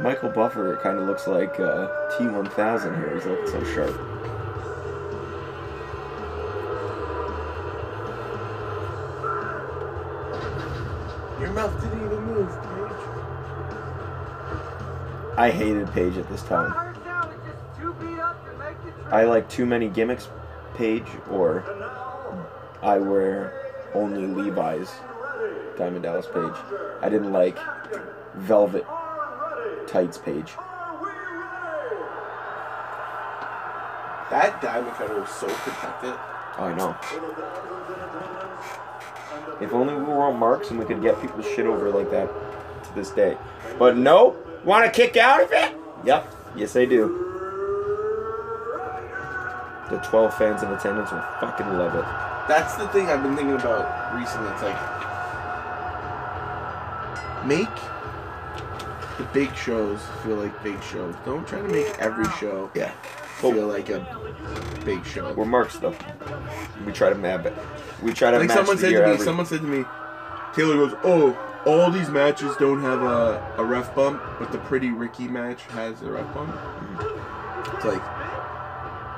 Michael 0.00 0.28
Buffer 0.28 0.76
kind 0.76 0.98
of 0.98 1.06
looks 1.06 1.26
like 1.26 1.58
uh, 1.58 1.88
T1000 2.12 2.96
here. 2.96 3.14
He's 3.14 3.26
looking 3.26 3.46
so 3.48 3.64
sharp. 3.74 3.96
Your 11.40 11.50
mouth 11.52 11.80
didn't 11.80 12.04
even 12.04 12.24
move, 12.26 12.48
Page. 12.48 12.92
I 15.36 15.50
hated 15.50 15.90
Page 15.92 16.16
at 16.16 16.28
this 16.28 16.42
time. 16.42 16.70
Her 16.70 16.94
sound 17.04 17.32
is 17.32 17.40
just 17.44 17.80
too 17.80 17.92
beat 17.94 18.20
up 18.20 18.44
to 18.44 18.56
make 18.58 18.76
the 18.84 18.92
trip. 18.92 19.12
I 19.12 19.24
like 19.24 19.48
too 19.48 19.66
many 19.66 19.88
gimmicks, 19.88 20.28
Page, 20.76 21.08
or 21.28 21.64
I 22.82 22.98
wear 22.98 23.52
only 23.94 24.28
Levi's, 24.28 24.92
Diamond 25.76 26.04
Dallas 26.04 26.26
Page. 26.26 26.54
I 27.02 27.08
didn't 27.08 27.32
like 27.32 27.58
velvet 28.36 28.84
tights 29.88 30.18
Page. 30.18 30.54
That 34.30 34.60
diamond 34.60 34.94
cutter 34.94 35.20
was 35.20 35.30
so 35.30 35.48
protected. 35.48 36.14
Oh, 36.58 36.64
I 36.64 36.74
know. 36.76 36.94
If 39.60 39.72
only 39.72 39.94
we 39.94 40.02
were 40.02 40.22
on 40.22 40.36
marks 40.38 40.70
and 40.70 40.78
we 40.78 40.84
could 40.84 41.00
get 41.00 41.20
people's 41.20 41.46
shit 41.46 41.66
over 41.66 41.90
like 41.90 42.10
that 42.10 42.28
to 42.84 42.94
this 42.94 43.10
day. 43.10 43.38
But 43.78 43.96
no, 43.96 44.36
want 44.64 44.84
to 44.84 44.90
kick 44.92 45.16
out 45.16 45.42
of 45.42 45.50
it? 45.52 45.74
Yep, 46.04 46.34
yes 46.56 46.76
I 46.76 46.84
do. 46.84 47.24
The 49.90 49.96
12 49.98 50.36
fans 50.36 50.62
in 50.62 50.68
attendance 50.70 51.10
will 51.10 51.24
fucking 51.40 51.66
love 51.66 51.94
it. 51.94 52.04
That's 52.46 52.74
the 52.76 52.86
thing 52.88 53.06
I've 53.06 53.22
been 53.22 53.34
thinking 53.34 53.54
about 53.54 54.14
recently. 54.14 54.50
It's 54.52 54.62
like 54.62 54.76
make 57.46 57.68
the 59.18 59.24
big 59.34 59.54
shows 59.56 60.00
feel 60.24 60.36
like 60.36 60.62
big 60.62 60.80
shows. 60.82 61.14
Don't 61.24 61.46
try 61.46 61.60
to 61.60 61.68
make 61.68 61.86
every 61.98 62.24
show 62.38 62.70
Yeah. 62.74 62.90
feel 63.40 63.66
like 63.66 63.88
a 63.90 64.06
big 64.84 65.04
show. 65.04 65.32
We're 65.34 65.44
marks 65.44 65.76
though. 65.78 65.94
We 66.86 66.92
try 66.92 67.10
to 67.10 67.16
map 67.16 67.44
it. 67.46 67.54
We 68.02 68.12
try 68.12 68.30
to 68.30 68.38
map. 68.38 68.48
Like 68.48 68.56
someone 68.56 68.78
said 68.78 68.92
to 68.92 69.06
me, 69.12 69.18
someone 69.18 69.46
said 69.46 69.60
to 69.60 69.66
me, 69.66 69.84
Taylor 70.54 70.76
goes, 70.76 70.94
"Oh, 71.04 71.36
all 71.66 71.90
these 71.90 72.08
matches 72.10 72.56
don't 72.58 72.80
have 72.80 73.02
a, 73.02 73.54
a 73.58 73.64
ref 73.64 73.94
bump, 73.94 74.22
but 74.38 74.50
the 74.52 74.58
Pretty 74.58 74.90
Ricky 74.90 75.28
match 75.28 75.62
has 75.74 76.00
a 76.02 76.10
ref 76.10 76.32
bump." 76.34 76.54
It's 77.74 77.84
like 77.84 78.02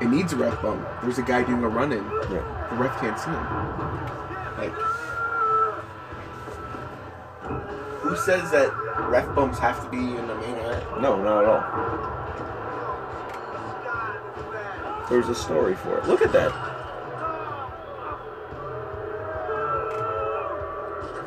it 0.03 0.09
needs 0.09 0.33
a 0.33 0.37
ref 0.37 0.61
bump. 0.63 0.87
There's 1.03 1.19
a 1.19 1.23
guy 1.23 1.43
doing 1.43 1.63
a 1.63 1.69
run 1.69 1.93
in. 1.93 2.03
Yeah. 2.31 2.67
The 2.71 2.77
ref 2.77 2.99
can't 3.01 3.19
see 3.19 3.31
him. 3.31 3.47
Like, 4.59 4.75
who 8.11 8.17
says 8.17 8.51
that 8.51 8.75
ref 9.09 9.33
bumps 9.37 9.57
have 9.61 9.85
to 9.85 9.89
be 9.89 9.99
in 9.99 10.27
the 10.27 10.35
main 10.35 10.57
event? 10.57 11.01
No, 11.01 11.23
not 11.23 11.45
at 11.45 11.49
all. 11.49 11.63
There's 15.09 15.29
a 15.29 15.35
story 15.35 15.77
for 15.77 15.99
it. 15.99 16.07
Look 16.07 16.21
at 16.21 16.33
that. 16.33 16.51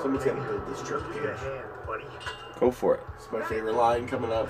Someone's 0.01 0.25
got 0.25 0.35
to 0.35 0.41
build 0.41 0.67
this 0.67 0.81
church. 0.85 1.03
Get 1.13 1.23
a 1.23 1.37
hand, 1.37 1.65
buddy. 1.87 2.03
Go 2.59 2.69
for 2.69 2.95
it. 2.95 3.03
It's 3.15 3.31
my 3.31 3.41
favorite 3.43 3.75
line 3.75 4.05
coming 4.05 4.33
up. 4.33 4.49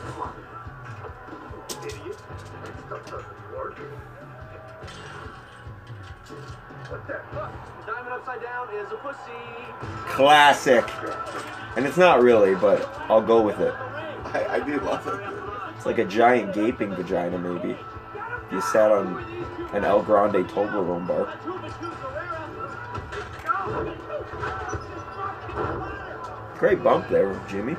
Idiot. 1.86 2.18
Stuff 2.88 3.06
doesn't 3.06 3.54
work. 3.56 3.78
What 6.90 7.06
the 7.06 7.22
fuck? 7.32 7.73
Diamond 8.14 8.28
upside 8.28 8.44
down 8.44 8.68
is 8.76 8.92
a 8.92 8.96
pussy. 8.96 9.18
Classic. 10.06 10.86
And 11.76 11.86
it's 11.86 11.98
not 11.98 12.22
really, 12.22 12.54
but 12.56 12.88
I'll 13.10 13.22
go 13.22 13.42
with 13.42 13.60
it. 13.60 13.74
I, 13.74 14.46
I 14.52 14.60
do 14.60 14.80
love 14.82 15.08
it. 15.08 15.76
It's 15.76 15.86
like 15.86 15.98
a 15.98 16.06
giant 16.06 16.54
gaping 16.54 16.94
vagina, 16.94 17.40
maybe. 17.40 17.72
If 17.72 18.52
you 18.52 18.62
sat 18.62 18.92
on 18.92 19.18
an 19.74 19.84
El 19.84 20.04
Grande 20.04 20.48
Toblerone 20.48 21.08
bar. 21.08 21.34
Great 26.60 26.84
bump 26.84 27.10
there, 27.10 27.42
Jimmy. 27.50 27.76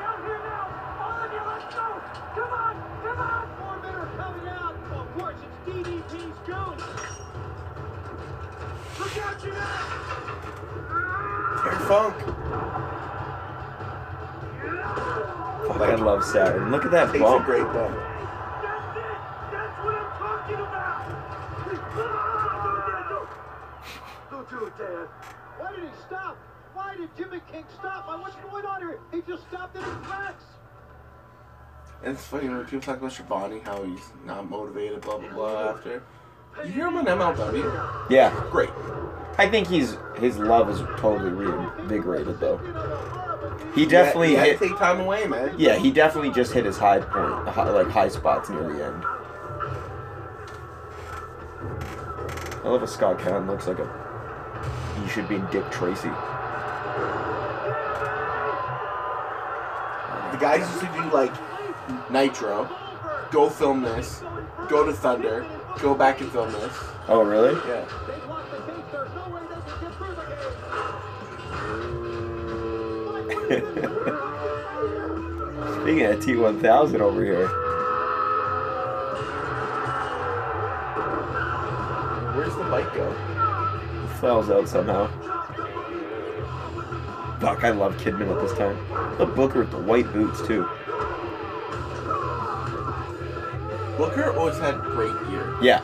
Out, 0.00 0.18
here 0.24 0.40
now! 0.48 0.64
All 1.04 1.20
of 1.20 1.28
you 1.30 1.42
Terry 11.60 11.80
Funk. 11.84 12.16
Fuck, 15.66 15.80
I 15.82 15.94
love 15.96 16.24
Saturn. 16.24 16.70
Look 16.70 16.86
at 16.86 16.90
that 16.92 17.12
Takes 17.12 17.22
a 17.22 17.42
great 17.44 17.64
bump. 17.64 17.94
That's 17.94 18.96
it! 18.96 19.04
That's 19.52 19.76
what 19.84 19.94
I'm 19.94 20.10
talking 20.16 20.56
about! 20.56 20.90
Don't 24.30 24.48
do 24.48 24.64
it, 24.64 24.78
Dad. 24.78 25.08
Why 25.58 25.66
did 25.80 25.90
he 25.90 25.96
stop? 26.06 26.36
Why 26.74 26.96
did 26.96 27.08
Jimmy 27.16 27.40
King 27.50 27.64
stop? 27.78 28.06
What's 28.20 28.36
going 28.36 28.64
on 28.64 28.80
here? 28.80 28.98
He 29.12 29.22
just 29.22 29.42
stopped 29.48 29.76
in 29.76 29.82
his 29.82 29.92
tracks. 30.06 30.44
It's 32.02 32.24
funny 32.24 32.48
when 32.48 32.64
people 32.64 32.80
talk 32.80 32.98
about 32.98 33.12
Shabani, 33.12 33.62
how 33.62 33.82
he's 33.84 34.00
not 34.24 34.48
motivated, 34.48 35.02
blah 35.02 35.18
blah 35.18 35.28
blah. 35.32 35.68
After 35.70 36.02
you 36.64 36.70
hear 36.72 36.86
him 36.88 36.96
on 36.96 37.04
MLW, 37.06 38.10
Yeah, 38.10 38.32
great. 38.50 38.70
I 39.38 39.48
think 39.48 39.68
he's 39.68 39.96
his 40.16 40.38
love 40.38 40.70
is 40.70 40.80
totally 40.98 41.30
reinvigorated 41.30 42.40
though. 42.40 42.58
He 43.74 43.84
definitely 43.86 44.32
you 44.32 44.36
had, 44.38 44.46
you 44.46 44.52
hit. 44.52 44.58
to 44.60 44.68
take 44.70 44.78
time 44.78 45.00
away, 45.00 45.26
man. 45.26 45.54
Yeah, 45.58 45.76
he 45.76 45.90
definitely 45.90 46.30
just 46.30 46.52
hit 46.52 46.64
his 46.64 46.78
high 46.78 47.00
point, 47.00 47.48
hi- 47.48 47.70
like 47.70 47.88
high 47.88 48.08
spots 48.08 48.48
near 48.48 48.62
the 48.62 48.84
end. 48.84 49.04
I 52.62 52.68
love 52.68 52.80
how 52.80 52.86
Scott 52.86 53.18
Caan 53.18 53.46
looks 53.46 53.66
like 53.66 53.78
a. 53.78 54.09
He 55.02 55.08
should 55.08 55.28
be 55.28 55.36
in 55.36 55.46
Dick 55.46 55.70
Tracy. 55.70 56.10
The 60.30 60.38
guys 60.38 60.60
used 60.60 60.80
to 60.80 60.86
do 60.92 61.02
like 61.12 61.32
Nitro, 62.10 62.68
go 63.30 63.48
film 63.48 63.82
this, 63.82 64.22
go 64.68 64.84
to 64.84 64.92
Thunder, 64.92 65.46
go 65.80 65.94
back 65.94 66.20
and 66.20 66.30
film 66.30 66.52
this. 66.52 66.72
Oh, 67.08 67.22
really? 67.22 67.54
Yeah. 67.68 67.84
They 68.06 68.20
locked 68.26 68.50
the 68.50 68.58
gate. 68.58 68.84
There's 68.92 69.14
no 69.14 69.28
way 69.30 69.42
they 69.48 69.60
can 69.60 69.80
get 69.80 69.94
through 69.94 70.14
the 70.14 70.24
gate. 70.26 70.60
Speaking 75.82 76.06
of 76.06 76.18
T1000 76.20 77.00
over 77.00 77.24
here. 77.24 77.48
Where's 82.36 82.54
the 82.54 82.64
bike 82.64 82.92
go? 82.94 83.14
Falls 84.20 84.50
out 84.50 84.68
somehow. 84.68 85.06
Fuck, 87.40 87.64
I 87.64 87.70
love 87.70 87.96
Kidman 87.96 88.30
at 88.30 88.42
this 88.42 88.52
time. 88.58 88.76
The 89.16 89.24
Booker 89.24 89.60
with 89.60 89.70
the 89.70 89.78
white 89.78 90.12
boots, 90.12 90.46
too. 90.46 90.68
Booker 93.96 94.34
always 94.36 94.58
had 94.58 94.78
great 94.82 95.14
gear. 95.30 95.56
Yeah. 95.62 95.80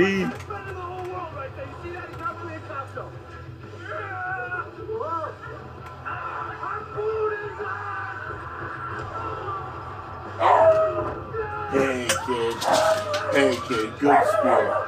On. 0.00 0.32
Hey 11.72 12.08
kid. 12.26 12.54
Hey 13.32 13.56
kid. 13.68 13.98
Good 13.98 14.26
spear. 14.26 14.86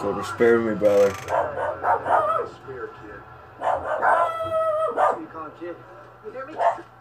Go 0.00 0.14
to 0.14 0.24
spare 0.24 0.58
me, 0.60 0.74
brother. 0.74 1.10
Spear 1.12 2.90
kid. 3.02 3.20
You 5.20 5.26
call 5.32 5.50
kid? 5.60 5.76
You 6.24 6.30
hear 6.32 6.46
me? 6.46 6.54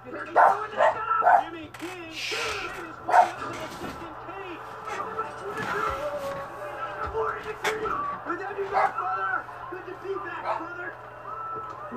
You 0.06 0.12
hear 0.12 0.26
me? 0.26 0.32
Jimmy 1.42 1.70
King! 1.80 2.14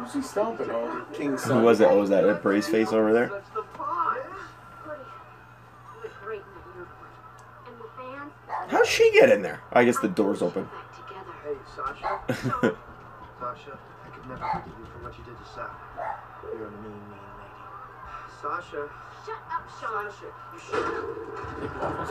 Who's 0.06 0.14
he 0.14 0.22
stomping 0.22 0.70
on? 0.70 1.04
King's 1.12 1.42
son. 1.42 1.58
Who 1.58 1.64
was 1.64 1.80
it? 1.80 1.88
Oh, 1.90 1.98
was 1.98 2.10
that 2.10 2.24
Ed 2.24 2.40
Bray's 2.42 2.68
face 2.68 2.92
over 2.92 3.12
there? 3.12 3.26
That's 3.28 3.48
the 3.50 3.62
pie! 3.62 4.18
Cody, 4.84 5.00
look 6.02 6.12
great 6.22 6.40
in 6.42 6.44
that 6.54 6.66
uniform. 6.76 7.10
And 7.66 7.74
the 7.80 7.88
fans, 7.96 8.32
How'd 8.70 8.86
she 8.86 9.10
get 9.12 9.30
in 9.30 9.42
there? 9.42 9.60
I 9.72 9.84
guess 9.84 9.98
the 9.98 10.06
door's 10.08 10.42
open. 10.42 10.68
Hey, 11.42 11.54
Sasha. 11.74 12.20
Sasha, 13.40 13.78
I 14.04 14.08
could 14.10 14.26
never 14.28 14.46
forgive 14.46 14.78
you 14.78 14.86
for 14.92 14.98
what 15.02 15.18
you 15.18 15.24
did 15.24 15.36
to 15.36 15.44
Sal. 15.52 15.70
You're 16.54 16.66
a 16.66 16.70
mean, 16.70 16.82
mean 16.82 16.92
lady. 17.10 17.58
Sasha. 18.40 18.88
Shut 19.26 19.42
up, 19.50 19.66
Sean. 19.80 20.06
Sasha, 20.10 20.30
you 20.54 20.58
shouldn't 20.70 22.06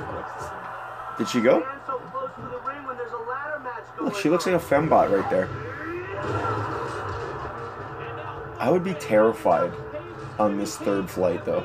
Did 1.18 1.28
she 1.30 1.40
go? 1.40 1.62
stand 1.62 1.80
so 1.88 1.98
close 2.12 2.32
to 2.36 2.42
the 2.42 2.60
ring 2.68 2.84
when 2.86 2.98
there's 2.98 3.14
a 3.14 3.24
ladder 3.30 3.60
match 3.64 3.86
going 3.98 4.12
Look, 4.12 4.20
she 4.22 4.30
looks 4.30 4.46
like 4.46 4.56
a 4.56 4.60
fembot 4.60 5.10
right 5.10 5.30
there. 5.30 5.48
I 8.58 8.70
would 8.70 8.84
be 8.84 8.94
terrified 8.94 9.72
on 10.40 10.58
this 10.58 10.78
third 10.78 11.10
flight, 11.10 11.44
though. 11.46 11.62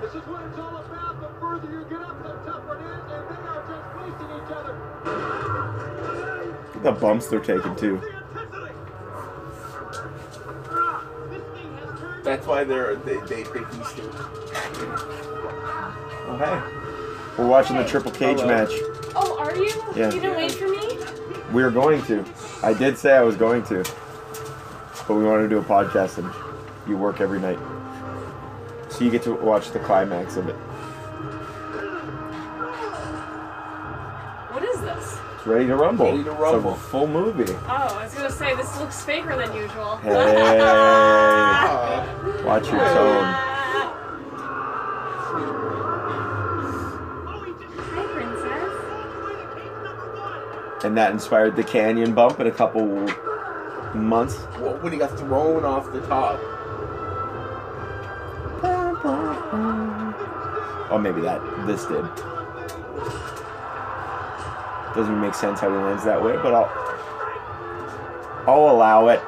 This 0.00 0.14
is 0.14 0.22
what 0.28 0.42
it's 0.46 0.58
all 0.58 0.76
about. 0.76 1.20
The 1.20 1.28
further 1.40 1.70
you 1.70 1.84
get 1.90 2.00
up, 2.02 2.22
the 2.22 2.32
tougher 2.50 2.76
it 2.78 2.82
is, 2.86 3.02
and 3.12 3.28
they 3.28 3.36
are 3.48 3.62
just 3.68 3.86
wasting 3.98 4.30
each 4.36 4.50
other. 4.54 4.74
Look 6.66 6.76
at 6.76 6.82
the 6.82 6.92
bumps 6.92 7.26
they're 7.26 7.40
taking, 7.40 7.74
too. 7.76 8.00
The 8.00 8.08
intensity. 8.08 8.74
This 11.30 11.44
thing 11.52 11.70
has 11.76 12.00
turned 12.00 12.24
That's 12.24 12.46
why 12.46 12.64
they're 12.64 12.96
they, 12.96 13.16
they 13.26 13.44
pick 13.44 13.70
these 13.70 13.92
two. 13.92 14.10
Oh, 16.26 16.36
hey. 16.38 16.83
We're 17.36 17.48
watching 17.48 17.76
the 17.76 17.84
Triple 17.84 18.12
Cage 18.12 18.38
Hello. 18.40 18.46
match. 18.46 18.70
Oh, 19.16 19.36
are 19.38 19.54
you? 19.56 19.70
Yeah. 19.96 20.06
You 20.12 20.20
didn't 20.20 20.36
wait 20.36 20.52
for 20.52 20.68
me? 20.68 20.98
We 21.52 21.62
were 21.62 21.70
going 21.70 22.02
to. 22.04 22.24
I 22.62 22.74
did 22.74 22.96
say 22.96 23.14
I 23.16 23.22
was 23.22 23.36
going 23.36 23.64
to. 23.64 23.82
But 25.06 25.14
we 25.14 25.24
wanted 25.24 25.42
to 25.44 25.48
do 25.48 25.58
a 25.58 25.64
podcast 25.64 26.18
and 26.18 26.30
you 26.88 26.96
work 26.96 27.20
every 27.20 27.40
night. 27.40 27.58
So 28.88 29.04
you 29.04 29.10
get 29.10 29.22
to 29.24 29.34
watch 29.34 29.70
the 29.72 29.80
climax 29.80 30.36
of 30.36 30.48
it. 30.48 30.54
What 34.52 34.62
is 34.62 34.80
this? 34.80 35.18
It's 35.36 35.46
ready 35.46 35.66
to 35.66 35.76
rumble. 35.76 36.12
Ready 36.12 36.24
to 36.24 36.30
rumble. 36.30 36.72
It's 36.74 36.80
a 36.80 36.84
full 36.84 37.06
movie. 37.08 37.52
Oh, 37.52 37.66
I 37.68 38.04
was 38.04 38.14
gonna 38.14 38.30
say 38.30 38.54
this 38.54 38.78
looks 38.78 39.04
faker 39.04 39.36
than 39.36 39.52
usual. 39.54 39.96
Hey. 39.96 40.14
Watch 42.44 42.66
your 42.68 42.78
tone. 42.78 43.43
And 50.84 50.96
that 50.98 51.12
inspired 51.12 51.56
the 51.56 51.64
Kanyon 51.64 52.14
bump 52.14 52.40
in 52.40 52.46
a 52.46 52.50
couple 52.50 52.84
months. 53.94 54.36
Well, 54.60 54.76
when 54.78 54.92
he 54.92 54.98
got 54.98 55.18
thrown 55.18 55.64
off 55.64 55.90
the 55.92 56.00
top. 56.02 56.38
Oh, 60.90 60.98
maybe 61.00 61.22
that. 61.22 61.40
This 61.66 61.86
did. 61.86 62.04
Doesn't 64.94 65.20
make 65.20 65.34
sense 65.34 65.58
how 65.60 65.70
he 65.70 65.76
lands 65.76 66.04
that 66.04 66.22
way, 66.22 66.36
but 66.36 66.54
I'll. 66.54 66.70
I'll 68.46 68.70
allow 68.70 69.08
it. 69.08 69.20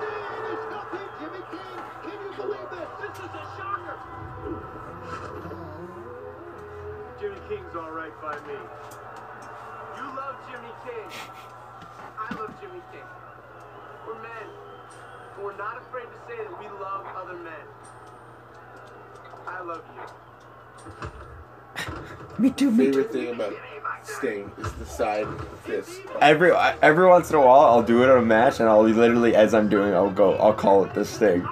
Side 25.67 25.85
fist. 25.85 26.01
Every 26.21 26.53
every 26.83 27.07
once 27.07 27.31
in 27.31 27.37
a 27.37 27.41
while, 27.41 27.61
I'll 27.61 27.83
do 27.83 28.03
it 28.03 28.11
on 28.11 28.19
a 28.19 28.23
match, 28.23 28.61
and 28.61 28.69
I'll 28.69 28.83
literally, 28.83 29.35
as 29.35 29.55
I'm 29.55 29.69
doing, 29.69 29.95
I'll 29.95 30.11
go, 30.11 30.35
I'll 30.37 30.55
call 30.55 30.85
it 30.85 30.95
this 30.95 31.17
thing: 31.17 31.47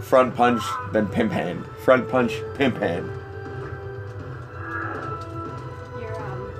front 0.00 0.34
punch, 0.34 0.62
then 0.92 1.06
pimp 1.08 1.32
hand, 1.32 1.64
front 1.84 2.08
punch, 2.08 2.40
pimp 2.54 2.76
hand. 2.76 3.06
Your 6.00 6.20
um, 6.20 6.50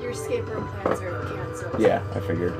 your 0.00 0.10
escape 0.10 0.46
room 0.46 0.68
plans 0.68 1.00
are 1.00 1.22
canceled. 1.34 1.80
Yeah, 1.80 2.02
I 2.14 2.20
figured. 2.20 2.54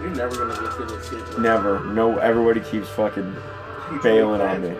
You're 0.00 0.14
never 0.14 0.36
gonna 0.36 0.60
get 0.60 0.76
to 0.76 0.84
the 0.84 0.94
escape 0.96 1.30
room. 1.32 1.42
Never. 1.42 1.84
No. 1.84 2.18
Everybody 2.18 2.60
keeps 2.60 2.88
fucking 2.90 3.34
bailing 4.02 4.42
on 4.42 4.60
me. 4.62 4.76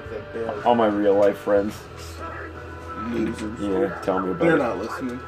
All 0.67 0.75
my 0.75 0.87
real 0.87 1.15
life 1.15 1.39
friends. 1.39 1.75
Losers. 3.13 3.61
Yeah, 3.61 4.01
tell 4.03 4.21
me 4.21 4.31
about 4.31 4.41
They're 4.41 4.57
it. 4.57 4.59
not 4.59 4.79
listening. 4.79 5.21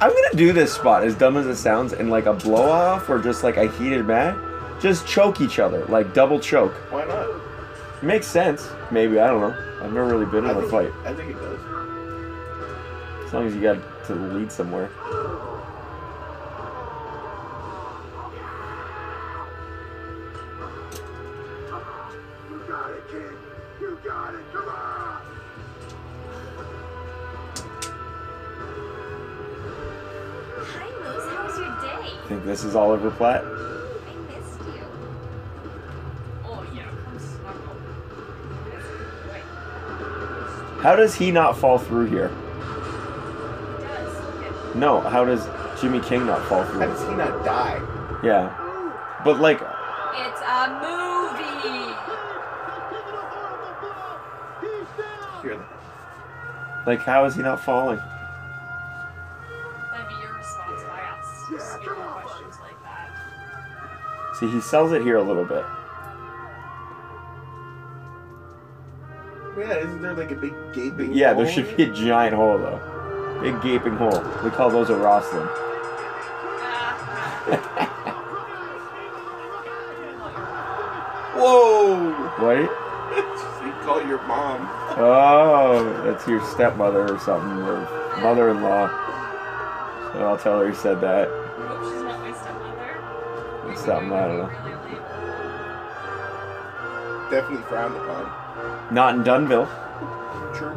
I'm 0.00 0.10
gonna 0.10 0.34
do 0.36 0.52
this 0.52 0.72
spot, 0.72 1.02
as 1.02 1.14
dumb 1.16 1.36
as 1.36 1.46
it 1.46 1.56
sounds, 1.56 1.92
in 1.92 2.08
like 2.08 2.26
a 2.26 2.32
blow 2.32 2.70
off 2.70 3.08
or 3.08 3.18
just 3.18 3.42
like 3.42 3.56
a 3.56 3.66
heated 3.72 4.06
match. 4.06 4.36
Just 4.80 5.06
choke 5.08 5.40
each 5.40 5.58
other, 5.58 5.84
like 5.86 6.14
double 6.14 6.38
choke. 6.38 6.74
Why 6.92 7.04
not? 7.04 7.26
Makes 8.00 8.28
sense. 8.28 8.68
Maybe 8.92 9.18
I 9.18 9.26
don't 9.26 9.40
know. 9.40 9.56
I've 9.82 9.92
never 9.92 10.06
really 10.06 10.26
been 10.26 10.44
in 10.44 10.50
I 10.50 10.52
a 10.52 10.60
think, 10.60 10.70
fight. 10.70 10.92
I 11.04 11.14
think 11.14 11.30
it 11.30 11.40
does. 11.40 11.58
As 13.26 13.32
long 13.34 13.46
as 13.46 13.54
you 13.56 13.60
got 13.60 13.78
to 14.06 14.14
lead 14.14 14.52
somewhere. 14.52 14.88
Think 32.28 32.44
this 32.44 32.62
is 32.64 32.76
Oliver 32.76 33.10
Platt? 33.10 33.42
I 33.42 33.46
missed 34.28 34.60
you. 34.60 34.84
Oh 36.44 36.66
yeah, 36.74 36.84
come 37.04 37.18
snuggle. 37.18 37.76
Wait, 39.32 40.82
How 40.82 40.94
does 40.94 41.14
he 41.14 41.30
not 41.30 41.56
fall 41.56 41.78
through 41.78 42.06
here? 42.06 42.28
he 42.28 42.34
does. 43.82 44.14
Look 44.14 44.42
at 44.72 44.76
No, 44.76 45.00
how 45.00 45.24
does 45.24 45.48
Jimmy 45.80 46.00
King 46.00 46.26
not 46.26 46.46
fall 46.48 46.64
through? 46.66 46.80
How 46.80 46.86
does 46.86 47.08
he 47.08 47.14
not 47.14 47.44
die? 47.46 47.80
Yeah. 48.22 48.52
But 49.24 49.40
like, 49.40 49.60
It's 49.62 50.40
a 50.42 50.68
movie. 50.82 51.94
Hear 55.42 55.58
like 56.86 57.00
how 57.00 57.24
is 57.26 57.34
he 57.36 57.42
not 57.42 57.60
falling? 57.60 58.00
If 61.54 61.60
I 61.60 61.64
asked 61.64 61.82
questions 61.82 62.56
like 62.60 62.82
that. 62.82 64.36
See, 64.38 64.48
he 64.48 64.60
sells 64.60 64.92
it 64.92 65.02
here 65.02 65.16
a 65.16 65.22
little 65.22 65.44
bit. 65.44 65.64
Yeah, 69.58 69.78
isn't 69.78 70.02
there 70.02 70.14
like 70.14 70.30
a 70.30 70.36
big 70.36 70.54
gaping? 70.72 71.12
Yeah, 71.12 71.34
there 71.34 71.50
should 71.50 71.76
be 71.76 71.82
a 71.82 71.92
giant 71.92 72.34
hole 72.34 72.58
though. 72.58 73.40
Big 73.42 73.60
gaping 73.60 73.96
hole. 73.96 74.22
We 74.44 74.50
call 74.50 74.70
those 74.70 74.88
a 74.90 74.96
Roslin. 74.96 75.46
Whoa! 81.34 82.12
What? 82.38 82.58
you 83.64 83.72
call 83.84 84.06
your 84.06 84.22
mom. 84.22 84.68
Oh, 84.96 86.02
that's 86.04 86.26
your 86.28 86.44
stepmother 86.44 87.14
or 87.14 87.18
something, 87.18 87.62
or 87.62 87.80
mother-in-law. 88.20 89.07
So 90.18 90.26
I'll 90.26 90.36
tell 90.36 90.58
her 90.58 90.66
you 90.66 90.74
said 90.74 91.00
that. 91.00 91.28
Hope 91.28 91.84
she's 91.84 92.02
not 92.02 92.18
my 92.18 92.32
stepmother. 92.32 93.68
We've 93.68 93.78
Something, 93.78 94.12
I 94.12 94.26
don't 94.26 94.38
know. 94.38 94.48
really. 94.48 94.98
Definitely 97.30 97.64
frowned 97.68 97.94
upon. 97.94 98.92
Not 98.92 99.14
in 99.14 99.22
Dunville. 99.22 99.68
True. 100.56 100.76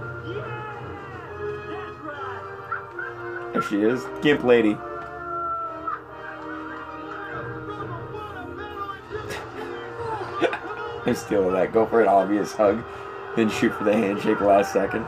There 3.52 3.64
she 3.64 3.82
is. 3.82 4.06
Gimp 4.22 4.44
lady. 4.44 4.74
I'm 11.08 11.16
stealing 11.16 11.54
that. 11.54 11.74
Go 11.74 11.88
for 11.88 12.04
an 12.04 12.08
obvious 12.10 12.54
hug, 12.54 12.84
then 13.36 13.50
shoot 13.50 13.74
for 13.74 13.86
the 13.86 13.94
handshake 13.94 14.40
last 14.40 14.72
second. 14.72 15.08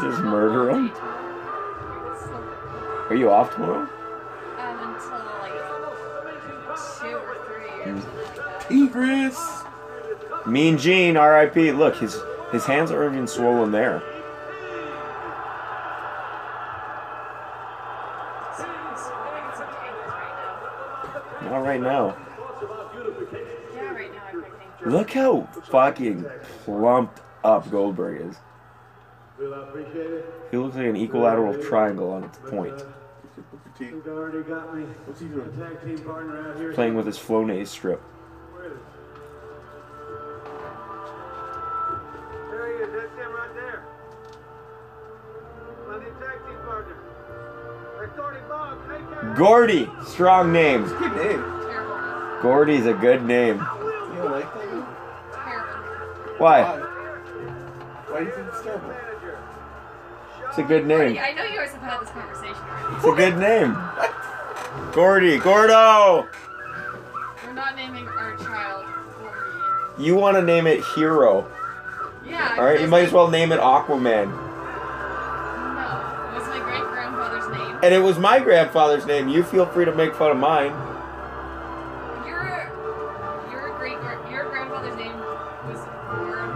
just 0.00 0.20
murder 0.22 0.70
him. 0.70 0.90
Are 3.08 3.14
you 3.16 3.30
off 3.30 3.52
tomorrow? 3.54 3.88
Um, 4.58 4.94
until 4.94 5.18
like 5.40 5.54
two 7.00 7.16
or 7.16 7.36
three 7.46 7.92
or 7.92 8.00
something 8.00 8.18
like 8.18 8.36
that. 8.36 8.70
Mean 10.46 10.78
Gene, 10.78 11.16
R.I.P. 11.16 11.72
Look, 11.72 11.96
his 11.96 12.16
his 12.52 12.64
hands 12.64 12.90
are 12.90 13.04
even 13.06 13.26
swollen 13.26 13.72
there. 13.72 14.02
So 18.56 18.64
he's- 18.64 19.10
I 19.12 19.14
think 19.34 19.46
it's 19.52 19.60
okay 19.60 19.92
right 20.06 21.42
now. 21.44 21.50
Not 21.50 21.62
right 21.64 21.80
now. 21.80 22.16
Yeah, 23.74 23.92
right 23.94 24.12
now 24.14 24.22
I 24.28 24.32
think. 24.32 24.86
Look 24.86 25.10
how 25.12 25.42
fucking 25.70 26.24
plumped 26.64 27.20
up 27.44 27.70
Goldberg 27.70 28.20
is. 28.22 28.36
Well, 28.36 28.38
I 28.40 28.40
appreciate 28.40 29.38
it. 29.38 29.39
He 30.50 30.56
looks 30.56 30.76
like 30.76 30.86
an 30.86 30.96
equilateral 30.96 31.54
triangle 31.62 32.12
on 32.12 32.22
its 32.24 32.38
point, 32.38 32.76
Booker 32.76 33.70
T. 33.78 33.84
You've 33.86 34.06
already 34.06 34.42
got 34.48 34.76
me 34.76 34.84
What's 35.06 35.20
he 35.20 35.26
doing? 35.26 35.50
tag 35.58 35.82
team 35.82 35.98
partner 36.04 36.50
out 36.50 36.56
here. 36.56 36.72
playing 36.72 36.94
with 36.94 37.06
his 37.06 37.18
Flonase 37.18 37.66
strip. 37.68 38.00
Where 38.00 38.66
is 38.66 38.72
it? 38.72 38.78
There 42.50 42.66
he 42.66 42.82
is. 42.84 42.92
That's 42.92 43.14
him 43.18 43.32
right 43.32 43.54
there. 43.54 43.84
My 45.88 45.98
tag 45.98 46.38
team 46.46 46.58
partner. 46.64 46.96
That's 47.98 48.16
Gordy 48.16 48.40
Boggs. 48.48 48.82
Take 48.88 49.20
care. 49.20 49.34
Gordy, 49.36 49.90
strong 50.06 50.52
name. 50.52 50.84
Good 50.84 51.16
name. 51.16 51.42
Gordy's 52.42 52.86
a 52.86 52.94
good 52.94 53.24
name. 53.24 53.56
You 53.56 54.24
like 54.30 54.54
that. 54.54 54.86
Why? 56.38 56.62
Why? 56.62 56.78
Why 58.08 58.18
do 58.20 58.24
you 58.26 58.32
think 58.32 58.48
it's 58.48 58.62
terrible? 58.62 58.94
A 60.60 60.62
good 60.62 60.86
name. 60.86 61.16
I 61.18 61.32
know 61.32 61.44
you 61.44 61.56
guys 61.56 61.70
have 61.72 61.80
had 61.80 62.00
this 62.00 62.10
conversation 62.10 62.54
already. 62.54 62.96
It's 62.96 63.04
a 63.04 63.12
good 63.12 63.38
name. 63.38 64.92
Gordy, 64.92 65.38
Gordo. 65.38 66.28
We're 67.46 67.52
not 67.54 67.76
naming 67.76 68.06
our 68.06 68.36
child 68.36 68.84
Gordy. 69.18 70.04
You 70.04 70.16
want 70.16 70.36
to 70.36 70.42
name 70.42 70.66
it 70.66 70.84
Hero? 70.94 71.50
Yeah. 72.26 72.56
All 72.58 72.64
right, 72.64 72.78
you 72.80 72.88
might 72.88 73.04
as 73.04 73.12
well 73.12 73.28
name 73.30 73.52
it 73.52 73.58
Aquaman. 73.60 74.28
No, 74.28 74.32
it 76.28 76.38
was 76.38 76.46
my 76.48 76.60
great 76.62 76.82
grandfather's 76.82 77.48
name. 77.56 77.78
And 77.82 77.94
it 77.94 78.00
was 78.00 78.18
my 78.18 78.38
grandfather's 78.38 79.06
name. 79.06 79.28
You 79.28 79.42
feel 79.42 79.64
free 79.64 79.86
to 79.86 79.94
make 79.94 80.14
fun 80.14 80.30
of 80.30 80.36
mine. 80.36 80.72
Your 82.26 82.70
your 83.50 83.76
great 83.78 83.96
your 84.30 84.50
grandfather's 84.50 84.96
name 84.96 85.16
was 85.68 85.80
Gord. 86.10 86.50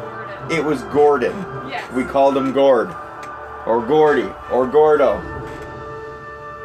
Gordon. 0.00 0.50
It 0.58 0.64
was 0.64 0.82
Gordon. 0.84 1.36
yes. 1.68 1.92
We 1.92 2.04
called 2.04 2.36
him 2.36 2.52
Gord, 2.52 2.88
or 3.66 3.86
Gordy, 3.86 4.28
or 4.50 4.66
Gordo. 4.66 5.18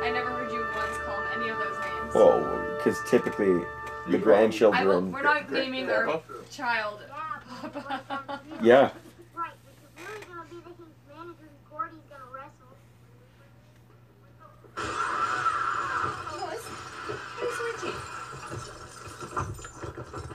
I 0.02 0.10
never 0.12 0.30
heard 0.30 0.52
you 0.52 0.60
once 0.76 0.98
call 0.98 1.16
them 1.16 1.28
any 1.36 1.50
of 1.50 1.58
those 1.58 1.78
names. 1.80 2.16
Well, 2.16 2.78
because 2.78 3.00
typically 3.10 3.64
the 4.10 4.18
grandchildren. 4.18 4.88
Will, 4.88 5.02
we're 5.02 5.22
not 5.22 5.52
naming 5.52 5.90
our 5.90 6.22
child 6.50 7.02
Papa. 7.62 8.42
Yeah. 8.62 8.92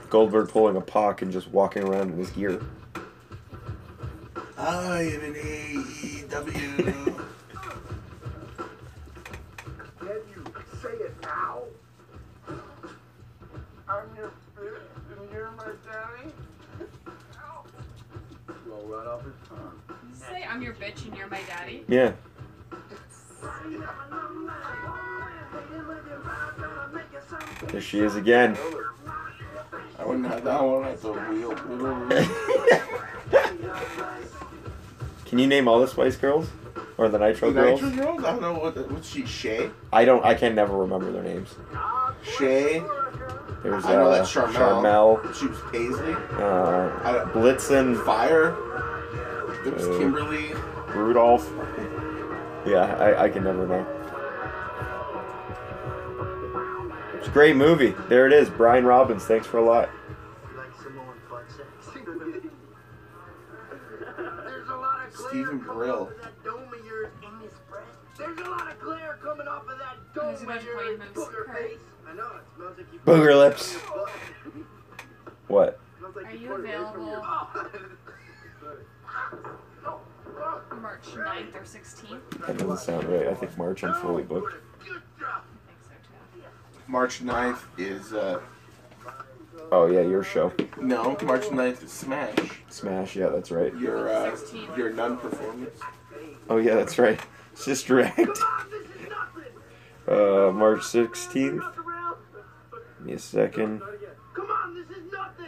Goldberg 0.09 0.49
pulling 0.49 0.75
a 0.77 0.81
pock 0.81 1.23
and 1.23 1.31
just 1.31 1.47
walking 1.47 1.83
around 1.83 2.11
in 2.11 2.17
his 2.19 2.29
gear. 2.29 2.61
I 4.57 5.01
am 5.01 5.21
an 5.23 5.33
AEW. 5.33 6.77
Can 9.99 10.21
you 10.29 10.43
say 10.81 10.89
it 10.89 11.15
now? 11.21 11.63
I'm 13.89 14.15
your 14.15 14.31
bitch 14.55 15.19
and 15.19 15.31
you're 15.33 15.51
my 15.51 15.65
daddy? 15.85 16.31
Roll 18.67 18.85
right 18.85 19.07
off 19.07 19.23
his 19.23 19.33
tongue. 19.47 19.81
You 19.89 20.15
say 20.15 20.45
I'm 20.49 20.61
your 20.61 20.73
bitch 20.73 21.05
and 21.05 21.17
you're 21.17 21.27
my 21.27 21.41
daddy? 21.47 21.83
Yeah. 21.87 22.13
There 27.67 27.81
she 27.81 27.99
is 27.99 28.15
again. 28.15 28.57
I 29.97 30.05
wouldn't 30.05 30.27
have 30.27 30.43
that 30.43 30.63
one. 30.63 30.83
That's 30.83 31.03
a 31.03 31.13
wheel. 31.13 32.99
Can 35.33 35.39
you 35.39 35.47
name 35.47 35.67
all 35.67 35.79
the 35.79 35.87
Spice 35.87 36.15
Girls 36.15 36.47
or 36.95 37.09
the 37.09 37.17
Nitro 37.17 37.49
The 37.51 37.59
Girls? 37.59 37.81
Nitro 37.81 38.05
Girls? 38.05 38.23
I 38.23 38.31
don't 38.33 38.41
know 38.43 38.53
what. 38.53 38.91
What's 38.91 39.09
she? 39.09 39.25
Shay? 39.25 39.71
I 39.91 40.05
don't. 40.05 40.23
I 40.23 40.35
can 40.35 40.53
never 40.53 40.77
remember 40.77 41.11
their 41.11 41.23
names. 41.23 41.55
Shay? 42.21 42.83
There's 43.63 43.83
I 43.83 43.93
know 43.93 44.09
uh, 44.11 44.17
that's 44.17 44.31
Sharmell. 44.31 44.53
Sharmell, 45.23 45.33
She 45.35 45.47
was 45.47 45.57
Paisley. 45.71 46.13
uh, 46.13 47.25
Blitzen, 47.33 48.05
Fire. 48.05 48.51
There 49.63 49.73
was 49.73 49.87
Uh, 49.87 49.97
Kimberly. 49.97 50.51
Rudolph. 50.93 51.51
Yeah, 52.67 52.95
I, 52.99 53.23
I 53.23 53.29
can 53.29 53.43
never 53.43 53.65
know. 53.65 53.87
It's 57.17 57.27
a 57.27 57.31
great 57.31 57.55
movie. 57.55 57.95
There 58.07 58.27
it 58.27 58.33
is. 58.33 58.51
Brian 58.51 58.85
Robbins. 58.85 59.25
Thanks 59.25 59.47
for 59.47 59.57
a 59.57 59.65
lot. 59.65 59.89
This 67.41 67.53
breast. 67.67 67.97
There's 68.17 68.37
a 68.39 68.49
lot 68.49 68.71
of 68.71 68.79
glare 68.79 69.17
coming 69.23 69.47
off 69.47 69.63
of 69.67 69.79
that 69.79 69.97
dome 70.13 70.35
a 70.35 70.37
bunch 70.37 70.41
of 70.41 70.47
of 70.59 70.63
yours. 70.65 70.99
Booger 71.13 71.53
face. 71.53 71.79
I 72.07 72.13
know 72.15 72.27
it 72.37 72.43
smells 72.55 72.77
like 72.77 72.93
you. 72.93 72.99
Booger 72.99 73.27
put 73.31 73.37
lips. 73.37 73.75
on 73.75 73.81
your 73.81 74.05
butt. 74.05 74.09
What? 75.47 75.79
Are 76.25 76.31
you 76.31 76.39
you 76.39 76.47
put 76.49 76.59
it 76.65 76.77
right 76.77 76.93
from 76.93 77.07
your- 77.07 77.21
March 80.81 81.03
9th 81.15 81.55
or 81.55 81.63
16th? 81.63 82.45
That 82.45 82.57
doesn't 82.57 82.77
sound 82.77 83.07
right. 83.07 83.27
I 83.27 83.33
think 83.33 83.57
March 83.57 83.83
I'm 83.83 83.93
fully 84.01 84.23
booked. 84.23 84.53
Good 84.85 85.01
job. 85.19 85.43
I 85.43 85.67
think 85.67 85.79
so 85.81 85.89
too. 86.39 86.45
March 86.87 87.21
9th 87.23 87.63
is, 87.77 88.13
uh, 88.13 88.39
Oh 89.75 89.87
yeah, 89.87 90.01
your 90.01 90.23
show. 90.23 90.53
no, 90.79 91.17
March 91.23 91.45
9th 91.45 91.83
is 91.83 91.91
Smash. 91.91 92.37
Smash. 92.69 93.15
Yeah, 93.15 93.29
that's 93.29 93.49
right. 93.49 93.75
Your, 93.75 94.07
uh, 94.07 94.37
your 94.77 94.91
nun 94.91 95.17
performance. 95.17 95.79
Oh 96.47 96.57
yeah, 96.57 96.75
that's 96.75 96.99
right. 96.99 97.19
Sister 97.55 98.01
Act. 98.01 98.15
Come 98.17 98.27
on, 98.27 98.69
this 98.69 98.81
is 98.83 99.09
nothing. 99.09 100.47
Uh, 100.47 100.51
March 100.51 100.81
16th. 100.81 101.73
Give 102.99 103.05
me 103.07 103.13
a 103.13 103.19
second. 103.19 103.81
Come 104.35 104.45
on, 104.51 104.75
this 104.75 104.95
is 104.95 105.11
nothing. 105.11 105.45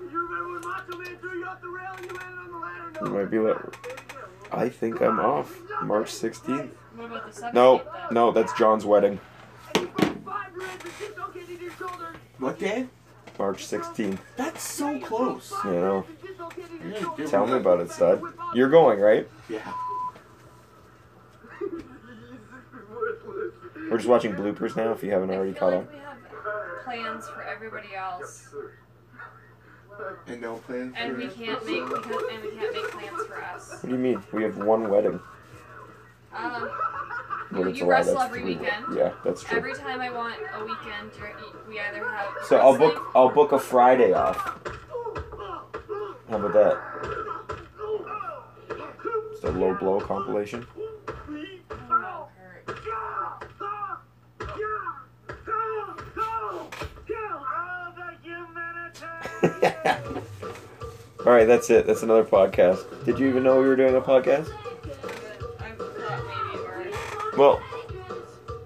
You 0.00 0.26
remember 0.26 0.54
when 0.54 0.68
Macho 0.68 0.98
Man 0.98 1.16
threw 1.18 1.38
you 1.38 1.46
off 1.46 1.60
the 1.60 1.68
rail 1.68 1.92
and 1.98 2.04
you 2.04 2.16
landed 2.16 2.38
on 2.40 2.50
the 2.50 2.58
ladder? 2.58 2.90
No. 3.00 3.06
You 3.06 3.12
might 3.14 3.30
be 3.30 3.38
like, 3.38 4.52
I 4.52 4.68
think 4.68 5.00
I'm 5.00 5.20
off. 5.20 5.56
March 5.84 6.10
16th. 6.10 6.70
What 6.96 7.12
about 7.12 7.32
the 7.32 7.40
17th 7.42 7.54
No, 7.54 7.82
no, 8.10 8.32
that's 8.32 8.52
John's 8.58 8.84
wedding. 8.84 9.20
And 9.76 9.84
you 9.84 9.88
broke 9.90 10.24
five 10.24 10.52
ribs 10.52 10.84
and 10.84 10.92
dislocated 10.98 11.60
your 11.60 11.70
shoulder. 11.70 12.16
What 12.38 12.58
day? 12.58 12.88
March 13.38 13.64
16th. 13.66 14.18
That's 14.36 14.62
so 14.62 14.98
close. 15.00 15.52
You 15.64 15.70
know. 15.72 16.06
Yeah, 17.18 17.26
Tell 17.26 17.46
me 17.46 17.54
about 17.54 17.80
it, 17.80 17.90
stud. 17.90 18.20
You're 18.54 18.68
going, 18.68 18.98
right? 19.00 19.28
Yeah. 19.48 19.72
We're 23.90 23.96
just 23.96 24.08
watching 24.08 24.34
bloopers 24.34 24.76
now. 24.76 24.92
If 24.92 25.02
you 25.02 25.10
haven't 25.10 25.30
already 25.30 25.52
feel 25.52 25.60
caught 25.60 25.72
like 25.72 25.82
up. 25.82 25.92
we 25.92 25.98
have 25.98 26.84
plans 26.84 27.28
for 27.28 27.42
everybody 27.42 27.94
else, 27.94 28.48
And 30.26 30.40
no 30.42 30.56
plans 30.56 30.94
and 30.96 31.12
for 31.12 31.18
we 31.18 31.28
can't 31.28 31.64
make 31.66 31.86
because 31.86 32.22
and 32.32 32.42
we 32.42 32.50
can't 32.50 32.72
make 32.74 32.90
plans 32.90 33.26
for 33.26 33.42
us. 33.42 33.70
What 33.80 33.82
do 33.82 33.88
you 33.90 33.96
mean? 33.96 34.22
We 34.32 34.42
have 34.42 34.56
one 34.58 34.90
wedding. 34.90 35.20
Um, 36.34 36.70
You- 37.52 37.68
it's 37.68 37.78
you 37.78 37.84
a 37.84 37.86
lot. 37.86 37.90
wrestle 37.90 38.20
every 38.20 38.44
weekend. 38.44 38.84
Yeah, 38.94 39.12
that's 39.24 39.42
true. 39.42 39.56
every 39.58 39.74
time 39.74 40.00
I 40.00 40.10
want 40.10 40.34
a 40.54 40.64
weekend, 40.64 41.10
we 41.68 41.78
either 41.80 42.06
have 42.08 42.26
So 42.46 42.58
I'll 42.58 42.76
book. 42.76 43.10
I'll 43.14 43.30
book 43.30 43.52
a 43.52 43.58
Friday 43.58 44.12
off. 44.12 44.36
How 46.28 46.36
about 46.36 46.52
that? 46.52 46.78
It's 49.32 49.44
a 49.44 49.50
low 49.50 49.74
blow 49.74 50.00
compilation. 50.00 50.66
All 61.26 61.34
right, 61.34 61.46
that's 61.46 61.68
it. 61.70 61.86
That's 61.86 62.02
another 62.02 62.24
podcast. 62.24 63.04
Did 63.04 63.18
you 63.18 63.28
even 63.28 63.42
know 63.42 63.60
we 63.60 63.66
were 63.68 63.76
doing 63.76 63.94
a 63.94 64.00
podcast? 64.00 64.48
Well, 67.38 67.62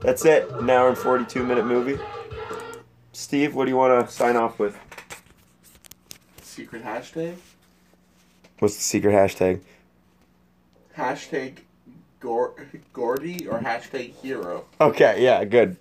that's 0.00 0.24
it. 0.24 0.48
An 0.50 0.70
hour 0.70 0.88
and 0.88 0.96
forty-two 0.96 1.44
minute 1.44 1.66
movie. 1.66 1.98
Steve, 3.12 3.54
what 3.54 3.66
do 3.66 3.70
you 3.70 3.76
want 3.76 4.06
to 4.08 4.12
sign 4.12 4.36
off 4.36 4.58
with? 4.58 4.78
secret 6.42 6.82
hashtag. 6.84 7.34
What's 8.58 8.76
the 8.76 8.82
secret 8.82 9.12
hashtag? 9.12 9.60
Hashtag 10.96 11.58
Gor- 12.20 12.54
Gordy 12.92 13.46
or 13.46 13.58
hashtag 13.58 14.14
hero. 14.14 14.64
Okay, 14.80 15.22
yeah, 15.22 15.44
good. 15.44 15.76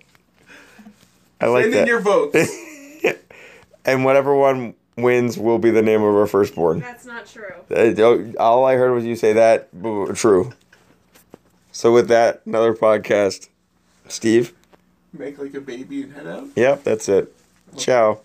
I 1.40 1.46
like 1.46 1.64
Send 1.64 1.74
that. 1.74 1.80
in 1.82 1.86
your 1.88 2.00
votes. 2.00 2.36
and 3.84 4.04
whatever 4.04 4.34
one 4.34 4.74
wins 4.96 5.38
will 5.38 5.58
be 5.58 5.70
the 5.70 5.82
name 5.82 6.02
of 6.02 6.14
our 6.14 6.26
firstborn. 6.26 6.80
That's 6.80 7.04
not 7.06 7.26
true. 7.26 7.52
Uh, 7.70 8.38
All 8.42 8.64
I 8.64 8.74
heard 8.76 8.92
was 8.92 9.04
you 9.04 9.16
say 9.16 9.32
that. 9.34 9.68
True. 10.14 10.52
So 11.72 11.92
with 11.92 12.08
that, 12.08 12.42
another 12.46 12.74
podcast. 12.74 13.48
Steve. 14.08 14.52
Make 15.12 15.38
like 15.38 15.54
a 15.54 15.60
baby 15.60 16.02
and 16.02 16.12
head 16.12 16.26
out. 16.26 16.48
Yep, 16.54 16.84
that's 16.84 17.08
it. 17.08 17.34
Ciao. 17.76 18.20